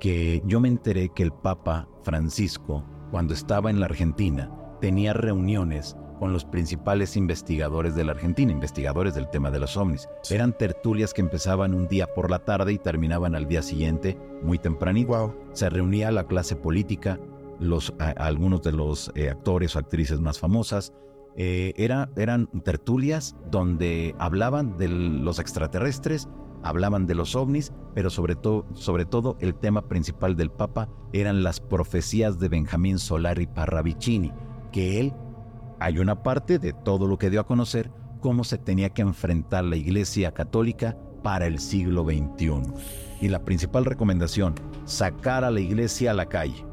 que 0.00 0.42
yo 0.46 0.60
me 0.60 0.68
enteré 0.68 1.10
que 1.10 1.22
el 1.22 1.32
Papa 1.32 1.88
Francisco, 2.02 2.84
cuando 3.10 3.34
estaba 3.34 3.70
en 3.70 3.80
la 3.80 3.86
Argentina, 3.86 4.50
tenía 4.80 5.12
reuniones 5.12 5.96
con 6.18 6.32
los 6.32 6.44
principales 6.44 7.16
investigadores 7.16 7.94
de 7.94 8.04
la 8.04 8.12
Argentina, 8.12 8.52
investigadores 8.52 9.14
del 9.14 9.28
tema 9.28 9.50
de 9.50 9.60
los 9.60 9.76
ovnis. 9.76 10.08
Eran 10.30 10.56
tertulias 10.56 11.12
que 11.12 11.20
empezaban 11.20 11.74
un 11.74 11.88
día 11.88 12.06
por 12.06 12.30
la 12.30 12.40
tarde 12.40 12.72
y 12.72 12.78
terminaban 12.78 13.34
al 13.34 13.46
día 13.46 13.62
siguiente 13.62 14.18
muy 14.42 14.58
tempranito. 14.58 15.36
Se 15.52 15.68
reunía 15.68 16.10
la 16.10 16.26
clase 16.26 16.56
política, 16.56 17.18
los, 17.60 17.92
algunos 17.98 18.62
de 18.62 18.72
los 18.72 19.10
eh, 19.14 19.30
actores 19.30 19.76
o 19.76 19.78
actrices 19.78 20.20
más 20.20 20.38
famosas. 20.38 20.92
Eh, 21.36 21.74
era, 21.76 22.10
eran 22.16 22.46
tertulias 22.64 23.36
donde 23.50 24.14
hablaban 24.18 24.78
de 24.78 24.88
los 24.88 25.38
extraterrestres, 25.38 26.28
hablaban 26.62 27.06
de 27.06 27.14
los 27.14 27.36
ovnis, 27.36 27.72
pero 27.94 28.08
sobre, 28.10 28.36
todo 28.36 28.66
sobre 28.72 29.04
todo 29.04 29.36
el 29.40 29.54
tema 29.54 29.86
principal 29.88 30.34
del 30.34 30.50
Papa 30.50 30.88
eran 31.12 31.42
las 31.42 31.60
profecías 31.60 32.38
de 32.38 32.48
Benjamín 32.48 32.98
Solari 32.98 33.46
Parravicini, 33.46 34.32
que 34.72 35.00
él 35.00 35.12
hay 35.78 35.98
una 35.98 36.22
parte 36.22 36.58
de 36.58 36.72
todo 36.72 37.06
lo 37.06 37.18
que 37.18 37.30
dio 37.30 37.40
a 37.40 37.46
conocer 37.46 37.90
cómo 38.20 38.44
se 38.44 38.58
tenía 38.58 38.90
que 38.90 39.02
enfrentar 39.02 39.64
la 39.64 39.76
Iglesia 39.76 40.32
Católica 40.32 40.96
para 41.22 41.46
el 41.46 41.58
siglo 41.58 42.04
XXI. 42.04 42.62
Y 43.20 43.28
la 43.28 43.44
principal 43.44 43.84
recomendación, 43.84 44.54
sacar 44.84 45.44
a 45.44 45.50
la 45.50 45.60
Iglesia 45.60 46.10
a 46.10 46.14
la 46.14 46.26
calle. 46.26 46.64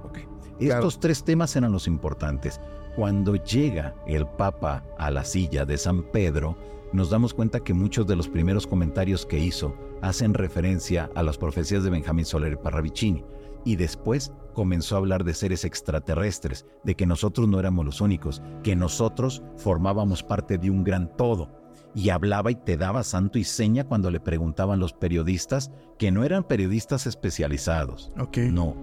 Estos 0.60 1.00
tres 1.00 1.24
temas 1.24 1.56
eran 1.56 1.72
los 1.72 1.88
importantes. 1.88 2.62
Cuando 2.96 3.36
llega 3.36 3.96
el 4.08 4.26
Papa 4.26 4.84
a 4.98 5.10
la 5.10 5.26
silla 5.26 5.66
de 5.66 5.78
San 5.78 6.04
Pedro, 6.04 6.56
nos 6.94 7.10
damos 7.10 7.34
cuenta 7.34 7.60
que 7.60 7.74
muchos 7.74 8.06
de 8.06 8.16
los 8.16 8.30
primeros 8.30 8.68
comentarios 8.68 9.26
que 9.26 9.40
hizo 9.40 9.76
hacen 10.02 10.34
referencia 10.34 11.10
a 11.16 11.24
las 11.24 11.38
profecías 11.38 11.84
de 11.84 11.90
Benjamín 11.90 12.26
Soler 12.26 12.60
Parravicini 12.60 13.26
y 13.66 13.76
después 13.76 14.34
comenzó 14.54 14.96
a 14.96 15.00
hablar 15.00 15.24
de 15.24 15.34
seres 15.34 15.66
extraterrestres, 15.66 16.66
de 16.84 16.96
que 16.96 17.06
nosotros 17.06 17.48
no 17.48 17.60
éramos 17.60 17.86
los 17.86 18.02
únicos, 18.02 18.42
que 18.64 18.76
nosotros 18.76 19.42
formábamos 19.58 20.24
parte 20.24 20.58
de 20.58 20.70
un 20.70 20.84
gran 20.84 21.16
todo. 21.18 21.50
y 21.96 22.10
hablaba 22.10 22.50
y 22.52 22.56
te 22.56 22.76
daba 22.76 23.04
santo 23.04 23.38
y 23.38 23.44
seña 23.44 23.84
cuando 23.84 24.10
le 24.10 24.20
preguntaban 24.20 24.80
los 24.80 24.94
periodistas 24.94 25.72
que 26.00 26.12
no 26.12 26.24
eran 26.24 26.44
periodistas 26.44 27.06
especializados. 27.06 28.12
Ok. 28.20 28.38
No, 28.38 28.76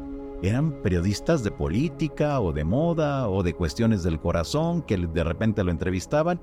eran 0.43 0.81
periodistas 0.83 1.43
de 1.43 1.51
política 1.51 2.41
o 2.41 2.53
de 2.53 2.65
moda 2.65 3.29
o 3.29 3.43
de 3.43 3.53
cuestiones 3.55 4.03
del 4.03 4.21
corazón 4.21 4.83
que 4.83 4.97
de 4.97 5.25
repente 5.25 5.65
lo 5.65 5.71
entrevistaban 5.71 6.41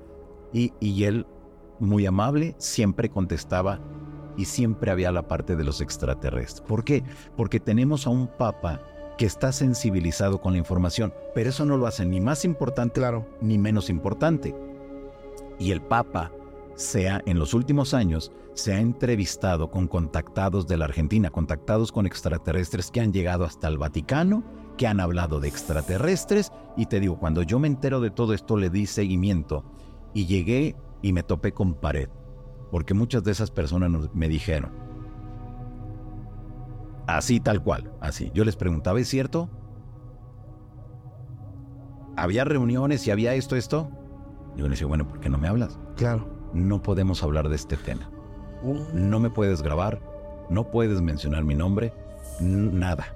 y, 0.52 0.72
y 0.78 1.04
él, 1.04 1.26
muy 1.80 2.06
amable, 2.06 2.54
siempre 2.58 3.08
contestaba 3.08 3.80
y 4.38 4.46
siempre 4.46 4.90
había 4.90 5.12
la 5.12 5.28
parte 5.28 5.56
de 5.56 5.64
los 5.64 5.82
extraterrestres. 5.82 6.62
¿Por 6.66 6.84
qué? 6.84 7.02
Porque 7.36 7.60
tenemos 7.60 8.06
a 8.06 8.10
un 8.10 8.28
papa 8.28 8.80
que 9.18 9.26
está 9.26 9.50
sensibilizado 9.50 10.40
con 10.40 10.52
la 10.52 10.58
información, 10.58 11.12
pero 11.34 11.50
eso 11.50 11.66
no 11.66 11.76
lo 11.76 11.88
hace 11.88 12.06
ni 12.06 12.20
más 12.20 12.44
importante 12.44 13.00
Claro. 13.00 13.26
ni 13.40 13.58
menos 13.58 13.90
importante. 13.90 14.54
Y 15.58 15.72
el 15.72 15.82
Papa 15.82 16.30
sea 16.76 17.20
en 17.26 17.40
los 17.40 17.52
últimos 17.52 17.92
años 17.92 18.30
se 18.54 18.72
ha 18.72 18.80
entrevistado 18.80 19.72
con 19.72 19.88
contactados 19.88 20.68
de 20.68 20.76
la 20.76 20.84
Argentina, 20.84 21.30
contactados 21.30 21.90
con 21.90 22.06
extraterrestres 22.06 22.92
que 22.92 23.00
han 23.00 23.12
llegado 23.12 23.44
hasta 23.44 23.66
el 23.66 23.76
Vaticano, 23.76 24.44
que 24.76 24.86
han 24.86 25.00
hablado 25.00 25.40
de 25.40 25.48
extraterrestres 25.48 26.52
y 26.76 26.86
te 26.86 27.00
digo, 27.00 27.18
cuando 27.18 27.42
yo 27.42 27.58
me 27.58 27.66
entero 27.66 28.00
de 28.00 28.10
todo 28.10 28.34
esto 28.34 28.56
le 28.56 28.70
di 28.70 28.86
seguimiento 28.86 29.64
y 30.14 30.26
llegué 30.26 30.76
y 31.02 31.12
me 31.12 31.24
topé 31.24 31.50
con 31.52 31.74
pared, 31.74 32.08
porque 32.70 32.94
muchas 32.94 33.24
de 33.24 33.32
esas 33.32 33.50
personas 33.50 33.90
nos- 33.90 34.14
me 34.14 34.28
dijeron, 34.28 34.70
así 37.06 37.40
tal 37.40 37.62
cual, 37.62 37.90
así. 38.00 38.30
Yo 38.34 38.44
les 38.44 38.56
preguntaba, 38.56 39.00
¿es 39.00 39.08
cierto? 39.08 39.48
¿Había 42.16 42.44
reuniones 42.44 43.06
y 43.06 43.10
había 43.10 43.34
esto, 43.34 43.56
esto? 43.56 43.90
Yo 44.56 44.64
le 44.64 44.70
decía, 44.70 44.86
bueno, 44.86 45.06
¿por 45.06 45.20
qué 45.20 45.28
no 45.28 45.38
me 45.38 45.48
hablas? 45.48 45.78
Claro. 45.96 46.26
No 46.52 46.82
podemos 46.82 47.22
hablar 47.22 47.48
de 47.48 47.56
este 47.56 47.76
tema. 47.76 48.10
No 48.92 49.20
me 49.20 49.30
puedes 49.30 49.62
grabar, 49.62 50.00
no 50.50 50.70
puedes 50.70 51.00
mencionar 51.00 51.44
mi 51.44 51.54
nombre, 51.54 51.92
nada. 52.40 53.06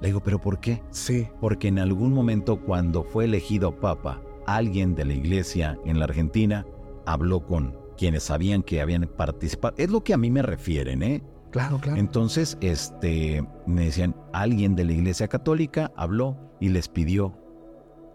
Le 0.00 0.08
digo, 0.08 0.20
¿pero 0.20 0.38
por 0.40 0.60
qué? 0.60 0.82
Sí. 0.90 1.28
Porque 1.40 1.68
en 1.68 1.78
algún 1.78 2.12
momento 2.12 2.60
cuando 2.60 3.02
fue 3.02 3.24
elegido 3.24 3.80
papa, 3.80 4.20
alguien 4.46 4.94
de 4.94 5.04
la 5.06 5.14
iglesia 5.14 5.78
en 5.86 5.98
la 5.98 6.04
Argentina 6.06 6.66
habló 7.06 7.46
con 7.46 7.74
quienes 8.00 8.22
sabían 8.22 8.62
que 8.62 8.80
habían 8.80 9.02
participado. 9.06 9.74
Es 9.76 9.90
lo 9.90 10.02
que 10.02 10.14
a 10.14 10.16
mí 10.16 10.30
me 10.30 10.40
refieren, 10.40 11.02
¿eh? 11.02 11.22
Claro, 11.50 11.78
claro. 11.78 12.00
Entonces, 12.00 12.56
este, 12.62 13.46
me 13.66 13.84
decían, 13.84 14.16
alguien 14.32 14.74
de 14.74 14.84
la 14.86 14.92
Iglesia 14.92 15.28
Católica 15.28 15.92
habló 15.96 16.38
y 16.60 16.70
les 16.70 16.88
pidió 16.88 17.36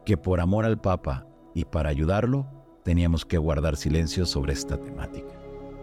que 0.04 0.18
por 0.18 0.40
amor 0.40 0.66
al 0.66 0.82
Papa 0.82 1.28
y 1.54 1.66
para 1.66 1.90
ayudarlo, 1.90 2.48
teníamos 2.84 3.26
que 3.26 3.38
guardar 3.38 3.78
silencio 3.78 4.26
sobre 4.26 4.54
esta 4.54 4.78
temática. 4.78 5.28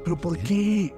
¿Pero 0.04 0.16
por 0.18 0.36
qué? 0.38 0.92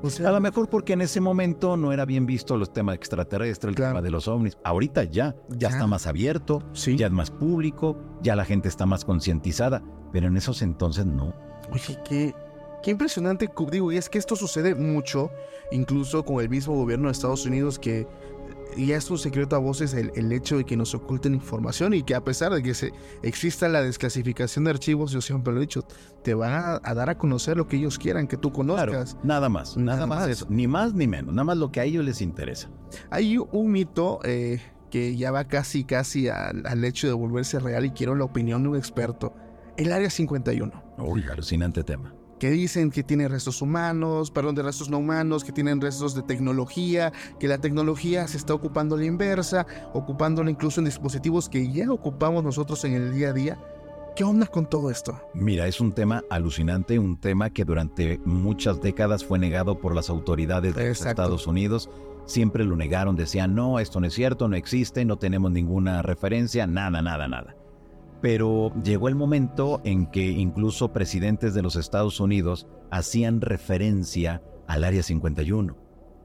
O 0.00 0.08
sea, 0.10 0.28
A 0.28 0.32
lo 0.32 0.40
mejor 0.40 0.68
porque 0.68 0.92
en 0.92 1.00
ese 1.00 1.20
momento 1.20 1.76
no 1.76 1.92
era 1.92 2.04
bien 2.04 2.24
visto 2.26 2.56
los 2.56 2.72
temas 2.72 2.94
extraterrestres, 2.94 3.70
el 3.70 3.74
Claro. 3.74 3.94
tema 3.94 4.02
de 4.02 4.10
los 4.12 4.28
ovnis. 4.28 4.56
Ahorita 4.62 5.02
ya, 5.02 5.34
ya 5.48 5.56
Ya. 5.58 5.68
está 5.70 5.88
más 5.88 6.06
abierto, 6.06 6.62
sí. 6.72 6.96
ya 6.96 7.06
es 7.06 7.12
más 7.12 7.32
público, 7.32 7.96
ya 8.22 8.36
la 8.36 8.44
gente 8.44 8.68
está 8.68 8.86
más 8.86 9.04
concientizada, 9.04 9.82
pero 10.12 10.28
en 10.28 10.36
esos 10.36 10.62
entonces 10.62 11.04
no. 11.04 11.34
Oye, 11.72 11.98
qué, 12.04 12.34
qué 12.82 12.90
impresionante, 12.90 13.48
digo, 13.70 13.92
y 13.92 13.96
es 13.96 14.08
que 14.08 14.18
esto 14.18 14.36
sucede 14.36 14.74
mucho, 14.74 15.30
incluso 15.70 16.24
con 16.24 16.40
el 16.40 16.48
mismo 16.48 16.74
gobierno 16.74 17.08
de 17.08 17.12
Estados 17.12 17.44
Unidos, 17.46 17.78
que 17.78 18.06
ya 18.76 18.96
es 18.96 19.10
un 19.10 19.18
secreto 19.18 19.56
a 19.56 19.58
voces 19.58 19.92
el, 19.94 20.12
el 20.14 20.30
hecho 20.30 20.58
de 20.58 20.64
que 20.64 20.76
nos 20.76 20.94
oculten 20.94 21.34
información 21.34 21.94
y 21.94 22.02
que 22.02 22.14
a 22.14 22.22
pesar 22.22 22.52
de 22.52 22.62
que 22.62 22.74
se, 22.74 22.92
exista 23.22 23.66
la 23.68 23.82
desclasificación 23.82 24.64
de 24.64 24.70
archivos, 24.70 25.10
yo 25.10 25.20
siempre 25.20 25.52
lo 25.52 25.58
he 25.58 25.62
dicho, 25.62 25.84
te 26.22 26.34
van 26.34 26.52
a, 26.52 26.80
a 26.84 26.94
dar 26.94 27.10
a 27.10 27.18
conocer 27.18 27.56
lo 27.56 27.66
que 27.66 27.76
ellos 27.76 27.98
quieran 27.98 28.28
que 28.28 28.36
tú 28.36 28.52
Claro, 28.52 28.92
conozcas. 28.92 29.16
nada 29.24 29.48
más, 29.48 29.76
nada, 29.76 29.96
Nada 29.96 30.06
más 30.06 30.20
más. 30.20 30.28
eso, 30.28 30.46
ni 30.48 30.66
más 30.68 30.94
ni 30.94 31.06
menos, 31.06 31.34
nada 31.34 31.44
más 31.44 31.56
lo 31.56 31.72
que 31.72 31.80
a 31.80 31.84
ellos 31.84 32.04
les 32.04 32.20
interesa. 32.20 32.68
Hay 33.10 33.38
un 33.38 33.72
mito 33.72 34.20
eh, 34.24 34.60
que 34.90 35.16
ya 35.16 35.30
va 35.32 35.44
casi, 35.48 35.84
casi 35.84 36.28
al, 36.28 36.64
al 36.66 36.84
hecho 36.84 37.06
de 37.08 37.14
volverse 37.14 37.58
real 37.58 37.84
y 37.84 37.90
quiero 37.90 38.14
la 38.14 38.24
opinión 38.24 38.62
de 38.62 38.68
un 38.68 38.76
experto. 38.76 39.34
El 39.78 39.92
Área 39.92 40.10
51. 40.10 40.72
Uy, 40.98 41.24
alucinante 41.30 41.84
tema. 41.84 42.12
que 42.40 42.50
dicen 42.50 42.90
que 42.90 43.04
tiene 43.04 43.28
restos 43.28 43.62
humanos, 43.62 44.32
perdón, 44.32 44.56
de 44.56 44.62
restos 44.64 44.90
no 44.90 44.98
humanos, 44.98 45.44
que 45.44 45.52
tienen 45.52 45.80
restos 45.80 46.16
de 46.16 46.22
tecnología, 46.22 47.12
que 47.38 47.46
la 47.46 47.58
tecnología 47.58 48.26
se 48.26 48.38
está 48.38 48.54
ocupando 48.54 48.96
a 48.96 48.98
la 48.98 49.04
inversa, 49.04 49.66
ocupándola 49.92 50.50
incluso 50.50 50.80
en 50.80 50.86
dispositivos 50.86 51.48
que 51.48 51.72
ya 51.72 51.92
ocupamos 51.92 52.42
nosotros 52.42 52.84
en 52.84 52.94
el 52.94 53.14
día 53.14 53.30
a 53.30 53.32
día. 53.32 53.58
¿Qué 54.16 54.24
onda 54.24 54.46
con 54.46 54.68
todo 54.68 54.90
esto? 54.90 55.20
Mira, 55.32 55.68
es 55.68 55.80
un 55.80 55.92
tema 55.92 56.24
alucinante, 56.28 56.98
un 56.98 57.20
tema 57.20 57.50
que 57.50 57.64
durante 57.64 58.18
muchas 58.24 58.80
décadas 58.80 59.24
fue 59.24 59.38
negado 59.38 59.78
por 59.78 59.94
las 59.94 60.10
autoridades 60.10 60.74
de 60.74 60.88
los. 60.88 61.10
Estados 61.10 61.46
Unidos. 61.46 61.88
Siempre 62.26 62.64
lo 62.64 62.74
negaron, 62.74 63.14
decían, 63.14 63.54
no, 63.54 63.78
esto 63.78 64.00
no 64.00 64.08
es 64.08 64.14
cierto, 64.14 64.48
no 64.48 64.56
existe, 64.56 65.04
no 65.04 65.18
tenemos 65.18 65.52
ninguna 65.52 66.02
referencia, 66.02 66.66
nada, 66.66 67.00
nada, 67.00 67.28
nada. 67.28 67.54
Pero 68.20 68.72
llegó 68.82 69.08
el 69.08 69.14
momento 69.14 69.80
en 69.84 70.06
que 70.06 70.26
incluso 70.26 70.92
presidentes 70.92 71.54
de 71.54 71.62
los 71.62 71.76
Estados 71.76 72.20
Unidos 72.20 72.66
hacían 72.90 73.40
referencia 73.40 74.42
al 74.66 74.84
Área 74.84 75.02
51. 75.02 75.76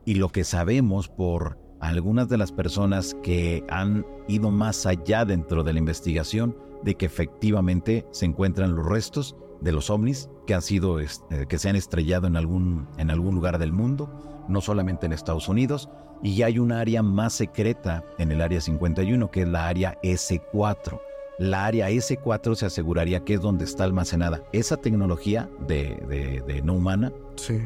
Y 0.06 0.16
lo 0.16 0.30
que 0.30 0.44
sabemos 0.44 1.08
por 1.08 1.58
algunas 1.80 2.30
de 2.30 2.38
las 2.38 2.52
personas 2.52 3.16
que 3.24 3.64
han 3.70 4.06
ido 4.28 4.52
más 4.52 4.86
allá 4.86 5.26
dentro 5.26 5.64
de 5.64 5.74
la 5.74 5.80
investigación 5.80 6.58
de 6.84 6.96
que 6.96 7.06
efectivamente 7.06 8.06
se 8.12 8.26
encuentran 8.26 8.76
los 8.76 8.86
restos 8.86 9.36
de 9.62 9.72
los 9.72 9.89
ovnis 9.89 10.30
que 10.46 10.54
han 10.54 10.62
sido 10.62 11.00
este, 11.00 11.46
que 11.48 11.58
se 11.58 11.70
han 11.70 11.76
estrellado 11.76 12.28
en 12.28 12.36
algún 12.36 12.88
en 12.98 13.10
algún 13.10 13.36
lugar 13.36 13.60
del 13.60 13.72
mundo, 13.72 14.10
no 14.50 14.62
solamente 14.62 15.06
en 15.06 15.14
Estados 15.14 15.48
Unidos, 15.48 15.89
y 16.22 16.41
hay 16.41 16.60
un 16.60 16.72
área 16.72 17.02
más 17.02 17.34
secreta 17.34 18.04
en 18.18 18.32
el 18.32 18.41
área 18.41 18.62
51 18.62 19.32
que 19.32 19.41
es 19.41 19.48
la 19.48 19.68
área 19.68 20.00
S4. 20.04 21.00
La 21.39 21.65
área 21.65 21.89
S4 21.89 22.55
se 22.55 22.65
aseguraría 22.67 23.23
que 23.23 23.34
es 23.36 23.41
donde 23.41 23.65
está 23.65 23.84
almacenada 23.84 24.43
esa 24.53 24.77
tecnología 24.77 25.49
de, 25.67 26.03
de- 26.07 26.43
de 26.45 26.61
no 26.61 26.73
humana, 26.73 27.11
Sí. 27.36 27.59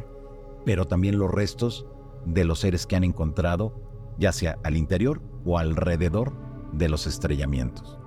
pero 0.66 0.86
también 0.86 1.18
los 1.20 1.30
restos 1.32 1.86
de 2.26 2.46
los 2.46 2.60
seres 2.60 2.88
que 2.88 2.96
han 2.96 3.04
encontrado, 3.04 3.74
ya 4.18 4.32
sea 4.32 4.58
al 4.64 4.78
interior 4.78 5.22
o 5.46 5.58
alrededor 5.60 6.34
de 6.74 6.90
los 6.90 7.08
estrellamientos. 7.08 8.00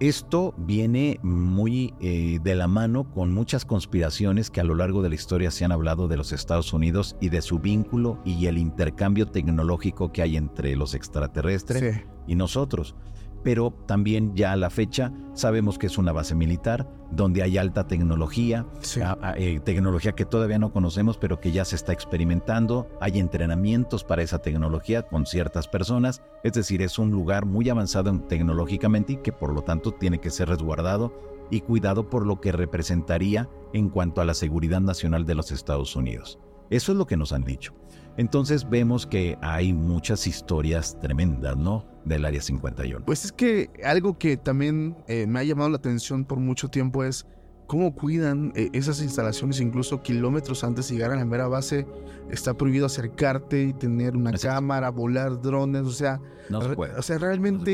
Esto 0.00 0.54
viene 0.56 1.20
muy 1.22 1.92
eh, 2.00 2.38
de 2.42 2.54
la 2.54 2.66
mano 2.66 3.10
con 3.12 3.34
muchas 3.34 3.66
conspiraciones 3.66 4.50
que 4.50 4.60
a 4.60 4.64
lo 4.64 4.74
largo 4.74 5.02
de 5.02 5.10
la 5.10 5.14
historia 5.14 5.50
se 5.50 5.64
han 5.66 5.72
hablado 5.72 6.08
de 6.08 6.16
los 6.16 6.32
Estados 6.32 6.72
Unidos 6.72 7.16
y 7.20 7.28
de 7.28 7.42
su 7.42 7.58
vínculo 7.58 8.18
y 8.24 8.46
el 8.46 8.56
intercambio 8.56 9.26
tecnológico 9.28 10.10
que 10.10 10.22
hay 10.22 10.36
entre 10.38 10.74
los 10.74 10.94
extraterrestres 10.94 11.96
Sí. 11.96 12.00
y 12.26 12.34
nosotros. 12.34 12.94
Pero 13.42 13.72
también 13.86 14.34
ya 14.34 14.52
a 14.52 14.56
la 14.56 14.70
fecha 14.70 15.12
sabemos 15.34 15.78
que 15.78 15.86
es 15.86 15.96
una 15.98 16.12
base 16.12 16.34
militar 16.34 16.88
donde 17.10 17.42
hay 17.42 17.58
alta 17.58 17.86
tecnología, 17.86 18.66
Sí. 18.80 19.00
a- 19.00 19.18
a- 19.20 19.36
eh, 19.36 19.58
tecnología 19.60 20.12
que 20.12 20.24
todavía 20.24 20.58
no 20.58 20.72
conocemos, 20.72 21.16
pero 21.18 21.40
que 21.40 21.50
ya 21.50 21.64
se 21.64 21.74
está 21.76 21.92
experimentando. 21.92 22.88
Hay 23.00 23.18
entrenamientos 23.18 24.04
para 24.04 24.22
esa 24.22 24.38
tecnología 24.38 25.02
con 25.02 25.26
ciertas 25.26 25.66
personas. 25.66 26.22
Es 26.44 26.52
decir, 26.52 26.82
es 26.82 26.98
un 26.98 27.10
lugar 27.10 27.46
muy 27.46 27.68
avanzado 27.68 28.10
en- 28.10 28.28
tecnológicamente 28.28 29.14
y 29.14 29.16
que 29.16 29.32
por 29.32 29.52
lo 29.52 29.62
tanto 29.62 29.92
tiene 29.92 30.20
que 30.20 30.30
ser 30.30 30.48
resguardado 30.48 31.12
y 31.50 31.62
cuidado 31.62 32.08
por 32.08 32.26
lo 32.26 32.40
que 32.40 32.52
representaría 32.52 33.48
en 33.72 33.88
cuanto 33.88 34.20
a 34.20 34.24
la 34.24 34.34
seguridad 34.34 34.80
nacional 34.80 35.24
de 35.26 35.34
los 35.34 35.50
Estados 35.50 35.96
Unidos. 35.96 36.38
Eso 36.70 36.92
es 36.92 36.98
lo 36.98 37.06
que 37.06 37.16
nos 37.16 37.32
han 37.32 37.42
dicho. 37.42 37.72
Entonces 38.20 38.68
vemos 38.68 39.06
que 39.06 39.38
hay 39.40 39.72
muchas 39.72 40.26
historias 40.26 40.98
tremendas, 41.00 41.56
¿no? 41.56 41.86
Del 42.04 42.26
Área 42.26 42.42
51. 42.42 43.06
Pues 43.06 43.24
es 43.24 43.32
que 43.32 43.70
algo 43.82 44.18
que 44.18 44.36
también 44.36 44.94
eh, 45.08 45.26
me 45.26 45.38
ha 45.38 45.42
llamado 45.42 45.70
la 45.70 45.78
atención 45.78 46.26
por 46.26 46.38
mucho 46.38 46.68
tiempo 46.68 47.02
es 47.02 47.26
cómo 47.70 47.94
cuidan 47.94 48.52
eh, 48.56 48.68
esas 48.72 49.00
instalaciones, 49.00 49.60
incluso 49.60 50.02
kilómetros 50.02 50.64
antes 50.64 50.88
de 50.88 50.96
llegar 50.96 51.12
a 51.12 51.14
la 51.14 51.24
mera 51.24 51.46
base. 51.46 51.86
Está 52.28 52.52
prohibido 52.54 52.84
acercarte 52.86 53.62
y 53.62 53.72
tener 53.72 54.16
una 54.16 54.32
cámara, 54.32 54.90
volar 54.90 55.40
drones, 55.40 55.82
o 55.82 55.92
sea, 55.92 56.20
No 56.48 56.60
se 56.62 56.70
puede. 56.74 56.96
o 56.96 57.02
sea, 57.02 57.18
realmente 57.18 57.72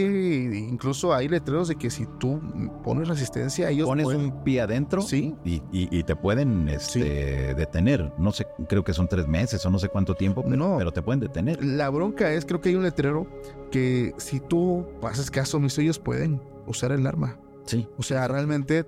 incluso 0.68 1.14
hay 1.14 1.28
letreros 1.28 1.68
de 1.68 1.76
que 1.76 1.88
si 1.88 2.05
tú 2.18 2.38
pones 2.84 3.09
resistencia, 3.09 3.70
ellos 3.70 3.86
Pones 3.88 4.05
pueden- 4.05 4.20
un 4.20 4.44
pie 4.44 4.61
adentro 4.61 5.01
Sí. 5.01 5.34
y, 5.47 5.62
y- 5.72 5.88
y 5.90 6.03
te 6.05 6.14
pueden 6.14 6.68
este, 6.68 7.55
detener. 7.55 8.12
No 8.18 8.32
sé, 8.32 8.47
creo 8.68 8.84
que 8.84 8.92
son 8.92 9.09
tres 9.09 9.26
meses 9.26 9.64
o 9.64 9.70
no 9.70 9.78
sé 9.78 9.88
cuánto 9.88 10.14
tiempo, 10.14 10.42
pero, 10.44 10.57
No. 10.57 10.74
pero 10.76 10.92
te 10.92 11.01
pueden 11.01 11.20
detener. 11.20 11.64
La 11.64 11.88
bronca 11.88 12.30
es, 12.34 12.44
creo 12.44 12.61
que 12.61 12.68
hay 12.68 12.74
un 12.76 12.82
letrero 12.82 13.26
que 13.70 14.12
si 14.18 14.40
tú 14.40 14.84
haces 15.03 15.30
caso 15.30 15.57
omiso, 15.57 15.80
ellos 15.80 15.99
pueden 15.99 16.42
usar 16.66 16.92
el 16.92 17.07
arma. 17.07 17.38
Sí. 17.64 17.88
O 17.97 18.03
sea, 18.03 18.28
realmente, 18.28 18.86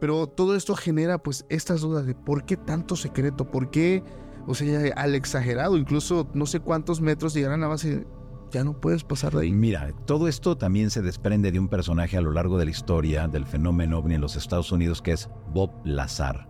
pero 0.00 0.26
todo 0.26 0.54
esto 0.56 0.74
genera 0.74 1.18
pues 1.18 1.46
estas 1.48 1.80
dudas 1.80 2.06
de 2.06 2.14
por 2.14 2.44
qué 2.44 2.56
tanto 2.56 2.96
secreto, 2.96 3.50
por 3.50 3.70
qué, 3.70 4.02
o 4.46 4.54
sea, 4.54 4.92
al 4.96 5.14
exagerado, 5.14 5.76
incluso 5.76 6.28
no 6.34 6.46
sé 6.46 6.60
cuántos 6.60 7.00
metros 7.00 7.34
llegarán 7.34 7.62
a 7.64 7.68
base, 7.68 8.06
ya 8.50 8.64
no 8.64 8.80
puedes 8.80 9.04
pasar 9.04 9.32
de 9.34 9.42
ahí. 9.42 9.52
Mira, 9.52 9.92
todo 10.06 10.28
esto 10.28 10.56
también 10.56 10.90
se 10.90 11.02
desprende 11.02 11.50
de 11.50 11.58
un 11.58 11.68
personaje 11.68 12.16
a 12.16 12.20
lo 12.20 12.32
largo 12.32 12.58
de 12.58 12.66
la 12.66 12.70
historia 12.70 13.26
del 13.28 13.46
fenómeno 13.46 13.98
ovni 13.98 14.14
en 14.14 14.20
los 14.20 14.36
Estados 14.36 14.70
Unidos 14.72 15.02
que 15.02 15.12
es 15.12 15.28
Bob 15.52 15.70
Lazar. 15.84 16.48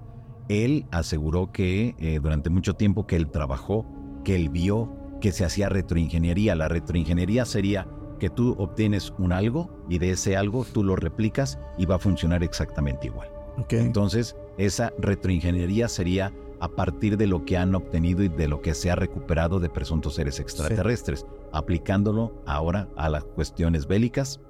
Él 0.48 0.86
aseguró 0.90 1.50
que 1.52 1.94
eh, 1.98 2.20
durante 2.22 2.50
mucho 2.50 2.74
tiempo 2.74 3.06
que 3.06 3.16
él 3.16 3.30
trabajó, 3.30 3.86
que 4.24 4.36
él 4.36 4.50
vio 4.50 4.92
que 5.20 5.32
se 5.32 5.44
hacía 5.44 5.70
retroingeniería. 5.70 6.54
La 6.54 6.68
retroingeniería 6.68 7.46
sería 7.46 7.88
que 8.18 8.28
tú 8.28 8.54
obtienes 8.58 9.12
un 9.18 9.32
algo 9.32 9.70
y 9.88 9.98
de 9.98 10.10
ese 10.10 10.36
algo 10.36 10.64
tú 10.64 10.84
lo 10.84 10.96
replicas 10.96 11.58
y 11.78 11.86
va 11.86 11.96
a 11.96 11.98
funcionar 11.98 12.42
exactamente 12.42 13.06
igual. 13.06 13.33
Entonces, 13.70 14.36
esa 14.58 14.92
retroingeniería 14.98 15.88
sería 15.88 16.32
a 16.60 16.68
partir 16.68 17.16
de 17.16 17.26
lo 17.26 17.44
que 17.44 17.56
han 17.58 17.74
obtenido 17.74 18.22
y 18.22 18.28
de 18.28 18.48
lo 18.48 18.62
que 18.62 18.74
se 18.74 18.90
ha 18.90 18.96
recuperado 18.96 19.60
de 19.60 19.68
presuntos 19.68 20.14
seres 20.14 20.40
extraterrestres, 20.40 21.26
aplicándolo 21.52 22.42
ahora 22.46 22.88
a 22.96 23.08
las 23.08 23.24
cuestiones 23.24 23.86
bélicas, 23.86 24.40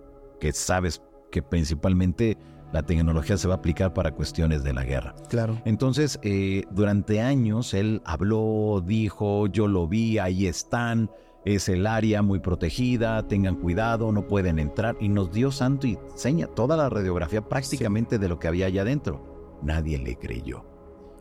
que 0.41 0.53
sabes 0.53 1.03
que 1.31 1.43
principalmente 1.43 2.37
la 2.73 2.83
tecnología 2.83 3.37
se 3.37 3.49
va 3.49 3.55
a 3.55 3.57
aplicar 3.59 3.95
para 3.95 4.13
cuestiones 4.13 4.65
de 4.65 4.73
la 4.73 4.85
guerra. 4.85 5.15
Claro. 5.29 5.61
Entonces, 5.65 6.19
eh, 6.23 6.65
durante 6.71 7.21
años 7.21 7.73
él 7.73 8.03
habló, 8.05 8.83
dijo, 8.85 9.47
yo 9.47 9.69
lo 9.69 9.87
vi, 9.87 10.19
ahí 10.19 10.47
están, 10.47 11.11
es 11.45 11.69
el 11.69 11.87
área 11.87 12.23
muy 12.23 12.39
protegida, 12.39 13.27
tengan 13.29 13.57
cuidado, 13.57 14.13
no 14.13 14.27
pueden 14.27 14.59
entrar, 14.59 14.97
y 15.01 15.09
nos 15.09 15.33
dio 15.33 15.51
santo 15.51 15.87
y 15.87 15.99
seña 16.15 16.47
toda 16.47 16.77
la 16.77 16.89
radiografía 16.89 17.43
prácticamente 17.43 18.19
de 18.19 18.29
lo 18.29 18.39
que 18.39 18.49
había 18.49 18.67
allá 18.67 18.83
adentro. 18.83 19.59
Nadie 19.63 19.99
le 19.99 20.17
creyó. 20.17 20.65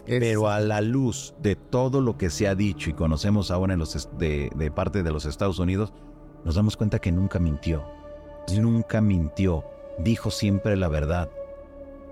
Pero 0.06 0.50
a 0.50 0.60
la 0.60 0.82
luz 0.82 1.34
de 1.42 1.56
todo 1.56 2.02
lo 2.02 2.18
que 2.18 2.30
se 2.30 2.48
ha 2.48 2.56
dicho 2.56 2.90
y 2.90 2.94
conocemos 2.94 3.52
ahora 3.52 3.74
en 3.74 3.80
los 3.80 4.10
de, 4.18 4.50
de 4.54 4.72
parte 4.72 5.02
de 5.02 5.12
los 5.12 5.26
Estados 5.26 5.60
Unidos, 5.60 5.94
nos 6.44 6.56
damos 6.56 6.76
cuenta 6.76 7.00
que 7.00 7.12
nunca 7.12 7.40
mintió. 7.40 7.86
Nunca 8.58 9.00
mintió. 9.00 9.64
Dijo 10.00 10.30
siempre 10.30 10.76
la 10.76 10.90
verdad. 10.90 11.30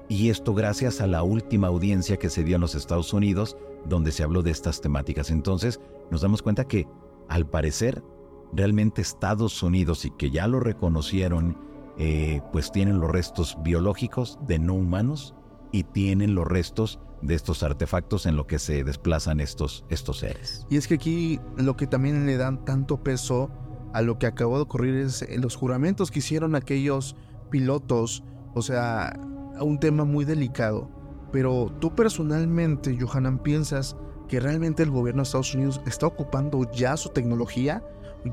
Y 0.08 0.30
esto 0.30 0.54
gracias 0.54 1.02
a 1.02 1.08
la 1.08 1.24
última 1.24 1.68
audiencia 1.68 2.18
que 2.18 2.30
se 2.30 2.44
dio 2.44 2.56
en 2.56 2.62
los 2.62 2.76
Estados 2.76 3.14
Unidos, 3.14 3.58
donde 3.86 4.12
se 4.12 4.24
habló 4.24 4.42
de 4.42 4.52
estas 4.52 4.82
temáticas. 4.82 5.30
Entonces, 5.32 5.80
nos 6.10 6.22
damos 6.22 6.42
cuenta 6.42 6.66
que, 6.66 6.88
al 7.32 7.48
parecer, 7.48 8.04
realmente 8.52 9.02
Estados 9.02 9.64
Unidos, 9.64 10.04
y 10.04 10.12
que 10.12 10.32
ya 10.32 10.48
lo 10.48 10.60
reconocieron, 10.60 11.58
eh, 11.98 12.42
pues 12.52 12.74
tienen 12.74 13.00
los 13.00 13.10
restos 13.10 13.58
biológicos 13.64 14.38
de 14.46 14.60
no 14.60 14.74
humanos 14.74 15.34
y 15.72 15.86
tienen 15.86 16.36
los 16.36 16.46
restos 16.46 17.00
de 17.22 17.36
estos 17.36 17.64
artefactos 17.64 18.26
en 18.26 18.36
lo 18.36 18.48
que 18.48 18.60
se 18.60 18.84
desplazan 18.84 19.40
estos, 19.40 19.86
estos 19.90 20.20
seres. 20.20 20.68
Y 20.70 20.76
es 20.76 20.90
que 20.90 20.96
aquí 20.96 21.40
lo 21.56 21.78
que 21.78 21.88
también 21.88 22.26
le 22.26 22.36
dan 22.36 22.66
tanto 22.66 23.02
peso 23.02 23.50
a 23.94 24.02
lo 24.02 24.20
que 24.20 24.26
acabó 24.28 24.58
de 24.58 24.64
ocurrir 24.64 24.96
es 24.96 25.22
eh, 25.22 25.38
los 25.40 25.56
juramentos 25.56 26.12
que 26.12 26.20
hicieron 26.20 26.54
aquellos 26.56 27.16
pilotos, 27.50 28.26
o 28.56 28.62
sea, 28.62 29.18
un 29.62 29.80
tema 29.80 30.04
muy 30.04 30.26
delicado. 30.26 30.90
Pero 31.32 31.72
tú 31.80 31.96
personalmente, 31.96 32.98
Johanan, 33.00 33.40
piensas 33.40 33.96
que 34.32 34.40
realmente 34.40 34.82
el 34.82 34.90
gobierno 34.90 35.20
de 35.20 35.24
Estados 35.24 35.54
Unidos 35.54 35.82
está 35.86 36.08
ocupando 36.08 36.64
ya 36.72 36.96
su 36.96 37.10
tecnología, 37.10 37.84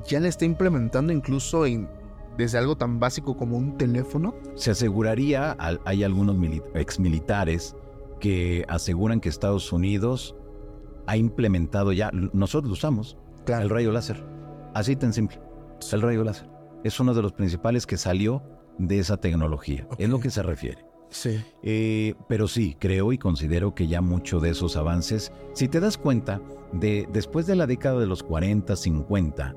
ya 0.07 0.21
la 0.21 0.29
está 0.29 0.45
implementando 0.45 1.13
incluso 1.13 1.67
en, 1.67 1.89
desde 2.37 2.57
algo 2.57 2.77
tan 2.77 3.01
básico 3.01 3.37
como 3.37 3.57
un 3.57 3.77
teléfono? 3.77 4.33
Se 4.55 4.71
aseguraría, 4.71 5.57
hay 5.85 6.05
algunos 6.05 6.37
exmilitares 6.75 7.75
que 8.21 8.65
aseguran 8.69 9.19
que 9.19 9.29
Estados 9.29 9.73
Unidos 9.73 10.37
ha 11.09 11.17
implementado 11.17 11.93
ya, 11.93 12.13
nosotros 12.13 12.69
lo 12.69 12.75
usamos, 12.75 13.19
el 13.49 13.69
rayo 13.69 13.91
láser. 13.91 14.25
Así 14.75 14.95
tan 14.95 15.13
simple. 15.13 15.41
El 15.91 16.01
rayo 16.01 16.23
láser. 16.23 16.49
Es 16.85 17.01
uno 17.01 17.13
de 17.13 17.23
los 17.23 17.33
principales 17.33 17.87
que 17.87 17.97
salió 17.97 18.41
de 18.79 19.01
esa 19.01 19.17
tecnología. 19.17 19.89
Es 19.99 20.09
lo 20.09 20.21
que 20.21 20.31
se 20.31 20.45
refiere. 20.45 20.88
Sí. 21.11 21.43
Eh, 21.63 22.15
pero 22.29 22.49
sí, 22.49 22.77
creo 22.79 23.13
y 23.13 23.19
considero 23.19 23.75
que 23.75 23.87
ya 23.87 24.01
mucho 24.01 24.41
de 24.41 24.51
esos 24.51 24.77
avances, 24.77 25.33
si 25.55 25.69
te 25.69 25.81
das 25.81 25.97
cuenta, 25.97 26.41
de, 26.73 27.09
después 27.13 27.47
de 27.47 27.57
la 27.57 27.67
década 27.67 27.99
de 27.99 28.07
los 28.07 28.23
40, 28.23 28.77
50, 28.77 29.55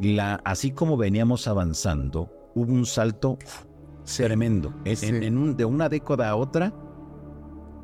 la, 0.00 0.34
así 0.44 0.70
como 0.70 0.96
veníamos 0.96 1.48
avanzando, 1.48 2.30
hubo 2.54 2.72
un 2.72 2.86
salto 2.86 3.38
tremendo. 4.04 4.72
En, 4.84 5.56
de 5.56 5.64
una 5.64 5.88
década 5.88 6.30
a 6.30 6.36
otra, 6.36 6.72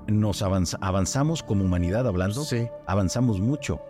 nos 0.06 0.42
avanzamos 0.42 1.42
como 1.42 1.64
humanidad 1.64 2.06
hablando, 2.06 2.42
avanzamos 2.86 3.40
mucho. 3.40 3.80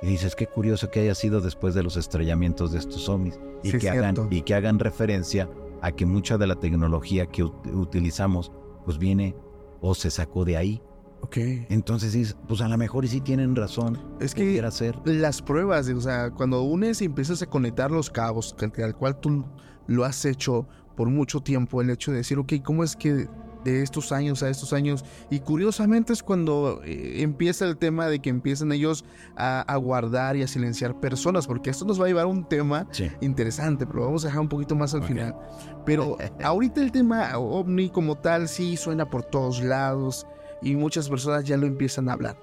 Y 0.00 0.06
dices, 0.06 0.36
qué 0.36 0.46
curioso 0.46 0.90
que 0.90 1.00
haya 1.00 1.14
sido 1.14 1.40
después 1.40 1.74
de 1.74 1.82
los 1.82 1.96
estrellamientos 1.96 2.70
de 2.70 2.78
estos 2.78 3.08
ovnis 3.08 3.40
y, 3.64 3.72
que, 3.72 3.90
hagan, 3.90 4.28
y 4.30 4.42
que 4.42 4.54
hagan 4.54 4.78
referencia 4.78 5.48
a 5.82 5.90
que 5.90 6.06
mucha 6.06 6.38
de 6.38 6.46
la 6.46 6.54
tecnología 6.54 7.26
que 7.26 7.42
utilizamos 7.42 8.52
pues 8.88 8.96
viene 8.96 9.36
o 9.82 9.94
se 9.94 10.10
sacó 10.10 10.46
de 10.46 10.56
ahí. 10.56 10.82
Ok. 11.20 11.36
Entonces, 11.68 12.34
pues 12.48 12.62
a 12.62 12.68
lo 12.68 12.78
mejor 12.78 13.04
y 13.04 13.08
sí 13.08 13.20
tienen 13.20 13.54
razón. 13.54 13.98
Es 14.18 14.34
que 14.34 14.58
hacer. 14.62 14.98
las 15.04 15.42
pruebas, 15.42 15.90
o 15.90 16.00
sea, 16.00 16.30
cuando 16.30 16.62
unes 16.62 17.02
y 17.02 17.04
empiezas 17.04 17.42
a 17.42 17.46
conectar 17.46 17.90
los 17.90 18.08
cabos, 18.08 18.56
al 18.82 18.96
cual 18.96 19.20
tú 19.20 19.44
lo 19.88 20.06
has 20.06 20.24
hecho 20.24 20.66
por 20.96 21.10
mucho 21.10 21.42
tiempo, 21.42 21.82
el 21.82 21.90
hecho 21.90 22.12
de 22.12 22.16
decir, 22.16 22.38
ok, 22.38 22.54
¿cómo 22.64 22.82
es 22.82 22.96
que 22.96 23.28
de 23.70 23.82
estos 23.82 24.12
años 24.12 24.42
a 24.42 24.50
estos 24.50 24.72
años. 24.72 25.04
Y 25.30 25.40
curiosamente 25.40 26.12
es 26.12 26.22
cuando 26.22 26.80
eh, 26.84 27.22
empieza 27.22 27.64
el 27.64 27.76
tema 27.76 28.06
de 28.06 28.20
que 28.20 28.30
empiezan 28.30 28.72
ellos 28.72 29.04
a, 29.36 29.76
guardar 29.76 30.36
y 30.36 30.42
a 30.42 30.48
silenciar 30.48 30.98
personas, 31.00 31.46
porque 31.46 31.70
esto 31.70 31.84
nos 31.84 32.00
va 32.00 32.04
a 32.04 32.08
llevar 32.08 32.24
a 32.24 32.28
un 32.28 32.44
tema 32.44 32.86
interesante, 33.20 33.86
pero 33.86 34.04
vamos 34.04 34.24
a 34.24 34.28
dejar 34.28 34.40
un 34.40 34.48
poquito 34.48 34.74
más 34.74 34.94
al 34.94 35.02
final. 35.02 35.36
Pero 35.84 36.16
ahorita 36.42 36.80
el 36.80 36.92
tema 36.92 37.36
ovni 37.38 37.90
como 37.90 38.16
tal 38.16 38.48
sí 38.48 38.76
suena 38.76 39.08
por 39.08 39.22
todos 39.24 39.62
lados 39.62 40.26
y 40.62 40.74
muchas 40.74 41.08
personas 41.08 41.44
ya 41.44 41.56
lo 41.56 41.66
empiezan 41.66 42.08
a 42.08 42.14
hablar. 42.14 42.38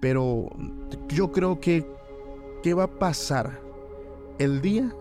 Pero 0.00 0.48
yo 1.08 1.30
creo 1.30 1.60
que, 1.60 1.86
¿qué 2.62 2.74
va 2.74 2.84
a 2.84 2.98
pasar 2.98 3.60
el 4.38 4.60
día 4.60 4.92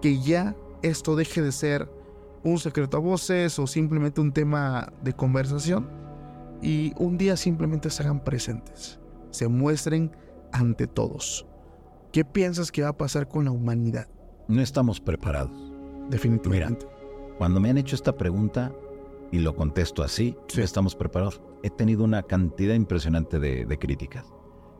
que 0.00 0.20
ya 0.20 0.54
esto 0.82 1.16
deje 1.16 1.42
de 1.42 1.52
ser 1.52 1.99
un 2.42 2.58
secreto 2.58 2.96
a 2.96 3.00
voces 3.00 3.58
o 3.58 3.66
simplemente 3.66 4.20
un 4.20 4.32
tema 4.32 4.92
de 5.02 5.12
conversación 5.12 5.88
y 6.62 6.92
un 6.98 7.18
día 7.18 7.36
simplemente 7.36 7.90
se 7.90 8.02
hagan 8.02 8.22
presentes, 8.22 8.98
se 9.30 9.48
muestren 9.48 10.10
ante 10.52 10.86
todos. 10.86 11.46
¿Qué 12.12 12.24
piensas 12.24 12.72
que 12.72 12.82
va 12.82 12.88
a 12.88 12.96
pasar 12.96 13.28
con 13.28 13.44
la 13.44 13.50
humanidad? 13.50 14.08
No 14.48 14.60
estamos 14.60 15.00
preparados. 15.00 15.72
Definitivamente. 16.08 16.86
cuando 17.38 17.60
me 17.60 17.70
han 17.70 17.78
hecho 17.78 17.94
esta 17.94 18.16
pregunta 18.16 18.72
y 19.30 19.38
lo 19.38 19.54
contesto 19.54 20.02
así, 20.02 20.36
estamos 20.56 20.96
preparados. 20.96 21.40
He 21.62 21.70
tenido 21.70 22.02
una 22.02 22.24
cantidad 22.24 22.74
impresionante 22.74 23.38
de, 23.38 23.78
críticas. 23.78 24.26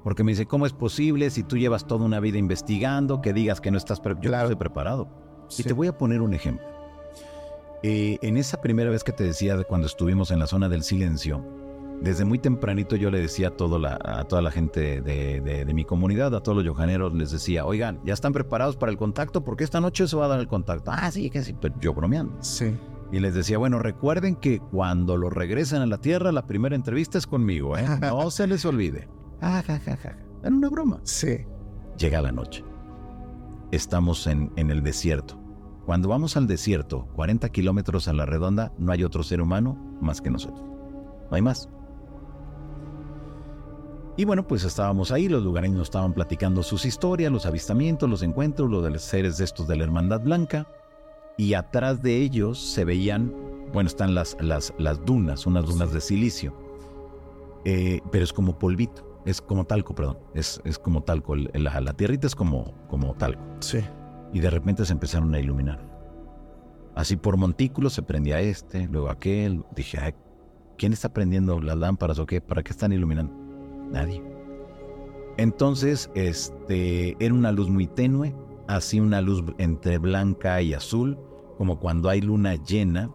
Porque 0.02 0.24
me 0.24 0.32
dice, 0.32 0.46
¿cómo 0.46 0.66
es 0.66 0.72
posible 0.72 1.30
si 1.30 1.44
tú 1.44 1.56
llevas 1.56 1.86
toda 1.86 2.04
una 2.04 2.18
vida 2.18 2.38
investigando 2.38 3.20
que 3.20 3.32
digas 3.32 3.60
que 3.60 3.70
no 3.70 3.78
estás 3.78 4.00
preparado? 4.00 4.28
Yo 4.28 4.42
estoy 4.42 4.56
preparado. 4.56 5.08
Y 5.56 5.62
te 5.62 5.72
voy 5.72 5.86
a 5.86 5.96
poner 5.96 6.20
un 6.20 6.34
ejemplo. 6.34 6.66
Eh, 7.82 8.18
en 8.22 8.36
esa 8.36 8.60
primera 8.60 8.90
vez 8.90 9.02
que 9.04 9.12
te 9.12 9.24
decía 9.24 9.62
cuando 9.64 9.86
estuvimos 9.86 10.30
en 10.30 10.38
la 10.38 10.46
zona 10.46 10.68
del 10.68 10.82
silencio, 10.82 11.44
desde 12.02 12.24
muy 12.24 12.38
tempranito 12.38 12.96
yo 12.96 13.10
le 13.10 13.20
decía 13.20 13.48
a, 13.48 14.20
a 14.20 14.24
toda 14.24 14.42
la 14.42 14.50
gente 14.50 15.00
de, 15.00 15.70
mi 15.74 15.84
comunidad, 15.84 16.34
a 16.34 16.42
todos 16.42 16.56
los 16.56 16.64
yojaneros, 16.64 17.14
les 17.14 17.30
decía, 17.30 17.64
oigan, 17.64 18.00
¿ya 18.04 18.14
están 18.14 18.32
preparados 18.32 18.76
para 18.76 18.90
el 18.90 18.98
contacto? 18.98 19.44
Porque 19.44 19.64
esta 19.64 19.80
noche 19.80 20.06
se 20.08 20.16
va 20.16 20.26
a 20.26 20.28
dar 20.28 20.40
el 20.40 20.48
contacto. 20.48 20.90
Ah, 20.94 21.10
sí, 21.10 21.30
que 21.30 21.42
sí, 21.42 21.54
pero 21.60 21.74
yo 21.80 21.94
bromeando. 21.94 22.36
Sí. 22.40 22.74
Y 23.12 23.20
les 23.20 23.34
decía, 23.34 23.58
bueno, 23.58 23.78
recuerden 23.78 24.36
que 24.36 24.60
cuando 24.60 25.16
lo 25.16 25.30
regresen 25.30 25.82
a 25.82 25.86
la 25.86 25.98
Tierra, 25.98 26.32
la 26.32 26.46
primera 26.46 26.76
entrevista 26.76 27.18
es 27.18 27.26
conmigo, 27.26 27.76
¿eh? 27.76 27.84
No 28.00 28.30
se 28.30 28.46
les 28.46 28.64
olvide. 28.64 29.08
Ah, 29.40 29.62
ja, 29.66 29.78
ja, 29.80 29.96
ja. 29.96 30.16
Era 30.42 30.54
una 30.54 30.68
broma. 30.68 31.00
Sí. 31.02 31.44
Llega 31.98 32.22
la 32.22 32.32
noche. 32.32 32.64
Estamos 33.72 34.26
en, 34.26 34.52
en 34.56 34.70
el 34.70 34.82
desierto. 34.82 35.39
Cuando 35.90 36.08
vamos 36.08 36.36
al 36.36 36.46
desierto, 36.46 37.08
40 37.16 37.48
kilómetros 37.48 38.06
a 38.06 38.12
la 38.12 38.24
redonda, 38.24 38.72
no 38.78 38.92
hay 38.92 39.02
otro 39.02 39.24
ser 39.24 39.40
humano 39.40 39.76
más 40.00 40.20
que 40.20 40.30
nosotros. 40.30 40.62
No 40.62 41.34
hay 41.34 41.42
más. 41.42 41.68
Y 44.16 44.24
bueno, 44.24 44.46
pues 44.46 44.62
estábamos 44.62 45.10
ahí, 45.10 45.28
los 45.28 45.42
lugareños 45.42 45.82
estaban 45.82 46.12
platicando 46.12 46.62
sus 46.62 46.84
historias, 46.84 47.32
los 47.32 47.44
avistamientos, 47.44 48.08
los 48.08 48.22
encuentros, 48.22 48.70
los 48.70 48.84
de 48.84 48.90
los 48.90 49.02
seres 49.02 49.36
de 49.38 49.44
estos 49.44 49.66
de 49.66 49.74
la 49.74 49.82
Hermandad 49.82 50.20
Blanca. 50.20 50.68
Y 51.36 51.54
atrás 51.54 52.00
de 52.00 52.18
ellos 52.18 52.60
se 52.60 52.84
veían, 52.84 53.34
bueno, 53.72 53.88
están 53.88 54.14
las, 54.14 54.36
las, 54.40 54.72
las 54.78 55.04
dunas, 55.04 55.44
unas 55.44 55.66
dunas 55.66 55.92
de 55.92 56.00
silicio. 56.00 56.54
Eh, 57.64 58.00
pero 58.12 58.22
es 58.22 58.32
como 58.32 58.60
polvito, 58.60 59.20
es 59.26 59.40
como 59.40 59.64
talco, 59.64 59.92
perdón. 59.96 60.18
Es, 60.34 60.60
es 60.62 60.78
como 60.78 61.02
talco. 61.02 61.34
La, 61.34 61.80
la 61.80 61.92
tierrita 61.94 62.28
es 62.28 62.36
como, 62.36 62.74
como 62.86 63.12
talco. 63.14 63.42
Sí 63.58 63.80
y 64.32 64.40
de 64.40 64.50
repente 64.50 64.84
se 64.84 64.92
empezaron 64.92 65.34
a 65.34 65.40
iluminar. 65.40 65.80
Así 66.94 67.16
por 67.16 67.36
montículos 67.36 67.92
se 67.92 68.02
prendía 68.02 68.40
este, 68.40 68.86
luego 68.88 69.10
aquel. 69.10 69.64
Dije, 69.74 70.14
¿quién 70.76 70.92
está 70.92 71.12
prendiendo 71.12 71.60
las 71.60 71.76
lámparas 71.76 72.18
o 72.18 72.26
qué? 72.26 72.40
¿Para 72.40 72.62
qué 72.62 72.70
están 72.70 72.92
iluminando? 72.92 73.32
Nadie. 73.90 74.22
Entonces, 75.36 76.10
este, 76.14 77.16
era 77.24 77.32
una 77.32 77.52
luz 77.52 77.70
muy 77.70 77.86
tenue, 77.86 78.34
así 78.68 79.00
una 79.00 79.20
luz 79.20 79.42
entre 79.58 79.98
blanca 79.98 80.60
y 80.60 80.74
azul, 80.74 81.18
como 81.56 81.78
cuando 81.78 82.08
hay 82.08 82.20
luna 82.20 82.56
llena. 82.56 83.10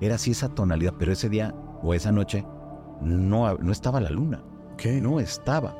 Era 0.00 0.14
así 0.14 0.30
esa 0.30 0.54
tonalidad, 0.54 0.94
pero 0.98 1.12
ese 1.12 1.28
día 1.28 1.54
o 1.82 1.94
esa 1.94 2.12
noche 2.12 2.44
no, 3.02 3.54
no 3.58 3.72
estaba 3.72 4.00
la 4.00 4.10
luna. 4.10 4.42
¿Qué? 4.76 5.00
No 5.00 5.20
estaba. 5.20 5.76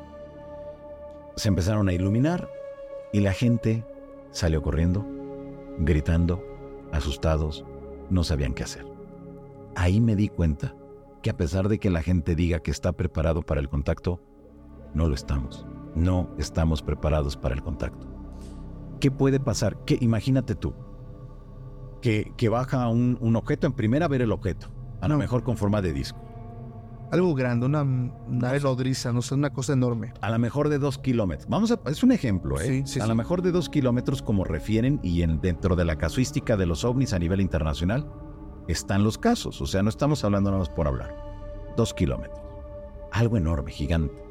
Se 1.35 1.47
empezaron 1.47 1.87
a 1.87 1.93
iluminar 1.93 2.49
y 3.13 3.19
la 3.21 3.31
gente 3.31 3.85
salió 4.31 4.61
corriendo, 4.61 5.05
gritando, 5.79 6.43
asustados, 6.91 7.65
no 8.09 8.23
sabían 8.23 8.53
qué 8.53 8.63
hacer. 8.63 8.85
Ahí 9.75 10.01
me 10.01 10.15
di 10.15 10.29
cuenta 10.29 10.75
que 11.21 11.29
a 11.29 11.37
pesar 11.37 11.67
de 11.69 11.79
que 11.79 11.89
la 11.89 12.01
gente 12.01 12.35
diga 12.35 12.59
que 12.59 12.71
está 12.71 12.93
preparado 12.93 13.41
para 13.41 13.59
el 13.61 13.69
contacto, 13.69 14.21
no 14.93 15.07
lo 15.07 15.15
estamos. 15.15 15.65
No 15.95 16.29
estamos 16.37 16.81
preparados 16.81 17.35
para 17.37 17.55
el 17.55 17.63
contacto. 17.63 18.07
¿Qué 18.99 19.11
puede 19.11 19.39
pasar? 19.39 19.83
¿Qué, 19.85 19.97
imagínate 20.01 20.55
tú, 20.55 20.73
que, 22.01 22.33
que 22.37 22.49
baja 22.49 22.87
un, 22.87 23.17
un 23.21 23.35
objeto, 23.35 23.67
en 23.67 23.73
primera 23.73 24.07
ver 24.07 24.21
el 24.21 24.31
objeto, 24.31 24.67
a 25.01 25.07
lo 25.07 25.15
No. 25.15 25.19
mejor 25.19 25.43
con 25.43 25.57
forma 25.57 25.81
de 25.81 25.93
disco. 25.93 26.19
Algo 27.11 27.33
grande, 27.35 27.65
una 27.65 27.85
nave 27.85 28.59
nodriza, 28.59 29.13
no 29.13 29.21
sé, 29.21 29.33
una 29.33 29.51
cosa 29.51 29.73
enorme. 29.73 30.13
A 30.19 30.29
lo 30.29 30.39
mejor 30.39 30.67
de 30.67 30.77
dos 30.77 30.97
kilómetros. 30.97 31.47
Vamos 31.47 31.71
a, 31.71 31.79
es 31.85 32.03
un 32.03 32.11
ejemplo, 32.11 32.59
¿eh? 32.59 32.65
Sí, 32.65 32.83
sí, 32.85 32.99
a 32.99 33.03
sí. 33.03 33.09
lo 33.09 33.15
mejor 33.15 33.41
de 33.41 33.53
dos 33.53 33.69
kilómetros, 33.69 34.21
como 34.21 34.43
refieren, 34.43 34.99
y 35.03 35.21
en, 35.21 35.39
dentro 35.39 35.77
de 35.77 35.85
la 35.85 35.97
casuística 35.97 36.57
de 36.57 36.65
los 36.65 36.83
ovnis 36.83 37.13
a 37.13 37.19
nivel 37.19 37.39
internacional, 37.39 38.11
están 38.67 39.05
los 39.05 39.17
casos. 39.17 39.61
O 39.61 39.65
sea, 39.65 39.83
no 39.83 39.89
estamos 39.89 40.23
hablando 40.25 40.49
nada 40.49 40.59
más 40.59 40.69
por 40.69 40.87
hablar. 40.87 41.15
Dos 41.77 41.93
kilómetros. 41.93 42.41
Algo 43.13 43.37
enorme, 43.37 43.71
gigante. 43.71 44.21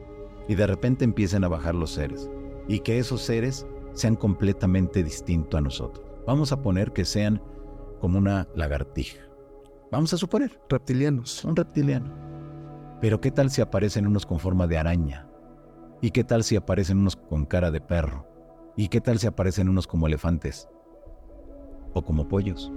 Y 0.47 0.55
de 0.55 0.67
repente 0.67 1.05
empiezan 1.05 1.45
a 1.45 1.49
bajar 1.49 1.75
los 1.75 1.91
seres. 1.91 2.29
Y 2.69 2.81
que 2.81 2.99
esos 2.99 3.23
seres 3.23 3.67
sean 3.95 4.17
completamente 4.17 5.03
distintos 5.03 5.57
a 5.57 5.63
nosotros. 5.63 6.05
Vamos 6.27 6.53
a 6.53 6.61
poner 6.61 6.93
que 6.93 7.07
sean 7.07 7.43
como 8.01 8.19
una 8.19 8.47
lagartija. 8.55 9.23
Vamos 9.91 10.13
a 10.13 10.19
suponer. 10.19 10.61
Reptilianos. 10.69 11.31
Son 11.31 11.57
reptilianos. 11.57 12.36
Pero 13.01 13.21
¿qué 13.21 13.31
tal 13.31 13.51
si 13.51 13.61
aparecen 13.61 14.07
unos 14.07 14.25
con 14.25 14.39
forma 14.39 14.67
de 14.67 14.79
araña? 14.79 15.29
¿Y 16.01 16.13
qué 16.13 16.25
tal 16.25 16.45
si 16.45 16.57
aparecen 16.57 16.99
unos 16.99 17.17
con 17.17 17.45
cara 17.45 17.71
de 17.71 17.81
perro? 17.81 18.27
¿Y 18.75 18.89
qué 18.89 19.01
tal 19.01 19.19
si 19.19 19.27
aparecen 19.27 19.69
unos 19.69 19.87
como 19.87 20.07
elefantes? 20.07 20.69
¿O 21.93 22.03
como 22.03 22.27
pollos? 22.27 22.73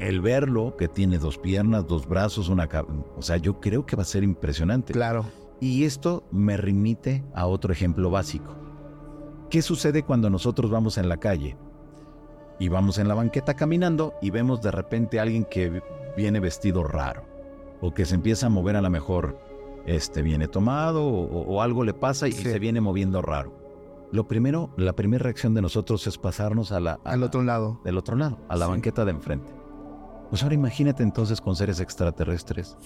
El 0.00 0.20
verlo, 0.20 0.76
que 0.76 0.88
tiene 0.88 1.18
dos 1.18 1.38
piernas, 1.38 1.86
dos 1.86 2.08
brazos, 2.08 2.48
una 2.48 2.68
cabeza... 2.68 2.92
O 3.16 3.22
sea, 3.22 3.36
yo 3.36 3.60
creo 3.60 3.86
que 3.86 3.96
va 3.96 4.02
a 4.02 4.06
ser 4.06 4.24
impresionante. 4.24 4.92
Claro. 4.92 5.24
Y 5.60 5.84
esto 5.84 6.24
me 6.30 6.56
remite 6.56 7.24
a 7.34 7.46
otro 7.46 7.72
ejemplo 7.72 8.10
básico. 8.10 8.54
¿Qué 9.48 9.62
sucede 9.62 10.02
cuando 10.02 10.28
nosotros 10.28 10.70
vamos 10.70 10.98
en 10.98 11.08
la 11.08 11.18
calle 11.18 11.56
y 12.58 12.68
vamos 12.68 12.98
en 12.98 13.08
la 13.08 13.14
banqueta 13.14 13.54
caminando 13.54 14.14
y 14.20 14.30
vemos 14.30 14.60
de 14.60 14.72
repente 14.72 15.18
a 15.18 15.22
alguien 15.22 15.44
que 15.44 15.82
viene 16.16 16.38
vestido 16.40 16.84
raro 16.84 17.37
o 17.80 17.92
que 17.94 18.04
se 18.04 18.14
empieza 18.14 18.46
a 18.46 18.50
mover 18.50 18.76
a 18.76 18.82
lo 18.82 18.90
mejor 18.90 19.38
este 19.86 20.22
viene 20.22 20.48
tomado 20.48 21.04
o, 21.06 21.42
o 21.46 21.62
algo 21.62 21.84
le 21.84 21.94
pasa 21.94 22.28
y 22.28 22.32
Sí. 22.32 22.42
se 22.42 22.58
viene 22.58 22.80
moviendo 22.80 23.22
raro? 23.22 23.56
Lo 24.12 24.26
primero, 24.26 24.70
la 24.76 24.94
primera 24.94 25.22
reacción 25.22 25.54
de 25.54 25.62
nosotros 25.62 26.06
es 26.06 26.16
pasarnos 26.18 26.72
a 26.72 26.80
la, 26.80 26.98
a 27.04 27.10
Al 27.12 27.22
otro 27.22 27.42
lado. 27.42 27.80
del 27.84 27.98
otro 27.98 28.16
lado, 28.16 28.38
a 28.48 28.56
la 28.56 28.64
Sí. 28.66 28.70
banqueta 28.70 29.04
de 29.04 29.10
enfrente. 29.12 29.52
Pues 30.30 30.42
ahora 30.42 30.54
imagínate 30.54 31.02
entonces 31.02 31.40
con 31.40 31.56
seres 31.56 31.80
extraterrestres. 31.80 32.76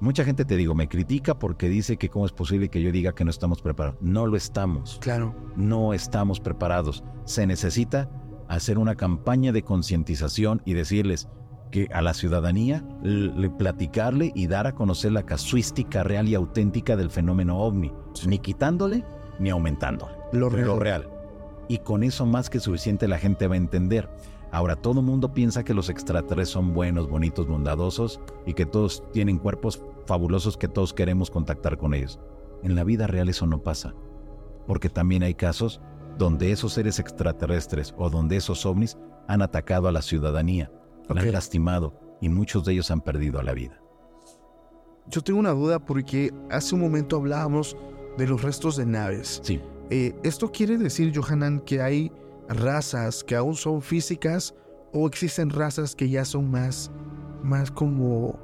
Mucha 0.00 0.24
gente 0.24 0.44
te 0.44 0.56
digo, 0.56 0.74
me 0.74 0.88
critica 0.88 1.38
porque 1.38 1.68
dice 1.68 1.96
que 1.96 2.08
cómo 2.08 2.24
es 2.24 2.32
posible 2.32 2.68
que 2.68 2.80
yo 2.80 2.92
diga 2.92 3.14
que 3.14 3.24
no 3.24 3.30
estamos 3.30 3.60
preparados. 3.62 3.98
No 4.00 4.26
lo 4.26 4.36
estamos. 4.36 4.98
Claro. 5.00 5.34
No 5.56 5.92
estamos 5.92 6.38
preparados. 6.40 7.02
Se 7.24 7.46
necesita 7.46 8.08
hacer 8.48 8.78
una 8.78 8.94
campaña 8.94 9.50
de 9.50 9.62
concientización 9.62 10.62
y 10.64 10.74
decirles 10.74 11.28
que 11.70 11.88
a 11.92 12.02
la 12.02 12.14
ciudadanía 12.14 12.84
le 13.02 13.50
platicarle 13.50 14.32
y 14.34 14.46
dar 14.46 14.66
a 14.66 14.74
conocer 14.74 15.12
la 15.12 15.24
casuística 15.24 16.02
real 16.02 16.28
y 16.28 16.34
auténtica 16.34 16.96
del 16.96 17.10
fenómeno 17.10 17.58
ovni, 17.58 17.92
ni 18.26 18.38
quitándole 18.38 19.04
ni 19.38 19.50
aumentándole 19.50 20.12
Lo 20.32 20.48
real. 20.48 20.66
lo 20.66 20.78
real. 20.78 21.08
Y 21.68 21.78
con 21.78 22.02
eso 22.02 22.26
más 22.26 22.48
que 22.50 22.60
suficiente 22.60 23.08
la 23.08 23.18
gente 23.18 23.46
va 23.46 23.54
a 23.54 23.58
entender. 23.58 24.08
Ahora 24.50 24.76
todo 24.76 25.00
el 25.00 25.06
mundo 25.06 25.34
piensa 25.34 25.62
que 25.62 25.74
los 25.74 25.90
extraterrestres 25.90 26.48
son 26.48 26.72
buenos, 26.72 27.08
bonitos, 27.08 27.46
bondadosos 27.46 28.20
y 28.46 28.54
que 28.54 28.64
todos 28.64 29.02
tienen 29.12 29.38
cuerpos 29.38 29.82
fabulosos 30.06 30.56
que 30.56 30.68
todos 30.68 30.94
queremos 30.94 31.30
contactar 31.30 31.76
con 31.76 31.92
ellos. 31.92 32.18
En 32.62 32.74
la 32.74 32.84
vida 32.84 33.06
real 33.06 33.28
eso 33.28 33.46
no 33.46 33.62
pasa. 33.62 33.94
Porque 34.66 34.88
también 34.88 35.22
hay 35.22 35.34
casos 35.34 35.80
donde 36.16 36.50
esos 36.50 36.72
seres 36.72 36.98
extraterrestres 36.98 37.94
o 37.98 38.08
donde 38.10 38.36
esos 38.36 38.64
ovnis 38.64 38.96
han 39.28 39.42
atacado 39.42 39.88
a 39.88 39.92
la 39.92 40.02
ciudadanía, 40.02 40.72
la 41.14 41.20
Ok. 41.22 41.26
han 41.26 41.32
lastimado 41.32 41.94
y 42.20 42.28
muchos 42.28 42.64
de 42.64 42.72
ellos 42.72 42.90
han 42.90 43.00
perdido 43.00 43.40
la 43.42 43.52
vida. 43.54 43.80
Yo 45.06 45.22
tengo 45.22 45.40
una 45.40 45.52
duda 45.52 45.78
porque 45.78 46.32
hace 46.50 46.74
un 46.74 46.82
momento 46.82 47.16
hablábamos 47.16 47.76
de 48.18 48.26
los 48.26 48.42
restos 48.42 48.76
de 48.76 48.86
naves. 48.86 49.40
Sí, 49.42 49.60
Eh, 49.90 50.14
¿Esto 50.22 50.52
quiere 50.52 50.76
decir, 50.76 51.16
Johanan, 51.18 51.60
que 51.60 51.80
hay 51.80 52.12
razas 52.46 53.24
que 53.24 53.34
aún 53.34 53.54
son 53.54 53.80
físicas 53.80 54.54
o 54.92 55.06
existen 55.06 55.48
razas 55.48 55.94
que 55.96 56.10
ya 56.10 56.26
son 56.26 56.50
más, 56.50 56.90
más 57.42 57.70
como 57.70 58.38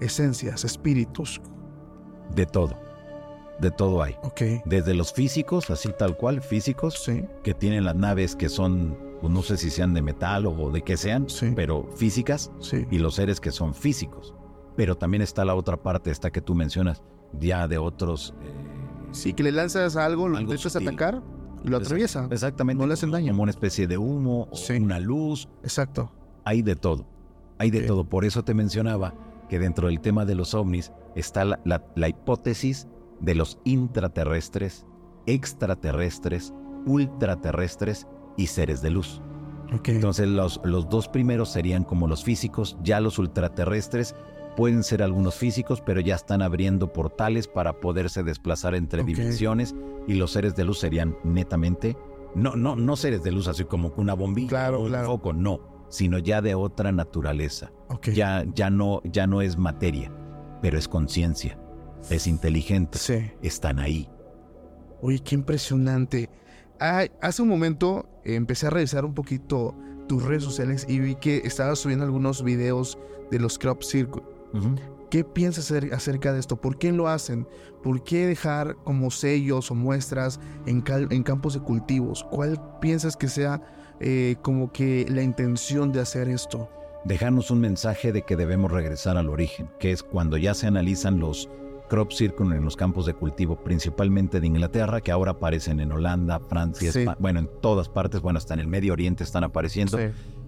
esencias, 0.00 0.64
espíritus? 0.64 1.40
de 2.34 2.46
todo. 2.46 2.78
De 3.60 3.70
todo 3.72 4.02
hay. 4.02 4.14
Ok. 4.22 4.40
Desde 4.66 4.94
los 4.94 5.12
físicos, 5.12 5.68
así 5.70 5.88
tal 5.98 6.16
cual, 6.16 6.40
físicos, 6.42 6.94
Sí, 7.04 7.24
que 7.42 7.54
tienen 7.54 7.84
las 7.84 7.94
naves 7.96 8.34
que 8.36 8.48
son, 8.48 8.96
pues, 9.24 9.32
no 9.34 9.42
sé 9.42 9.56
si 9.56 9.70
sean 9.70 9.94
de 9.94 10.02
metal 10.02 10.44
o 10.44 10.70
de 10.70 10.82
qué 10.82 10.98
sean, 10.98 11.30
Sí. 11.30 11.52
pero 11.56 11.88
físicas, 11.96 12.52
sí. 12.60 12.84
y 12.90 12.98
los 12.98 13.14
seres 13.14 13.40
que 13.40 13.50
son 13.52 13.72
físicos. 13.74 14.34
Pero 14.76 14.96
también 14.96 15.22
está 15.22 15.46
la 15.46 15.54
otra 15.54 15.82
parte, 15.82 16.10
esta 16.10 16.30
que 16.30 16.42
tú 16.42 16.54
mencionas, 16.54 17.02
ya 17.40 17.66
de 17.66 17.78
otros... 17.78 18.34
eh, 18.42 18.52
Sí, 19.12 19.32
que 19.32 19.42
le 19.44 19.52
lanzas 19.52 19.96
algo, 19.96 20.28
lo 20.28 20.38
intentas 20.40 20.76
atacar 20.76 21.22
y 21.64 21.68
lo 21.68 21.78
atraviesa. 21.78 22.28
Exactamente. 22.30 22.80
No 22.82 22.86
le 22.86 22.92
hacen 22.94 23.10
daño. 23.12 23.32
Como 23.32 23.44
una 23.44 23.50
especie 23.50 23.86
de 23.86 23.96
humo, 23.96 24.48
o 24.50 24.56
Sí. 24.56 24.74
una 24.74 24.98
luz, 25.00 25.48
Exacto. 25.62 26.12
hay 26.44 26.60
de 26.62 26.76
todo. 26.76 27.06
Hay 27.58 27.70
de 27.70 27.80
todo. 27.82 28.04
Por 28.04 28.24
eso 28.26 28.42
te 28.44 28.52
mencionaba 28.52 29.14
que 29.48 29.58
dentro 29.58 29.86
del 29.86 30.00
tema 30.00 30.24
de 30.26 30.34
los 30.34 30.52
ovnis 30.52 30.92
está 31.14 31.44
la, 31.46 31.60
la- 31.64 31.84
la 31.94 32.08
hipótesis 32.08 32.88
de 33.20 33.34
los 33.36 33.58
intraterrestres, 33.64 34.84
extraterrestres, 35.26 36.52
ultraterrestres 36.86 38.06
y 38.36 38.46
seres 38.48 38.82
de 38.82 38.90
luz. 38.90 39.20
Entonces 39.86 40.28
los, 40.28 40.60
los 40.64 40.88
dos 40.88 41.08
primeros 41.08 41.48
serían 41.50 41.84
como 41.84 42.06
los 42.06 42.22
físicos, 42.22 42.76
ya 42.82 43.00
los 43.00 43.18
ultraterrestres 43.18 44.14
pueden 44.56 44.84
ser 44.84 45.02
algunos 45.02 45.34
físicos, 45.34 45.80
pero 45.80 46.00
ya 46.00 46.14
están 46.14 46.42
abriendo 46.42 46.92
portales 46.92 47.48
para 47.48 47.80
poderse 47.80 48.22
desplazar 48.22 48.74
entre 48.76 49.02
dimensiones 49.02 49.74
y 50.06 50.14
los 50.14 50.30
seres 50.32 50.54
de 50.54 50.64
luz 50.64 50.78
serían 50.78 51.16
netamente, 51.24 51.96
no, 52.36 52.54
no, 52.54 52.76
no 52.76 52.94
seres 52.94 53.24
de 53.24 53.32
luz 53.32 53.48
así 53.48 53.64
como 53.64 53.92
una 53.96 54.14
bombilla 54.14 54.48
Claro, 54.48 54.78
o 54.78 54.82
un 54.82 54.88
claro. 54.90 55.06
foco, 55.08 55.32
no, 55.32 55.86
sino 55.88 56.18
ya 56.18 56.40
de 56.40 56.54
otra 56.54 56.92
naturaleza. 56.92 57.72
Ya, 58.12 58.44
ya, 58.54 58.70
no, 58.70 59.00
ya 59.04 59.26
no 59.26 59.40
es 59.42 59.56
materia, 59.58 60.12
pero 60.62 60.78
es 60.78 60.86
conciencia, 60.86 61.58
es 62.10 62.28
inteligente, 62.28 62.98
Sí. 62.98 63.30
están 63.42 63.80
ahí. 63.80 64.08
Oye, 65.00 65.18
qué 65.18 65.34
impresionante. 65.34 66.30
Hace 66.78 67.42
un 67.42 67.48
momento 67.48 68.06
eh, 68.24 68.34
empecé 68.34 68.66
a 68.66 68.70
revisar 68.70 69.04
un 69.04 69.14
poquito 69.14 69.74
tus 70.08 70.22
redes 70.22 70.42
sociales 70.44 70.84
y 70.88 70.98
vi 71.00 71.14
que 71.14 71.38
estabas 71.44 71.78
subiendo 71.78 72.04
algunos 72.04 72.42
videos 72.42 72.98
de 73.30 73.38
los 73.38 73.58
crop 73.58 73.82
circle. 73.82 74.22
Ujú. 74.52 74.74
¿Qué 75.10 75.24
piensas 75.24 75.70
acer- 75.70 75.92
acerca 75.94 76.32
de 76.32 76.40
esto? 76.40 76.56
¿Por 76.56 76.76
qué 76.78 76.90
lo 76.92 77.08
hacen? 77.08 77.46
¿Por 77.82 78.02
qué 78.02 78.26
dejar 78.26 78.76
como 78.84 79.10
sellos 79.10 79.70
o 79.70 79.74
muestras 79.74 80.40
en 80.66 80.82
campos 81.22 81.54
de 81.54 81.60
cultivos? 81.60 82.24
¿Cuál 82.30 82.60
piensas 82.80 83.16
que 83.16 83.28
sea 83.28 83.62
eh, 84.00 84.36
como 84.42 84.72
que 84.72 85.06
la 85.08 85.22
intención 85.22 85.92
de 85.92 86.00
hacer 86.00 86.28
esto? 86.28 86.68
dejarnos 87.04 87.50
un 87.50 87.60
mensaje 87.60 88.12
de 88.12 88.22
que 88.22 88.34
debemos 88.34 88.72
regresar 88.72 89.18
al 89.18 89.28
origen, 89.28 89.68
que 89.78 89.92
es 89.92 90.02
cuando 90.02 90.38
ya 90.38 90.54
se 90.54 90.66
analizan 90.66 91.20
los 91.20 91.50
crop 91.94 92.10
circle 92.12 92.56
en 92.56 92.64
los 92.64 92.76
campos 92.76 93.06
de 93.06 93.14
cultivo, 93.14 93.56
principalmente 93.62 94.40
de 94.40 94.46
Inglaterra, 94.48 95.00
que 95.00 95.12
ahora 95.12 95.32
aparecen 95.32 95.78
en 95.80 95.92
Holanda, 95.92 96.40
Francia, 96.40 96.90
Sí. 96.90 97.00
Espa- 97.00 97.16
bueno, 97.20 97.38
en 97.40 97.48
todas 97.62 97.88
partes, 97.88 98.20
bueno, 98.20 98.38
hasta 98.38 98.54
en 98.54 98.60
el 98.60 98.66
Medio 98.66 98.92
Oriente 98.92 99.22
están 99.24 99.44
apareciendo. 99.44 99.96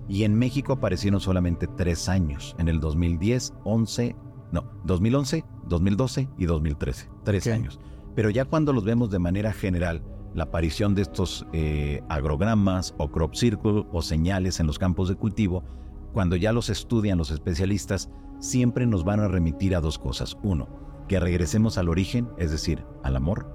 Y 0.09 0.24
en 0.24 0.34
México 0.38 0.72
aparecieron 0.74 1.20
solamente 1.20 1.66
tres 1.66 2.09
años, 2.09 2.55
en 2.59 2.68
el 2.68 2.80
2010, 2.80 3.53
11, 3.64 4.14
no, 4.53 4.64
2011, 4.84 5.44
2012 5.68 6.28
y 6.38 6.47
2013, 6.47 7.09
tres 7.24 7.44
años. 7.55 7.80
Pero 8.14 8.30
ya 8.30 8.44
cuando 8.44 8.72
los 8.72 8.84
vemos 8.84 9.11
de 9.11 9.18
manera 9.18 9.53
general, 9.53 10.03
la 10.34 10.44
aparición 10.44 10.94
de 10.94 11.03
estos 11.03 11.47
eh, 11.53 12.03
agrogramas 12.09 12.94
o 12.99 13.11
crop 13.11 13.34
circle 13.34 13.84
o 13.92 14.03
señales 14.03 14.59
en 14.61 14.66
los 14.66 14.78
campos 14.78 15.09
de 15.09 15.14
cultivo, 15.16 15.64
cuando 16.12 16.36
ya 16.36 16.53
los 16.53 16.70
estudian 16.70 17.18
los 17.18 17.30
especialistas, 17.30 18.09
siempre 18.38 18.86
nos 18.86 19.05
van 19.05 19.20
a 19.20 19.28
remitir 19.28 19.74
a 19.74 19.80
dos 19.80 19.99
cosas. 19.99 20.36
Uno, 20.42 20.68
que 21.09 21.20
regresemos 21.20 21.78
al 21.78 21.88
origen, 21.88 22.28
es 22.38 22.50
decir, 22.50 22.84
al 23.02 23.16
amor. 23.16 23.46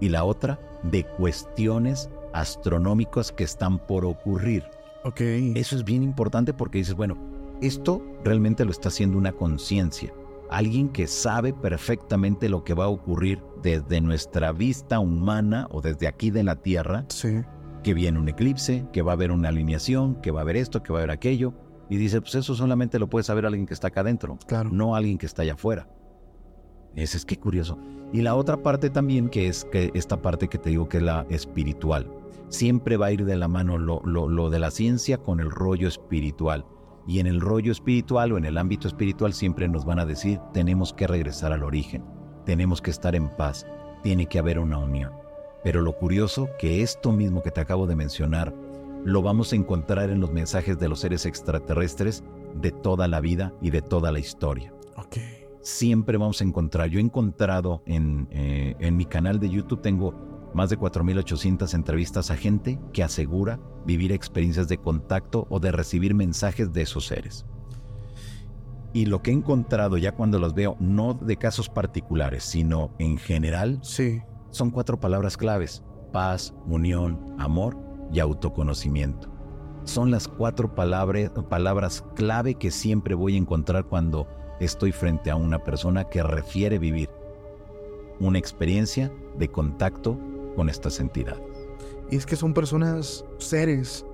Y 0.00 0.08
la 0.08 0.24
otra, 0.24 0.58
de 0.82 1.04
cuestiones 1.04 2.10
astronómicas 2.32 3.32
que 3.32 3.44
están 3.44 3.78
por 3.78 4.04
ocurrir. 4.04 4.64
Eso 5.54 5.76
es 5.76 5.84
bien 5.84 6.02
importante 6.02 6.52
porque 6.54 6.78
dices, 6.78 6.94
bueno, 6.94 7.16
esto 7.60 8.02
realmente 8.24 8.64
lo 8.64 8.70
está 8.70 8.88
haciendo 8.88 9.18
una 9.18 9.32
conciencia. 9.32 10.12
alguien 10.50 10.90
que 10.90 11.06
sabe 11.08 11.52
perfectamente 11.52 12.48
lo 12.48 12.62
que 12.64 12.74
va 12.74 12.84
a 12.84 12.88
ocurrir 12.88 13.42
desde 13.62 14.00
nuestra 14.00 14.52
vista 14.52 15.00
humana 15.00 15.66
o 15.70 15.80
desde 15.80 16.06
aquí 16.06 16.30
de 16.30 16.44
la 16.44 16.56
Tierra, 16.56 17.06
Sí. 17.08 17.40
que 17.82 17.94
viene 17.94 18.18
un 18.20 18.28
eclipse, 18.28 18.86
que 18.92 19.02
va 19.02 19.12
a 19.12 19.14
haber 19.14 19.32
una 19.32 19.48
alineación, 19.48 20.16
que 20.20 20.30
va 20.30 20.40
a 20.40 20.42
haber 20.42 20.56
esto, 20.56 20.82
que 20.82 20.92
va 20.92 20.98
a 20.98 21.02
haber 21.02 21.10
aquello, 21.10 21.54
y 21.88 21.96
dice, 21.96 22.20
pues 22.20 22.34
eso 22.36 22.54
solamente 22.54 22.98
lo 22.98 23.08
puede 23.08 23.24
saber 23.24 23.46
alguien 23.46 23.66
que 23.66 23.74
está 23.74 23.88
acá 23.88 24.02
adentro, 24.02 24.38
Claro. 24.46 24.70
no 24.70 24.94
alguien 24.94 25.18
que 25.18 25.26
está 25.26 25.42
allá 25.42 25.54
afuera. 25.54 25.88
Ese 26.96 27.16
es 27.16 27.24
que 27.24 27.38
curioso. 27.38 27.78
Y 28.12 28.22
la 28.22 28.34
otra 28.36 28.62
parte 28.62 28.90
también, 28.90 29.28
que 29.28 29.48
es 29.48 29.64
que 29.64 29.90
esta 29.94 30.22
parte 30.22 30.48
que 30.48 30.58
te 30.58 30.70
digo 30.70 30.88
que 30.88 30.98
es 30.98 31.02
la 31.02 31.26
espiritual. 31.30 32.10
Siempre 32.48 32.96
va 32.96 33.06
a 33.06 33.12
ir 33.12 33.24
de 33.24 33.36
la 33.36 33.48
mano 33.48 33.78
lo, 33.78 34.00
lo- 34.04 34.28
lo 34.28 34.50
de 34.50 34.58
la 34.60 34.70
ciencia 34.70 35.18
con 35.18 35.40
el 35.40 35.50
rollo 35.50 35.88
espiritual. 35.88 36.64
Y 37.06 37.18
en 37.18 37.26
el 37.26 37.40
rollo 37.40 37.72
espiritual 37.72 38.32
o 38.32 38.38
en 38.38 38.44
el 38.44 38.56
ámbito 38.56 38.86
espiritual 38.88 39.32
siempre 39.32 39.68
nos 39.68 39.84
van 39.84 39.98
a 39.98 40.06
decir, 40.06 40.38
tenemos 40.52 40.92
que 40.92 41.06
regresar 41.06 41.52
al 41.52 41.64
origen, 41.64 42.04
tenemos 42.46 42.80
que 42.80 42.90
estar 42.90 43.14
en 43.14 43.28
paz, 43.28 43.66
tiene 44.02 44.26
que 44.26 44.38
haber 44.38 44.58
una 44.58 44.78
unión. 44.78 45.12
Pero 45.64 45.80
lo 45.82 45.96
curioso 45.96 46.48
que 46.58 46.82
esto 46.82 47.10
mismo 47.12 47.42
que 47.42 47.50
te 47.50 47.60
acabo 47.60 47.86
de 47.86 47.96
mencionar, 47.96 48.54
lo 49.04 49.20
vamos 49.22 49.52
a 49.52 49.56
encontrar 49.56 50.10
en 50.10 50.20
los 50.20 50.30
mensajes 50.30 50.78
de 50.78 50.88
los 50.88 51.00
seres 51.00 51.26
extraterrestres 51.26 52.22
de 52.54 52.70
toda 52.70 53.08
la 53.08 53.20
vida 53.20 53.52
y 53.60 53.70
de 53.70 53.82
toda 53.82 54.12
la 54.12 54.18
historia. 54.18 54.73
Siempre 55.64 56.16
vamos 56.18 56.40
a 56.40 56.44
encontrar. 56.44 56.88
Yo 56.90 56.98
he 57.00 57.02
encontrado 57.02 57.82
en, 57.86 58.28
eh, 58.30 58.76
en 58.78 58.96
mi 58.96 59.06
canal 59.06 59.40
de 59.40 59.48
YouTube, 59.50 59.80
tengo 59.80 60.14
más 60.54 60.70
de 60.70 60.78
4.800 60.78 61.74
entrevistas 61.74 62.30
a 62.30 62.36
gente 62.36 62.78
que 62.92 63.02
asegura 63.02 63.58
vivir 63.84 64.12
experiencias 64.12 64.68
de 64.68 64.78
contacto 64.78 65.46
o 65.50 65.58
de 65.58 65.72
recibir 65.72 66.14
mensajes 66.14 66.72
de 66.72 66.82
esos 66.82 67.06
seres. 67.06 67.44
Y 68.92 69.06
lo 69.06 69.22
que 69.22 69.32
he 69.32 69.34
encontrado 69.34 69.96
ya 69.96 70.12
cuando 70.12 70.38
los 70.38 70.54
veo, 70.54 70.76
no 70.78 71.14
de 71.14 71.36
casos 71.36 71.68
particulares, 71.68 72.44
sino 72.44 72.92
en 73.00 73.18
general, 73.18 73.80
Sí. 73.82 74.22
son 74.50 74.70
cuatro 74.70 75.00
palabras 75.00 75.36
claves. 75.36 75.82
Paz, 76.12 76.54
unión, 76.66 77.34
amor 77.38 77.76
y 78.12 78.20
autoconocimiento. 78.20 79.28
Son 79.82 80.12
las 80.12 80.28
cuatro 80.28 80.76
palabras, 80.76 81.32
palabras 81.50 82.04
clave 82.14 82.54
que 82.54 82.70
siempre 82.70 83.16
voy 83.16 83.34
a 83.34 83.38
encontrar 83.38 83.86
cuando 83.86 84.28
estoy 84.60 84.92
frente 84.92 85.30
a 85.30 85.36
una 85.36 85.58
persona 85.58 86.04
que 86.04 86.22
refiere 86.22 86.78
vivir 86.78 87.10
una 88.20 88.38
experiencia 88.38 89.12
de 89.38 89.48
contacto 89.48 90.18
con 90.56 90.68
estas 90.68 91.00
entidades. 91.00 91.42
Y 92.10 92.16
es 92.16 92.26
que 92.26 92.36
son 92.36 92.54
personas, 92.54 93.24
seres, 93.38 94.06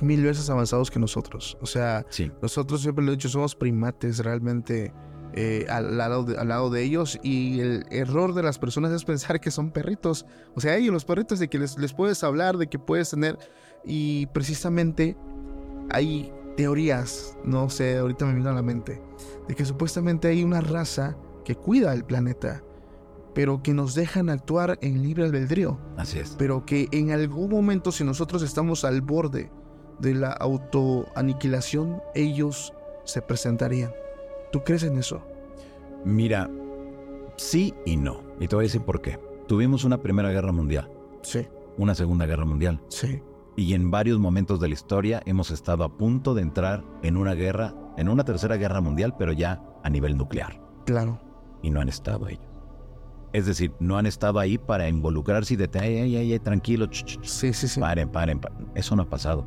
mil 0.00 0.22
veces 0.22 0.50
avanzados 0.50 0.90
que 0.90 0.98
nosotros. 0.98 1.56
O 1.60 1.66
sea, 1.66 2.04
Sí, 2.10 2.30
nosotros 2.42 2.82
siempre 2.82 3.04
lo 3.04 3.12
he 3.12 3.16
dicho, 3.16 3.28
somos 3.28 3.54
primates 3.54 4.18
realmente 4.18 4.92
eh, 5.32 5.66
al, 5.68 5.98
lado 5.98 6.24
de, 6.24 6.38
al 6.38 6.48
lado 6.48 6.70
de 6.70 6.82
ellos. 6.82 7.18
Y 7.22 7.60
el 7.60 7.86
error 7.90 8.34
de 8.34 8.42
las 8.42 8.58
personas 8.58 8.92
es 8.92 9.04
pensar 9.04 9.40
que 9.40 9.50
son 9.50 9.70
perritos. 9.70 10.26
O 10.54 10.60
sea, 10.60 10.76
ellos, 10.76 10.92
los 10.92 11.04
perritos, 11.04 11.38
de 11.38 11.48
que 11.48 11.58
les, 11.58 11.78
les 11.78 11.92
puedes 11.92 12.22
hablar, 12.24 12.56
de 12.56 12.66
que 12.66 12.78
puedes 12.78 13.10
tener. 13.10 13.38
Y 13.84 14.26
precisamente 14.26 15.16
hay 15.90 16.32
teorías, 16.56 17.36
no 17.44 17.68
sé, 17.70 17.98
ahorita 17.98 18.24
me 18.26 18.34
vino 18.34 18.50
a 18.50 18.54
la 18.54 18.62
mente, 18.62 19.00
de 19.48 19.54
que 19.54 19.64
supuestamente 19.64 20.28
hay 20.28 20.42
una 20.44 20.60
raza 20.60 21.16
que 21.44 21.54
cuida 21.54 21.92
el 21.92 22.04
planeta, 22.04 22.62
pero 23.34 23.62
que 23.62 23.74
nos 23.74 23.94
dejan 23.94 24.30
actuar 24.30 24.78
en 24.80 25.02
libre 25.02 25.24
albedrío 25.24 25.78
así 25.96 26.18
es. 26.18 26.34
pero 26.38 26.64
que 26.64 26.88
en 26.92 27.10
algún 27.10 27.50
momento 27.50 27.92
si 27.92 28.02
nosotros 28.02 28.42
estamos 28.42 28.84
al 28.84 29.02
borde 29.02 29.50
de 29.98 30.14
la 30.14 30.32
autoaniquilación, 30.32 32.00
ellos 32.14 32.72
se 33.04 33.22
presentarían. 33.22 33.92
¿Tú 34.52 34.62
crees 34.64 34.82
en 34.82 34.96
eso? 34.98 35.22
Mira, 36.04 36.50
sí 37.36 37.74
y 37.84 37.96
no. 37.96 38.22
Y 38.40 38.48
te 38.48 38.56
voy 38.56 38.64
a 38.64 38.68
decir 38.68 38.82
por 38.82 39.00
qué. 39.00 39.18
Tuvimos 39.46 39.84
una 39.84 40.02
Primera 40.02 40.30
Guerra 40.30 40.52
Mundial, 40.52 40.90
Sí, 41.22 41.46
una 41.76 41.94
Segunda 41.94 42.26
Guerra 42.26 42.44
Mundial. 42.44 42.80
sí, 42.88 43.22
Y 43.56 43.72
en 43.74 43.90
varios 43.90 44.18
momentos 44.18 44.60
de 44.60 44.68
la 44.68 44.74
historia 44.74 45.22
hemos 45.24 45.50
estado 45.50 45.82
a 45.84 45.96
punto 45.96 46.34
de 46.34 46.42
entrar 46.42 46.84
en 47.02 47.16
una 47.16 47.34
guerra, 47.34 47.74
en 47.96 48.08
una 48.08 48.24
tercera 48.24 48.56
guerra 48.56 48.80
mundial, 48.82 49.14
pero 49.18 49.32
ya 49.32 49.62
a 49.82 49.90
nivel 49.90 50.16
nuclear. 50.16 50.60
claro. 50.84 51.20
Y 51.62 51.70
no 51.70 51.80
han 51.80 51.88
estado 51.88 52.28
ellos. 52.28 52.44
Es 53.32 53.46
decir, 53.46 53.72
no 53.80 53.96
han 53.98 54.06
estado 54.06 54.38
ahí 54.38 54.56
para 54.58 54.88
involucrarse 54.88 55.54
y 55.54 55.56
de, 55.56 55.68
ay, 55.80 55.96
ay, 56.14 56.32
ay, 56.32 56.38
tranquilo, 56.38 56.86
ch, 56.86 57.02
ch, 57.04 57.18
ch, 57.20 57.24
Sí, 57.26 57.52
sí, 57.54 57.66
sí. 57.66 57.80
paren, 57.80 58.08
paren, 58.10 58.38
paren. 58.38 58.68
Eso 58.74 58.94
no 58.94 59.02
ha 59.02 59.08
pasado. 59.08 59.46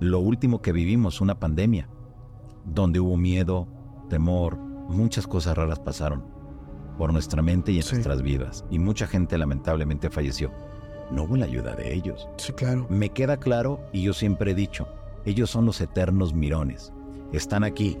Lo 0.00 0.20
último 0.20 0.62
que 0.62 0.72
vivimos, 0.72 1.20
una 1.20 1.38
pandemia, 1.38 1.88
donde 2.64 2.98
hubo 3.00 3.16
miedo, 3.16 3.68
temor, 4.08 4.56
muchas 4.88 5.26
cosas 5.26 5.56
raras 5.56 5.80
pasaron 5.80 6.24
por 6.96 7.12
nuestra 7.12 7.42
mente 7.42 7.72
y 7.72 7.76
en 7.78 7.82
Sí. 7.82 7.94
nuestras 7.96 8.22
vidas. 8.22 8.64
Y 8.70 8.78
mucha 8.78 9.06
gente 9.06 9.36
lamentablemente 9.36 10.08
falleció. 10.08 10.50
No 11.14 11.24
hubo 11.24 11.36
la 11.36 11.44
ayuda 11.46 11.74
de 11.76 11.94
ellos. 11.94 12.28
Sí, 12.38 12.52
claro. 12.52 12.86
Me 12.88 13.08
queda 13.10 13.36
claro, 13.38 13.80
y 13.92 14.02
yo 14.02 14.12
siempre 14.12 14.50
he 14.50 14.54
dicho, 14.54 14.88
ellos 15.24 15.50
son 15.50 15.64
los 15.66 15.80
eternos 15.80 16.34
mirones. 16.34 16.92
Están 17.32 17.62
aquí, 17.64 17.96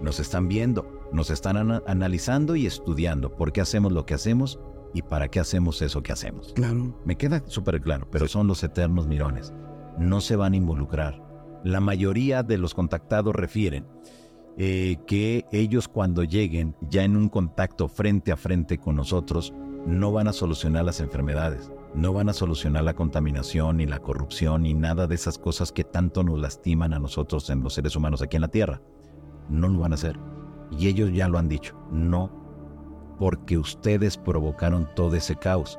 nos 0.00 0.20
están 0.20 0.48
viendo, 0.48 1.00
nos 1.12 1.30
están 1.30 1.56
ana- 1.56 1.82
analizando 1.86 2.54
y 2.56 2.66
estudiando 2.66 3.34
por 3.34 3.52
qué 3.52 3.60
hacemos 3.60 3.92
lo 3.92 4.06
que 4.06 4.14
hacemos 4.14 4.58
y 4.94 5.02
para 5.02 5.28
qué 5.28 5.40
hacemos 5.40 5.82
eso 5.82 6.02
que 6.02 6.12
hacemos. 6.12 6.52
Claro. 6.54 6.94
Me 7.04 7.16
queda 7.16 7.42
súper 7.46 7.80
claro, 7.80 8.06
pero 8.10 8.28
son 8.28 8.46
los 8.46 8.62
eternos 8.62 9.06
mirones. 9.06 9.52
No 9.98 10.20
se 10.20 10.36
van 10.36 10.52
a 10.52 10.56
involucrar. 10.56 11.20
La 11.64 11.80
mayoría 11.80 12.42
de 12.42 12.58
los 12.58 12.74
contactados 12.74 13.34
refieren 13.34 13.86
eh, 14.58 14.96
que 15.06 15.46
ellos 15.52 15.88
cuando 15.88 16.24
lleguen 16.24 16.76
ya 16.90 17.04
en 17.04 17.16
un 17.16 17.28
contacto 17.28 17.88
frente 17.88 18.32
a 18.32 18.36
frente 18.36 18.78
con 18.78 18.96
nosotros, 18.96 19.52
no 19.86 20.12
van 20.12 20.28
a 20.28 20.32
solucionar 20.32 20.84
las 20.84 21.00
enfermedades, 21.00 21.70
no 21.94 22.12
van 22.12 22.28
a 22.28 22.32
solucionar 22.32 22.84
la 22.84 22.94
contaminación 22.94 23.76
ni 23.78 23.86
la 23.86 23.98
corrupción 23.98 24.62
ni 24.62 24.74
nada 24.74 25.06
de 25.06 25.14
esas 25.14 25.38
cosas 25.38 25.72
que 25.72 25.84
tanto 25.84 26.22
nos 26.22 26.38
lastiman 26.38 26.94
a 26.94 26.98
nosotros 26.98 27.50
en 27.50 27.62
los 27.62 27.74
seres 27.74 27.96
humanos 27.96 28.22
aquí 28.22 28.36
en 28.36 28.42
la 28.42 28.48
Tierra. 28.48 28.80
No 29.48 29.68
lo 29.68 29.80
van 29.80 29.92
a 29.92 29.96
hacer. 29.96 30.18
Y 30.78 30.88
ellos 30.88 31.12
ya 31.12 31.28
lo 31.28 31.38
han 31.38 31.48
dicho, 31.48 31.76
no, 31.90 32.30
porque 33.18 33.58
ustedes 33.58 34.16
provocaron 34.16 34.88
todo 34.96 35.14
ese 35.16 35.36
caos. 35.36 35.78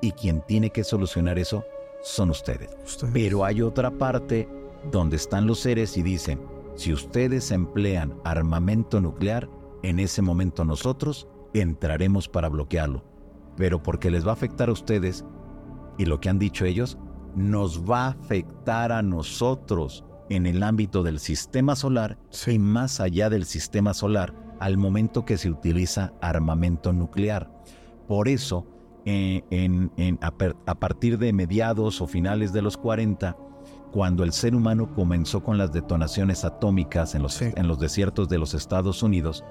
Y 0.00 0.12
quien 0.12 0.40
tiene 0.46 0.70
que 0.70 0.84
solucionar 0.84 1.38
eso 1.38 1.64
son 2.02 2.30
ustedes. 2.30 2.70
Ustedes. 2.84 3.12
Pero 3.12 3.44
hay 3.44 3.60
otra 3.60 3.90
parte 3.90 4.48
donde 4.90 5.16
están 5.16 5.46
los 5.46 5.58
seres 5.58 5.96
y 5.96 6.02
dicen, 6.02 6.40
si 6.76 6.92
ustedes 6.92 7.50
emplean 7.50 8.14
armamento 8.24 9.00
nuclear, 9.00 9.48
en 9.82 9.98
ese 9.98 10.22
momento 10.22 10.64
nosotros 10.64 11.28
entraremos 11.52 12.28
para 12.28 12.48
bloquearlo. 12.48 13.04
Pero 13.56 13.82
porque 13.82 14.10
les 14.10 14.24
va 14.24 14.30
a 14.30 14.34
afectar 14.34 14.68
a 14.68 14.72
ustedes, 14.72 15.24
y 16.00 16.06
lo 16.06 16.18
que 16.18 16.30
han 16.30 16.38
dicho 16.38 16.64
ellos, 16.64 16.96
nos 17.36 17.84
va 17.88 18.06
a 18.06 18.08
afectar 18.10 18.90
a 18.90 19.02
nosotros 19.02 20.04
en 20.30 20.46
el 20.46 20.62
ámbito 20.62 21.02
del 21.02 21.18
sistema 21.18 21.76
solar 21.76 22.16
Sí. 22.30 22.52
y 22.52 22.58
más 22.58 23.00
allá 23.00 23.28
del 23.28 23.44
sistema 23.44 23.92
solar 23.94 24.32
al 24.60 24.76
momento 24.78 25.24
que 25.24 25.36
se 25.36 25.50
utiliza 25.50 26.12
armamento 26.22 26.92
nuclear. 26.92 27.50
Por 28.08 28.28
eso, 28.28 28.66
eh, 29.04 29.42
en- 29.50 29.92
en- 29.96 30.18
a, 30.22 30.30
per- 30.30 30.56
a 30.66 30.74
partir 30.74 31.18
de 31.18 31.32
mediados 31.32 32.00
o 32.00 32.06
finales 32.06 32.52
de 32.52 32.62
los 32.62 32.76
40, 32.76 33.36
cuando 33.92 34.24
el 34.24 34.32
ser 34.32 34.54
humano 34.54 34.94
comenzó 34.94 35.42
con 35.42 35.58
las 35.58 35.72
detonaciones 35.72 36.44
atómicas 36.44 37.14
en 37.14 37.22
los, 37.22 37.34
Sí. 37.34 37.46
en 37.56 37.68
los 37.68 37.78
desiertos 37.78 38.28
de 38.28 38.38
los 38.38 38.54
Estados 38.54 39.02
Unidos, 39.02 39.44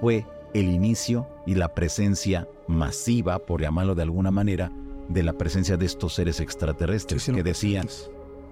fue 0.00 0.26
el 0.52 0.68
inicio 0.70 1.28
y 1.46 1.54
la 1.54 1.74
presencia 1.74 2.46
masiva, 2.68 3.38
por 3.38 3.60
llamarlo 3.60 3.94
de 3.94 4.02
alguna 4.02 4.30
manera, 4.30 4.70
de 5.08 5.22
la 5.22 5.32
presencia 5.34 5.76
de 5.76 5.86
estos 5.86 6.14
seres 6.14 6.40
extraterrestres 6.40 7.22
Sí, 7.22 7.30
sí, 7.30 7.36
que 7.36 7.42
decían, 7.42 7.86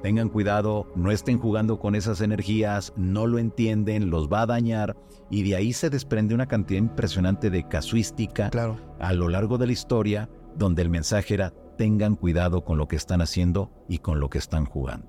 tengan 0.02 0.28
cuidado, 0.28 0.86
no 0.96 1.10
estén 1.10 1.38
jugando 1.38 1.78
con 1.78 1.94
esas 1.94 2.20
energías, 2.20 2.92
no 2.96 3.26
lo 3.26 3.38
entienden, 3.38 4.10
los 4.10 4.28
va 4.28 4.42
a 4.42 4.46
dañar, 4.46 4.96
y 5.30 5.48
de 5.48 5.56
ahí 5.56 5.72
se 5.72 5.90
desprende 5.90 6.34
una 6.34 6.46
cantidad 6.46 6.78
impresionante 6.78 7.50
de 7.50 7.66
casuística 7.68 8.50
Claro. 8.50 8.76
a 8.98 9.12
lo 9.12 9.28
largo 9.28 9.58
de 9.58 9.66
la 9.66 9.72
historia, 9.72 10.28
donde 10.56 10.82
el 10.82 10.90
mensaje 10.90 11.34
era, 11.34 11.54
tengan 11.78 12.16
cuidado 12.16 12.64
con 12.64 12.78
lo 12.78 12.86
que 12.88 12.96
están 12.96 13.22
haciendo 13.22 13.70
y 13.88 13.98
con 13.98 14.20
lo 14.20 14.28
que 14.28 14.38
están 14.38 14.66
jugando. 14.66 15.08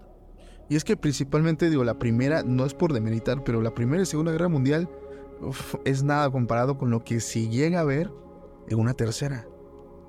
Y 0.70 0.76
es 0.76 0.84
que 0.86 0.96
principalmente, 0.96 1.70
digo, 1.70 1.84
la 1.84 2.00
primera, 2.00 2.42
no 2.44 2.66
es 2.66 2.74
por 2.74 2.94
demeritar, 2.94 3.44
pero 3.44 3.62
la 3.62 3.74
primera 3.74 4.02
y 4.02 4.06
segunda 4.06 4.32
guerra 4.32 4.48
mundial 4.48 4.90
uf, 5.42 5.76
es 5.84 6.04
nada 6.04 6.30
comparado 6.32 6.78
con 6.78 6.90
lo 6.90 7.04
que 7.04 7.20
si 7.20 7.50
llega 7.50 7.80
a 7.80 7.82
haber 7.82 8.12
en 8.70 8.80
una 8.80 8.94
tercera. 8.94 9.46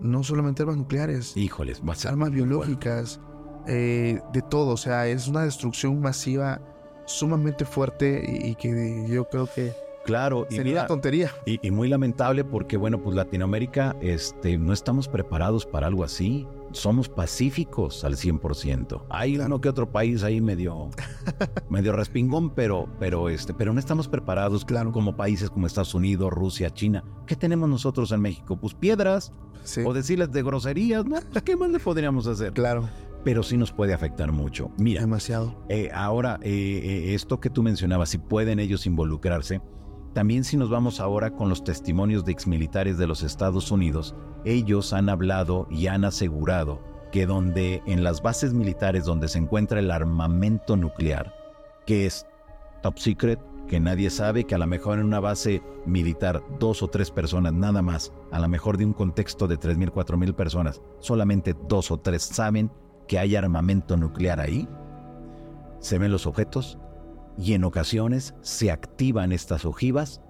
No 0.01 0.23
solamente 0.23 0.63
armas 0.63 0.77
nucleares, 0.77 1.37
Híjoles, 1.37 1.83
armas 2.07 2.31
biológicas, 2.31 3.21
eh, 3.67 4.21
de 4.33 4.43
todo. 4.43 4.73
O 4.73 4.77
sea, 4.77 5.07
es 5.07 5.29
una 5.29 5.43
destrucción 5.43 6.01
masiva 6.01 6.61
sumamente 7.07 7.65
fuerte 7.65 8.25
y, 8.27 8.51
y 8.51 8.55
que 8.55 9.07
yo 9.09 9.29
creo 9.29 9.47
que 9.53 9.73
Claro, 10.05 10.47
y 10.51 10.57
sería 10.57 10.73
mira, 10.73 10.81
una 10.83 10.89
tontería. 10.89 11.31
Y, 11.47 11.67
y 11.67 11.71
muy 11.71 11.89
lamentable 11.89 12.45
porque, 12.45 12.77
bueno, 12.77 13.03
pues 13.03 13.17
Latinoamérica 13.17 13.97
este, 14.03 14.59
no 14.59 14.73
estamos 14.73 15.09
preparados 15.09 15.65
para 15.65 15.87
algo 15.87 16.05
así. 16.05 16.47
Somos 16.75 17.09
pacíficos 17.09 18.05
al 18.05 18.17
100%. 18.17 19.07
Hay 19.11 19.39
uno 19.39 19.61
que 19.61 19.69
otro 19.69 19.91
país 19.91 20.23
ahí 20.23 20.41
medio, 20.41 20.91
medio 21.71 21.93
respingón, 21.93 22.51
pero, 22.51 22.89
pero, 22.99 23.29
este, 23.29 23.55
pero 23.55 23.73
no 23.73 23.79
estamos 23.81 24.09
preparados 24.09 24.65
Claro. 24.65 24.93
como 24.93 25.17
países 25.17 25.51
como 25.51 25.67
Estados 25.67 25.95
Unidos, 25.95 26.33
Rusia, 26.33 26.71
China. 26.71 27.05
¿Qué 27.27 27.37
tenemos 27.37 27.69
nosotros 27.69 28.13
en 28.13 28.21
México? 28.21 28.57
Pues 28.61 28.75
piedras 28.75 29.33
Sí. 29.63 29.81
o 29.87 29.95
decirles 29.95 30.31
de 30.33 30.43
groserías, 30.43 31.07
¿no? 31.07 31.17
Pues, 31.33 31.43
¿Qué 31.43 31.57
más 31.57 31.71
le 31.71 31.79
podríamos 31.79 32.27
hacer? 32.27 32.53
Claro. 32.53 32.89
Pero 33.25 33.43
sí 33.43 33.57
nos 33.57 33.73
puede 33.73 33.95
afectar 33.95 34.31
mucho. 34.33 34.71
Mira, 34.77 35.01
Demasiado. 35.01 35.55
eh, 35.71 35.91
ahora, 35.95 36.39
eh, 36.43 36.51
eh, 36.85 37.15
esto 37.15 37.41
que 37.41 37.49
tú 37.49 37.63
mencionabas, 37.63 38.11
si 38.11 38.19
pueden 38.19 38.59
ellos 38.59 38.85
involucrarse, 38.87 39.63
también 40.15 40.45
si 40.45 40.57
nos 40.57 40.71
vamos 40.71 41.01
ahora 41.01 41.33
con 41.33 41.49
los 41.49 41.65
testimonios 41.65 42.25
de 42.25 42.33
exmilitares 42.33 42.99
de 42.99 43.07
los 43.09 43.23
Estados 43.23 43.71
Unidos, 43.73 44.15
ellos 44.45 44.93
han 44.93 45.09
hablado 45.09 45.67
y 45.71 45.89
han 45.89 46.05
asegurado 46.05 46.81
que 47.11 47.27
donde 47.27 47.83
en 47.87 48.05
las 48.05 48.23
bases 48.23 48.55
militares 48.55 49.05
donde 49.05 49.29
se 49.29 49.39
encuentra 49.39 49.81
el 49.81 49.91
armamento 49.91 50.77
nuclear, 50.77 51.35
que 51.85 52.07
es 52.07 52.27
top 52.83 52.99
secret, 52.99 53.41
que 53.69 53.81
nadie 53.81 54.09
sabe, 54.09 54.45
que 54.45 54.55
a 54.55 54.59
lo 54.59 54.67
mejor 54.67 54.99
en 54.99 55.07
una 55.07 55.21
base 55.21 55.63
militar 55.85 56.43
dos 56.61 56.83
o 56.83 56.89
tres 56.89 57.11
personas 57.11 57.53
nada 57.53 57.83
más, 57.83 58.13
a 58.31 58.39
lo 58.39 58.49
mejor 58.49 58.77
de 58.77 58.85
un 58.85 58.93
contexto 58.93 59.49
de 59.49 59.59
3.000, 59.59 59.91
4.000 59.91 60.35
personas, 60.35 60.81
solamente 61.01 61.55
dos 61.69 61.91
o 61.91 61.99
tres 61.99 62.23
saben 62.23 62.71
que 63.09 63.19
hay 63.19 63.35
armamento 63.37 63.97
nuclear 63.97 64.41
ahí, 64.41 64.69
se 65.81 65.99
ven 65.99 66.13
los 66.13 66.27
objetos 66.27 66.79
y 67.39 67.55
en 67.55 67.65
ocasiones 67.65 68.35
se 68.43 68.71
activan 68.71 69.33
estas 69.33 69.65
ojivas 69.65 70.21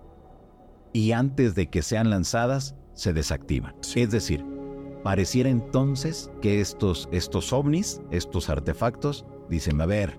y 0.92 1.12
antes 1.12 1.55
de 1.55 1.68
que 1.68 1.82
sean 1.82 2.11
lanzadas 2.11 2.74
se 2.94 3.12
desactivan. 3.12 3.74
Es 3.94 4.11
decir, 4.11 4.44
pareciera 5.02 5.50
entonces 5.50 6.30
que 6.40 6.61
estos, 6.61 7.09
estos 7.12 7.52
ovnis, 7.52 8.00
estos 8.11 8.48
artefactos, 8.48 9.26
dicen, 9.48 9.80
a 9.80 9.86
ver, 9.86 10.18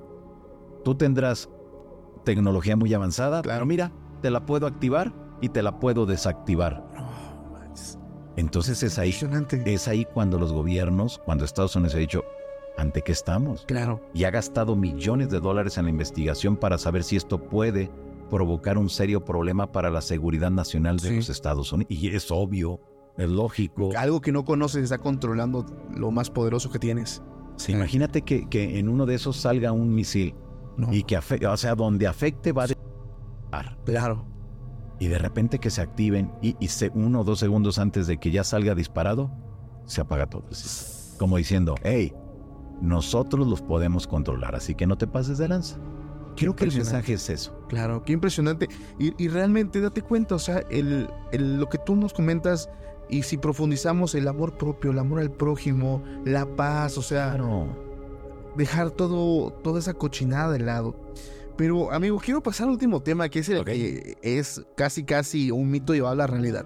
tú 0.84 0.96
tendrás 0.96 1.50
tecnología 2.24 2.76
muy 2.76 2.94
avanzada, 2.94 3.42
pero 3.42 3.66
mira, 3.66 3.92
te 4.22 4.30
la 4.30 4.46
puedo 4.46 4.68
activar 4.68 5.14
y 5.42 5.50
te 5.50 5.64
la 5.64 5.80
puedo 5.80 6.06
desactivar. 6.06 6.86
Entonces 8.36 8.84
es 8.84 9.00
ahí, 9.00 9.16
es 9.66 9.88
ahí 9.88 10.06
cuando 10.14 10.38
los 10.38 10.52
gobiernos, 10.52 11.20
cuando 11.24 11.46
Estados 11.46 11.76
Unidos 11.76 11.96
ha 11.96 12.00
dicho, 12.00 12.24
¿ante 12.78 13.02
qué 13.02 13.12
estamos? 13.12 13.66
Claro. 13.68 14.02
y 14.14 14.24
ha 14.26 14.32
gastado 14.32 14.76
millones 14.76 15.30
de 15.30 15.40
dólares 15.40 15.78
en 15.78 15.86
la 15.86 15.90
investigación 15.92 16.58
para 16.58 16.78
saber 16.78 17.04
si 17.04 17.16
esto 17.16 17.38
puede 17.42 17.90
provocar 18.30 18.78
un 18.78 18.90
serio 18.90 19.24
problema 19.24 19.72
para 19.72 19.90
la 19.90 20.02
seguridad 20.02 20.52
nacional 20.52 20.98
de 20.98 21.10
Sí. 21.10 21.16
los 21.18 21.30
Estados 21.30 21.72
Unidos. 21.72 21.92
Y 21.92 22.08
es 22.10 22.32
obvio, 22.32 22.80
es 23.18 23.30
lógico. 23.30 23.92
Algo 23.98 24.20
que 24.22 24.32
no 24.32 24.44
conoces 24.46 24.84
está 24.84 24.98
controlando 24.98 25.66
lo 25.96 26.12
más 26.12 26.30
poderoso 26.32 26.70
que 26.72 26.80
tienes. 26.80 27.22
Sí, 27.58 27.72
imagínate 27.72 28.24
que, 28.24 28.50
que 28.50 28.80
en 28.80 28.90
uno 28.90 29.06
de 29.06 29.16
esos 29.16 29.38
salga 29.38 29.72
un 29.72 29.94
misil 29.94 30.34
No. 30.76 30.92
y 30.92 31.04
que 31.04 31.16
afecte, 31.16 31.48
o 31.48 31.56
sea, 31.56 31.76
donde 31.76 32.08
afecte 32.08 32.52
va 32.52 32.66
a. 33.52 33.76
Claro. 33.86 34.26
Y 35.00 35.08
de 35.08 35.18
repente 35.18 35.60
que 35.60 35.70
se 35.70 35.82
activen 35.82 36.32
y, 36.42 36.56
y 36.60 36.68
se- 36.70 36.92
uno 36.96 37.22
o 37.22 37.24
dos 37.24 37.40
segundos 37.40 37.80
antes 37.80 38.08
de 38.08 38.18
que 38.18 38.32
ya 38.32 38.44
salga 38.44 38.76
disparado, 38.76 39.32
se 39.86 40.02
apaga 40.02 40.26
todo. 40.26 40.44
Como 41.18 41.38
diciendo, 41.38 41.76
hey, 41.84 42.14
nosotros 42.82 43.48
los 43.48 43.62
podemos 43.62 44.08
controlar, 44.08 44.56
así 44.56 44.76
que 44.76 44.86
no 44.88 44.98
te 44.98 45.08
pases 45.08 45.38
de 45.38 45.48
lanza. 45.48 45.78
Creo 46.36 46.56
que 46.56 46.66
el 46.66 46.74
mensaje 46.74 47.14
es 47.14 47.30
eso. 47.30 47.58
Claro, 47.70 48.04
qué 48.04 48.12
impresionante. 48.14 48.68
Y, 49.00 49.14
y 49.24 49.30
realmente 49.30 49.80
date 49.80 50.02
cuenta, 50.02 50.36
o 50.36 50.40
sea, 50.40 50.60
el, 50.70 51.08
el- 51.32 51.58
lo 51.60 51.70
que 51.70 51.78
tú 51.78 51.96
nos 51.96 52.14
comentas, 52.14 52.70
y 53.10 53.24
si 53.24 53.38
profundizamos 53.38 54.16
el 54.16 54.28
amor 54.28 54.58
propio, 54.58 54.92
el 54.92 55.00
amor 55.00 55.20
al 55.22 55.32
prójimo, 55.32 56.04
la 56.26 56.46
paz, 56.46 56.98
o 56.98 57.02
sea, 57.02 57.36
Claro. 57.36 57.68
dejar 58.58 58.92
todo, 58.92 59.52
toda 59.64 59.80
esa 59.80 59.94
cochinada 59.94 60.52
de 60.52 60.60
lado. 60.60 60.96
Pero, 61.56 61.94
amigo, 61.94 62.20
quiero 62.20 62.44
pasar 62.44 62.68
al 62.68 62.74
último 62.74 63.02
tema, 63.02 63.30
que 63.30 63.40
es 63.40 63.48
el 63.48 63.64
que 63.64 64.18
es 64.22 64.62
casi, 64.76 65.06
casi 65.06 65.52
un 65.52 65.72
mito 65.72 65.94
llevado 65.94 66.12
a 66.12 66.18
la 66.18 66.28
realidad. 66.28 66.66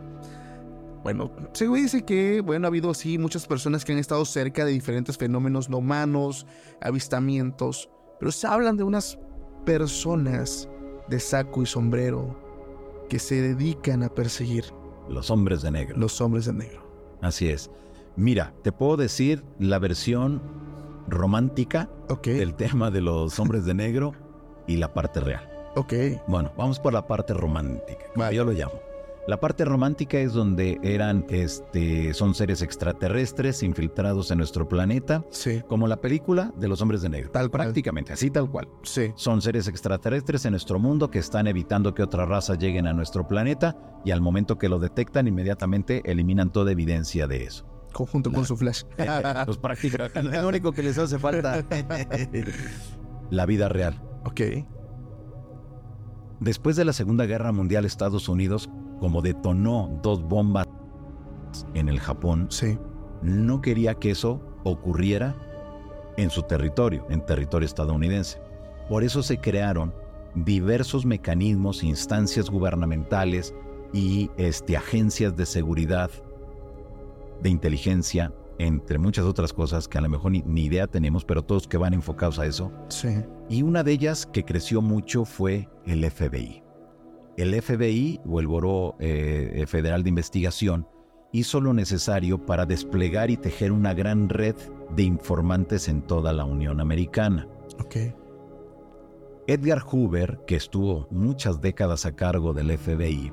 Bueno, 1.04 1.32
se 1.54 1.68
dice 1.68 2.04
que, 2.04 2.41
bueno, 2.41 2.68
ha 2.68 2.70
habido 2.70 2.93
sí 2.93 3.18
muchas 3.18 3.47
personas 3.47 3.86
que 3.86 3.93
han 3.93 3.97
estado 4.00 4.26
cerca 4.26 4.66
de 4.66 4.72
diferentes 4.72 5.18
fenómenos 5.18 5.70
no 5.70 5.78
humanos, 5.78 6.45
avistamientos, 6.82 7.89
pero 8.20 8.32
se 8.32 8.47
hablan 8.47 8.76
de 8.78 8.84
unas 8.84 9.18
personas 9.66 10.68
de 11.08 11.20
saco 11.20 11.62
y 11.64 11.66
sombrero 11.66 12.38
que 13.10 13.18
se 13.20 13.41
dedican 13.41 14.04
a 14.04 14.10
perseguir 14.10 14.66
Los 15.08 15.32
hombres 15.32 15.62
de 15.62 15.72
negro. 15.72 15.97
los 15.97 16.20
hombres 16.22 16.45
de 16.45 16.54
negro. 16.54 16.84
Así 17.22 17.50
es. 17.50 17.72
Mira, 18.16 18.54
te 18.64 18.72
puedo 18.72 18.97
decir 18.97 19.43
la 19.58 19.80
versión 19.80 20.41
romántica 21.08 21.89
del 22.26 22.56
tema 22.56 22.91
de 22.91 23.02
los 23.02 23.39
hombres 23.39 23.66
de 23.66 23.74
negro 23.74 24.14
y 24.68 24.78
la 24.78 24.93
parte 24.93 25.20
real. 25.22 25.50
ok, 25.76 25.93
Bueno, 26.28 26.52
vamos 26.58 26.80
por 26.80 26.91
la 26.93 27.08
parte 27.08 27.34
romántica, 27.34 28.06
Vale. 28.16 28.36
yo 28.36 28.43
lo 28.43 28.52
llamo. 28.52 28.74
La 29.28 29.39
parte 29.39 29.63
romántica 29.63 30.17
es 30.20 30.34
donde 30.34 30.80
eran, 30.82 31.26
este, 31.30 32.13
son 32.15 32.34
seres 32.34 32.61
extraterrestres 32.63 33.61
infiltrados 33.61 34.32
en 34.32 34.39
nuestro 34.39 34.67
planeta, 34.67 35.24
sí, 35.30 35.61
como 35.67 35.88
la 35.88 35.97
película 35.97 36.51
de 36.57 36.67
los 36.67 36.82
hombres 36.82 37.01
de 37.03 37.09
negro. 37.09 37.30
Tal 37.30 37.49
cual. 37.51 37.63
Prácticamente, 37.65 38.13
así 38.13 38.32
tal 38.32 38.49
cual. 38.49 38.67
sí, 38.82 39.11
Son 39.15 39.41
seres 39.41 39.67
extraterrestres 39.67 40.45
en 40.45 40.51
nuestro 40.51 40.80
mundo 40.80 41.11
que 41.11 41.20
están 41.20 41.45
evitando 41.47 41.93
que 41.93 42.01
otras 42.01 42.28
razas 42.28 42.57
lleguen 42.57 42.88
a 42.88 42.93
nuestro 42.93 43.28
planeta 43.28 43.78
y 44.03 44.11
al 44.11 44.22
momento 44.22 44.57
que 44.57 44.67
lo 44.70 44.80
detectan 44.80 45.28
inmediatamente 45.28 46.01
eliminan 46.05 46.51
toda 46.51 46.72
evidencia 46.72 47.28
de 47.28 47.43
eso. 47.43 47.67
conjunto 47.93 48.32
con 48.32 48.45
su 48.45 48.57
flash. 48.57 48.84
Pues 49.45 49.57
prácticamente 49.57 50.24
lo 50.41 50.47
único 50.47 50.72
que 50.72 50.82
les 50.82 50.97
hace 50.97 51.20
falta 51.20 51.63
la 53.30 53.45
vida 53.45 53.70
real. 53.70 54.01
ok, 54.26 54.41
Después 56.39 56.78
de 56.78 56.86
la 56.86 56.93
Segunda 56.93 57.26
Guerra 57.26 57.51
Mundial, 57.51 57.84
Estados 57.84 58.30
Unidos, 58.30 58.70
como 59.00 59.22
detonó 59.22 60.00
dos 60.04 60.24
bombas 60.24 60.66
en 61.74 61.89
el 61.89 62.00
Japón, 62.00 62.47
sí, 62.50 62.78
no 63.22 63.62
quería 63.62 63.95
que 63.95 64.12
eso 64.12 64.41
ocurriera 64.64 65.36
en 66.18 66.30
su 66.30 66.43
territorio, 66.43 67.06
en 67.10 67.26
territorio 67.26 67.66
estadounidense. 67.66 68.41
Por 68.88 69.04
eso 69.04 69.24
se 69.24 69.39
crearon 69.39 69.93
diversos 70.36 71.06
mecanismos, 71.06 71.84
instancias 71.84 72.50
gubernamentales 72.50 73.54
y 73.93 74.30
este, 74.38 74.78
agencias 74.78 75.36
de 75.36 75.45
seguridad, 75.45 76.12
de 77.41 77.50
inteligencia, 77.50 78.34
entre 78.58 78.97
muchas 78.97 79.26
otras 79.26 79.54
cosas 79.54 79.88
que 79.88 79.97
a 79.97 80.02
lo 80.02 80.10
mejor 80.10 80.32
ni, 80.32 80.41
ni 80.41 80.66
idea 80.66 80.88
tenemos, 80.88 81.24
pero 81.24 81.41
todos 81.41 81.68
que 81.68 81.78
van 81.78 81.93
enfocados 81.93 82.39
a 82.39 82.45
eso. 82.45 82.72
sí, 82.89 83.24
Y 83.47 83.64
una 83.64 83.84
de 83.84 83.93
ellas 83.93 84.26
que 84.26 84.43
creció 84.43 84.82
mucho 84.82 85.24
fue 85.24 85.70
el 85.86 86.10
FBI. 86.10 86.64
El 87.39 87.61
FBI, 87.61 88.19
o 88.27 88.41
el 88.41 88.47
Buró 88.47 88.97
eh, 88.99 89.63
Federal 89.65 90.03
de 90.03 90.09
Investigación, 90.09 90.85
hizo 91.31 91.61
lo 91.61 91.73
necesario 91.73 92.45
para 92.45 92.65
desplegar 92.65 93.31
y 93.31 93.37
tejer 93.37 93.71
una 93.71 93.93
gran 93.93 94.27
red 94.27 94.57
de 94.93 95.03
informantes 95.03 95.87
en 95.87 96.01
toda 96.01 96.33
la 96.33 96.43
Unión 96.43 96.81
Americana. 96.81 97.47
Edgar 99.47 99.79
Hoover, 99.79 100.41
que 100.45 100.57
estuvo 100.57 101.07
muchas 101.11 101.61
décadas 101.61 102.05
a 102.05 102.13
cargo 102.13 102.51
del 102.51 102.77
FBI, 102.77 103.31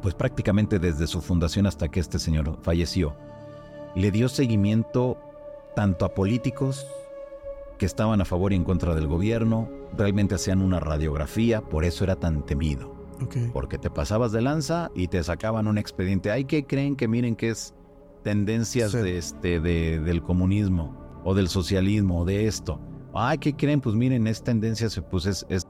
pues 0.00 0.14
prácticamente 0.14 0.78
desde 0.78 1.06
su 1.06 1.20
fundación 1.20 1.66
hasta 1.66 1.88
que 1.88 2.00
este 2.00 2.18
señor 2.18 2.58
falleció, 2.62 3.14
le 3.94 4.10
dio 4.12 4.30
seguimiento 4.30 5.18
tanto 5.76 6.06
a 6.06 6.14
políticos 6.14 6.86
que 7.76 7.84
estaban 7.84 8.22
a 8.22 8.24
favor 8.24 8.54
y 8.54 8.56
en 8.56 8.64
contra 8.64 8.94
del 8.94 9.08
gobierno, 9.08 9.68
realmente 9.96 10.36
hacían 10.36 10.62
una 10.62 10.80
radiografía, 10.80 11.60
por 11.60 11.84
eso 11.84 12.04
era 12.04 12.16
tan 12.16 12.46
temido, 12.46 12.93
porque 13.52 13.78
te 13.78 13.90
pasabas 13.90 14.32
de 14.32 14.42
lanza 14.42 14.90
y 14.94 15.08
te 15.08 15.22
sacaban 15.22 15.66
un 15.66 15.78
expediente. 15.78 16.30
Ay, 16.30 16.44
que 16.44 16.64
creen 16.66 16.96
que 16.96 17.08
miren 17.08 17.36
que 17.36 17.50
es 17.50 17.74
tendencias 18.22 18.92
Sí. 18.92 18.98
de 18.98 19.18
este, 19.18 19.60
de- 19.60 20.00
del 20.00 20.22
comunismo 20.22 20.96
o 21.24 21.34
del 21.34 21.48
socialismo 21.48 22.20
o 22.20 22.24
de 22.24 22.46
esto? 22.46 22.80
Ay, 23.14 23.38
¿qué 23.38 23.54
creen? 23.54 23.80
Pues 23.80 23.94
miren, 23.94 24.26
es 24.26 24.42
tendencia, 24.42 24.88
pues 25.10 25.26
es, 25.26 25.46
es 25.48 25.66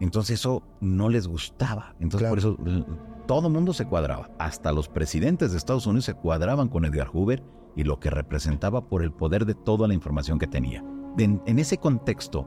entonces 0.00 0.40
eso 0.40 0.62
no 0.80 1.08
les 1.10 1.26
gustaba. 1.26 1.94
Entonces 2.00 2.20
Claro. 2.28 2.30
por 2.30 2.38
eso 2.38 2.86
todo 3.26 3.48
el 3.48 3.52
mundo 3.52 3.72
se 3.74 3.84
cuadraba. 3.86 4.30
Hasta 4.38 4.72
los 4.72 4.88
presidentes 4.88 5.52
de 5.52 5.58
Estados 5.58 5.86
Unidos 5.86 6.06
se 6.06 6.14
cuadraban 6.14 6.68
con 6.68 6.84
Edgar 6.84 7.08
Hoover 7.08 7.42
y 7.76 7.84
lo 7.84 8.00
que 8.00 8.10
representaba 8.10 8.88
por 8.88 9.02
el 9.02 9.12
poder 9.12 9.44
de 9.46 9.54
toda 9.54 9.86
la 9.86 9.94
información 9.94 10.38
que 10.38 10.46
tenía. 10.46 10.82
En, 11.18 11.42
en 11.46 11.58
ese 11.58 11.76
contexto, 11.78 12.46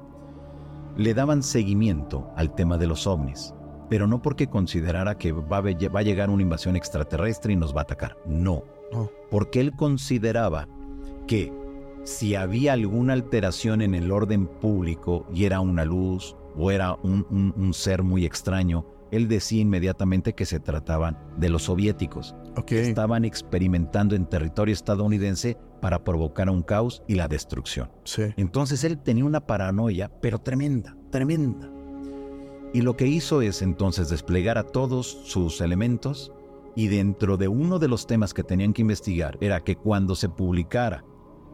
le 0.97 1.13
daban 1.13 1.43
seguimiento 1.43 2.29
al 2.35 2.53
tema 2.55 2.77
de 2.77 2.87
los 2.87 3.07
ovnis, 3.07 3.53
pero 3.93 4.07
no 4.07 4.23
porque 4.23 4.47
considerara 4.47 5.19
que 5.19 5.31
va 5.33 5.57
a, 5.57 5.61
va 5.61 5.99
a 5.99 6.01
llegar 6.01 6.31
una 6.31 6.41
invasión 6.41 6.75
extraterrestre 6.75 7.53
y 7.53 7.55
nos 7.55 7.75
va 7.75 7.81
a 7.81 7.83
atacar. 7.83 8.17
No, 8.25 8.63
no, 8.91 9.11
porque 9.29 9.59
él 9.59 9.71
consideraba 9.75 10.67
que 11.27 11.53
si 12.03 12.33
había 12.33 12.73
alguna 12.73 13.13
alteración 13.13 13.83
en 13.83 13.93
el 13.93 14.11
orden 14.11 14.47
público 14.47 15.27
y 15.31 15.45
era 15.45 15.59
una 15.59 15.85
luz 15.85 16.35
o 16.57 16.71
era 16.71 16.95
un, 17.03 17.27
un- 17.29 17.53
un 17.55 17.71
ser 17.75 18.01
muy 18.01 18.25
extraño, 18.25 18.83
él 19.11 19.27
decía 19.27 19.61
inmediatamente 19.61 20.33
que 20.33 20.45
se 20.45 20.59
trataban 20.59 21.15
de 21.37 21.49
los 21.49 21.61
soviéticos. 21.61 22.35
Ok. 22.57 22.65
que 22.65 22.81
Estaban 22.81 23.25
experimentando 23.25 24.15
en 24.15 24.25
territorio 24.25 24.73
estadounidense 24.73 25.55
para 25.83 26.03
provocar 26.03 26.49
un 26.49 26.63
caos 26.63 27.03
y 27.07 27.13
la 27.13 27.27
destrucción. 27.27 27.91
Sí. 28.05 28.23
Entonces 28.37 28.83
él 28.85 28.97
tenía 28.97 29.25
una 29.25 29.45
paranoia, 29.45 30.09
pero 30.19 30.39
tremenda, 30.39 30.97
tremenda. 31.11 31.69
Y 32.73 32.81
lo 32.81 32.97
que 32.97 33.05
hizo 33.05 33.41
es 33.41 33.61
entonces 33.61 34.09
desplegar 34.09 34.57
a 34.57 34.63
todos 34.63 35.07
sus 35.07 35.61
elementos 35.61 36.31
y 36.75 36.87
dentro 36.87 37.37
de 37.37 37.47
uno 37.47 37.77
de 37.77 37.87
los 37.87 38.07
temas 38.07 38.33
que 38.33 38.43
tenían 38.43 38.73
que 38.73 38.81
investigar 38.81 39.37
era 39.41 39.59
que 39.63 39.75
cuando 39.75 40.15
se 40.15 40.27
publicara 40.27 41.05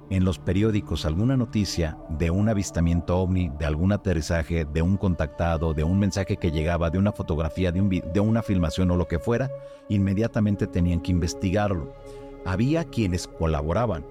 en 0.09 0.23
los 0.23 0.39
periódicos 0.39 1.05
alguna 1.05 1.37
noticia 1.37 1.97
de 2.09 2.31
un 2.31 2.49
avistamiento 2.49 3.17
ovni, 3.17 3.51
de 3.59 3.65
algún 3.65 3.91
aterrizaje, 3.91 4.65
de 4.65 4.81
un 4.81 4.97
contactado, 4.97 5.73
de 5.73 5.83
un 5.83 5.99
mensaje 5.99 6.37
que 6.37 6.51
llegaba, 6.51 6.89
de 6.89 6.97
una 6.97 7.11
fotografía, 7.11 7.71
de, 7.71 7.81
un 7.81 8.29
una 8.29 8.41
filmación 8.41 8.89
o 8.91 8.95
lo 8.95 9.07
que 9.07 9.19
fuera, 9.19 9.51
inmediatamente 9.87 10.67
tenían 10.67 11.01
que 11.01 11.11
investigarlo. 11.11 11.93
Había 12.45 12.85
quienes 12.85 13.27
colaboraban 13.27 14.05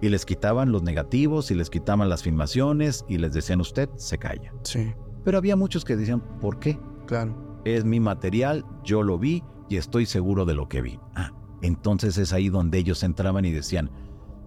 y 0.00 0.08
les 0.08 0.24
quitaban 0.24 0.72
los 0.72 0.82
negativos 0.82 1.50
y 1.50 1.54
les 1.54 1.68
quitaban 1.68 2.08
las 2.08 2.22
filmaciones 2.22 3.04
y 3.08 3.18
les 3.18 3.32
decían 3.32 3.60
usted 3.60 3.90
se 3.96 4.18
calla. 4.18 4.52
Sí. 4.62 4.94
Pero 5.24 5.38
había 5.38 5.56
muchos 5.56 5.84
que 5.84 5.96
decían, 5.96 6.20
¿por 6.40 6.58
qué? 6.58 6.78
Claro. 7.06 7.60
Es 7.64 7.84
mi 7.84 8.00
material, 8.00 8.64
yo 8.84 9.02
lo 9.02 9.18
vi 9.18 9.42
y 9.68 9.76
estoy 9.76 10.06
seguro 10.06 10.44
de 10.44 10.54
lo 10.54 10.68
que 10.68 10.82
vi. 10.82 10.98
Ah, 11.14 11.30
entonces 11.62 12.18
es 12.18 12.32
ahí 12.32 12.48
donde 12.48 12.78
ellos 12.78 13.02
entraban 13.02 13.44
y 13.44 13.52
decían, 13.52 13.90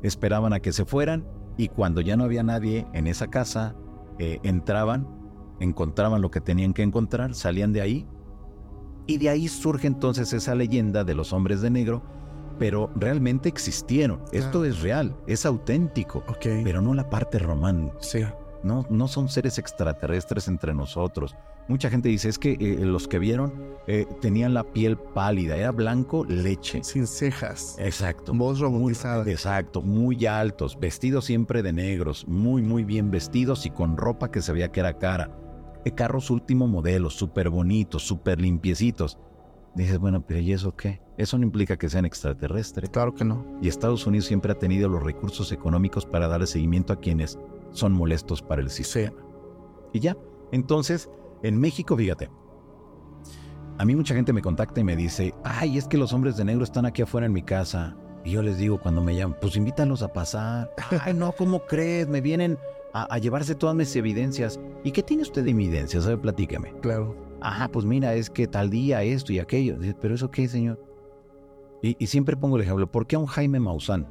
esperaban 0.04 0.52
a 0.54 0.60
que 0.60 0.74
se 0.74 0.86
fueran 0.86 1.26
y 1.58 1.70
cuando 1.70 2.02
ya 2.02 2.18
no 2.18 2.26
había 2.26 2.44
nadie 2.44 2.86
en 2.94 3.08
esa 3.08 3.28
casa, 3.28 3.76
eh, 4.20 4.40
entraban, 4.44 5.08
encontraban 5.62 6.22
lo 6.22 6.30
que 6.30 6.42
tenían 6.42 6.74
que 6.74 6.84
encontrar, 6.84 7.34
salían 7.34 7.72
de 7.72 7.82
ahí 7.82 8.08
y 9.08 9.18
de 9.18 9.30
ahí 9.30 9.48
surge 9.48 9.88
entonces 9.88 10.34
esa 10.34 10.56
leyenda 10.56 11.04
de 11.06 11.16
los 11.16 11.32
hombres 11.32 11.62
de 11.62 11.70
negro, 11.70 12.04
pero 12.60 12.92
realmente 12.96 13.48
existieron. 13.48 14.22
Esto 14.34 14.66
es 14.66 14.82
real, 14.82 15.16
es 15.28 15.46
auténtico, 15.46 16.20
Ok. 16.28 16.48
pero 16.64 16.82
no 16.82 16.94
la 16.94 17.10
parte 17.10 17.40
romántica. 17.40 17.96
Sí. 18.02 18.20
No, 18.66 18.84
no 18.90 19.08
son 19.08 19.30
seres 19.30 19.60
extraterrestres 19.60 20.48
entre 20.48 20.74
nosotros. 20.74 21.36
Mucha 21.68 21.92
gente 21.92 22.10
dice, 22.10 22.30
es 22.30 22.40
que 22.40 22.54
eh, 22.54 22.80
los 22.84 23.08
que 23.08 23.20
vieron 23.20 23.54
eh, 23.86 24.08
tenían 24.22 24.56
la 24.56 24.64
piel 24.64 24.98
pálida, 24.98 25.56
era 25.56 25.72
blanco 25.72 26.26
leche. 26.26 26.84
Sin 26.84 27.06
cejas. 27.06 27.76
Exacto. 27.78 28.34
Voz 28.34 28.60
robotizada. 28.60 29.30
Exacto, 29.30 29.84
muy 29.84 30.26
altos, 30.26 30.80
vestidos 30.80 31.26
siempre 31.26 31.62
de 31.62 31.74
negros, 31.74 32.28
muy, 32.28 32.64
muy 32.64 32.84
bien 32.84 33.12
vestidos 33.12 33.68
y 33.68 33.70
con 33.70 33.98
ropa 33.98 34.32
que 34.32 34.42
se 34.42 34.52
veía 34.52 34.72
que 34.72 34.80
era 34.80 34.98
cara. 34.98 35.30
Eh, 35.86 35.92
carros 35.92 36.32
último 36.32 36.68
modelo, 36.68 37.12
súper 37.12 37.52
bonitos, 37.52 38.02
súper 38.02 38.42
limpiecitos. 38.42 39.20
Dices, 39.76 40.00
bueno, 40.00 40.26
pero 40.26 40.40
¿y 40.40 40.54
eso 40.54 40.76
qué? 40.76 41.02
Eso 41.18 41.38
no 41.38 41.44
implica 41.44 41.78
que 41.78 41.88
sean 41.88 42.06
extraterrestres. 42.06 42.90
Claro 42.90 43.14
que 43.14 43.26
no. 43.26 43.46
Y 43.62 43.68
Estados 43.68 44.08
Unidos 44.08 44.26
siempre 44.26 44.54
ha 44.54 44.58
tenido 44.58 44.90
los 44.90 45.04
recursos 45.04 45.52
económicos 45.52 46.04
para 46.04 46.28
darle 46.28 46.48
seguimiento 46.48 46.94
a 46.94 47.00
quienes 47.00 47.38
son 47.76 47.94
molestos 47.94 48.42
para 48.42 48.62
el 48.62 48.70
sistema. 48.70 49.16
Y 49.94 50.00
ya. 50.00 50.18
Entonces, 50.52 51.10
en 51.44 51.60
México, 51.60 51.96
fíjate. 51.96 52.30
A 53.78 53.86
mí 53.86 53.96
mucha 53.96 54.16
gente 54.16 54.32
me 54.32 54.42
contacta 54.42 54.80
y 54.80 54.84
me 54.84 54.96
dice, 54.96 55.34
ay, 55.44 55.78
es 55.78 55.88
que 55.88 55.98
los 55.98 56.14
hombres 56.14 56.38
de 56.38 56.46
negro 56.46 56.64
están 56.64 56.86
aquí 56.86 57.02
afuera 57.02 57.28
en 57.28 57.34
mi 57.34 57.44
casa. 57.44 57.96
Y 58.24 58.32
yo 58.32 58.42
les 58.42 58.58
digo 58.58 58.80
cuando 58.80 59.02
me 59.02 59.16
llaman, 59.16 59.38
pues 59.40 59.56
invítalos 59.58 60.02
a 60.02 60.12
pasar. 60.12 60.74
Ay, 61.04 61.14
no, 61.14 61.32
¿cómo 61.34 61.60
crees? 61.66 62.08
Me 62.08 62.22
vienen 62.22 62.58
a, 62.94 63.04
a 63.14 63.18
llevarse 63.20 63.54
todas 63.54 63.76
mis 63.76 63.96
evidencias. 63.96 64.60
¿Y 64.84 64.92
qué 64.92 65.04
tiene 65.04 65.24
usted 65.24 65.44
de 65.44 65.52
evidencias? 65.52 66.06
A 66.06 66.10
ver, 66.10 66.22
platícame. 66.22 66.74
Claro. 66.82 67.16
Ajá, 67.42 67.68
pues 67.68 67.86
mira, 67.86 68.16
es 68.16 68.30
que 68.30 68.48
tal 68.48 68.70
día 68.70 69.04
esto 69.04 69.34
y 69.34 69.40
aquello. 69.40 69.78
Pero 70.02 70.16
eso 70.16 70.32
qué, 70.32 70.48
señor. 70.48 70.82
Y, 71.84 71.96
y 72.00 72.08
siempre 72.08 72.36
pongo 72.36 72.56
el 72.56 72.64
ejemplo, 72.64 72.90
¿por 72.90 73.06
qué 73.06 73.18
a 73.18 73.20
un 73.20 73.28
Jaime 73.28 73.60
Maussan 73.60 74.08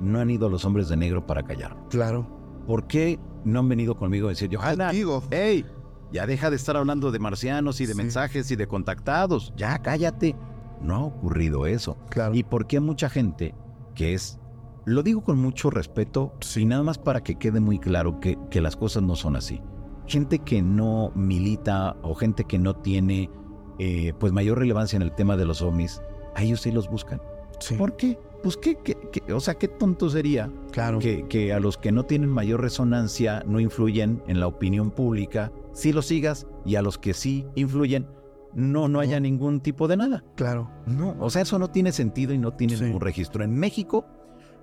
no 0.00 0.18
han 0.18 0.30
ido 0.30 0.48
los 0.48 0.64
hombres 0.64 0.88
de 0.88 0.96
negro 0.96 1.24
para 1.24 1.44
callar? 1.44 1.76
Claro. 1.90 2.41
¿Por 2.66 2.86
qué 2.86 3.18
no 3.44 3.60
han 3.60 3.68
venido 3.68 3.96
conmigo 3.96 4.28
a 4.28 4.30
decir, 4.30 4.54
Johanna, 4.54 4.90
hey, 5.30 5.64
ya 6.12 6.26
deja 6.26 6.50
de 6.50 6.56
estar 6.56 6.76
hablando 6.76 7.10
de 7.10 7.18
marcianos 7.18 7.80
y 7.80 7.86
de 7.86 7.92
Sí. 7.92 7.98
mensajes 7.98 8.50
y 8.50 8.56
de 8.56 8.66
contactados, 8.66 9.52
ya 9.56 9.78
cállate? 9.80 10.36
No 10.80 10.94
ha 10.96 11.04
ocurrido 11.04 11.66
eso. 11.66 11.96
Claro. 12.10 12.34
¿Y 12.34 12.42
por 12.42 12.66
qué 12.66 12.80
mucha 12.80 13.08
gente 13.08 13.54
que 13.94 14.14
es, 14.14 14.38
lo 14.84 15.02
digo 15.02 15.22
con 15.22 15.38
mucho 15.38 15.70
respeto, 15.70 16.34
y 16.56 16.64
nada 16.64 16.82
más 16.82 16.98
para 16.98 17.22
que 17.22 17.36
quede 17.36 17.60
muy 17.60 17.78
claro 17.78 18.20
que, 18.20 18.36
que 18.50 18.60
las 18.60 18.76
cosas 18.76 19.02
no 19.02 19.14
son 19.16 19.36
así? 19.36 19.60
Gente 20.06 20.40
que 20.40 20.60
no 20.62 21.12
milita 21.14 21.96
o 22.02 22.14
gente 22.14 22.44
que 22.44 22.58
no 22.58 22.74
tiene 22.76 23.30
eh, 23.78 24.12
pues 24.18 24.32
mayor 24.32 24.58
relevancia 24.58 24.96
en 24.96 25.02
el 25.02 25.14
tema 25.14 25.36
de 25.36 25.44
los 25.46 25.62
ovnis, 25.62 26.02
a 26.34 26.42
ellos 26.42 26.60
sí 26.60 26.70
los 26.72 26.88
buscan. 26.88 27.20
sí. 27.60 27.74
¿Por 27.76 27.96
qué? 27.96 28.18
Pues 28.42 28.56
qué, 28.56 28.76
qué- 28.82 28.96
qué- 29.12 29.32
o 29.32 29.40
sea, 29.40 29.54
qué 29.54 29.68
tonto 29.68 30.10
sería 30.10 30.50
Claro. 30.72 30.98
que, 30.98 31.26
que 31.28 31.52
a 31.52 31.60
los 31.60 31.76
que 31.78 31.92
no 31.92 32.04
tienen 32.04 32.28
mayor 32.28 32.60
resonancia, 32.60 33.42
no 33.46 33.60
influyen 33.60 34.22
en 34.26 34.40
la 34.40 34.46
opinión 34.48 34.90
pública, 34.90 35.52
sí 35.72 35.92
los 35.92 36.06
sigas 36.06 36.46
y 36.64 36.74
a 36.74 36.82
los 36.82 36.98
que 36.98 37.14
sí 37.14 37.46
influyen, 37.54 38.06
no, 38.54 38.88
no 38.88 38.98
haya 39.00 39.20
ningún 39.20 39.60
tipo 39.60 39.86
de 39.88 39.96
nada. 39.96 40.24
Claro. 40.34 40.70
No, 40.86 41.14
o 41.20 41.30
sea, 41.30 41.42
eso 41.42 41.58
no 41.58 41.70
tiene 41.70 41.92
sentido 41.92 42.34
y 42.34 42.38
no 42.38 42.52
tiene 42.52 42.76
Sí. 42.76 42.84
ningún 42.84 43.00
registro. 43.00 43.44
En 43.44 43.54
México 43.54 44.06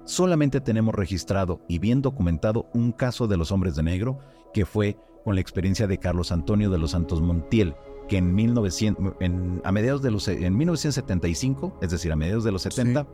solamente 0.06 0.60
tenemos 0.62 0.94
registrado 0.96 1.62
y 1.68 1.80
bien 1.80 2.02
documentado 2.02 2.68
un 2.74 2.92
caso 2.92 3.28
de 3.28 3.38
los 3.38 3.52
hombres 3.52 3.76
de 3.76 3.84
negro 3.84 4.20
que 4.54 4.66
fue 4.66 4.98
con 5.24 5.36
la 5.36 5.42
experiencia 5.42 5.88
de 5.88 5.98
Carlos 6.00 6.32
Antonio 6.32 6.70
de 6.70 6.78
los 6.80 6.92
Santos 6.92 7.22
Montiel, 7.22 7.76
que 8.08 8.18
en, 8.18 8.34
1900, 8.34 9.14
en, 9.20 9.62
a 9.64 9.72
mediados 9.72 10.02
de 10.02 10.10
los, 10.10 10.28
en 10.28 10.58
1975, 10.58 11.78
es 11.82 11.92
decir, 11.92 12.12
a 12.12 12.16
mediados 12.16 12.44
de 12.44 12.52
los 12.52 12.64
70, 12.64 13.06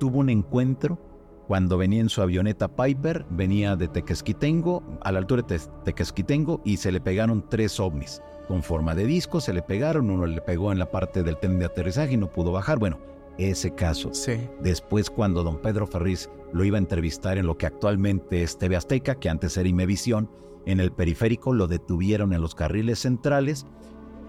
tuvo 0.00 0.18
un 0.18 0.30
encuentro 0.30 0.98
cuando 1.46 1.78
venía 1.78 2.00
en 2.00 2.08
su 2.08 2.22
avioneta 2.22 2.68
Piper, 2.68 3.26
venía 3.30 3.74
de 3.76 3.88
Tequesquitengo, 3.88 4.82
a 5.02 5.10
la 5.12 5.18
altura 5.18 5.42
de 5.42 5.58
Te- 5.58 5.66
Tequesquitengo, 5.84 6.60
y 6.64 6.76
se 6.76 6.90
le 6.92 7.00
pegaron 7.00 7.44
tres 7.48 7.78
ovnis. 7.80 8.22
Con 8.48 8.62
forma 8.62 8.94
de 8.94 9.04
disco 9.04 9.40
se 9.40 9.52
le 9.52 9.60
pegaron, 9.62 10.10
uno 10.10 10.26
le 10.26 10.40
pegó 10.40 10.70
en 10.72 10.78
la 10.78 10.90
parte 10.90 11.22
del 11.22 11.38
tren 11.38 11.58
de 11.58 11.64
aterrizaje 11.66 12.14
y 12.14 12.16
no 12.16 12.30
pudo 12.32 12.52
bajar. 12.52 12.78
Bueno, 12.78 12.98
ese 13.38 13.74
caso. 13.74 14.10
Sí. 14.14 14.34
Después, 14.62 15.10
cuando 15.10 15.42
don 15.42 15.60
Pedro 15.60 15.86
Ferriz 15.86 16.28
lo 16.52 16.64
iba 16.64 16.76
a 16.76 16.80
entrevistar 16.80 17.36
en 17.38 17.46
lo 17.46 17.58
que 17.58 17.66
actualmente 17.66 18.42
es 18.42 18.56
TV 18.58 18.76
Azteca, 18.76 19.16
que 19.16 19.28
antes 19.28 19.56
era 19.56 19.68
Imevisión, 19.68 20.30
en 20.66 20.78
el 20.78 20.92
periférico 20.92 21.52
lo 21.52 21.66
detuvieron 21.66 22.32
en 22.32 22.42
los 22.42 22.54
carriles 22.54 23.00
centrales 23.00 23.66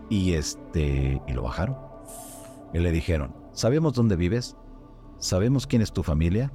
y 0.10 0.34
este 0.34 1.22
y 1.28 1.34
lo 1.34 1.44
bajaron. 1.44 1.78
Y 2.74 2.80
le 2.80 2.92
dijeron, 2.92 3.36
¿sabemos 3.54 3.94
dónde 3.94 4.16
vives? 4.16 4.56
¿Sabemos 5.22 5.68
quién 5.68 5.82
es 5.84 5.94
tu 5.94 6.02
familia? 6.04 6.52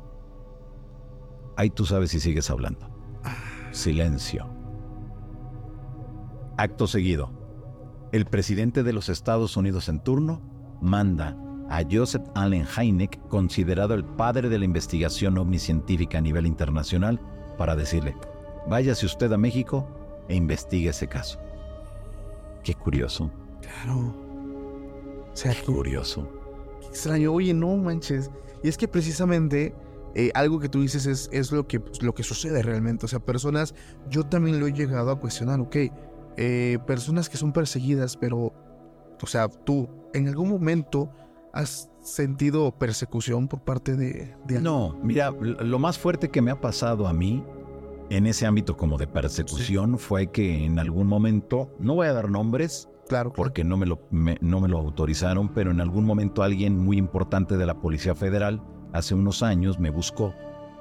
Ahí 1.56 1.70
tú 1.70 1.86
sabes 1.86 2.10
si 2.10 2.18
sigues 2.20 2.50
hablando. 2.50 2.88
Silencio. 3.70 4.46
Acto 6.58 6.86
seguido. 6.86 7.30
El 8.12 8.26
presidente 8.26 8.82
de 8.82 8.92
los 8.92 9.08
Estados 9.08 9.56
Unidos 9.56 9.88
en 9.88 10.00
turno 10.00 10.40
manda 10.80 11.36
a 11.70 11.82
Joseph 11.90 12.22
Allen 12.34 12.66
Hynek, 12.66 13.20
considerado 13.28 13.94
el 13.94 14.04
padre 14.04 14.48
de 14.48 14.58
la 14.58 14.64
investigación 14.64 15.38
omniscientífica 15.38 16.18
a 16.18 16.20
nivel 16.20 16.46
internacional, 16.46 17.20
para 17.56 17.76
decirle, 17.76 18.16
váyase 18.68 19.06
usted 19.06 19.32
a 19.32 19.38
México 19.38 19.86
e 20.28 20.34
investigue 20.34 20.88
ese 20.90 21.08
caso. 21.08 21.38
Qué 22.64 22.74
curioso, 22.74 23.30
Claro. 23.60 24.14
O 25.32 25.36
sea, 25.36 25.52
qué 25.52 25.60
qué, 25.60 25.66
curioso. 25.66 26.28
qué 26.80 26.86
extraño. 26.88 27.32
Oye, 27.32 27.54
no 27.54 27.76
manches. 27.76 28.30
Y 28.66 28.68
es 28.68 28.76
que 28.76 28.88
precisamente 28.88 29.76
eh, 30.16 30.32
algo 30.34 30.58
que 30.58 30.68
tú 30.68 30.82
dices 30.82 31.06
es, 31.06 31.28
es 31.30 31.52
lo, 31.52 31.68
que, 31.68 31.78
pues, 31.78 32.02
lo 32.02 32.14
que 32.16 32.24
sucede 32.24 32.64
realmente. 32.64 33.06
O 33.06 33.08
sea, 33.08 33.20
personas, 33.20 33.76
yo 34.10 34.24
también 34.24 34.58
lo 34.58 34.66
he 34.66 34.72
llegado 34.72 35.12
a 35.12 35.20
cuestionar, 35.20 35.60
ok. 35.60 35.76
eh, 36.36 36.78
personas 36.84 37.28
que 37.28 37.36
son 37.36 37.52
perseguidas, 37.52 38.16
pero, 38.16 38.52
o 39.22 39.26
sea, 39.28 39.46
tú 39.46 39.88
en 40.14 40.26
algún 40.26 40.48
momento 40.48 41.12
has 41.52 41.92
sentido 42.02 42.76
persecución 42.76 43.46
por 43.46 43.60
parte 43.60 43.94
de... 43.94 44.34
de 44.48 44.60
No, 44.60 44.98
mira, 45.00 45.30
lo 45.30 45.78
más 45.78 45.96
fuerte 45.96 46.28
que 46.28 46.42
me 46.42 46.50
ha 46.50 46.60
pasado 46.60 47.06
a 47.06 47.12
mí 47.12 47.44
en 48.10 48.26
ese 48.26 48.46
ámbito 48.46 48.76
como 48.76 48.98
de 48.98 49.06
persecución 49.06 49.96
fue 49.96 50.32
que 50.32 50.64
en 50.64 50.80
algún 50.80 51.06
momento, 51.06 51.70
no 51.78 51.94
voy 51.94 52.08
a 52.08 52.12
dar 52.12 52.28
nombres, 52.28 52.88
Claro, 53.08 53.32
porque 53.32 53.62
no 53.64 53.76
me, 53.76 53.86
lo, 53.86 54.00
no 54.10 54.60
me 54.60 54.68
lo 54.68 54.78
autorizaron, 54.78 55.48
pero 55.50 55.70
en 55.70 55.80
algún 55.80 56.04
momento 56.04 56.42
alguien 56.42 56.78
muy 56.78 56.96
importante 56.96 57.56
de 57.56 57.66
la 57.66 57.74
Policía 57.74 58.14
Federal 58.14 58.62
hace 58.92 59.14
unos 59.14 59.42
años 59.42 59.78
me 59.78 59.90
buscó 59.90 60.34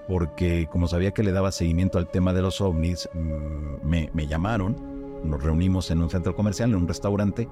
porque 0.07 0.67
como 0.71 0.87
sabía 0.87 1.11
que 1.11 1.23
le 1.23 1.31
daba 1.31 1.51
seguimiento 1.51 1.97
al 1.97 2.09
tema 2.09 2.33
de 2.33 2.41
los 2.41 2.61
ovnis, 2.61 3.09
mm, 3.13 3.87
me, 3.87 4.09
me 4.13 4.27
llamaron, 4.27 4.75
nos 5.23 5.41
reunimos 5.41 5.89
en 5.91 6.01
un 6.01 6.09
centro 6.09 6.35
comercial, 6.35 6.69
en 6.69 6.75
un 6.75 6.87
restaurante, 6.87 7.47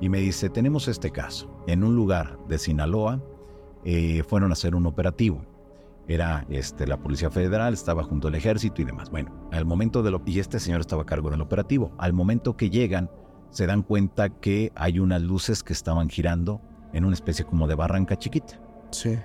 y 0.00 0.08
me 0.08 0.18
dice, 0.20 0.48
tenemos 0.48 0.88
este 0.88 1.10
caso. 1.10 1.50
En 1.66 1.84
un 1.84 1.94
lugar 1.94 2.38
de 2.48 2.58
Sinaloa 2.58 3.20
eh, 3.84 4.22
fueron 4.22 4.50
a 4.50 4.54
hacer 4.54 4.74
un 4.74 4.86
operativo. 4.86 5.44
Era 6.08 6.46
este, 6.48 6.86
la 6.86 6.96
Policía 6.96 7.30
Federal, 7.30 7.74
estaba 7.74 8.02
junto 8.02 8.28
al 8.28 8.34
ejército 8.34 8.80
y 8.80 8.84
demás. 8.84 9.10
Bueno, 9.10 9.32
al 9.52 9.64
momento 9.64 10.02
de 10.02 10.10
lo... 10.10 10.22
Y 10.24 10.38
este 10.40 10.58
señor 10.58 10.80
estaba 10.80 11.02
a 11.02 11.06
cargo 11.06 11.30
del 11.30 11.40
operativo. 11.40 11.92
Al 11.98 12.12
momento 12.12 12.56
que 12.56 12.70
llegan, 12.70 13.10
se 13.50 13.66
dan 13.66 13.82
cuenta 13.82 14.28
que 14.28 14.72
hay 14.74 14.98
unas 14.98 15.22
luces 15.22 15.62
que 15.62 15.72
estaban 15.72 16.08
girando 16.08 16.60
en 16.92 17.04
una 17.04 17.14
especie 17.14 17.44
como 17.44 17.66
de 17.66 17.74
barranca 17.74 18.16
chiquita. 18.16 18.60
Sí. 18.90 19.18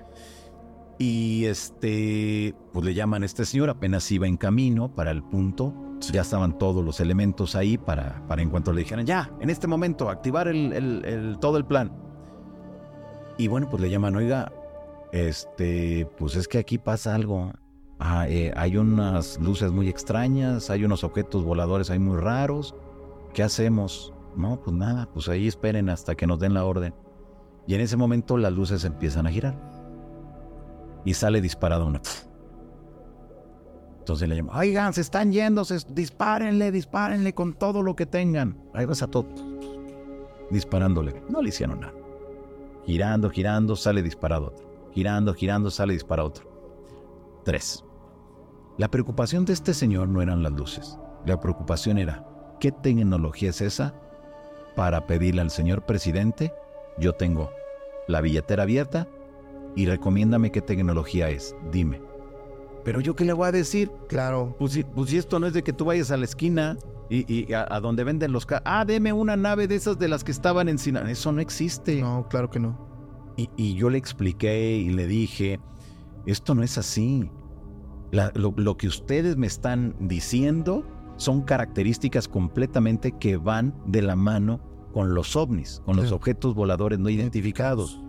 Y 0.97 1.45
este, 1.45 2.55
pues 2.71 2.85
le 2.85 2.93
llaman 2.93 3.23
a 3.23 3.25
este 3.25 3.45
señor, 3.45 3.69
apenas 3.69 4.09
iba 4.11 4.27
en 4.27 4.37
camino 4.37 4.93
para 4.93 5.11
el 5.11 5.23
punto, 5.23 5.73
ya 6.11 6.21
estaban 6.21 6.57
todos 6.57 6.83
los 6.83 6.99
elementos 6.99 7.55
ahí 7.55 7.77
para, 7.77 8.25
para 8.27 8.41
en 8.41 8.49
cuanto 8.49 8.71
le 8.71 8.81
dijeran, 8.81 9.05
ya, 9.05 9.31
en 9.39 9.49
este 9.49 9.67
momento, 9.67 10.09
activar 10.09 10.47
el, 10.47 10.71
el, 10.73 11.37
todo 11.39 11.57
el 11.57 11.65
plan. 11.65 11.91
Y 13.37 13.47
bueno, 13.47 13.69
pues 13.69 13.81
le 13.81 13.89
llaman, 13.89 14.15
oiga, 14.15 14.51
este, 15.11 16.07
pues 16.17 16.35
es 16.35 16.47
que 16.47 16.59
aquí 16.59 16.77
pasa 16.77 17.15
algo. 17.15 17.51
Ah, 17.99 18.27
eh, 18.29 18.53
hay 18.55 18.77
unas 18.77 19.39
luces 19.39 19.71
muy 19.71 19.89
extrañas, 19.89 20.69
hay 20.69 20.85
unos 20.85 21.03
objetos 21.03 21.43
voladores 21.43 21.89
ahí 21.89 21.99
muy 21.99 22.17
raros. 22.17 22.75
¿Qué 23.33 23.43
hacemos? 23.43 24.13
No, 24.35 24.59
pues 24.61 24.75
nada, 24.75 25.07
pues 25.13 25.29
ahí 25.29 25.47
esperen 25.47 25.89
hasta 25.89 26.15
que 26.15 26.27
nos 26.27 26.39
den 26.39 26.53
la 26.53 26.65
orden. 26.65 26.93
Y 27.67 27.75
en 27.75 27.81
ese 27.81 27.97
momento 27.97 28.37
las 28.37 28.53
luces 28.53 28.83
empiezan 28.83 29.27
a 29.27 29.31
girar 29.31 29.55
y 31.03 31.13
sale 31.13 31.41
disparado 31.41 31.85
una. 31.85 32.01
Entonces 33.99 34.29
le 34.29 34.35
llama, 34.35 34.57
oigan, 34.57 34.93
se 34.93 35.01
están 35.01 35.31
yendo, 35.31 35.63
dispárenle, 35.89 36.71
dispárenle 36.71 37.33
con 37.33 37.53
todo 37.53 37.81
lo 37.81 37.95
que 37.95 38.05
tengan. 38.05 38.57
Ahí 38.73 38.85
vas 38.85 39.01
a 39.01 39.07
todo. 39.07 39.25
Disparándole. 40.51 41.23
No 41.29 41.41
le 41.41 41.49
hicieron 41.49 41.79
nada. 41.79 41.93
Girando, 42.85 43.31
girando, 43.31 43.75
sale 43.75 44.03
disparado 44.03 44.47
otro. 44.47 44.91
Girando, 44.93 45.33
girando, 45.33 45.71
sale 45.71 45.93
disparado 45.93 46.27
otro. 46.29 47.41
Tres. 47.43 47.83
La 48.77 48.91
preocupación 48.91 49.45
de 49.45 49.53
este 49.53 49.73
señor 49.73 50.07
no 50.07 50.21
eran 50.21 50.43
las 50.43 50.51
luces. 50.51 50.99
La 51.25 51.39
preocupación 51.39 51.97
era, 51.97 52.27
¿qué 52.59 52.71
tecnología 52.71 53.49
es 53.49 53.61
esa 53.61 53.95
para 54.75 55.07
pedirle 55.07 55.41
al 55.41 55.51
señor 55.51 55.85
presidente? 55.85 56.53
Yo 56.97 57.13
tengo 57.13 57.51
la 58.07 58.21
billetera 58.21 58.63
abierta 58.63 59.07
y 59.75 59.85
recomiéndame 59.85 60.51
qué 60.51 60.61
tecnología 60.61 61.29
es. 61.29 61.55
Dime. 61.71 62.01
Pero 62.83 63.01
yo 63.01 63.15
qué 63.15 63.25
le 63.25 63.33
voy 63.33 63.47
a 63.47 63.51
decir? 63.51 63.91
Claro. 64.07 64.55
Pues 64.59 64.73
si, 64.73 64.83
pues 64.83 65.11
esto 65.11 65.39
no 65.39 65.47
es 65.47 65.53
de 65.53 65.63
que 65.63 65.73
tú 65.73 65.85
vayas 65.85 66.11
a 66.11 66.17
la 66.17 66.25
esquina 66.25 66.77
y, 67.09 67.51
a, 67.53 67.79
donde 67.79 68.03
venden 68.03 68.31
los 68.31 68.45
carros. 68.45 68.63
Ah, 68.65 68.85
deme 68.85 69.11
una 69.11 69.35
nave 69.35 69.67
de 69.67 69.75
esas 69.75 69.97
de 69.97 70.07
las 70.07 70.23
que 70.23 70.31
estaban 70.31 70.69
en 70.69 70.77
Sinaloa. 70.77 71.11
Eso 71.11 71.31
no 71.31 71.41
existe. 71.41 71.99
No, 71.99 72.27
claro 72.29 72.49
que 72.49 72.59
no. 72.59 73.33
Y, 73.37 73.49
y 73.57 73.75
yo 73.75 73.89
le 73.89 73.97
expliqué 73.97 74.77
y 74.77 74.89
le 74.89 75.07
dije, 75.07 75.59
esto 76.25 76.55
no 76.55 76.63
es 76.63 76.77
así. 76.77 77.29
lo, 78.11 78.53
lo, 78.55 78.77
que 78.77 78.87
ustedes 78.87 79.35
me 79.35 79.47
están 79.47 79.95
diciendo 79.99 80.85
son 81.17 81.41
características 81.41 82.27
completamente 82.27 83.13
que 83.13 83.37
van 83.37 83.73
de 83.85 84.01
la 84.01 84.15
mano 84.15 84.59
con 84.93 85.13
los 85.13 85.35
ovnis, 85.35 85.81
con 85.85 85.97
los 85.97 86.11
objetos 86.11 86.55
voladores 86.55 86.99
no 86.99 87.09
identificados. 87.09 87.99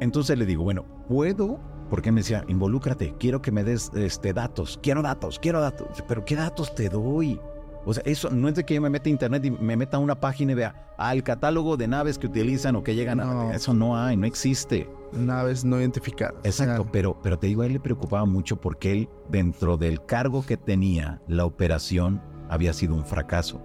Entonces 0.00 0.36
le 0.36 0.44
digo, 0.44 0.64
bueno, 0.64 0.84
¿puedo? 1.08 1.60
Porque 1.88 2.10
me 2.10 2.20
decía, 2.20 2.44
involúcrate, 2.48 3.14
quiero 3.18 3.40
que 3.40 3.52
me 3.52 3.62
des 3.62 3.92
este, 3.94 4.32
datos, 4.32 4.78
quiero 4.82 5.02
datos, 5.02 5.38
quiero 5.38 5.60
datos. 5.60 6.02
Pero 6.08 6.24
¿qué 6.24 6.34
datos 6.34 6.74
te 6.74 6.88
doy? 6.88 7.38
O 7.86 7.92
sea, 7.92 8.02
eso 8.06 8.30
no 8.30 8.48
es 8.48 8.54
de 8.54 8.64
que 8.64 8.74
yo 8.74 8.80
me 8.80 8.90
meta 8.90 9.08
a 9.08 9.12
internet 9.12 9.44
y 9.44 9.50
me 9.50 9.76
meta 9.76 9.98
a 9.98 10.00
una 10.00 10.18
página 10.20 10.52
y 10.52 10.54
vea 10.54 10.94
al 10.96 11.22
catálogo 11.22 11.76
de 11.76 11.88
naves 11.88 12.18
que 12.18 12.26
utilizan 12.26 12.76
o 12.76 12.82
que 12.82 12.94
llegan 12.94 13.20
a... 13.20 13.54
Eso 13.54 13.74
no 13.74 13.96
hay, 13.96 14.16
no 14.16 14.26
existe. 14.26 14.88
Naves 15.12 15.64
no 15.64 15.78
identificadas. 15.78 16.36
Exacto, 16.44 16.86
pero, 16.90 17.20
pero 17.22 17.38
te 17.38 17.46
digo, 17.46 17.62
a 17.62 17.66
él 17.66 17.74
le 17.74 17.80
preocupaba 17.80 18.24
mucho 18.24 18.60
porque 18.60 18.92
él, 18.92 19.08
dentro 19.28 19.76
del 19.76 20.04
cargo 20.04 20.44
que 20.44 20.56
tenía, 20.56 21.20
la 21.28 21.44
operación 21.44 22.22
había 22.48 22.72
sido 22.72 22.94
un 22.94 23.04
fracaso. 23.04 23.62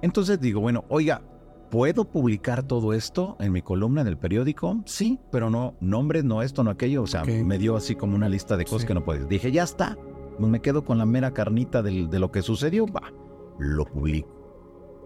Entonces 0.00 0.40
digo, 0.40 0.60
bueno, 0.60 0.84
oiga, 0.88 1.22
¿Puedo 1.70 2.06
publicar 2.06 2.62
todo 2.62 2.94
esto 2.94 3.36
en 3.40 3.52
mi 3.52 3.60
columna 3.60 4.00
en 4.00 4.06
el 4.06 4.16
periódico? 4.16 4.80
Sí, 4.86 5.20
pero 5.30 5.50
no, 5.50 5.74
nombres, 5.80 6.24
no 6.24 6.40
esto, 6.40 6.64
no 6.64 6.70
aquello. 6.70 7.02
O 7.02 7.06
sea, 7.06 7.24
me 7.24 7.58
dio 7.58 7.76
así 7.76 7.94
como 7.94 8.16
una 8.16 8.28
lista 8.28 8.56
de 8.56 8.64
cosas 8.64 8.86
que 8.86 8.94
no 8.94 9.04
puedes. 9.04 9.28
Dije, 9.28 9.52
ya 9.52 9.64
está. 9.64 9.98
Pues 10.38 10.50
me 10.50 10.60
quedo 10.60 10.84
con 10.84 10.98
la 10.98 11.06
mera 11.06 11.32
carnita 11.32 11.82
de 11.82 12.18
lo 12.18 12.30
que 12.30 12.42
sucedió. 12.42 12.86
Va, 12.86 13.12
lo 13.58 13.84
publico. 13.84 14.28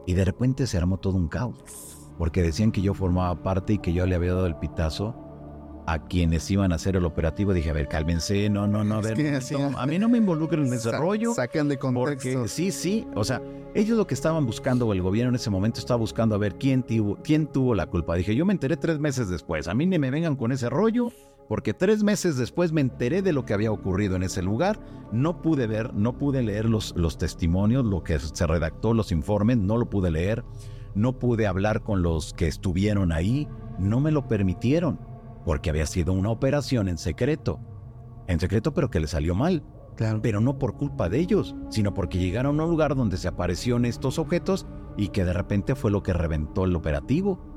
Y 0.06 0.14
de 0.14 0.24
repente 0.24 0.66
se 0.66 0.76
armó 0.76 0.98
todo 0.98 1.16
un 1.16 1.28
caos. 1.28 1.56
Porque 2.18 2.42
decían 2.42 2.72
que 2.72 2.82
yo 2.82 2.94
formaba 2.94 3.42
parte 3.42 3.74
y 3.74 3.78
que 3.78 3.92
yo 3.92 4.06
le 4.06 4.14
había 4.14 4.34
dado 4.34 4.46
el 4.46 4.56
pitazo 4.56 5.16
a 5.86 6.06
quienes 6.06 6.48
iban 6.50 6.72
a 6.72 6.76
hacer 6.76 6.96
el 6.96 7.04
operativo. 7.04 7.52
Dije, 7.52 7.70
a 7.70 7.72
ver, 7.72 7.88
cálmense, 7.88 8.48
no, 8.50 8.66
no, 8.66 8.84
no, 8.84 8.96
a 8.96 9.00
ver, 9.00 9.40
a 9.76 9.86
mí 9.86 9.98
no 9.98 10.09
me 10.09 10.18
involucren 10.18 10.66
en 10.66 10.72
ese 10.74 10.92
rollo. 10.92 11.34
Sacan 11.34 11.68
de 11.68 11.78
contexto. 11.78 12.30
Porque 12.32 12.48
sí, 12.48 12.70
sí, 12.70 13.06
o 13.14 13.24
sea, 13.24 13.42
ellos 13.74 13.96
lo 13.96 14.06
que 14.06 14.14
estaban 14.14 14.44
buscando, 14.44 14.86
o 14.86 14.92
el 14.92 15.02
gobierno 15.02 15.30
en 15.30 15.36
ese 15.36 15.50
momento 15.50 15.80
estaba 15.80 15.98
buscando 15.98 16.34
a 16.34 16.38
ver 16.38 16.56
quién 16.56 16.82
tuvo, 16.82 17.16
quién 17.24 17.46
tuvo 17.46 17.74
la 17.74 17.86
culpa. 17.86 18.14
Dije, 18.14 18.34
yo 18.34 18.44
me 18.44 18.52
enteré 18.52 18.76
tres 18.76 18.98
meses 18.98 19.28
después, 19.28 19.66
a 19.66 19.74
mí 19.74 19.86
ni 19.86 19.98
me 19.98 20.10
vengan 20.10 20.36
con 20.36 20.52
ese 20.52 20.68
rollo, 20.68 21.09
porque 21.48 21.74
tres 21.74 22.02
meses 22.02 22.36
después 22.36 22.73
me 22.73 22.81
enteré 22.81 23.23
de 23.23 23.32
lo 23.32 23.44
que 23.44 23.55
había 23.55 23.73
ocurrido 23.73 24.16
en 24.16 24.23
ese 24.23 24.43
lugar, 24.43 24.81
no 25.12 25.43
pude 25.43 25.66
ver, 25.66 25.93
no 25.94 26.19
pude 26.19 26.43
leer 26.43 26.69
los, 26.69 26.94
los 26.97 27.19
testimonios, 27.19 27.85
lo 27.85 28.02
que 28.02 28.19
se 28.19 28.47
redactó, 28.47 28.94
los 28.94 29.12
informes, 29.12 29.59
no 29.59 29.77
lo 29.77 29.90
pude 29.90 30.10
leer, 30.10 30.44
no 30.94 31.19
pude 31.19 31.47
hablar 31.47 31.82
con 31.82 32.02
los 32.02 32.32
que 32.32 32.48
estuvieron 32.48 33.12
ahí, 33.12 33.48
no 33.78 34.01
me 34.01 34.12
lo 34.12 34.28
permitieron 34.28 35.12
porque 35.44 35.70
había 35.70 35.86
sido 35.86 36.12
una 36.12 36.31
operación 36.31 36.89
en 36.89 36.98
secreto. 36.98 37.60
En 38.27 38.40
secreto, 38.40 38.73
pero 38.73 38.90
que 38.90 39.01
le 39.01 39.06
salió 39.06 39.35
mal. 39.35 39.62
Claro. 39.97 40.20
Pero 40.23 40.40
no 40.40 40.59
por 40.59 40.77
culpa 40.77 41.09
de 41.09 41.19
ellos, 41.19 41.55
sino 41.69 41.93
porque 41.93 42.19
llegaron 42.19 42.59
a 42.59 42.64
un 42.64 42.70
lugar 42.70 42.97
donde 42.97 43.16
se 43.16 43.28
aparecieron 43.28 43.85
estos 43.85 44.19
objetos 44.19 44.66
y 44.97 45.09
que 45.09 45.24
de 45.24 45.32
repente 45.32 45.74
fue 45.74 45.90
lo 45.90 46.02
que 46.02 46.12
reventó 46.12 46.64
el 46.64 46.74
operativo. 46.74 47.52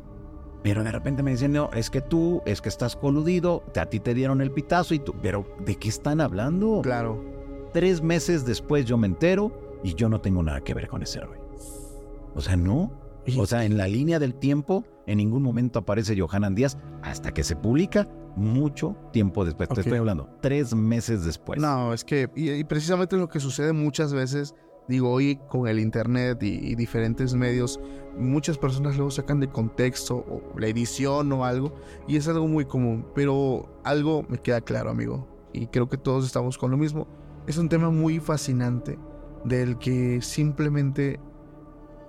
Pero 0.65 0.83
de 0.83 0.91
repente 0.91 1.21
me 1.21 1.29
dicen, 1.29 1.51
no, 1.51 1.69
es 1.73 1.91
que 1.91 2.01
tú, 2.01 2.41
es 2.43 2.59
que 2.59 2.69
estás 2.69 2.95
coludido, 2.95 3.63
a 3.79 3.85
ti 3.85 3.99
te 3.99 4.15
dieron 4.15 4.41
el 4.41 4.49
pitazo 4.49 4.95
y 4.95 4.99
tú, 4.99 5.13
pero 5.21 5.45
¿de 5.63 5.75
qué 5.75 5.89
están 5.89 6.19
hablando? 6.19 6.81
Claro. 6.81 7.23
Tres 7.71 8.01
meses 8.01 8.47
después 8.47 8.83
yo 8.85 8.97
me 8.97 9.05
entero 9.05 9.79
y 9.83 9.93
yo 9.93 10.09
no 10.09 10.21
tengo 10.21 10.41
nada 10.41 10.61
que 10.61 10.73
ver 10.73 10.87
con 10.87 11.03
ese 11.03 11.19
rollo. 11.19 11.47
O 12.33 12.41
sea, 12.41 12.57
no. 12.57 12.91
O 13.37 13.45
sea, 13.45 13.63
en 13.63 13.77
la 13.77 13.87
línea 13.87 14.17
del 14.17 14.33
tiempo, 14.33 14.83
en 15.05 15.19
ningún 15.19 15.43
momento 15.43 15.77
aparece 15.77 16.19
Johanan 16.19 16.55
Díaz 16.55 16.79
hasta 17.03 17.31
que 17.31 17.43
se 17.43 17.55
publica 17.55 18.07
mucho 18.35 18.95
tiempo 19.13 19.45
después. 19.45 19.69
Te 19.69 19.81
estoy 19.81 19.99
hablando, 19.99 20.27
tres 20.41 20.73
meses 20.73 21.25
después. 21.25 21.61
No, 21.61 21.93
es 21.93 22.03
que, 22.03 22.27
y, 22.35 22.63
precisamente 22.63 23.17
lo 23.17 23.29
que 23.29 23.39
sucede 23.39 23.71
muchas 23.71 24.15
veces, 24.15 24.55
digo, 24.87 25.11
hoy 25.11 25.39
con 25.49 25.67
el 25.67 25.79
internet 25.79 26.41
y, 26.43 26.75
diferentes 26.75 27.33
medios, 27.33 27.79
muchas 28.17 28.57
personas 28.57 28.95
luego 28.95 29.11
sacan 29.11 29.39
de 29.39 29.49
contexto 29.49 30.17
o 30.17 30.59
la 30.59 30.67
edición 30.67 31.31
o 31.31 31.45
algo, 31.45 31.73
y 32.07 32.17
es 32.17 32.27
algo 32.27 32.47
muy 32.47 32.65
común. 32.65 33.05
Pero 33.15 33.79
algo 33.83 34.25
me 34.29 34.37
queda 34.37 34.61
claro, 34.61 34.89
amigo, 34.89 35.27
y 35.53 35.67
creo 35.67 35.89
que 35.89 35.97
todos 35.97 36.25
estamos 36.25 36.57
con 36.57 36.71
lo 36.71 36.77
mismo. 36.77 37.07
Es 37.47 37.57
un 37.57 37.69
tema 37.69 37.89
muy 37.89 38.19
fascinante 38.19 38.97
del 39.43 39.77
que 39.77 40.21
simplemente 40.21 41.19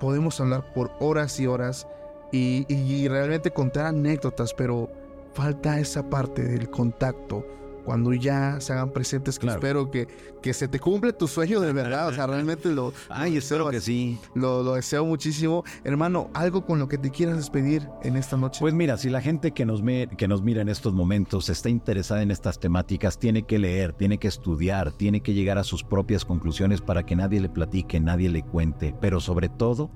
podemos 0.00 0.40
hablar 0.40 0.72
por 0.74 0.90
horas 1.00 1.38
y 1.40 1.46
horas 1.46 1.86
y, 2.32 3.08
realmente 3.08 3.50
contar 3.50 3.86
anécdotas, 3.86 4.52
pero 4.52 4.90
falta 5.34 5.78
esa 5.78 6.08
parte 6.08 6.42
del 6.42 6.70
contacto 6.70 7.46
cuando 7.86 8.12
ya 8.12 8.60
se 8.60 8.72
hagan 8.72 8.90
presentes, 8.90 9.38
que 9.38 9.46
espero 9.46 9.92
que, 9.92 10.08
que 10.42 10.52
se 10.52 10.66
te 10.66 10.80
cumple 10.80 11.12
tu 11.12 11.28
sueño 11.28 11.60
de 11.60 11.72
verdad. 11.72 12.08
O 12.08 12.12
sea, 12.12 12.26
realmente 12.26 12.68
lo. 12.68 12.92
Ay, 13.08 13.36
espero 13.36 13.70
que 13.70 13.80
sí. 13.80 14.18
Lo, 14.34 14.64
lo, 14.64 14.74
deseo 14.74 15.04
muchísimo. 15.04 15.62
Hermano, 15.84 16.28
algo 16.34 16.66
con 16.66 16.80
lo 16.80 16.88
que 16.88 16.98
te 16.98 17.12
quieras 17.12 17.36
despedir 17.36 17.88
en 18.02 18.16
esta 18.16 18.36
noche. 18.36 18.58
Pues 18.58 18.74
mira, 18.74 18.96
si 18.96 19.08
la 19.08 19.20
gente 19.20 19.52
que 19.52 19.64
nos, 19.64 19.82
que 20.18 20.26
nos 20.26 20.42
mira 20.42 20.62
en 20.62 20.68
estos 20.68 20.94
momentos 20.94 21.48
está 21.48 21.68
interesada 21.68 22.22
en 22.22 22.32
estas 22.32 22.58
temáticas, 22.58 23.20
tiene 23.20 23.44
que 23.44 23.60
leer, 23.60 23.92
tiene 23.92 24.18
que 24.18 24.26
estudiar, 24.26 24.90
tiene 24.90 25.20
que 25.20 25.32
llegar 25.32 25.56
a 25.56 25.62
sus 25.62 25.84
propias 25.84 26.24
conclusiones 26.24 26.80
para 26.80 27.06
que 27.06 27.14
nadie 27.14 27.40
le 27.40 27.48
platique, 27.48 28.00
nadie 28.00 28.28
le 28.28 28.42
cuente. 28.42 28.96
Pero 29.00 29.20
sobre 29.20 29.48
todo, 29.48 29.92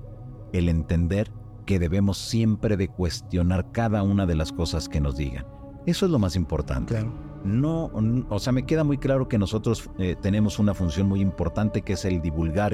el 0.53 0.69
entender 0.69 1.29
que 1.65 1.77
debemos 1.77 2.17
siempre 2.17 2.77
de 2.77 2.87
cuestionar 2.87 3.73
cada 3.73 4.01
una 4.01 4.25
de 4.25 4.35
las 4.35 4.53
cosas 4.53 4.87
que 4.87 5.01
nos 5.01 5.17
digan. 5.17 5.45
Eso 5.85 6.05
es 6.05 6.11
lo 6.11 6.19
más 6.19 6.37
importante. 6.37 6.93
Claro. 6.95 7.30
No, 7.43 7.91
o 8.29 8.39
sea, 8.39 8.53
me 8.53 8.65
queda 8.65 8.83
muy 8.83 8.97
claro 8.97 9.27
que 9.27 9.37
nosotros 9.37 9.89
eh, 9.97 10.15
tenemos 10.21 10.59
una 10.59 10.73
función 10.73 11.07
muy 11.07 11.21
importante 11.21 11.81
que 11.81 11.93
es 11.93 12.05
el 12.05 12.21
divulgar 12.21 12.73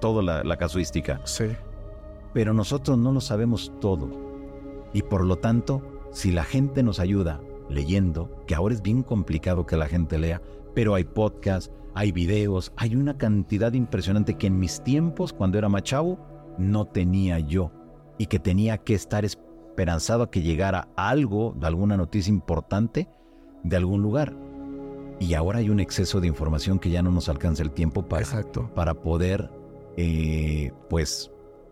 toda 0.00 0.22
la, 0.22 0.42
la 0.42 0.56
casuística. 0.56 1.20
Sí. 1.24 1.46
Pero 2.32 2.52
nosotros 2.52 2.98
no 2.98 3.12
lo 3.12 3.20
sabemos 3.20 3.72
todo. 3.80 4.10
Y 4.92 5.02
por 5.02 5.24
lo 5.24 5.36
tanto, 5.36 5.82
si 6.10 6.32
la 6.32 6.44
gente 6.44 6.82
nos 6.82 6.98
ayuda 7.00 7.40
leyendo, 7.68 8.44
que 8.46 8.54
ahora 8.54 8.74
es 8.74 8.82
bien 8.82 9.02
complicado 9.02 9.66
que 9.66 9.76
la 9.76 9.86
gente 9.86 10.18
lea, 10.18 10.42
pero 10.74 10.94
hay 10.94 11.04
podcasts, 11.04 11.70
hay 11.94 12.12
videos, 12.12 12.72
hay 12.76 12.96
una 12.96 13.16
cantidad 13.16 13.72
impresionante 13.72 14.34
que 14.34 14.46
en 14.46 14.58
mis 14.58 14.82
tiempos, 14.82 15.32
cuando 15.32 15.58
era 15.58 15.68
machavo, 15.68 16.18
no 16.58 16.86
tenía 16.86 17.38
yo 17.38 17.70
y 18.18 18.26
que 18.26 18.38
tenía 18.38 18.78
que 18.78 18.94
estar 18.94 19.24
esperanzado 19.24 20.24
a 20.24 20.30
que 20.30 20.42
llegara 20.42 20.88
algo, 20.96 21.54
alguna 21.62 21.96
noticia 21.96 22.30
importante 22.30 23.08
de 23.62 23.76
algún 23.76 24.02
lugar. 24.02 24.34
Y 25.20 25.34
ahora 25.34 25.60
hay 25.60 25.70
un 25.70 25.80
exceso 25.80 26.20
de 26.20 26.26
información 26.26 26.78
que 26.78 26.90
ya 26.90 27.02
no 27.02 27.10
nos 27.10 27.28
alcanza 27.28 27.62
el 27.62 27.70
tiempo 27.70 28.08
para, 28.08 28.26
para 28.74 28.94
poder, 28.94 29.50
eh, 29.96 30.72
pues, 30.88 31.30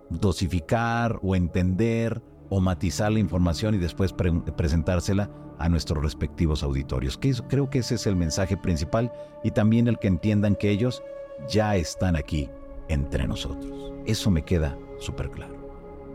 dosificar 0.09 1.19
o 1.23 1.35
entender 1.35 2.23
o 2.49 2.61
matizar 2.61 3.11
la 3.13 3.21
información 3.21 3.75
y 3.75 3.79
después 3.79 4.13
presentársela 4.13 5.31
a 5.59 5.69
nuestros 5.69 6.03
respectivos 6.03 6.63
auditorios. 6.63 7.17
Que 7.17 7.33
creo 7.49 7.71
que 7.71 7.81
ese 7.81 7.95
es 7.95 8.07
el 8.07 8.17
mensaje 8.17 8.57
principal 8.57 9.13
y 9.45 9.51
también 9.53 9.89
el 9.89 9.99
que 9.99 10.09
entiendan 10.09 10.57
que 10.57 10.71
ellos 10.71 11.03
ya 11.49 11.77
están 11.77 12.17
aquí 12.17 12.49
entre 12.89 13.27
nosotros. 13.27 13.93
Eso 14.07 14.31
me 14.31 14.45
queda 14.45 14.77
súper 14.99 15.31
claro. 15.31 15.60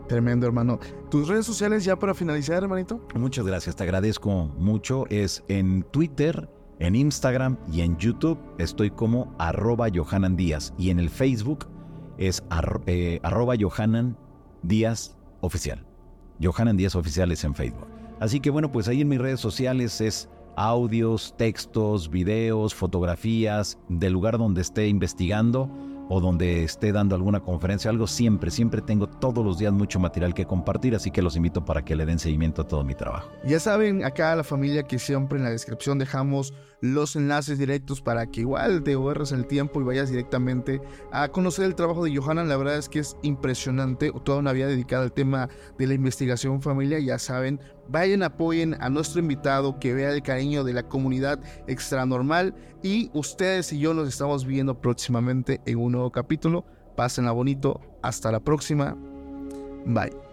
Tremendo, 0.08 0.46
hermano. 0.46 0.78
¿Tus 1.10 1.28
redes 1.28 1.46
sociales 1.46 1.84
ya 1.84 1.98
para 1.98 2.14
finalizar, 2.14 2.62
hermanito? 2.62 3.00
Muchas 3.14 3.44
gracias, 3.44 3.74
te 3.74 3.82
agradezco 3.82 4.46
mucho. 4.58 5.04
Es 5.08 5.42
en 5.48 5.82
Twitter, 5.90 6.48
en 6.78 6.94
Instagram 6.94 7.56
y 7.72 7.80
en 7.80 7.96
YouTube 7.96 8.38
estoy 8.58 8.90
como 8.90 9.34
arroba 9.38 9.88
Johanan 9.92 10.36
Díaz 10.36 10.72
y 10.78 10.90
en 10.90 11.00
el 11.00 11.10
Facebook 11.10 11.66
es 12.18 12.42
eh, 12.86 13.20
arroba 13.22 13.54
Johanan 13.58 14.16
Díaz 14.62 15.16
Oficial. 15.40 15.84
Johanan 16.40 16.76
Díaz 16.76 16.94
Oficial 16.94 17.32
es 17.32 17.42
en 17.44 17.54
Facebook. 17.54 17.88
Así 18.20 18.40
que 18.40 18.50
bueno, 18.50 18.70
pues 18.70 18.88
ahí 18.88 19.00
en 19.00 19.08
mis 19.08 19.18
redes 19.18 19.40
sociales 19.40 20.00
es 20.00 20.28
audios, 20.56 21.34
textos, 21.36 22.10
videos, 22.10 22.74
fotografías 22.74 23.78
del 23.88 24.12
lugar 24.12 24.38
donde 24.38 24.62
esté 24.62 24.88
investigando 24.88 25.70
o 26.08 26.20
donde 26.20 26.64
esté 26.64 26.92
dando 26.92 27.14
alguna 27.14 27.40
conferencia, 27.40 27.90
algo, 27.90 28.06
siempre, 28.06 28.50
siempre 28.50 28.80
tengo 28.82 29.08
todos 29.08 29.44
los 29.44 29.58
días 29.58 29.72
mucho 29.72 29.98
material 29.98 30.34
que 30.34 30.46
compartir, 30.46 30.94
así 30.94 31.10
que 31.10 31.22
los 31.22 31.36
invito 31.36 31.64
para 31.64 31.84
que 31.84 31.96
le 31.96 32.06
den 32.06 32.18
seguimiento 32.18 32.62
a 32.62 32.68
todo 32.68 32.84
mi 32.84 32.94
trabajo. 32.94 33.28
Ya 33.44 33.60
saben, 33.60 34.04
acá 34.04 34.32
a 34.32 34.36
la 34.36 34.44
familia 34.44 34.84
que 34.84 34.98
siempre 34.98 35.38
en 35.38 35.44
la 35.44 35.50
descripción 35.50 35.98
dejamos 35.98 36.52
los 36.80 37.16
enlaces 37.16 37.58
directos 37.58 38.02
para 38.02 38.26
que 38.26 38.40
igual 38.40 38.82
te 38.82 38.92
ahorres 38.92 39.32
el 39.32 39.46
tiempo 39.46 39.80
y 39.80 39.84
vayas 39.84 40.10
directamente 40.10 40.80
a 41.10 41.28
conocer 41.28 41.64
el 41.64 41.74
trabajo 41.74 42.04
de 42.04 42.14
Johanna. 42.14 42.44
La 42.44 42.56
verdad 42.56 42.76
es 42.76 42.88
que 42.88 42.98
es 42.98 43.16
impresionante, 43.22 44.12
toda 44.24 44.38
una 44.38 44.52
vida 44.52 44.66
dedicada 44.66 45.02
al 45.02 45.12
tema 45.12 45.48
de 45.78 45.86
la 45.86 45.94
investigación 45.94 46.60
familia, 46.60 46.98
ya 46.98 47.18
saben, 47.18 47.60
vayan, 47.88 48.22
apoyen 48.22 48.76
a 48.80 48.88
nuestro 48.88 49.20
invitado, 49.20 49.78
que 49.78 49.94
vea 49.94 50.12
el 50.12 50.22
cariño 50.22 50.64
de 50.64 50.72
la 50.72 50.82
comunidad 50.82 51.38
extranormal 51.66 52.54
y 52.82 53.10
ustedes 53.14 53.72
y 53.72 53.78
yo 53.78 53.94
nos 53.94 54.08
estamos 54.08 54.46
viendo 54.46 54.80
próximamente 54.80 55.60
en 55.66 55.78
un 55.78 55.92
nuevo 55.92 56.10
capítulo. 56.10 56.64
Pásenla 56.96 57.32
bonito, 57.32 57.80
hasta 58.02 58.32
la 58.32 58.40
próxima, 58.40 58.96
bye. 59.84 60.25